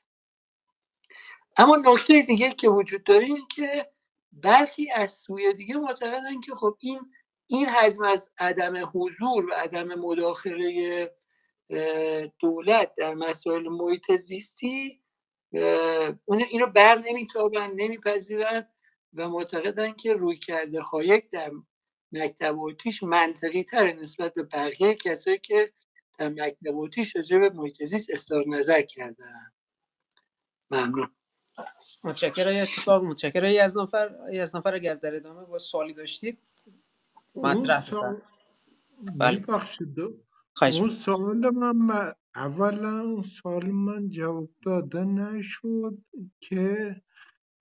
اما 1.57 1.77
نکته 1.77 2.23
دیگه 2.23 2.51
که 2.51 2.69
وجود 2.69 3.05
داره 3.05 3.25
این 3.25 3.47
که 3.55 3.91
برخی 4.33 4.91
از 4.91 5.11
سوی 5.11 5.55
دیگه 5.55 5.75
معتقدن 5.77 6.41
که 6.41 6.55
خب 6.55 6.77
این 6.81 7.01
این 7.47 7.69
حجم 7.69 8.03
از 8.03 8.31
عدم 8.39 8.91
حضور 8.95 9.51
و 9.51 9.55
عدم 9.55 9.95
مداخله 9.95 11.11
دولت 12.39 12.95
در 12.97 13.15
مسائل 13.15 13.69
محیط 13.69 14.13
زیستی 14.17 15.03
اون 16.25 16.41
اینو 16.51 16.67
بر 16.67 16.99
نمیتابن 16.99 17.71
نمیپذیرن 17.77 18.69
و 19.15 19.29
معتقدن 19.29 19.93
که 19.93 20.13
روی 20.15 20.37
کرده 20.37 20.81
هایک 20.81 21.31
در 21.31 21.51
مکتب 22.13 22.59
اوتیش 22.59 23.03
منطقی 23.03 23.65
تر 23.65 23.93
نسبت 23.93 24.35
به 24.35 24.43
بقیه 24.43 24.95
کسایی 24.95 25.39
که 25.39 25.73
در 26.19 26.29
مکتب 26.29 26.77
اوتیش 26.77 27.17
راجع 27.17 27.39
به 27.39 27.51
محیط 27.51 27.85
زیست 27.85 28.11
اصدار 28.11 28.45
نظر 28.49 28.83
کردن 28.83 29.53
ممنون. 30.71 31.11
متشکرم. 32.05 32.63
اتفاق 32.63 33.05
متشکرم. 33.05 33.65
از 33.65 33.79
نفر 33.79 34.17
از 34.41 34.57
نفر 34.57 34.75
اگر 34.75 34.95
در 34.95 35.15
ادامه 35.15 35.45
با 35.45 35.59
سوالی 35.59 35.95
داشتید 35.95 36.39
مطرح 37.35 37.91
بله. 39.17 39.45
اون 40.81 40.91
سوال 40.91 41.51
من 41.51 42.15
اولا 42.37 43.23
سوال 43.43 43.67
من 43.67 44.11
جواب 44.11 44.51
داده 44.63 45.05
نشد 45.05 45.99
که 46.41 46.97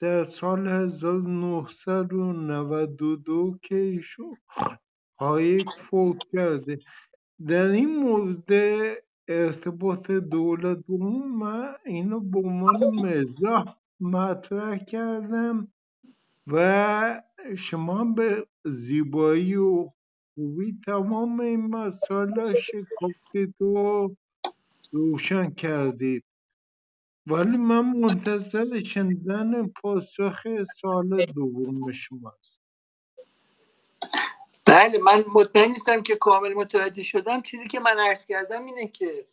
در 0.02 0.26
سال 0.26 0.68
1992 0.68 3.58
که 3.62 3.76
ایشون 3.76 4.36
هایک 5.20 5.70
فوت 5.70 6.24
کرده. 6.34 6.80
در 7.48 7.66
این 7.66 8.00
مورد 8.00 8.50
ارتباط 9.28 10.12
دولت 10.12 10.90
من 10.90 11.76
اینو 11.86 12.20
به 12.20 12.40
عنوان 12.40 12.80
مزاح 13.04 13.76
مطرح 14.00 14.78
کردم 14.78 15.68
و 16.48 17.22
شما 17.58 18.04
به 18.04 18.48
زیبایی 18.66 19.56
و 19.56 19.90
خوبی 20.36 20.80
تمام 20.86 21.40
این 21.40 21.76
مسائل 21.76 22.54
شکافتید 22.54 23.62
و 23.62 24.10
روشن 24.92 25.50
کردید. 25.50 26.24
ولی 27.28 27.58
من 27.58 27.86
منتظر 27.86 28.84
شنیدن 28.84 29.68
پاسخ 29.68 30.44
سال 30.82 31.26
دوم 31.26 31.92
شماست. 31.92 32.62
بله 34.66 34.98
من 34.98 35.26
مطمئن 35.34 35.68
نیستم 35.68 36.02
که 36.02 36.16
کامل 36.16 36.54
متوجه 36.54 37.04
شدم. 37.04 37.42
چیزی 37.42 37.68
که 37.68 37.80
من 37.80 38.00
عرض 38.00 38.26
کردم 38.26 38.66
اینه 38.66 38.88
که 38.88 39.28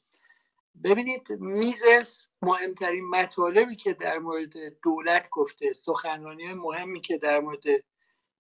ببینید 0.85 1.33
میزس 1.41 2.29
مهمترین 2.43 3.09
مطالبی 3.09 3.77
که 3.77 3.93
در 3.93 4.19
مورد 4.19 4.53
دولت 4.83 5.31
گفته 5.31 5.73
سخنرانی 5.73 6.55
مهمی 6.55 7.01
که 7.01 7.19
در 7.19 7.41
مورد 7.41 7.65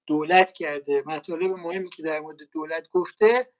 دولت 0.07 0.53
کرده 0.53 1.03
مطالب 1.07 1.51
مهمی 1.51 1.89
که 1.89 2.03
در 2.03 2.20
مورد 2.20 2.39
دولت 2.53 2.91
گفته 2.91 3.53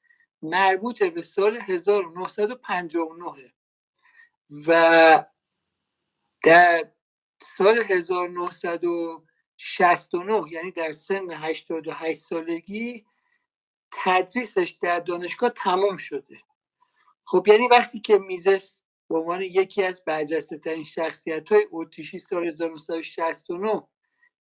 مربوط 0.43 1.03
به 1.03 1.23
سال 1.23 1.57
1959 1.57 3.53
و 4.67 5.25
در 6.45 6.93
سال 7.43 7.79
1900 7.79 8.81
69 9.57 10.53
یعنی 10.53 10.71
در 10.71 10.93
سن 10.93 11.31
88 11.31 12.21
سالگی 12.21 13.07
تدریسش 13.93 14.79
در 14.83 15.01
دانشگاه 15.01 15.51
تمام 15.51 15.97
شده. 15.97 16.37
خب 17.25 17.45
یعنی 17.49 17.69
وقتی 17.69 18.01
که 18.01 18.19
میزس 18.19 18.85
به 19.09 19.19
عنوان 19.19 19.43
یکی 19.43 19.83
از 19.83 20.05
برجسته 20.05 20.59
ترین 20.59 20.85
شخصیت 20.85 21.53
های 21.53 21.67
اتریشی 21.71 22.19
سال 22.19 22.47
1969 22.47 23.83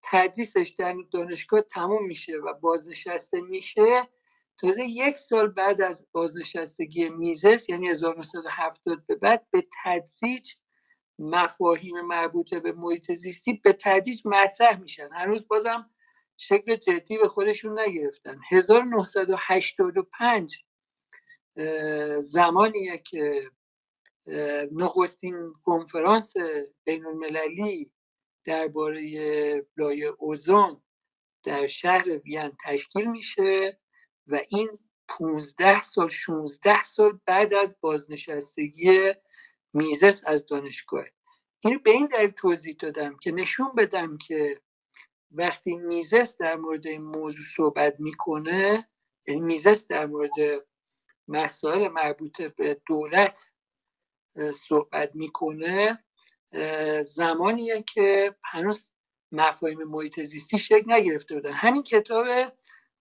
تدریسش 0.04 0.76
در 0.78 0.96
دانشگاه 1.12 1.62
تموم 1.62 2.06
میشه 2.06 2.38
و 2.38 2.54
بازنشسته 2.54 3.42
میشه. 3.42 4.10
تازه 4.58 4.84
یک 4.84 5.16
سال 5.16 5.48
بعد 5.48 5.82
از 5.82 6.08
بازنشستگی 6.12 7.10
میزس 7.10 7.70
یعنی 7.70 7.90
1970 7.90 9.06
به 9.08 9.16
بعد 9.16 9.48
به 9.52 9.68
تدریج 9.84 10.54
مفاهیم 11.24 12.02
مربوط 12.02 12.54
به 12.54 12.72
محیط 12.72 13.12
زیستی 13.12 13.62
به 13.64 13.74
تدریج 13.74 14.22
مطرح 14.26 14.80
میشن. 14.80 15.10
هنوز 15.12 15.48
بازم 15.48 15.90
شکل 16.38 16.76
جدی 16.76 17.18
به 17.18 17.28
خودشون 17.28 17.80
نگرفتن. 17.80 18.40
1985 18.52 20.64
زمانیه 22.20 22.98
که 22.98 23.52
نخستین 24.72 25.54
کنفرانس 25.64 26.34
بین 26.86 27.08
المللی 27.08 27.94
درباره 28.46 29.02
لایه 29.78 30.12
اوزون 30.20 30.82
در 31.44 31.68
شهر 31.68 32.06
وین 32.26 32.52
تشکیل 32.66 33.12
میشه 33.12 33.80
و 34.28 34.42
این 34.50 34.80
15 35.08 35.82
سال 35.82 36.10
16 36.10 36.84
سال 36.84 37.20
بعد 37.26 37.54
از 37.54 37.76
بازنشستگی 37.82 39.14
میزس 39.74 40.22
از 40.26 40.46
دانشگاه 40.46 41.06
اینو 41.60 41.80
به 41.80 41.92
این 41.92 42.08
دلیل 42.08 42.30
توضیح 42.30 42.76
دادم 42.80 43.18
که 43.18 43.32
نشون 43.32 43.72
بدم 43.78 44.18
که 44.18 44.62
وقتی 45.32 45.76
میزس 45.76 46.38
در 46.38 46.56
مورد 46.56 46.88
این 46.88 47.02
موضوع 47.04 47.46
صحبت 47.56 48.00
می‌کنه 48.00 48.90
یعنی 49.28 49.42
میزس 49.42 49.88
در 49.88 50.06
مورد 50.06 50.32
مسائل 51.28 51.88
مربوط 51.88 52.42
به 52.42 52.82
دولت 52.88 53.40
صحبت 54.56 55.12
می‌کنه 55.16 56.04
زمانیه 57.02 57.84
که 57.94 58.36
هنوز 58.44 58.92
مفاهیم 59.32 59.84
محیط 59.84 60.22
زیستی 60.22 60.58
شکل 60.58 60.92
نگرفته 60.92 61.36
بودن. 61.36 61.52
همین 61.52 61.84
کتاب 61.84 62.26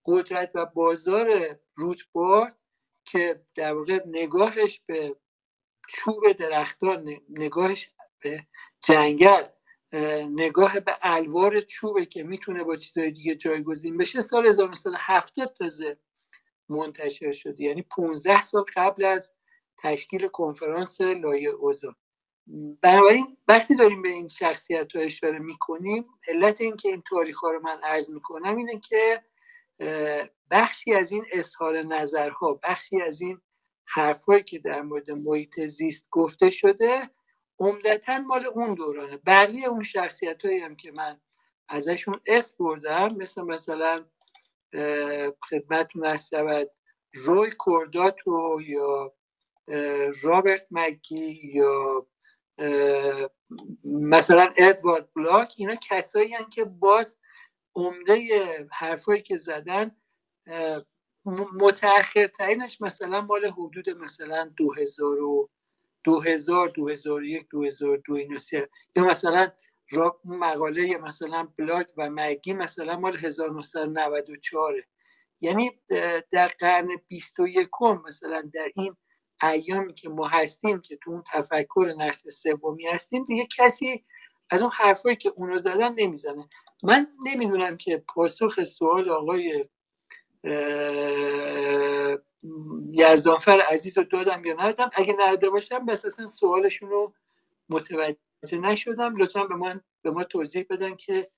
قدرت 0.07 0.51
و 0.55 0.67
بازار 0.67 1.59
روتبارد 1.75 2.59
که 3.05 3.43
در 3.55 3.75
واقع 3.75 4.01
نگاهش 4.07 4.81
به 4.87 5.17
چوب 5.89 6.33
درختان 6.33 7.09
نگاهش 7.31 7.91
به 8.21 8.41
جنگل 8.83 9.47
نگاه 10.31 10.81
به 10.81 10.97
الوار 11.03 11.61
چوبه 11.61 12.07
که 12.07 12.23
می‌تونه 12.23 12.65
با 12.65 12.77
چیزهای 12.77 13.11
دیگه 13.11 13.35
جایگزین 13.35 13.97
بشه 13.97 14.21
سال 14.21 14.47
1970 14.47 15.55
تازه 15.59 15.99
منتشر 16.69 17.31
شد. 17.31 17.61
یعنی 17.61 17.83
15 17.83 18.43
سال 18.43 18.65
قبل 18.77 19.05
از 19.05 19.33
تشکیل 19.79 20.29
کنفرانس 20.29 21.01
لایه 21.01 21.49
اوزون. 21.51 21.95
بنابراین 22.83 23.37
وقتی 23.49 23.77
داریم 23.77 24.03
به 24.03 24.09
این 24.09 24.29
شخصیت 24.29 24.97
ها 24.97 25.03
اشاره 25.03 25.39
می‌کنیم 25.39 26.07
علت 26.29 26.61
اینکه 26.61 26.89
این 26.89 27.03
تاریخ 27.11 27.39
ها 27.39 27.51
رو 27.51 27.61
من 27.61 27.81
عرض 27.83 28.11
می‌کنم 28.11 28.57
اینه 28.57 28.81
که 28.81 29.23
بخشی 30.51 30.95
از 30.95 31.13
این 31.13 31.25
اظهار 31.33 31.83
نظرها 31.83 32.61
بخشی 32.63 33.01
از 33.01 33.23
این 33.23 33.41
حرفهایی 33.85 34.43
که 34.43 34.59
در 34.59 34.83
مورد 34.83 35.11
محیط 35.11 35.61
زیست 35.61 36.07
گفته 36.11 36.51
شده 36.51 37.11
عمدتا 37.59 38.19
مال 38.19 38.47
اون 38.47 38.75
دورانه. 38.75 39.17
بقیه 39.17 39.69
اون 39.69 39.83
شخصیت 39.83 40.45
هایی 40.45 40.59
هم 40.59 40.77
که 40.77 40.93
من 40.97 41.21
ازشون 41.69 42.21
اسم 42.27 42.65
بردم 42.65 43.09
مثل 43.17 43.43
مثلا 43.43 44.05
خدمتتون 45.51 46.07
ارز 46.07 46.29
شود 46.31 46.71
روی 47.15 47.51
کورداتو 47.51 48.61
یا 48.67 49.15
رابرت 50.23 50.67
مکی 50.71 51.41
یا 51.55 52.07
مثلا 53.85 54.53
ادوارد 54.57 55.09
بلاک 55.17 55.55
اینا 55.57 55.75
کسایی 55.75 56.35
هن 56.35 56.49
که 56.49 56.65
باز 56.65 57.17
عمده 57.75 58.19
حرفایی 58.73 59.23
که 59.23 59.37
زدن 59.37 59.97
متأخر 61.27 62.27
ترینش 62.27 62.81
مثلا 62.81 63.21
مال 63.21 63.47
حدود 63.47 63.91
مثلا 63.91 64.51
دو 64.57 64.73
هزار 64.73 65.23
و 65.23 65.49
دو 66.05 66.21
هزار 66.21 66.69
دو 66.69 66.89
هزار 66.89 67.25
یک 67.25 67.47
دو 67.51 67.65
هزار 67.65 68.03
دو 68.07 68.19
یا 68.97 69.05
مثلا 69.05 69.53
مقاله 70.25 70.99
مثلا 70.99 71.49
بلاک 71.59 71.87
و 71.97 72.11
مگی 72.11 72.53
مثلا 72.55 72.99
مال 72.99 73.17
1994 73.17 74.75
یعنی 75.41 75.81
در 76.33 76.49
قرن 76.49 76.89
21 77.09 77.69
مثلا 78.07 78.51
در 78.55 78.73
این 78.77 78.97
ایامی 79.43 79.95
که 79.95 80.09
ما 80.09 80.29
هستیم 80.29 80.81
که 80.81 80.97
تو 80.97 81.11
اون 81.11 81.25
تفکر 81.33 81.95
نسل 81.99 82.31
سومی 82.31 82.87
هستیم 82.87 83.25
دیگه 83.25 83.47
کسی 83.59 84.05
از 84.51 84.63
اون 84.63 84.71
حرفایی 84.75 85.17
که 85.17 85.33
اونو 85.37 85.59
زدن 85.59 85.95
نمی‌زنه. 85.95 86.49
من 86.85 87.07
نمی‌دونم 87.25 87.77
که 87.77 88.05
پاسخ 88.09 88.65
سوال 88.65 89.11
آقای 89.11 89.65
یزدانفر 92.93 93.61
عزیز 93.61 93.99
رو 93.99 94.05
دادم 94.05 94.45
یا 94.45 94.55
ندادم؟ 94.55 94.91
اگه 94.95 95.17
نداده 95.19 95.51
باشم 95.51 95.87
بس 95.87 96.05
اصلا 96.05 96.27
سوالشون 96.27 96.91
رو 96.91 97.15
متوجه 97.69 98.59
نشدم. 98.61 99.17
لطفا 99.17 99.45
به 99.45 99.55
من 99.55 99.81
به 100.03 100.11
ما 100.11 100.25
توضیح 100.25 100.67
بدن 100.71 100.97
که 100.97 101.31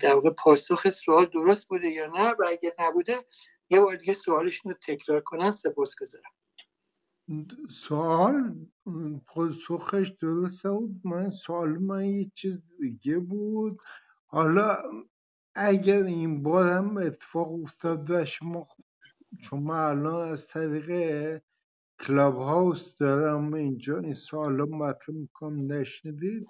در 0.00 0.14
واقع 0.14 0.30
پاسخ 0.30 0.88
سوال 0.88 1.26
درست 1.26 1.68
بوده 1.68 1.88
یا 1.88 2.06
نه. 2.06 2.30
و 2.30 2.44
اگه 2.48 2.74
نبوده 2.78 3.16
یه 3.70 3.80
بار 3.80 3.96
دیگه 3.96 4.12
سوالشون 4.12 4.72
رو 4.72 4.78
تکرار 4.78 5.20
کنن 5.20 5.50
سپاس 5.50 5.96
گذارم. 6.00 6.32
سوال 7.70 8.54
پاسخش 9.26 10.08
درسته 10.20 10.70
بود؟ 10.70 11.00
من 11.04 11.30
سوال 11.30 11.68
من 11.68 12.04
یه 12.04 12.30
چیز 12.34 12.58
دیگه 12.80 13.18
بود. 13.18 13.78
حالا 14.26 14.78
اگر 15.54 16.02
این 16.02 16.42
بار 16.42 16.72
هم 16.72 16.96
اتفاق 16.96 17.52
افتاد 17.52 18.10
و 18.10 18.24
شما 18.24 18.68
چون 19.42 19.60
من 19.60 19.76
الان 19.76 20.28
از 20.28 20.48
طریق 20.48 21.42
کلاب 22.00 22.36
هاوس 22.36 22.96
دارم 22.98 23.54
اینجا 23.54 23.98
این 23.98 24.14
سوال 24.14 24.58
رو 24.58 24.76
مطرح 24.76 25.16
می‌کنم 25.16 25.72
نشنیدید؟ 25.72 26.46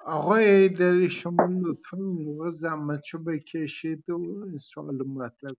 آقای 0.00 0.44
ایدری 0.50 1.10
شما 1.10 1.44
لطفا 1.62 1.96
موقع 1.96 2.50
زحمت 2.50 3.02
بکشید 3.26 4.10
و 4.10 4.44
این 4.44 4.58
سوال 4.58 5.06
مطرح 5.06 5.52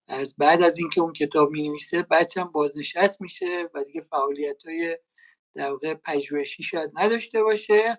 از 0.08 0.36
بعد 0.36 0.62
از 0.62 0.78
اینکه 0.78 1.00
اون 1.00 1.12
کتاب 1.12 1.50
می 1.50 1.68
نویسه 1.68 2.06
هم 2.36 2.52
بازنشست 2.52 3.20
میشه 3.20 3.68
و 3.74 3.84
دیگه 3.84 4.00
فعالیت 4.00 4.64
های 4.64 4.98
در 5.54 5.70
واقع 5.70 5.94
پژوهشی 5.94 6.62
شاید 6.62 6.90
نداشته 6.94 7.42
باشه. 7.42 7.98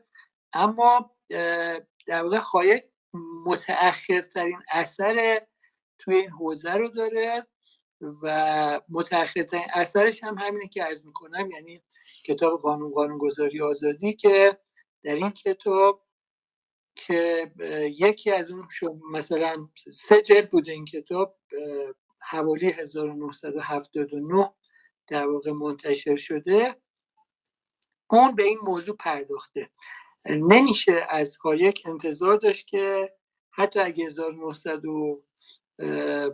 اما 0.54 1.16
در 2.08 2.24
واقع 2.24 2.40
خایک 2.40 2.84
متأخرترین 3.46 4.60
اثر 4.72 5.42
توی 6.00 6.16
این 6.16 6.30
حوزه 6.30 6.74
رو 6.74 6.90
داره 6.90 7.48
و 8.24 8.82
متأخرترین 8.90 9.68
اثرش 9.74 10.24
هم 10.24 10.38
همینه 10.38 10.68
که 10.68 10.84
عرض 10.84 11.06
می‌کنم 11.06 11.52
یعنی 11.52 11.84
کتاب 12.26 12.62
قانون 12.62 12.92
قانون 12.92 13.18
گذاری 13.18 13.62
آزادی 13.62 14.14
که 14.14 14.58
در 15.04 15.16
این 15.16 15.32
کتاب 15.32 16.05
که 16.96 17.52
یکی 17.98 18.32
از 18.32 18.52
اون 18.52 18.68
مثلا 19.12 19.70
سه 19.92 20.22
جلد 20.22 20.50
بوده 20.52 20.72
این 20.72 20.86
کتاب 20.86 21.38
حوالی 22.20 22.72
1979 22.72 24.54
در 25.08 25.28
واقع 25.28 25.52
منتشر 25.52 26.16
شده. 26.16 26.76
اون 28.10 28.36
به 28.36 28.44
این 28.44 28.60
موضوع 28.64 28.96
پرداخته. 28.96 29.70
نمیشه 30.26 31.06
از 31.10 31.38
هایک 31.38 31.84
انتظار 31.86 32.38
داشت 32.38 32.68
که 32.68 33.14
حتی 33.52 33.80
اگه 33.80 34.06
1900 34.06 34.82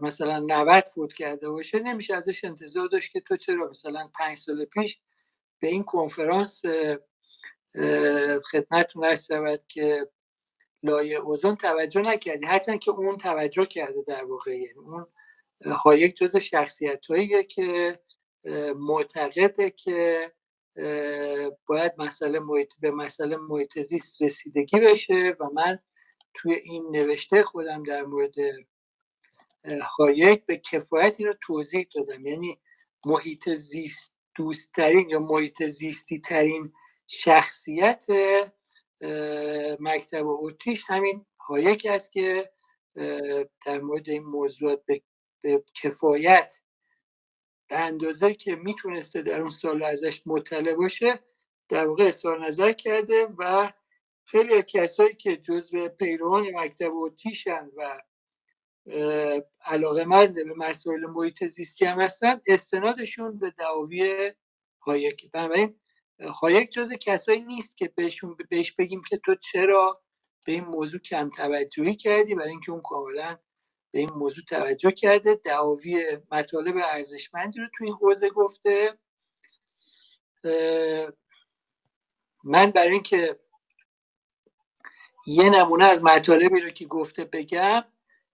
مثلا 0.02 0.40
90 0.40 0.86
فوت 0.96 1.14
کرده 1.14 1.50
باشه 1.50 1.80
نمیشه 1.80 2.16
ازش 2.16 2.46
انتظار 2.46 2.88
داشت 2.88 3.12
که 3.12 3.22
تو 3.22 3.38
چرا 3.38 3.70
مثلا 3.70 4.10
پنج 4.20 4.38
سال 4.38 4.66
پیش 4.66 5.02
به 5.60 5.68
این 5.68 5.84
کنفرانس 5.84 6.62
خدمتتون 8.52 9.04
عرض 9.03 9.26
شود 9.26 9.66
که 9.68 10.10
لایه 10.84 11.18
اوزون 11.18 11.56
توجه 11.56 12.02
نکردی. 12.02 12.45
هرچند 12.45 12.80
که 12.80 12.91
اون 12.91 13.18
توجه 13.18 13.66
کرده 13.66 14.02
در 14.08 14.24
واقع 14.24 14.52
یعنی 14.52 14.80
اون 14.80 15.08
هایک 15.66 16.16
جز 16.16 16.38
شخصیت 16.38 16.99
که 17.49 17.99
معتقده 18.76 19.72
که 19.72 20.32
باید 21.66 21.94
مسئله 21.98 22.40
محیط 22.40 22.74
به 22.82 22.91
مسئله 22.91 23.38
محیط 23.38 23.80
زیست 23.80 24.22
رسیدگی 24.22 24.80
بشه 24.80 25.36
و 25.40 25.49
من 25.53 25.80
توی 26.34 26.53
این 26.53 26.88
نوشته 26.91 27.44
خودم 27.44 27.84
در 27.84 28.03
مورد 28.03 28.36
هایک 29.98 30.45
به 30.45 30.58
کفایت 30.58 31.22
رو 31.22 31.34
توضیح 31.41 31.88
دادم. 31.95 32.26
یعنی 32.26 32.60
محیط 33.06 33.49
زیست 33.49 34.14
دوستترین 34.36 35.10
یا 35.10 35.20
محیط 35.20 35.64
زیستی 35.64 36.20
ترین 36.20 36.74
شخصیت 37.08 38.06
مکتب 39.80 40.28
اتریش 40.28 40.84
همین 40.88 41.26
هایک 41.40 41.88
است 41.90 42.11
که 42.11 42.52
در 43.65 43.82
مورد 43.82 44.10
این 44.10 44.23
موضوعات 44.23 44.84
به 45.44 45.64
کفایت 45.84 46.53
به 47.69 47.80
اندازه 47.80 48.34
که 48.34 48.56
می‌تونسته 48.56 49.22
در 49.22 49.41
اون 49.41 49.49
سال 49.49 49.84
ازش 49.84 50.22
مطلع 50.28 50.73
باشه 50.73 51.19
در 51.69 51.88
واقع 51.88 52.03
اظهار 52.03 52.45
نظر 52.45 52.72
کرده 52.73 53.28
و 53.38 53.72
خیلی 54.26 54.64
کسایی 54.64 55.15
که 55.15 55.38
جزو 55.38 55.90
پیروان 55.90 56.48
مکتب 56.56 56.91
اتریشن 56.94 57.72
و 57.78 58.02
علاقه 59.65 60.06
مند 60.06 60.36
به 60.36 60.56
مسائل 60.57 61.06
محیط 61.06 61.45
زیستی 61.45 61.86
هم 61.86 62.02
هستن 62.02 62.41
استنادشون 62.48 63.40
به 63.40 63.52
دعاوی 63.52 64.34
هایک 64.82 65.32
بنابراین 65.32 65.81
هایک 66.30 66.72
جز 66.72 66.91
کسایی 66.93 67.41
نیست 67.41 67.77
که 67.77 67.88
بهشون 67.95 68.38
بهش 68.49 68.72
بگیم 68.72 69.02
که 69.10 69.18
تو 69.18 69.35
چرا 69.35 70.02
به 70.45 70.52
این 70.52 70.64
موضوع 70.64 70.99
کم 70.99 71.30
توجهی 71.30 71.95
کردی 71.95 72.35
برای 72.35 72.49
اینکه 72.49 72.72
اون 72.72 72.81
کاملا 72.81 73.38
به 73.91 73.99
این 73.99 74.10
موضوع 74.10 74.45
توجه 74.45 74.91
کرده. 74.91 75.35
دعاوی 75.35 76.18
مطالب 76.31 76.76
ارزشمندی 76.77 77.60
رو 77.60 77.68
تو 77.77 77.84
این 77.84 77.93
حوزه 77.93 78.30
گفته. 78.30 78.98
من 82.43 82.72
برای 82.72 82.91
اینکه 82.91 83.39
یه 85.27 85.49
نمونه 85.49 85.85
از 85.85 86.03
مطالبی 86.03 86.60
رو 86.60 86.69
که 86.69 86.85
گفته 86.85 87.26
بگم 87.26 87.84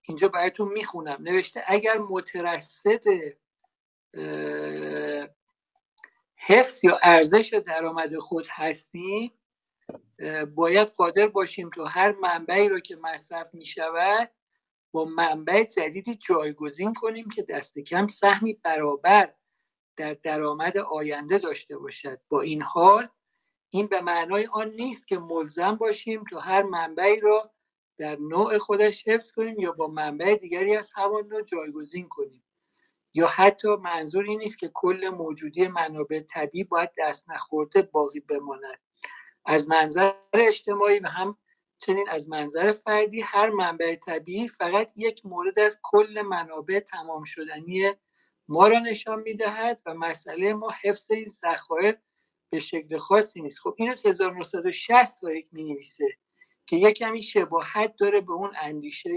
اینجا 0.01 0.27
براتون 0.27 0.67
می‌خونم. 0.67 1.17
نوشته 1.19 1.63
اگر 1.67 1.97
مترصد 1.97 3.03
حفظ 6.47 6.83
یا 6.83 6.99
ارزش 7.03 7.61
درآمد 7.67 8.17
خود 8.17 8.47
هستیم 8.51 9.31
باید 10.55 10.87
قادر 10.87 11.27
باشیم 11.27 11.69
تو 11.69 11.83
هر 11.83 12.11
منبعی 12.11 12.69
رو 12.69 12.79
که 12.79 12.95
مصرف 12.95 13.53
می 13.53 13.65
شود 13.65 14.31
با 14.91 15.05
منبع 15.05 15.63
جدیدی 15.63 16.15
جایگزین 16.15 16.93
کنیم 16.93 17.29
که 17.29 17.43
دست 17.43 17.79
کم 17.79 18.07
سهمی 18.07 18.53
برابر 18.53 19.33
در 19.97 20.13
درآمد 20.13 20.77
آینده 20.77 21.37
داشته 21.37 21.77
باشد. 21.77 22.21
با 22.29 22.41
این 22.41 22.61
حال 22.61 23.07
این 23.69 23.87
به 23.87 24.01
معنای 24.01 24.47
آن 24.47 24.69
نیست 24.69 25.07
که 25.07 25.17
ملزم 25.17 25.75
باشیم 25.75 26.23
تو 26.29 26.39
هر 26.39 26.63
منبعی 26.63 27.19
را 27.19 27.53
در 27.97 28.15
نوع 28.15 28.57
خودش 28.57 29.07
حفظ 29.07 29.31
کنیم 29.31 29.59
یا 29.59 29.71
با 29.71 29.87
منبع 29.87 30.35
دیگری 30.35 30.75
از 30.75 30.91
همان 30.95 31.27
نوع 31.27 31.41
جایگزین 31.41 32.07
کنیم. 32.09 32.43
یا 33.17 33.27
حتی 33.27 33.67
منظور 33.67 34.23
این 34.23 34.39
نیست 34.39 34.59
که 34.59 34.71
کل 34.73 35.09
موجودی 35.09 35.67
منابع 35.67 36.19
طبیعی 36.19 36.63
باید 36.63 36.89
دست 36.97 37.29
نخورده 37.29 37.81
باقی 37.81 38.19
بماند. 38.19 38.79
از 39.45 39.69
منظر 39.69 40.13
اجتماعی 40.33 40.99
و 40.99 41.07
هم 41.07 41.37
چنین 41.77 42.09
از 42.09 42.29
منظر 42.29 42.71
فردی 42.71 43.21
هر 43.21 43.49
منبع 43.49 43.95
طبیعی 43.95 44.47
فقط 44.47 44.91
یک 44.95 45.25
مورد 45.25 45.59
از 45.59 45.77
کل 45.83 46.21
منابع 46.21 46.79
تمام 46.79 47.23
شدنی 47.23 47.91
ما 48.47 48.67
را 48.67 48.79
نشان 48.79 49.19
می‌دهد 49.19 49.81
و 49.85 49.93
مسئله 49.93 50.53
ما 50.53 50.69
حفظ 50.83 51.11
این 51.11 51.27
ذخایر 51.27 51.95
به 52.49 52.59
شکل 52.59 52.97
خاصی 52.97 53.41
نیست. 53.41 53.59
خب 53.59 53.75
اینو 53.77 53.95
1960 54.05 55.21
تا 55.21 55.31
یک 55.31 55.47
می 55.51 55.63
نویسه 55.63 56.07
که 56.65 56.75
یک 56.75 56.97
کمی 56.97 57.21
شباهت 57.21 57.95
داره 57.99 58.21
به 58.21 58.31
اون 58.31 58.51
اندیشه 58.61 59.11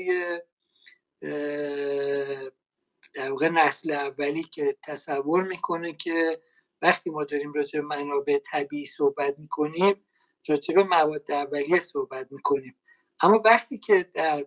در 3.14 3.30
واقع 3.30 3.48
نسل 3.48 3.90
اولی 3.90 4.42
که 4.42 4.76
تصور 4.84 5.42
می‌کنه 5.42 5.92
که 5.92 6.40
وقتی 6.82 7.10
ما 7.10 7.24
داریم 7.24 7.52
راجع 7.52 7.80
به 7.80 7.86
منابع 7.86 8.38
طبیعی 8.38 8.86
صحبت 8.86 9.40
می‌کنیم 9.40 10.06
راجع 10.48 10.74
به 10.74 10.82
مواد 10.84 11.32
اولیه 11.32 11.78
صحبت 11.78 12.32
می‌کنیم. 12.32 12.76
اما 13.20 13.42
وقتی 13.44 13.78
که 13.78 14.10
در 14.14 14.46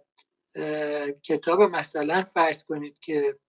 کتاب 1.24 1.62
مثلا 1.62 2.24
فرض 2.24 2.64
کنید 2.64 3.00
که 3.00 3.40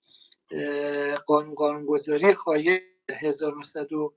قانون 1.26 1.54
قانونگذاری 1.54 2.30
های 2.32 2.80
1982 3.22 4.16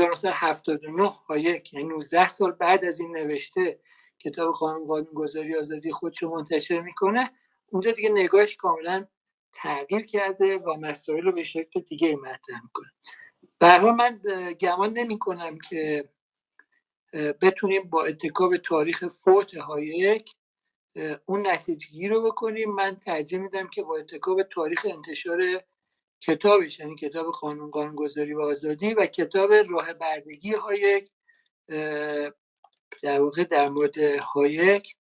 1979 0.00 1.02
هایک 1.08 1.72
یعنی 1.74 1.88
19 1.88 2.28
سال 2.28 2.52
بعد 2.52 2.84
از 2.84 3.00
این 3.00 3.16
نوشته 3.16 3.80
کتاب 4.24 4.54
قانون 4.54 5.04
گذاری 5.04 5.56
آزادی 5.56 5.92
خودشو 5.92 6.30
منتشر 6.30 6.80
می‌کنه. 6.80 7.30
اونجا 7.70 7.90
دیگه 7.90 8.08
نگاهش 8.08 8.56
کاملا 8.56 9.06
تغییر 9.52 10.06
کرده 10.06 10.58
و 10.58 10.76
مسائل 10.80 11.22
رو 11.22 11.32
به 11.32 11.44
شکل 11.44 11.80
دیگه 11.80 12.16
مطرح 12.16 12.62
می‌کنه. 12.62 12.92
برای 13.58 13.90
من 13.90 14.20
گمان 14.60 14.92
نمی 14.92 15.18
کنم 15.18 15.58
که 15.58 16.08
بتونیم 17.12 17.82
با 17.82 18.04
اتکا 18.04 18.35
به 18.35 18.56
تاریخ 18.56 19.08
فوت 19.08 19.54
هایک 19.56 20.34
اون 21.26 21.46
نتیجه 21.46 21.80
گیری 21.80 22.08
رو 22.08 22.22
بکنیم. 22.22 22.72
من 22.72 22.96
ترجیح 22.96 23.38
میدم 23.38 23.68
که 23.68 23.82
با 23.82 23.96
اتکا 23.96 24.24
به 24.24 24.42
تاریخ 24.42 24.86
انتشار 24.90 25.62
کتابش 26.20 26.80
یعنی 26.80 26.94
کتاب 26.96 27.26
قانون 27.32 27.70
قانونگذاری 27.70 28.34
و 28.34 28.40
آزادی 28.40 28.94
و 28.94 29.06
کتاب 29.06 29.52
راه 29.52 29.92
بردگی 29.92 30.54
هایک 30.54 31.10
در 33.02 33.20
واقع 33.20 33.44
در 33.44 33.68
مورد 33.68 33.98
هایک 34.34 34.96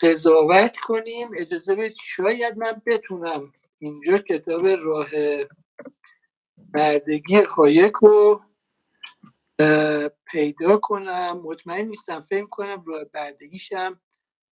قضاوت 0.00 0.76
کنیم. 0.76 1.30
اجازه 1.36 1.74
بدید 1.74 1.96
شاید 2.04 2.58
من 2.58 2.82
بتونم 2.86 3.52
اینجا 3.78 4.18
کتاب 4.18 4.66
راه 4.66 5.08
بردگی 6.58 7.36
هایک 7.36 7.92
رو 7.92 8.42
پیدا 10.26 10.76
کنم. 10.76 11.40
مطمئن 11.44 11.86
نیستم 11.86 12.20
فکر 12.20 12.46
کنم 12.46 12.82
راه 12.86 13.04
بردگیشم 13.04 14.00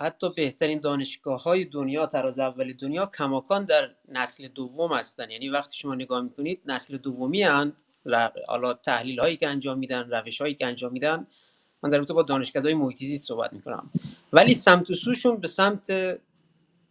حتی 0.00 0.30
بهترین 0.36 0.80
دانشگاه 0.80 1.42
های 1.42 1.64
دنیا 1.64 2.06
تراز 2.06 2.38
اول 2.38 2.72
دنیا 2.72 3.06
کماکان 3.06 3.64
در 3.64 3.94
نسل 4.08 4.48
دوم 4.48 4.92
هستن 4.92 5.30
یعنی 5.30 5.48
وقتی 5.48 5.76
شما 5.76 5.94
نگاه 5.94 6.20
می‌کنید 6.20 6.62
نسل 6.66 6.96
دومی 6.96 7.42
هند 7.42 7.76
حالا 8.48 8.74
تحلیل 8.74 9.20
هایی 9.20 9.36
که 9.36 9.48
انجام 9.48 9.78
میدن 9.78 10.10
روش 10.10 10.40
هایی 10.40 10.54
که 10.54 10.66
انجام 10.66 10.92
میدن. 10.92 11.26
من 11.86 11.90
در 11.90 11.98
رابطه 11.98 12.14
با 12.14 12.22
دانشگاه 12.22 12.62
های 12.62 12.96
صحبت 13.16 13.52
می‌کنم. 13.52 13.90
ولی 14.32 14.54
سمت 14.54 14.90
و 14.90 14.94
سوشون 14.94 15.36
به 15.36 15.48
سمت 15.48 16.18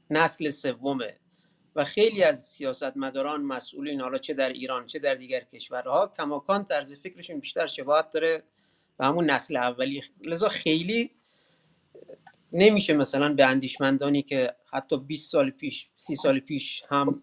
نسل 0.09 0.49
سومه 0.49 1.19
و 1.75 1.83
خیلی 1.83 2.23
از 2.23 2.43
سیاستمداران 2.43 3.41
مسئولین 3.41 4.01
حالا 4.01 4.17
چه 4.17 4.33
در 4.33 4.49
ایران 4.49 4.85
چه 4.85 4.99
در 4.99 5.15
دیگر 5.15 5.39
کشورها 5.39 6.13
کماکان 6.17 6.65
طرز 6.65 6.95
فکرشون 6.95 7.39
بیشتر 7.39 7.67
شباهت 7.67 8.09
داره 8.09 8.43
به 8.97 9.05
همون 9.05 9.29
نسل 9.29 9.57
اولی. 9.57 10.03
لذا 10.25 10.47
خیلی 10.47 11.11
نمیشه 12.51 12.93
مثلا 12.93 13.33
به 13.33 13.45
اندیشمندانی 13.45 14.21
که 14.21 14.55
حتی 14.71 14.97
20 14.97 15.31
سال 15.31 15.49
پیش 15.49 15.89
30 15.95 16.15
سال 16.15 16.39
پیش 16.39 16.83
هم 16.89 17.15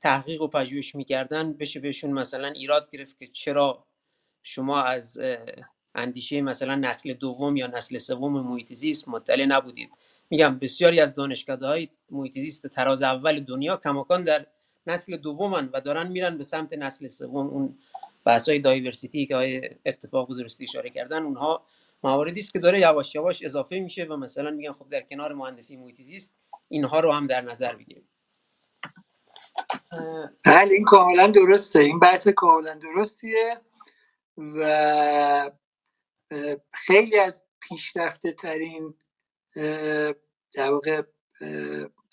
تحقیق 0.00 0.42
و 0.42 0.48
پژوهش 0.48 0.94
می‌کردن 0.94 1.52
بشه 1.52 1.80
بهشون 1.80 2.10
مثلا 2.10 2.48
ایراد 2.48 2.90
گرفت 2.90 3.18
که 3.18 3.26
چرا 3.26 3.86
شما 4.42 4.82
از 4.82 5.20
اندیشه 5.94 6.40
مثلا 6.40 6.74
نسل 6.74 7.12
دوم 7.12 7.56
یا 7.56 7.66
نسل 7.66 7.98
سوم 7.98 8.40
محیط 8.40 8.72
زیست 8.72 9.08
مطلع 9.08 9.44
نبودید 9.44 9.90
میگم 10.30 10.58
بسیاری 10.58 11.00
از 11.00 11.14
دانشکده 11.14 11.66
های 11.66 11.88
محیط 12.10 12.32
زیست 12.32 12.66
تراز 12.66 13.02
اول 13.02 13.40
دنیا 13.40 13.76
کماکان 13.76 14.24
در 14.24 14.46
نسل 14.86 15.16
دومن 15.16 15.70
و 15.72 15.80
دارن 15.80 16.08
میرن 16.08 16.38
به 16.38 16.44
سمت 16.44 16.72
نسل 16.72 17.08
سوم. 17.08 17.46
اون 17.46 17.78
بحث 18.24 18.48
های 18.48 18.58
دایورسیتی 18.58 19.26
که 19.26 19.36
های 19.36 19.70
اتفاق 19.86 20.30
و 20.30 20.34
درستی 20.34 20.64
اشاره 20.64 20.90
کردن 20.90 21.22
اونها 21.22 21.66
مواردی 22.04 22.40
است 22.40 22.52
که 22.52 22.58
داره 22.58 22.80
یواش 22.80 23.14
یواش 23.14 23.44
اضافه 23.44 23.80
میشه 23.80 24.04
و 24.04 24.16
مثلا 24.16 24.50
میگن 24.50 24.72
خب 24.72 24.88
در 24.88 25.00
کنار 25.00 25.32
مهندسی 25.32 25.76
محیط 25.76 26.00
زیست 26.00 26.36
اینها 26.68 27.00
رو 27.00 27.12
هم 27.12 27.26
در 27.26 27.40
نظر 27.40 27.74
بگیریم. 27.74 28.08
بله 30.44 30.72
این 30.72 30.84
کاملا 30.84 31.26
درسته. 31.26 31.80
این 31.80 31.98
بحث 31.98 32.28
کاملا 32.28 32.74
درستیه 32.74 33.60
و 34.38 35.50
خیلی 36.72 37.18
از 37.18 37.42
پیشرفته 37.60 38.32
ترین 38.32 38.94
در 40.54 40.70
واقع 40.70 41.02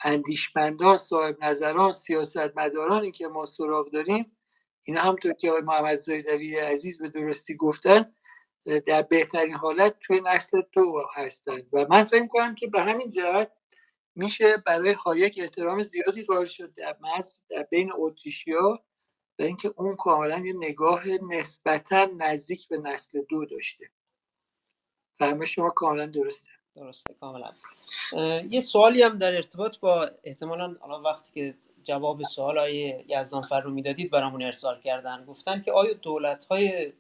اندیشمندان 0.04 0.98
صاحب 0.98 1.44
نظران 1.44 1.92
سیاست 1.92 2.58
مدارانی 2.58 3.12
که 3.12 3.28
ما 3.28 3.46
سراغ 3.46 3.92
داریم 3.92 4.38
اینا 4.84 5.02
همطور 5.02 5.34
که 5.34 5.50
آقای 5.50 5.62
محمد 5.62 5.98
زایدوی 5.98 6.60
عزیز 6.60 7.02
به 7.02 7.10
درستی 7.10 7.56
گفتن 7.56 8.14
در 8.88 9.02
بهترین 9.02 9.54
حالت 9.54 9.96
توی 10.00 10.22
نسل 10.26 10.62
دو 10.72 11.04
هستند. 11.16 11.68
و 11.74 11.86
من 11.90 12.04
فکر 12.04 12.28
کنم 12.28 12.56
که 12.56 12.68
به 12.68 12.82
همین 12.82 13.10
جهت 13.10 13.52
میشه 14.16 14.58
برای 14.58 14.92
هایک 14.92 15.40
احترام 15.42 15.82
زیادی 15.82 16.24
قائل 16.24 16.46
شد 16.46 16.74
در 16.74 16.98
در 17.50 17.64
بین 17.64 17.92
اتریشیا 17.96 18.84
و 19.40 19.44
اینکه 19.44 19.74
اون 19.78 19.96
کاملا 19.96 20.40
یه 20.46 20.54
نگاه 20.54 21.04
نسبتا 21.30 22.08
نزدیک 22.18 22.68
به 22.70 22.78
نسل 22.78 23.22
دو 23.30 23.46
داشته. 23.46 23.86
فهمه 25.22 25.46
شما 25.46 25.70
کاملا 25.70 26.06
درسته. 26.06 26.50
درسته 26.76 27.14
کاملا. 27.14 27.52
یه 28.50 28.62
سوالی 28.62 29.02
هم 29.04 29.18
در 29.18 29.36
ارتباط 29.36 29.80
با 29.80 30.12
احتمالا 30.24 30.76
الان 30.84 31.04
وقتی 31.04 31.32
که 31.34 31.56
جواب 31.84 32.24
سوال 32.24 32.58
های 32.58 33.06
یزدان 33.08 33.42
فر 33.42 33.62
رو 33.62 33.72
می‌دادید 33.72 34.12
برامون 34.12 34.44
ارسال 34.44 34.82
کردن. 34.82 35.26
گفتن 35.26 35.62
که 35.62 35.72
آیا 35.72 35.94
دولت 35.94 36.46
های 36.46 36.94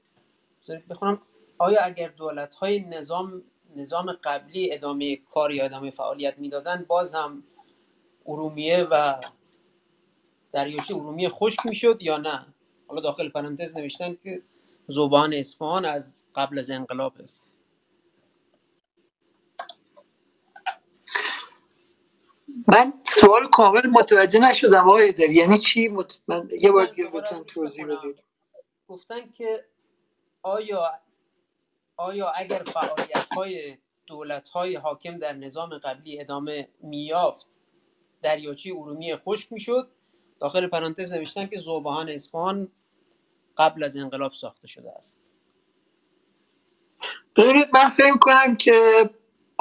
بخونم. 0.89 1.21
آیا 1.57 1.81
اگر 1.81 2.07
دولت 2.07 2.53
های 2.53 2.79
نظام 2.79 3.43
نظام 3.75 4.11
قبلی 4.23 4.73
ادامه 4.73 5.15
کار 5.15 5.51
یا 5.51 5.65
ادامه 5.65 5.91
فعالیت 5.91 6.39
می‌دادن 6.39 6.85
باز 6.87 7.15
هم 7.15 7.43
ارومیه 8.25 8.83
و 8.83 9.19
دریاچه 10.51 10.95
ارومیه 10.95 11.29
خشک 11.29 11.65
می‌شد 11.65 11.97
یا 12.01 12.17
نه؟ 12.17 12.45
حالا 12.87 13.01
داخل 13.01 13.29
پرانتز 13.29 13.77
نوشتن 13.77 14.17
که 14.23 14.41
زبان 14.87 15.33
اصفهان 15.33 15.85
از 15.85 16.25
قبل 16.35 16.59
از 16.59 16.71
انقلاب 16.71 17.13
است. 17.23 17.50
من 22.67 22.93
سوال 23.03 23.47
کامل 23.49 23.87
متوجه 23.87 24.39
نشدم 24.39 24.89
آقای 24.89 25.11
در 25.11 25.29
یعنی 25.29 25.57
چی؟ 25.57 25.87
مت... 25.87 26.19
من 26.27 26.49
یه 26.61 26.71
بار 26.71 26.85
دیگه 26.85 27.09
بتون 27.09 27.43
توضیح 27.43 27.85
بدید. 27.85 28.23
گفتن 28.87 29.29
که 29.31 29.65
آیا 30.41 30.91
آیا 31.97 32.31
اگر 32.35 32.63
فعالیت 32.63 33.27
های 33.37 33.77
دولت 34.07 34.49
های 34.49 34.75
حاکم 34.75 35.17
در 35.17 35.33
نظام 35.33 35.77
قبلی 35.77 36.19
ادامه 36.21 36.67
میافت 36.81 37.47
دریاچه 38.21 38.71
ارومیه 38.77 39.15
خشک 39.17 39.51
می‌شد؟ 39.51 39.91
داخل 40.39 40.67
پرانتز 40.67 41.13
نوشتن 41.13 41.47
که 41.47 41.57
زوبهان 41.57 42.09
اصفهان 42.09 42.71
قبل 43.57 43.83
از 43.83 43.97
انقلاب 43.97 44.33
ساخته 44.33 44.67
شده 44.67 44.91
است. 44.91 45.21
ببینید 47.35 47.67
من 47.73 47.87
فهم 47.87 48.17
کنم 48.17 48.55
که 48.55 49.09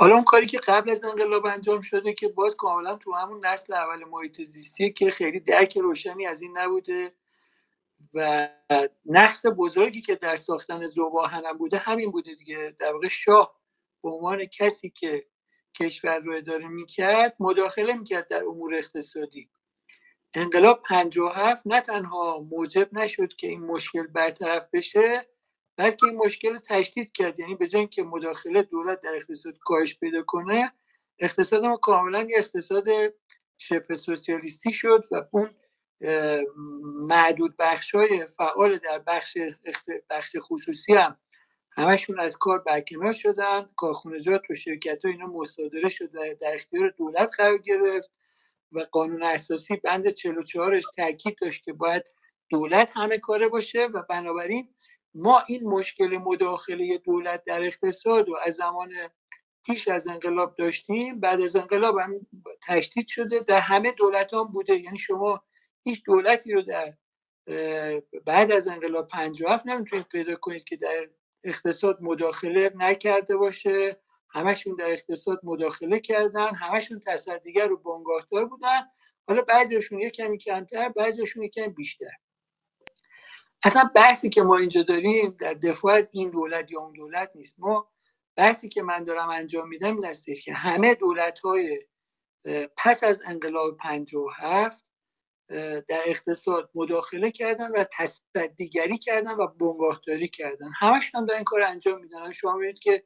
حالا 0.00 0.14
اون 0.14 0.24
کاری 0.24 0.46
که 0.46 0.58
قبل 0.58 0.90
از 0.90 1.04
انقلاب 1.04 1.46
انجام 1.46 1.80
شده 1.80 2.12
که 2.12 2.28
باز 2.28 2.56
کاملا 2.56 2.96
تو 2.96 3.12
همون 3.12 3.46
نسل 3.46 3.72
اول 3.74 4.04
محیط 4.04 4.42
زیستی 4.42 4.92
که 4.92 5.10
خیلی 5.10 5.40
درک 5.40 5.78
روشنی 5.78 6.26
از 6.26 6.42
این 6.42 6.58
نبوده 6.58 7.12
و 8.14 8.48
نقص 9.06 9.46
بزرگی 9.58 10.00
که 10.00 10.16
در 10.16 10.36
ساختن 10.36 10.86
زوباهن 10.86 11.44
هم 11.46 11.58
بوده 11.58 11.78
همین 11.78 12.10
بوده 12.10 12.34
دیگه. 12.34 12.76
در 12.78 12.92
واقع 12.92 13.08
شاه 13.08 13.60
به 14.02 14.10
عنوان 14.10 14.44
کسی 14.44 14.90
که 14.90 15.26
کشور 15.80 16.18
رو 16.18 16.34
اداره 16.36 16.68
می‌کرد 16.68 17.36
مداخله 17.40 17.92
می‌کرد 17.92 18.28
در 18.28 18.44
امور 18.44 18.74
اقتصادی. 18.74 19.50
انقلاب 20.34 20.82
57 20.82 21.62
نه 21.66 21.80
تنها 21.80 22.38
موجب 22.50 22.88
نشد 22.92 23.34
که 23.36 23.48
این 23.48 23.60
مشکل 23.60 24.06
برطرف 24.06 24.68
بشه 24.72 25.29
بلکه 25.80 26.06
این 26.06 26.16
مشکل 26.16 26.58
تشدید 26.58 27.12
کرد. 27.12 27.40
یعنی 27.40 27.54
به 27.54 27.68
جای 27.68 27.86
که 27.86 28.02
مداخله 28.02 28.62
دولت 28.62 29.00
در 29.00 29.14
اقتصاد 29.14 29.58
کاهش 29.58 29.98
پیدا 29.98 30.22
کنه 30.22 30.72
اقتصاد 31.18 31.64
ما 31.64 31.76
کاملا 31.76 32.22
یه 32.22 32.38
اقتصاد 32.38 32.84
شبه 33.58 33.94
سوسیالیستی 33.94 34.72
شد 34.72 35.04
و 35.10 35.22
اون 35.30 35.50
معدود 37.08 37.56
بخش 37.58 37.94
های 37.94 38.26
فعال 38.26 38.78
در 38.78 38.98
بخش, 38.98 39.38
بخش 40.10 40.36
خصوصی 40.40 40.94
هم 40.94 41.16
همشون 41.70 42.20
از 42.20 42.36
کار 42.36 42.58
برکنار 42.58 43.12
شدن. 43.12 43.70
کارخونجات 43.76 44.50
و 44.50 44.54
شرکت 44.54 45.04
ها 45.04 45.10
اینا 45.10 45.26
مصادره 45.26 45.88
شد 45.88 46.10
در 46.40 46.54
اختیار 46.54 46.90
دولت 46.90 47.30
قرار 47.36 47.58
گرفت 47.58 48.10
و 48.72 48.80
قانون 48.92 49.22
اساسی 49.22 49.76
بند 49.76 50.10
44ش 50.10 50.82
تاکید 50.96 51.36
داشت 51.40 51.64
که 51.64 51.72
باید 51.72 52.02
دولت 52.48 52.96
همه 52.96 53.18
کاره 53.18 53.48
باشه 53.48 53.84
و 53.84 54.02
بنابراین 54.08 54.68
ما 55.14 55.42
این 55.48 55.68
مشکل 55.68 56.18
مداخله 56.18 56.98
دولت 56.98 57.44
در 57.44 57.62
اقتصاد 57.62 58.28
و 58.28 58.36
از 58.46 58.54
زمان 58.54 58.92
پیش 59.64 59.88
از 59.88 60.08
انقلاب 60.08 60.56
داشتیم 60.56 61.20
بعد 61.20 61.40
از 61.40 61.56
انقلاب 61.56 61.98
هم 61.98 62.26
تشدید 62.62 63.08
شده 63.08 63.40
در 63.40 63.60
همه 63.60 63.92
دولت 63.92 64.34
هم 64.34 64.44
بوده. 64.44 64.76
یعنی 64.76 64.98
شما 64.98 65.42
هیچ 65.82 66.02
دولتی 66.04 66.52
رو 66.52 66.62
در 66.62 66.94
بعد 68.24 68.52
از 68.52 68.68
انقلاب 68.68 69.06
57 69.06 69.66
نمی‌تونید 69.66 70.06
پیدا 70.06 70.34
کنید 70.34 70.64
که 70.64 70.76
در 70.76 71.08
اقتصاد 71.44 71.98
مداخله 72.00 72.72
نکرده 72.74 73.36
باشه. 73.36 74.00
همشون 74.32 74.76
در 74.76 74.90
اقتصاد 74.90 75.40
مداخله 75.42 76.00
کردن 76.00 76.54
همشون 76.54 77.00
تصدیگر 77.06 77.66
رو 77.66 77.76
بنگاهدار 77.76 78.44
بودن. 78.44 78.80
حالا 79.28 79.42
بعضیشون 79.42 80.00
یک 80.00 80.12
کمی 80.12 80.38
کمتر 80.38 80.88
بعضیشون 80.88 81.42
یک 81.42 81.52
کمی 81.54 81.68
بیشتر. 81.68 82.10
اصلا 83.62 83.90
بحثی 83.94 84.30
که 84.30 84.42
ما 84.42 84.56
اینجا 84.56 84.82
داریم 84.82 85.36
در 85.38 85.54
دفاع 85.54 85.94
از 85.94 86.10
این 86.12 86.30
دولت 86.30 86.70
یا 86.70 86.80
اون 86.80 86.92
دولت 86.92 87.30
نیست. 87.34 87.54
ما 87.58 87.90
بحثی 88.36 88.68
که 88.68 88.82
من 88.82 89.04
دارم 89.04 89.28
انجام 89.28 89.68
میدم 89.68 90.00
این 90.00 90.36
که 90.36 90.52
همه 90.52 90.94
دولت 90.94 91.40
های 91.40 91.78
پس 92.76 93.04
از 93.04 93.22
انقلاب 93.26 93.76
57 93.76 94.90
در 95.88 96.02
اقتصاد 96.06 96.70
مداخله 96.74 97.30
کردن 97.30 97.70
و 97.70 97.84
تصدیگری 97.92 98.98
کردن 98.98 99.32
و 99.32 99.46
بنگاهداری 99.46 100.28
کردن. 100.28 100.70
همش 100.80 101.14
هم 101.14 101.26
این 101.30 101.44
کار 101.44 101.62
انجام 101.62 102.00
میدن. 102.00 102.30
شما 102.32 102.52
می‌بینید 102.54 102.78
که 102.78 103.04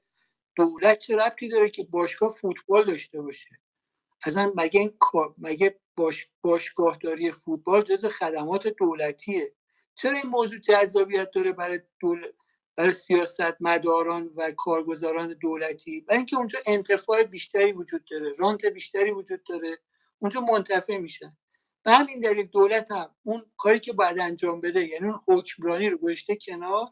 دولت 0.56 0.98
چه 0.98 1.16
ربطی 1.16 1.48
داره 1.48 1.70
که 1.70 1.84
باشگاه 1.84 2.32
فوتبال 2.32 2.84
داشته 2.86 3.22
باشه؟ 3.22 3.48
اصلا 4.24 4.52
مگه 4.56 4.80
این 4.80 4.96
مگه 5.38 5.80
باش... 5.96 6.28
باشگاهداری 6.42 7.30
فوتبال 7.30 7.82
جز 7.82 8.06
خدمات 8.06 8.68
دولتیه؟ 8.68 9.54
چرا 9.94 10.18
این 10.18 10.26
موضوع 10.26 10.58
جذابیت 10.58 11.30
داره 11.30 11.52
برای 11.52 11.80
دول... 12.00 12.26
برای 12.76 12.92
سیاست 12.92 13.56
مداران 13.60 14.30
و 14.36 14.52
کارگزاران 14.56 15.34
دولتی؟ 15.40 16.00
برای 16.00 16.16
اینکه 16.16 16.36
اونجا 16.36 16.58
انتفاع 16.66 17.22
بیشتری 17.22 17.72
وجود 17.72 18.04
داره 18.10 18.34
رانت 18.38 18.66
بیشتری 18.66 19.10
وجود 19.10 19.42
داره 19.48 19.78
اونجا 20.18 20.40
منتفع 20.40 20.96
میشن. 20.96 21.36
به 21.84 21.92
همین 21.92 22.20
دلیل 22.20 22.46
دولت 22.46 22.90
هم 22.92 23.14
اون 23.22 23.46
کاری 23.56 23.80
که 23.80 23.92
باید 23.92 24.18
انجام 24.18 24.60
بده 24.60 24.84
یعنی 24.84 25.06
اون 25.06 25.20
حکمرانی 25.28 25.90
رو 25.90 25.98
گذاشته 25.98 26.36
کنار 26.36 26.86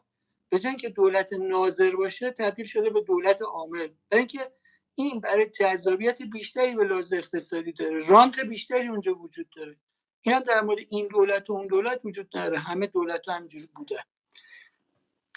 به 0.49 0.59
اینکه 0.65 0.89
دولت 0.89 1.33
ناظر 1.33 1.95
باشه 1.95 2.31
تبدیل 2.31 2.65
شده 2.65 2.89
به 2.89 3.01
دولت 3.01 3.41
عامل. 3.41 3.87
برای 4.09 4.19
اینکه 4.19 4.51
این 4.95 5.19
برای 5.19 5.49
جذابیت 5.49 6.21
بیشتری 6.21 6.75
به 6.75 6.83
لحاظ 6.83 7.13
اقتصادی 7.13 7.71
داره 7.73 8.07
رانت 8.07 8.39
بیشتری 8.39 8.87
اونجا 8.87 9.15
وجود 9.15 9.49
داره. 9.55 9.77
این 10.25 10.35
هم 10.35 10.43
در 10.43 10.61
مورد 10.61 10.79
این 10.89 11.07
دولت 11.07 11.49
و 11.49 11.53
اون 11.53 11.67
دولت 11.67 12.01
وجود 12.03 12.37
نداره. 12.37 12.59
همه 12.59 12.87
دولت 12.87 13.27
ها 13.27 13.41
بوده. 13.75 14.05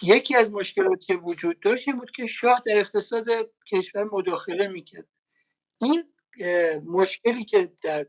یکی 0.02 0.36
از 0.36 0.52
مشکلاتی 0.52 1.06
که 1.06 1.14
وجود 1.14 1.60
داشت 1.60 1.88
این 1.88 1.98
بود 1.98 2.10
که 2.10 2.26
شاه 2.26 2.62
در 2.66 2.78
اقتصاد 2.78 3.26
کشور 3.72 4.04
مداخله 4.04 4.68
می‌کرد. 4.68 5.08
این 5.80 6.12
مشکلی 6.86 7.44
که 7.44 7.72
در 7.82 8.06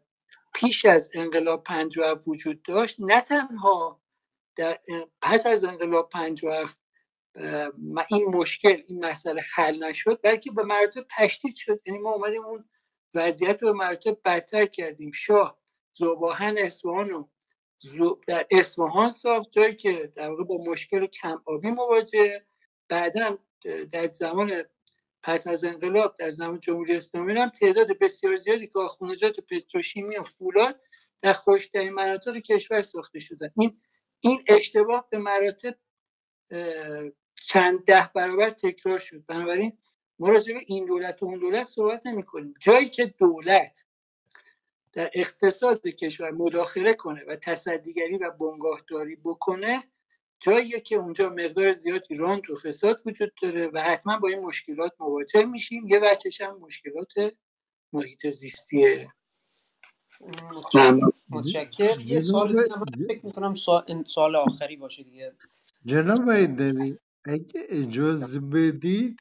پیش 0.54 0.86
از 0.86 1.10
انقلاب 1.14 1.64
57 1.64 2.28
وجود 2.28 2.62
داشت 2.64 2.96
نه 3.00 3.22
تنها 3.22 4.02
در 4.56 4.80
پس 5.22 5.46
از 5.46 5.64
انقلاب 5.64 6.10
57 6.10 6.78
این 8.10 8.26
مشکل 8.26 8.84
این 8.88 9.06
مسئله 9.06 9.42
حل 9.54 9.84
نشد 9.84 10.20
بلکه 10.24 10.52
به 10.52 10.64
مراتب 10.64 11.06
تشدید 11.18 11.56
شد. 11.56 11.82
یعنی 11.86 12.00
ما 12.00 12.12
اومدیم 12.12 12.46
اون 12.46 12.70
وضعیت 13.16 13.64
رو 13.64 13.72
به 13.72 13.78
مراتب 13.78 14.18
بدتر 14.26 14.66
کردیم. 14.66 15.12
شاه 15.12 15.60
زوباهن 15.98 16.58
اصفهان 16.58 17.30
رو 17.96 18.20
در 18.28 18.48
اصفهان 18.52 19.10
ساخت 19.10 19.52
جایی 19.52 19.76
که 19.76 20.14
در 20.16 20.30
واقع 20.30 20.44
با 20.44 20.58
مشکل 20.58 21.06
کم 21.06 21.42
آبی 21.46 21.72
مواجه. 21.72 22.46
بعدا 22.90 23.38
در 23.92 24.08
زمان 24.08 24.64
پس 25.24 25.48
از 25.48 25.64
انقلاب 25.64 26.16
در 26.20 26.30
زمان 26.30 26.60
جمهوری 26.60 26.96
اسلامی 26.96 27.34
هم 27.34 27.50
تعداد 27.50 28.00
بسیار 28.00 28.36
زیادی 28.36 28.68
کارخانجات 28.68 29.40
پتروشیمی 29.40 30.18
و 30.18 30.24
فولاد 30.24 30.82
در 31.22 31.34
خشکترین 31.34 31.94
مناطق 31.94 32.38
کشور 32.38 32.82
ساخته 32.82 33.20
شدن. 33.20 33.50
این 33.58 33.82
این 34.20 34.44
اشتباه 34.48 35.08
به 35.12 35.18
مراتب 35.18 35.76
چند 37.36 37.86
ده 37.86 38.12
برابر 38.16 38.50
تکرار 38.50 38.98
شد. 38.98 39.26
بنابراین 39.28 39.78
ما 40.20 40.30
راجع 40.30 40.54
این 40.68 40.86
دولت 40.86 41.24
و 41.24 41.26
اون 41.26 41.40
دولت 41.40 41.64
صحبت 41.64 42.08
نمی 42.08 42.24
کنیم 42.24 42.54
جایی 42.60 42.86
که 42.86 43.06
دولت 43.06 43.87
در 44.94 45.10
اقتصاد 45.14 45.88
کشور 45.88 46.32
مداخله 46.32 46.94
کنه 46.94 47.22
و 47.28 47.36
تصدیگری 47.36 48.18
و 48.18 48.32
بنگاهداری 48.32 49.16
بکنه 49.16 49.84
جایی 50.40 50.82
که 50.82 50.96
اونجا 50.96 51.30
مقدار 51.30 51.72
زیادی 51.72 52.16
رانت 52.16 52.50
و 52.50 52.56
فساد 52.56 53.02
وجود 53.06 53.32
داره 53.42 53.68
و 53.74 53.80
حتما 53.80 54.20
با 54.20 54.28
این 54.28 54.40
مشکلات 54.40 54.92
مواجه 55.00 55.46
میشیم. 55.46 55.88
یه 55.88 56.00
بچهش 56.00 56.42
هم 56.42 56.58
مشکلات 56.58 57.34
محیط 57.94 58.28
زیستیه. 58.28 59.08
متشکر 61.30 62.00
یه 62.06 62.20
سوال 62.20 62.68
فکر 63.08 63.26
می‌کنم 63.26 63.54
سوال 64.06 64.36
آخری 64.36 64.76
باشه 64.76 65.04
دیگه. 65.04 65.34
جناب 65.86 66.30
اگه 67.26 67.66
اجازه 67.70 68.40
بدید 68.40 69.20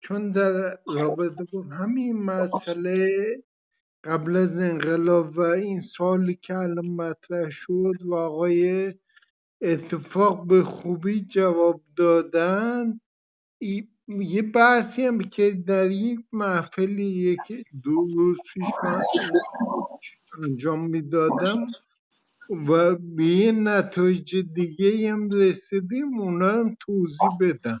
چون 0.00 0.32
در 0.32 0.78
رابطه 0.86 1.44
با 1.52 1.62
همین 1.62 2.22
مسئله 2.22 3.08
قبل 4.04 4.36
از 4.36 4.58
انقلاب 4.58 5.38
و 5.38 5.40
این 5.40 5.80
سالی 5.80 6.34
که 6.36 6.54
الان 6.56 6.86
مطرح 6.86 7.50
شد 7.50 8.02
و 8.04 8.14
آقای 8.14 8.94
اتفاق 9.62 10.46
به 10.46 10.62
خوبی 10.64 11.20
جواب 11.20 11.82
دادن 11.96 13.00
یه 14.08 14.42
بحثی 14.42 15.06
هم 15.06 15.18
که 15.18 15.50
در 15.52 15.90
یک 15.90 16.20
محفلی 16.32 17.36
که 17.46 17.64
دو 17.82 18.08
روز 18.16 18.38
پیش 18.54 18.66
انجام 20.44 20.90
می‌دادم 20.90 21.66
و 22.50 22.96
به 22.96 23.24
یه 23.24 23.52
نتایج 23.52 24.36
دیگه 24.36 25.12
هم 25.12 25.30
رسیدیم 25.30 26.20
اونا 26.20 26.50
هم 26.52 26.76
توضیح 26.80 27.30
بدم 27.40 27.80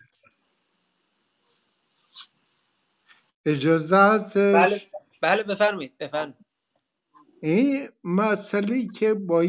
اجازه 3.46 3.96
هستش 3.96 4.36
بله. 4.36 4.93
بله 5.24 5.42
بفرمایید 5.42 5.98
بفرمایید. 5.98 6.46
این 7.42 7.88
مسئله 8.04 8.86
که 8.86 9.14
با 9.14 9.44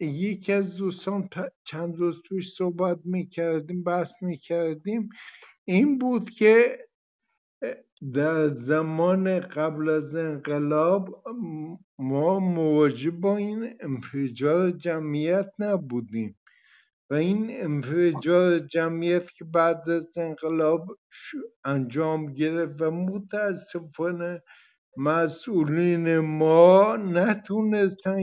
یکی 0.00 0.52
از 0.52 0.76
دوستان 0.76 1.28
چند 1.64 1.96
روز 1.96 2.22
پیش 2.22 2.54
صحبت 2.54 2.98
می‌کردیم 3.04 3.84
بحث 3.84 4.12
می‌کردیم 4.20 5.08
این 5.64 5.98
بود 5.98 6.30
که 6.30 6.78
در 8.14 8.48
زمان 8.48 9.40
قبل 9.40 9.88
از 9.88 10.14
انقلاب 10.14 11.24
ما 11.98 12.38
مواجه 12.40 13.10
با 13.10 13.36
این 13.36 13.74
انفجار 13.80 14.70
جمعیت 14.70 15.50
نبودیم. 15.58 16.38
و 17.10 17.14
این 17.14 17.62
انفجار 17.62 18.54
جمعیت 18.58 19.30
که 19.32 19.44
بعد 19.44 19.90
از 19.90 20.18
انقلاب 20.18 20.98
انجام 21.64 22.34
گرفت 22.34 22.82
و 22.82 22.90
متاسفانه 22.90 24.42
مسئولین 24.96 26.18
ما 26.18 26.96
نتونستن 26.96 28.20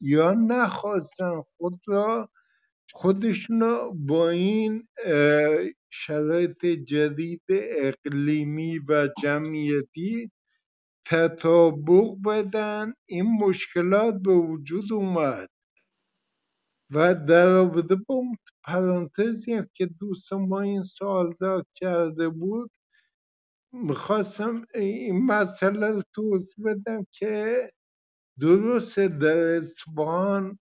یا 0.00 0.32
نخواستن 0.32 1.42
خود 1.56 1.80
را 1.86 2.28
خودشون 2.92 3.90
با 4.06 4.30
این 4.30 4.88
شرایط 5.90 6.66
جدید 6.66 7.42
اقلیمی 7.50 8.78
و 8.78 9.08
جمعیتی 9.22 10.30
تطابق 11.06 12.16
بدن. 12.26 12.94
این 13.06 13.26
مشکلات 13.42 14.14
به 14.24 14.32
وجود 14.32 14.92
اومد. 14.92 15.48
و 16.90 17.14
در 17.14 17.46
رابطه 17.46 17.96
با 17.96 18.22
پرانتزی 18.64 19.62
که 19.74 19.86
دوست 19.86 20.32
ما 20.32 20.60
این 20.60 20.82
سوال 20.82 21.34
دار 21.40 21.64
کرده 21.74 22.28
بود 22.28 22.70
می‌خواستم 23.72 24.64
این 24.74 25.26
مسئله 25.26 25.88
رو 25.90 26.02
توضیح 26.14 26.64
بدم 26.64 27.06
که 27.12 27.70
درسته 28.40 29.08
در 29.08 29.56
اصفهان 29.56 30.58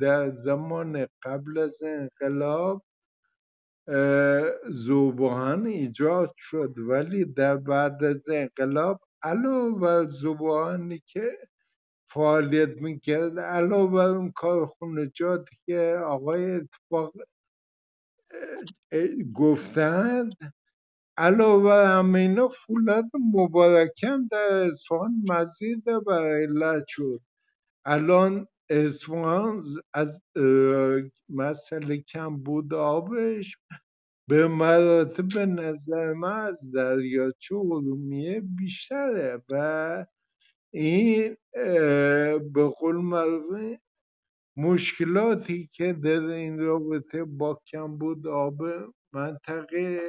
در 0.00 0.30
زمان 0.30 1.06
قبل 1.22 1.58
از 1.58 1.82
انقلاب 1.82 2.84
زوبان 4.70 5.66
ایجاد 5.66 6.34
شد. 6.38 6.74
ولی 6.78 7.24
در 7.24 7.56
بعد 7.56 8.04
از 8.04 8.28
انقلاب 8.28 9.00
علاوه 9.22 9.80
بر 9.80 10.06
زبانی 10.06 11.02
که 11.06 11.38
فعالیت 12.10 12.70
می‌کرد 12.82 13.40
علاوه 13.40 13.92
بر 13.92 14.08
اون 14.08 14.32
کارخونجاتی 14.32 15.56
که 15.66 16.00
آقای 16.06 16.52
اتفاق 16.56 17.12
گفتند 19.34 20.34
علاوه 21.20 21.88
همه 21.88 22.20
اینا 22.20 22.48
فولاد 22.48 23.04
مبارکم 23.34 24.28
در 24.32 24.52
اصفهان 24.68 25.12
مزید 25.30 25.84
بر 26.06 26.42
علت 26.42 26.84
شد. 26.88 27.20
الان 27.86 28.48
اصفهان 28.70 29.64
از 29.94 30.22
مسئله 31.30 31.98
کم 32.02 32.36
بود 32.36 32.74
آبش 32.74 33.58
به 34.28 34.48
مراتب 34.48 35.28
به 35.34 35.46
نظر 35.46 36.12
من 36.12 36.40
از 36.46 36.72
دریاچه 36.72 37.56
ارومیه 37.56 38.42
بیشتره 38.58 39.42
و 39.50 40.06
این 40.74 41.36
به 42.54 42.68
قول 42.80 42.96
معروف 42.96 43.78
مشکلاتی 44.58 45.70
که 45.74 45.92
در 45.92 46.20
این 46.22 46.58
رابطه 46.58 47.24
با 47.24 47.60
کم 47.72 47.98
بود 47.98 48.26
آب 48.26 48.58
منطقه 49.14 50.06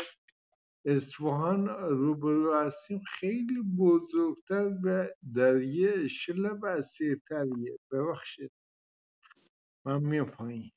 اصفهان 0.86 1.68
روبرو 1.70 2.56
هستیم 2.56 3.02
خیلی 3.20 3.62
بزرگتر 3.78 4.78
و 4.84 5.08
در 5.36 5.62
یه 5.62 5.94
اشل 6.06 6.49
وسیعتریه. 6.62 7.78
ببخشید. 7.91 8.52
من 9.86 10.03
میام 10.03 10.30
پایین. 10.30 10.72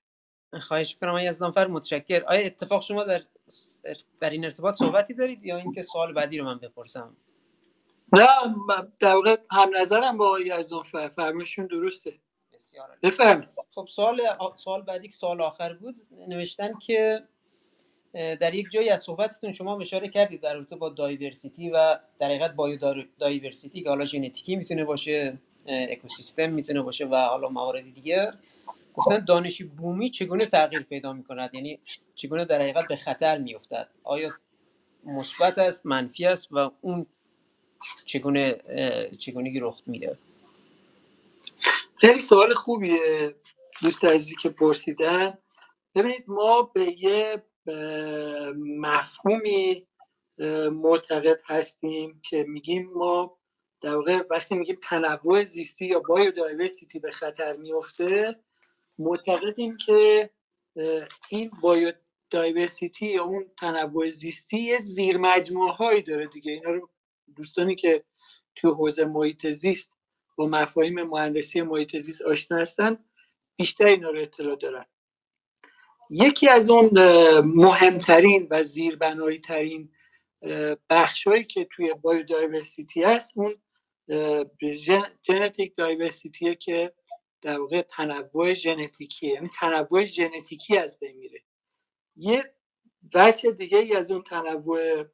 خواهش 0.61 0.95
می‌کنم. 0.95 1.15
از 1.15 1.43
نامفر 1.43 1.67
متشکر. 1.67 2.25
آیا 2.27 2.47
اتفاق 2.47 2.83
شما 2.83 3.05
در 3.05 3.23
در 4.21 4.31
این 4.31 4.45
ارتباط 4.45 4.75
صحبتی 4.75 5.15
دارید 5.15 5.45
یا 5.45 5.57
اینکه 5.57 5.83
سوال 5.83 6.13
بعدی 6.13 6.39
رو 6.39 6.45
من 6.45 6.59
بپرسم؟ 6.59 7.17
نه 8.13 8.27
در 9.01 9.15
واقع 9.15 9.37
هم 9.51 9.71
نظرم 9.81 10.19
با 10.19 10.27
آقای 10.27 10.51
از 10.51 10.73
فرمشون 11.17 11.67
درسته. 11.67 12.19
بفرم 13.03 13.51
خب 13.71 13.87
سوال 13.89 14.21
سوال 14.55 14.83
بعدی 14.83 15.09
که 15.09 15.15
سوال 15.15 15.41
آخر 15.41 15.73
بود 15.73 15.97
نوشتن 16.29 16.79
که 16.79 17.29
در 18.15 18.55
یک 18.55 18.71
جایی 18.71 18.89
از 18.89 19.01
صحبتتون 19.01 19.53
شما 19.53 19.81
اشاره 19.81 20.09
کردید 20.09 20.41
در 20.41 20.55
رابطه 20.55 20.77
با 20.77 20.89
دایورسیتی 20.89 21.71
و 21.71 21.99
در 22.19 22.27
حقیقت 22.27 22.55
بایو 22.55 22.95
دایورسیتی 23.19 23.83
که 23.83 23.89
حالا 23.89 24.05
ژنتیکی 24.05 24.57
می‌تونه 24.57 24.85
باشه 24.85 25.39
اکوسیستم 25.67 26.51
می‌تونه 26.51 26.83
باشه 26.83 27.07
و 27.07 27.15
حالا 27.17 27.49
موارد 27.49 27.95
دیگر 27.95 28.35
گفتن 28.95 29.25
دانش 29.25 29.63
بومی 29.63 30.11
چگونه 30.11 30.47
تغییر 30.47 30.83
پیدا 30.83 31.13
می‌کند؟ 31.13 31.55
یعنی 31.55 31.79
چگونه 32.15 32.45
در 32.45 32.63
حقیقت 32.63 32.89
به 32.89 32.97
خطر 32.97 33.39
میافتد؟ 33.39 33.89
آیا 34.05 34.31
مثبت 35.05 35.59
است 35.59 35.87
منفی 35.87 36.27
است 36.27 36.49
و 36.51 36.71
اون 36.81 37.07
چگونه 38.05 38.57
چگونگی 39.19 39.61
رخ 39.61 39.83
میده؟ 39.87 40.19
خیلی 41.97 42.19
سوال 42.19 42.55
خوبیه 42.55 43.35
دوست 43.83 44.05
عزیزی 44.05 44.37
که 44.43 44.49
پرسیدن. 44.49 45.39
ببینید 45.95 46.25
ما 46.29 46.63
به 46.63 47.03
یه 47.03 47.43
مفهومی 48.57 49.87
معتقد 50.73 51.41
هستیم 51.47 52.21
که 52.25 52.45
میگیم 52.49 52.91
ما 52.95 53.39
در 53.83 53.97
واقع 53.97 54.23
وقتی 54.31 54.55
میگیم 54.55 54.79
تنوع 54.83 55.43
زیستی 55.45 55.87
یا 55.87 56.01
بایودایورسیتی 56.01 56.99
به 56.99 57.11
خطر 57.11 57.57
میفته 57.57 58.37
معتقدیم 58.99 59.77
که 59.77 60.31
این 61.31 61.51
بایودایورسیتی 61.63 63.07
یا 63.07 63.25
اون 63.25 63.47
تنوع 63.59 64.09
زیستی 64.09 64.59
یه 64.59 64.79
زیر 64.79 65.19
مجموعه 65.19 65.73
هایی 65.73 66.03
داره 66.03 66.27
دیگه. 66.27 66.53
اینا 66.53 66.71
رو 66.71 66.91
دوستانی 67.37 67.75
که 67.75 68.05
توی 68.57 68.71
حوزه 68.71 69.05
محیط 69.05 69.47
زیست 69.51 69.99
با 70.37 70.47
مفاهیم 70.47 71.03
مهندسی 71.03 71.63
محیط 71.63 71.99
زیست 71.99 72.23
آشنا 72.23 72.59
هستن 72.59 72.99
بیشتر 73.57 73.87
اینا 73.87 74.11
رو 74.11 74.21
اطلاع 74.21 74.57
دارن. 74.57 74.87
یکی 76.11 76.49
از 76.49 76.71
اون 76.71 76.91
مهمترین 77.41 78.49
و 78.51 78.63
زیربنایی 78.63 79.39
ترین 79.39 79.93
بخشهایی 80.91 81.45
که 81.45 81.69
توی 81.71 81.95
بایودایورسیتی 81.95 83.03
هست 83.03 83.33
اون 83.35 83.57
ژنتیک 85.27 85.77
دایورسیتیه 85.77 86.55
که 86.55 86.93
در 87.43 87.61
واقع 87.61 87.83
تنوع 87.83 88.53
ژنتیکی 88.53 89.27
یعنی 89.27 89.49
تنوع 89.61 90.05
ژنتیکی 90.05 90.79
از 90.79 90.99
بین 90.99 91.17
میره. 91.17 91.41
یه 92.17 92.55
وجه 93.15 93.51
دیگه 93.51 93.79
ای 93.79 93.97
از 93.97 94.11
اون 94.11 94.23
تنوع 94.23 95.05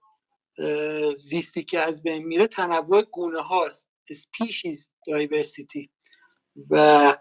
زیستی 1.14 1.64
که 1.64 1.80
از 1.80 2.02
بین 2.02 2.24
میره 2.24 2.46
تنوع 2.46 3.02
گونه 3.02 3.40
هاست 3.40 3.86
species 4.12 4.78
diversity 5.10 5.88
و 6.70 7.16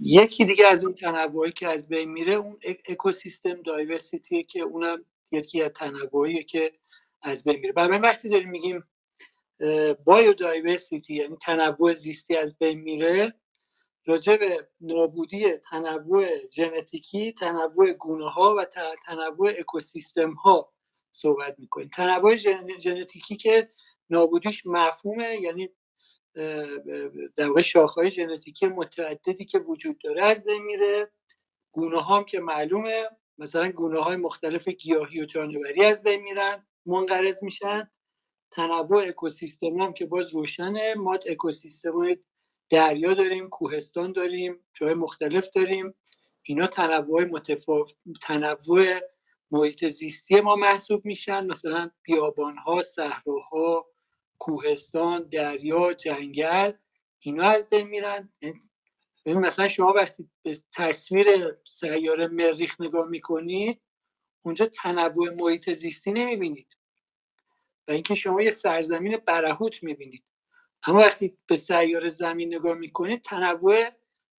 یکی 0.00 0.44
دیگه 0.44 0.66
از 0.66 0.84
اون 0.84 0.94
تنوعی 0.94 1.52
که 1.52 1.68
از 1.68 1.88
بین 1.88 2.10
میره 2.12 2.34
اون 2.34 2.58
اکوسیستم 2.88 3.62
دایورسیتی 3.62 4.44
که 4.44 4.60
اونم 4.60 5.04
یکی 5.32 5.62
از 5.62 5.70
تنوعیه 5.72 6.42
که 6.42 6.72
از 7.22 7.44
بین 7.44 7.60
میره. 7.60 7.72
برای 7.72 7.98
وقتی 7.98 8.28
داریم 8.28 8.50
میگیم 8.50 8.84
بایودایورسیتی 10.04 11.14
یعنی 11.14 11.36
تنوع 11.36 11.92
زیستی 11.92 12.36
از 12.36 12.58
بین 12.58 12.80
میره 12.80 13.34
راجع 14.06 14.36
به 14.36 14.68
نابودی 14.80 15.56
تنوع 15.56 16.26
ژنتیکی 16.56 17.32
تنوع 17.32 17.92
گونه 17.92 18.30
ها 18.30 18.54
و 18.58 18.66
تنوع 19.06 19.52
اکوسیستم 19.58 20.32
ها 20.32 20.72
صحبت 21.10 21.56
می‌کنیم. 21.58 21.90
تنوع 21.94 22.36
ژنتیکی 22.80 23.36
که 23.36 23.70
نابودیش 24.10 24.66
مفهومه 24.66 25.38
یعنی 25.42 25.70
در 27.36 27.48
واقع 27.48 27.60
شاخهای 27.60 28.10
ژنتیکی 28.10 28.66
متعددی 28.66 29.44
که 29.44 29.58
وجود 29.58 29.98
داره 29.98 30.24
از 30.24 30.44
بین 30.44 30.62
میره. 30.62 31.10
گونه 31.72 32.02
هم 32.02 32.24
که 32.24 32.40
معلومه 32.40 33.08
مثلا 33.38 33.70
گونه 33.72 34.00
های 34.00 34.16
مختلف 34.16 34.68
گیاهی 34.68 35.20
و 35.20 35.24
جانوری 35.24 35.84
از 35.84 36.02
بین 36.02 36.22
میرن 36.22 36.66
منقرض 36.86 37.44
میشن. 37.44 37.90
تنوع 38.50 39.02
اکوسیستم 39.08 39.80
هم 39.80 39.92
که 39.92 40.06
باز 40.06 40.34
روشنه. 40.34 40.94
ما 40.94 41.14
اکوسیستم 41.14 42.14
دریا 42.70 43.14
داریم 43.14 43.48
کوهستان 43.48 44.12
داریم 44.12 44.64
جای 44.74 44.94
مختلف 44.94 45.48
داریم. 45.54 45.94
اینا 46.42 46.66
تنوع 46.66 47.24
متفاوت 47.24 47.94
تنوع 48.22 49.00
محیط 49.50 49.88
زیستی 49.88 50.40
ما 50.40 50.56
محسوب 50.56 51.04
میشن. 51.04 51.46
مثلا 51.46 51.90
بیابان 52.02 52.56
ها 52.56 52.82
صحراها 52.82 53.86
کوهستان 54.38 55.22
دریا 55.22 55.92
جنگل 55.92 56.72
اینا 57.20 57.50
از 57.50 57.68
بین 57.70 57.86
میرن. 57.88 58.32
ببین 59.26 59.38
مثلا 59.38 59.68
شما 59.68 59.92
وقتی 59.92 60.30
به 60.42 60.58
تصویر 60.72 61.26
سیاره 61.64 62.28
مریخ 62.28 62.80
نگاه 62.80 63.08
می‌کنید 63.08 63.80
اونجا 64.44 64.66
تنوع 64.66 65.30
محیط 65.30 65.72
زیستی 65.72 66.12
نمی‌بینید 66.12 66.76
و 67.88 67.92
اینکه 67.92 68.14
شما 68.14 68.42
یه 68.42 68.50
سرزمین 68.50 69.16
برهوت 69.16 69.82
می‌بینید. 69.82 70.24
اما 70.86 70.98
وقتی 70.98 71.38
به 71.46 71.56
سیاره 71.56 72.08
زمین 72.08 72.54
نگاه 72.54 72.74
می‌کنید 72.74 73.22
تنوع 73.22 73.90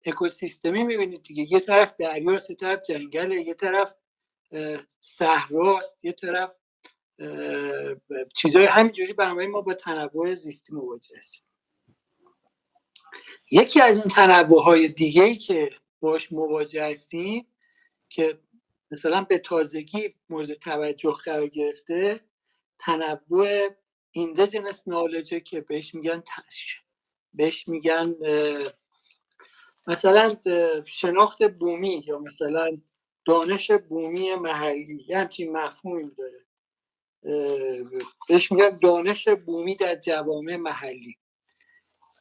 اکوسیستمی 0.07 0.83
می‌بینید 0.85 1.23
دیگه. 1.23 1.53
یه 1.53 1.61
طرف 1.61 1.97
دریاست 1.97 2.51
یه 2.51 2.57
طرف 2.57 2.87
جنگله 2.89 3.35
یه 3.35 3.55
طرف 3.55 3.95
صحراست 5.01 5.99
یه 6.03 6.13
طرف 6.13 6.57
چیزهای 8.35 8.67
همینجوری 8.67 9.13
بنابراین 9.13 9.51
ما 9.51 9.61
با 9.61 9.75
تنوع 9.75 10.35
زیستی 10.35 10.75
مواجه 10.75 11.19
هستیم. 11.19 11.43
یکی 13.51 13.81
از 13.81 13.99
اون 13.99 14.09
تنوع 14.09 14.63
های 14.63 14.89
دیگه 14.89 15.23
ای 15.23 15.37
که 15.37 15.71
باش 16.01 16.33
مواجه 16.33 16.85
هستیم 16.85 17.47
که 18.09 18.39
مثلا 18.91 19.25
به 19.25 19.39
تازگی 19.39 20.15
مورد 20.29 20.53
توجه 20.53 21.13
قرار 21.25 21.49
گرفته 21.49 22.21
تنوع 22.79 23.69
ایندیجنس 24.11 24.83
نالجه 24.89 25.41
که 25.41 25.61
بهش 25.61 25.95
میگن 25.95 26.21
تش. 26.27 26.83
بهش 27.35 27.69
میگن 27.69 28.15
مثلا 29.87 30.35
شناخت 30.87 31.43
بومی 31.43 32.05
یا 32.07 32.19
مثلا 32.19 32.79
دانش 33.25 33.71
بومی 33.71 34.35
محلی. 34.35 35.05
یه 35.09 35.19
همچین 35.19 35.57
مفهومی 35.57 36.11
داره. 36.19 36.48
بهش 38.29 38.53
میگن 38.53 38.77
دانش 38.83 39.29
بومی 39.29 39.77
در 39.77 39.95
جوامع 39.95 40.57
محلی. 40.57 41.17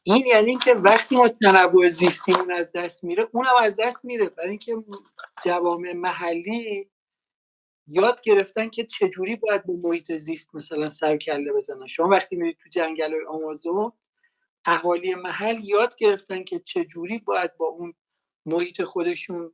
این 0.02 0.26
یعنی 0.26 0.56
که 0.56 0.74
وقتی 0.74 1.16
ما 1.16 1.28
تنوع 1.28 1.88
زیستیمون 1.88 2.52
از 2.52 2.72
دست 2.72 3.04
میره 3.04 3.28
اونم 3.32 3.56
از 3.62 3.76
دست 3.78 4.04
میره. 4.04 4.28
برای 4.28 4.50
اینکه 4.50 4.76
جوامع 5.44 5.92
محلی 5.92 6.90
یاد 7.86 8.20
گرفتن 8.22 8.68
که 8.68 8.84
چجوری 8.84 9.36
باید 9.36 9.64
با 9.64 9.74
محیط 9.88 10.12
زیست 10.12 10.54
مثلا 10.54 10.90
سر 10.90 11.16
کله 11.16 11.52
بزنن. 11.52 11.86
شما 11.86 12.08
وقتی 12.08 12.36
میرید 12.36 12.58
تو 12.62 12.68
جنگل 12.68 13.12
های 13.12 13.24
آمازون 13.24 13.92
اهالی 14.64 15.14
محل 15.14 15.64
یاد 15.64 15.96
گرفتن 15.96 16.44
که 16.44 16.58
چجوری 16.58 17.18
باید 17.18 17.56
با 17.56 17.66
اون 17.66 17.94
محیط 18.46 18.82
خودشون 18.82 19.52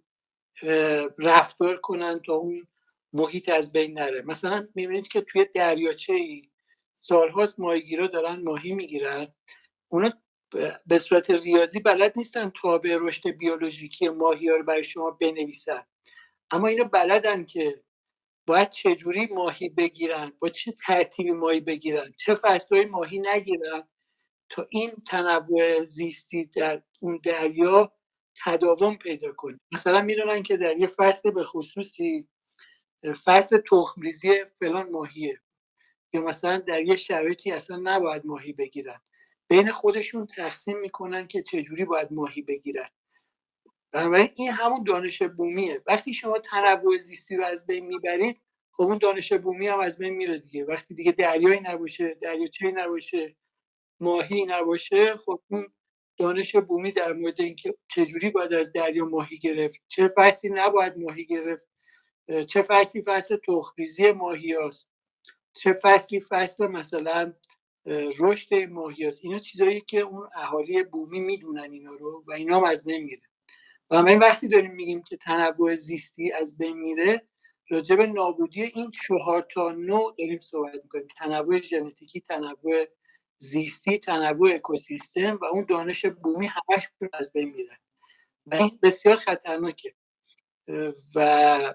رفتار 1.19 1.77
کنن 1.77 2.21
تا 2.27 2.35
اون 2.35 2.67
محیط 3.15 3.49
از 3.49 3.73
بین 3.73 3.99
نره. 3.99 4.23
مثلا 4.23 4.69
می‌بینید 4.75 5.09
که 5.09 5.21
توی 5.21 5.47
دریاچه 5.55 6.15
ای 6.15 6.51
سالهاست 6.95 7.61
ماهیگیرا 7.61 8.07
دارن 8.07 8.43
ماهی 8.43 8.73
می‌گیرن. 8.73 9.35
اونا 9.89 10.13
به 10.87 10.99
صورت 10.99 11.31
ریاضی 11.31 11.81
بلد 11.81 12.13
نیستن 12.17 12.53
تابع 12.63 12.99
رشد 13.01 13.31
بیولوژیکی 13.31 14.09
ماهی 14.09 14.49
ها 14.49 14.57
رو 14.57 14.65
برای 14.65 14.85
شما 14.85 15.11
بنویسن. 15.11 15.87
اما 16.51 16.69
اینو 16.69 16.85
بلدن 16.85 17.45
که 17.45 17.83
باید 18.47 18.71
چجوری 18.71 19.27
ماهی 19.27 19.69
بگیرن 19.69 20.33
با 20.39 20.49
چه 20.49 20.73
ترتیبی 20.73 21.31
ماهی 21.31 21.61
بگیرن 21.61 22.13
چه 22.19 22.35
فصلهای 22.35 22.85
ماهی 22.85 23.19
نگیرن 23.19 23.89
تا 24.51 24.67
این 24.71 24.91
تنوع 25.09 25.85
زیستی 25.85 26.45
در 26.45 26.83
اون 27.03 27.21
دریا 27.25 27.93
تداوم 28.45 28.97
پیدا 28.97 29.33
کنه. 29.33 29.61
مثلا 29.73 30.03
می‌دونن 30.03 30.43
که 30.43 30.57
در 30.57 30.77
یه 30.77 30.87
فصل 30.87 31.31
به 31.31 31.45
خصوصی 31.45 32.29
فصل 33.13 33.59
تخمریزی 33.71 34.45
فلان 34.45 34.91
ماهیه. 34.91 35.41
یا 36.13 36.23
مثلا 36.23 36.59
در 36.59 36.83
یه 36.83 36.97
شرایطی 36.97 37.53
اصلا 37.53 37.81
نباید 37.83 38.27
ماهی 38.27 38.53
بگیرن. 38.53 39.01
بین 39.49 39.71
خودشون 39.71 40.27
تقسیم 40.27 40.79
می‌کنن 40.79 41.27
که 41.27 41.43
چجوری 41.43 41.85
باید 41.85 42.13
ماهی 42.13 42.43
بگیرن. 42.43 42.89
بنابراین 43.93 44.31
این 44.35 44.51
همون 44.51 44.85
دانش 44.85 45.23
بومیه. 45.23 45.83
وقتی 45.87 46.13
شما 46.13 46.39
تنوع 46.39 46.99
زیستی 46.99 47.37
رو 47.37 47.45
از 47.45 47.67
بین 47.67 47.87
می‌برید 47.87 48.41
خب 48.73 48.83
اون 48.83 48.99
دانش 48.99 49.33
بومی 49.33 49.69
هم 49.69 49.81
از 49.81 49.99
بین 49.99 50.15
میره 50.15 50.39
دیگه. 50.39 50.65
وقتی 50.65 50.95
دیگه 50.95 51.13
دریایی 51.13 51.61
نباشه 51.61 52.15
دریاچه 52.23 52.71
نباشه 52.71 53.37
ماهی 54.01 54.45
نباشه 54.47 55.17
خب 55.17 55.43
اون 55.51 55.73
دانش 56.19 56.57
بومی 56.57 56.93
در 56.93 57.13
مورد 57.13 57.41
اینکه 57.41 57.75
چجوری 57.89 58.31
باید 58.31 58.53
از 58.55 58.73
دریا 58.73 59.05
ماهی 59.05 59.39
گرفت 59.39 59.83
چه 59.89 60.11
فصلی 60.17 60.51
نباید 60.55 60.99
ماهی 60.99 61.27
گرفت 61.27 61.69
چه 62.49 62.63
فصلی 62.63 63.03
فصل 63.07 63.37
تخریزی 63.49 64.13
ماهی 64.13 64.55
هست 64.55 64.89
چه 65.55 65.73
فصلی 65.83 66.21
فصل 66.21 66.67
مثلا 66.67 67.35
رشد 68.21 68.55
ماهی 68.55 69.07
هست 69.07 69.21
اینا 69.25 69.39
چیزایی 69.39 69.81
که 69.81 70.01
اون 70.01 70.29
اهالی 70.37 70.83
بومی 70.85 71.21
می‌دونن 71.21 71.73
اینا 71.73 71.95
رو 71.95 72.25
و 72.27 72.33
اینا 72.33 72.57
هم 72.59 72.65
از 72.65 72.85
بین 72.85 73.05
میره 73.05 73.23
و 73.91 74.03
من 74.03 74.19
وقتی 74.19 74.49
داریم 74.49 74.73
میگیم 74.73 75.03
که 75.03 75.17
تنوع 75.17 75.75
زیستی 75.75 76.33
از 76.33 76.59
بین 76.59 76.79
میره 76.79 77.29
راجع 77.71 77.97
نابودی 77.97 78.63
این 78.63 78.91
چهار 78.91 79.43
تا 79.51 79.73
نوع 79.73 80.15
داریم 80.19 80.41
صحبت 80.41 80.75
می‌کنیم. 80.83 81.07
تنوع 81.19 81.59
ژنتیکی 81.59 82.21
تنوع 82.21 82.87
زیستی 83.39 83.99
تنوع 83.99 84.55
اکوسیستم 84.55 85.39
و 85.43 85.45
اون 85.45 85.67
دانش 85.69 86.07
بومی 86.07 86.47
همش 86.47 86.89
از 87.13 87.33
بین 87.33 87.51
میره 87.51 87.79
و 88.47 88.55
این 88.55 88.79
بسیار 88.83 89.17
خطرناکه. 89.17 89.95
و 91.17 91.75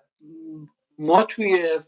ما 0.98 1.24
توی 1.24 1.80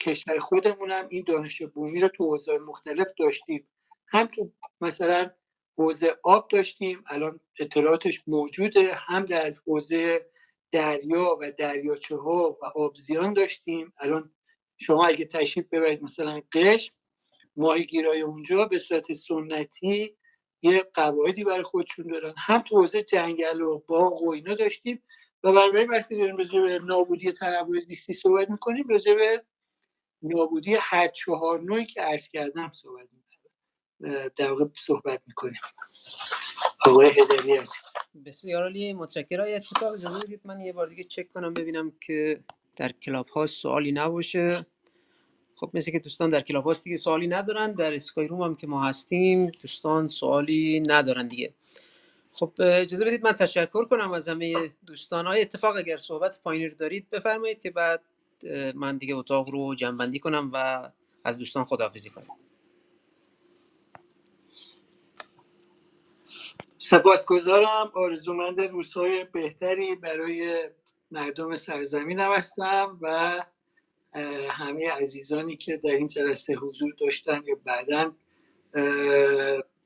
کشور 0.00 0.38
خودمون 0.38 0.90
هم 0.90 1.06
این 1.10 1.24
دانش 1.26 1.62
بومی 1.62 2.00
رو 2.00 2.08
تو 2.08 2.24
حوزه‌های 2.24 2.60
مختلف 2.60 3.08
داشتیم. 3.18 3.68
هم 4.08 4.26
تو 4.26 4.50
مثلا 4.80 5.30
حوزه 5.78 6.16
آب 6.22 6.48
داشتیم 6.48 7.04
الان 7.06 7.40
اطلاعاتش 7.60 8.22
موجوده. 8.26 8.94
هم 8.94 9.24
در 9.24 9.52
حوزه 9.66 10.26
دریا 10.72 11.38
و 11.40 11.50
دریاچه 11.50 12.16
ها 12.16 12.58
و 12.62 12.64
آبزیان 12.64 13.32
داشتیم. 13.32 13.92
الان 13.98 14.32
شما 14.76 15.06
اگه 15.06 15.24
تشریف 15.24 15.66
ببرید 15.72 16.02
مثلا 16.02 16.42
قشم 16.52 16.94
ماهیگیرای 17.56 18.20
اونجا 18.20 18.64
به 18.64 18.78
صورت 18.78 19.12
سنتی 19.12 20.16
یه 20.62 20.82
قواعدی 20.94 21.44
برای 21.44 21.62
خودشون 21.62 22.06
دارن. 22.06 22.34
هم 22.38 22.60
تو 22.60 22.76
حوزه 22.76 23.02
جنگل 23.02 23.60
و 23.60 23.78
باغ 23.78 24.22
و 24.22 24.30
اینا 24.32 24.54
داشتیم. 24.54 25.02
و 25.44 25.52
برای 25.52 25.84
وقتی 25.84 26.18
داریم 26.18 26.36
راجع 26.36 26.60
به 26.60 26.78
نابودی 26.78 27.32
تنوع 27.32 27.78
زیستی 27.78 28.12
صحبت 28.12 28.50
می‌کنیم 28.50 28.88
راجع 28.88 29.14
به 29.14 29.44
نابودی 30.22 30.76
هر 30.80 31.08
چهار 31.08 31.60
نوعی 31.60 31.86
که 31.86 32.00
عرض 32.00 32.28
کردم 32.28 32.70
صحبت 32.70 33.08
می‌کنیم. 33.12 34.30
در 34.36 34.50
واقع 34.50 34.64
صحبت 34.72 35.22
می‌کنیم. 35.26 35.60
آقای 36.86 37.08
هدری 37.08 37.60
بسیار 38.26 38.62
عالی 38.62 38.92
متشکرم. 38.92 39.44
اتفاق 39.48 39.92
اجازه 39.92 40.26
بدید 40.26 40.40
من 40.44 40.60
یه 40.60 40.72
بار 40.72 40.86
دیگه 40.86 41.04
چک 41.04 41.32
کنم 41.32 41.54
ببینم 41.54 41.92
که 42.00 42.40
در 42.76 42.92
کلاب 42.92 43.28
ها 43.28 43.46
سوالی 43.46 43.92
نباشه. 43.92 44.66
خب 45.56 45.70
مثل 45.74 45.90
که 45.90 45.98
دوستان 45.98 46.28
در 46.28 46.40
کلاب 46.40 46.64
هاست 46.64 46.84
دیگه 46.84 46.96
سوالی 46.96 47.26
ندارن 47.26 47.72
در 47.72 47.94
اسکای 47.94 48.26
روم 48.26 48.42
هم 48.42 48.56
که 48.56 48.66
ما 48.66 48.84
هستیم 48.84 49.46
دوستان 49.46 50.08
سوالی 50.08 50.82
ندارن 50.86 51.28
دیگه. 51.28 51.54
خب 52.36 52.52
اجازه 52.58 53.04
بدید 53.04 53.24
من 53.24 53.32
تشکر 53.32 53.84
کنم 53.84 54.12
از 54.12 54.28
همه 54.28 54.70
دوستان 54.86 55.26
های 55.26 55.40
اتفاق 55.40 55.76
اگر 55.76 55.96
صحبت 55.96 56.40
پایینی 56.44 56.68
رو 56.68 56.74
دارید. 56.74 57.10
بفرمایید 57.10 57.62
که 57.62 57.70
بعد 57.70 58.02
من 58.74 58.96
دیگه 58.96 59.14
اتاق 59.14 59.50
رو 59.50 59.74
جنبندی 59.74 60.18
کنم 60.18 60.50
و 60.52 60.88
از 61.24 61.38
دوستان 61.38 61.64
خداحافظی 61.64 62.10
کنم. 62.10 62.36
سپاسگزارم. 66.78 67.92
آرزومند 67.94 68.60
روزهای 68.60 69.24
بهتری 69.24 69.94
برای 69.94 70.70
مردم 71.10 71.56
سرزمینم 71.56 72.32
هستم 72.32 72.98
و 73.02 73.40
همه 74.50 74.90
عزیزانی 74.90 75.56
که 75.56 75.76
در 75.76 75.90
این 75.90 76.08
جلسه 76.08 76.54
حضور 76.54 76.94
داشتن 77.00 77.42
یا 77.46 77.56
بعدا 77.64 78.12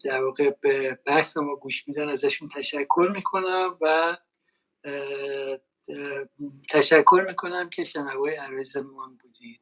در 0.04 0.24
واقع 0.24 0.50
به 0.60 0.98
بحث 1.04 1.36
ما 1.36 1.56
گوش 1.56 1.88
میدن 1.88 2.08
ازشون 2.08 2.48
تشکر 2.48 3.12
می‌کنم 3.14 3.76
و 3.80 4.16
تشکر 6.70 7.24
می‌کنم 7.28 7.70
که 7.70 7.84
شنوای 7.84 8.36
عرض 8.36 8.76
من 8.76 9.16
بودید. 9.22 9.60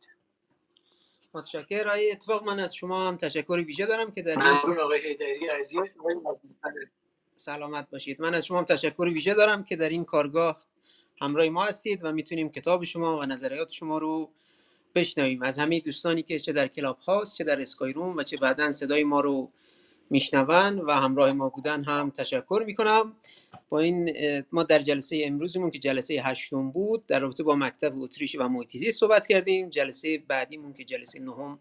متشکر 1.34 1.88
آقای 1.88 2.10
اتفاق 2.12 2.44
من 2.44 2.60
از 2.60 2.74
شما 2.74 3.08
هم 3.08 3.16
تشکر 3.16 3.62
ویژه 3.66 3.86
دارم 3.86 4.12
که 4.12 4.22
در 4.22 4.36
ممنون 4.36 4.80
آقای 4.80 5.00
حیدری 5.00 5.46
عزیز. 5.46 5.96
سلامت 7.34 7.90
باشید. 7.90 8.20
من 8.20 8.34
از 8.34 8.46
شما 8.46 8.58
هم 8.58 8.64
تشکر 8.64 9.08
ویژه 9.14 9.34
دارم 9.34 9.64
که 9.64 9.76
در 9.76 9.88
این 9.88 10.04
کارگاه 10.04 10.66
همراه 11.20 11.48
ما 11.48 11.64
هستید 11.64 12.00
و 12.04 12.12
می‌تونیم 12.12 12.48
کتاب 12.48 12.84
شما 12.84 13.18
و 13.18 13.22
نظریات 13.22 13.70
شما 13.70 13.98
رو 13.98 14.32
بشنویم. 14.94 15.42
از 15.42 15.58
همه 15.58 15.80
دوستانی 15.80 16.22
که 16.22 16.38
چه 16.38 16.52
در 16.52 16.68
کلاب 16.68 16.98
هاست 16.98 17.36
چه 17.36 17.44
در 17.44 17.60
اسکای 17.60 17.92
روم 17.92 18.16
و 18.16 18.22
چه 18.22 18.36
بعدا 18.36 18.70
صدای 18.70 19.04
ما 19.04 19.20
رو 19.20 19.52
میشنون 20.10 20.78
و 20.78 20.92
همراه 20.92 21.32
ما 21.32 21.48
بودن 21.48 21.84
هم 21.84 22.10
تشکر 22.10 22.62
می‌کنم. 22.66 23.16
با 23.68 23.80
این 23.80 24.12
ما 24.52 24.62
در 24.62 24.78
جلسه 24.78 25.22
امروزمون 25.24 25.70
که 25.70 25.78
جلسه 25.78 26.22
هشتم 26.24 26.70
بود 26.70 27.06
در 27.06 27.20
رابطه 27.20 27.42
با 27.42 27.54
مکتب 27.54 28.02
اتریش 28.02 28.36
و 28.38 28.48
محیطیزی 28.48 28.90
صحبت 28.90 29.26
کردیم. 29.26 29.70
جلسه 29.70 30.18
بعدیمون 30.18 30.72
که 30.72 30.84
جلسه 30.84 31.20
نهم 31.20 31.58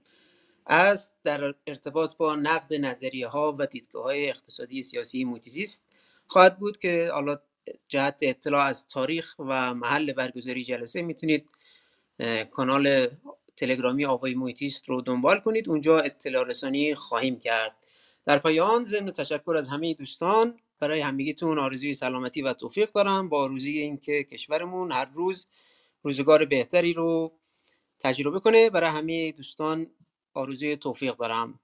است 0.68 1.14
در 1.24 1.54
ارتباط 1.68 2.18
با 2.18 2.36
نقد 2.36 2.74
نظریه 2.74 3.28
ها 3.28 3.56
و 3.60 3.66
دیدگاه 3.66 4.04
های 4.04 4.30
اقتصادی 4.30 4.84
سیاسی 4.84 5.24
محیطیزیست 5.24 5.86
خواهد 6.28 6.60
بود 6.60 6.78
که 6.78 7.10
حالا 7.14 7.38
جهت 7.88 8.16
اطلاع 8.22 8.66
از 8.66 8.88
تاریخ 8.88 9.36
و 9.40 9.74
محل 9.74 10.14
برگزاری 10.14 10.64
جلسه 10.64 11.02
می‌تونید 11.02 11.50
کانال 12.52 13.08
تلگرامی 13.58 14.06
آقای 14.06 14.36
محیطیست 14.36 14.90
رو 14.90 15.02
دنبال 15.02 15.40
کنید. 15.40 15.70
اونجا 15.70 16.00
اطلاع 16.00 16.44
رسانی 16.44 16.96
خواهیم 16.96 17.40
کرد. 17.40 17.85
در 18.26 18.40
پایان 18.40 18.84
ضمن 18.84 19.12
تشکر 19.12 19.56
از 19.58 19.68
همه 19.68 19.94
دوستان. 19.94 20.60
برای 20.80 21.02
همگیتون 21.02 21.60
آرزوی 21.60 21.94
سلامتی 21.94 22.42
و 22.42 22.54
توفیق 22.54 22.92
دارم. 22.92 23.30
با 23.30 23.44
آرزوی 23.44 23.80
اینکه 23.80 24.24
کشورمون 24.24 24.92
هر 24.92 25.06
روز 25.14 25.48
روزگار 26.04 26.46
بهتری 26.46 26.94
رو 26.94 27.34
تجربه 28.00 28.40
کنه. 28.40 28.70
برای 28.70 28.90
همه 28.90 29.32
دوستان 29.32 29.88
آرزوی 30.34 30.76
توفیق 30.76 31.16
دارم. 31.16 31.60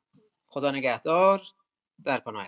خدا 0.48 0.72
نگهدار. 0.72 1.42
در 2.04 2.20
پناه 2.20 2.48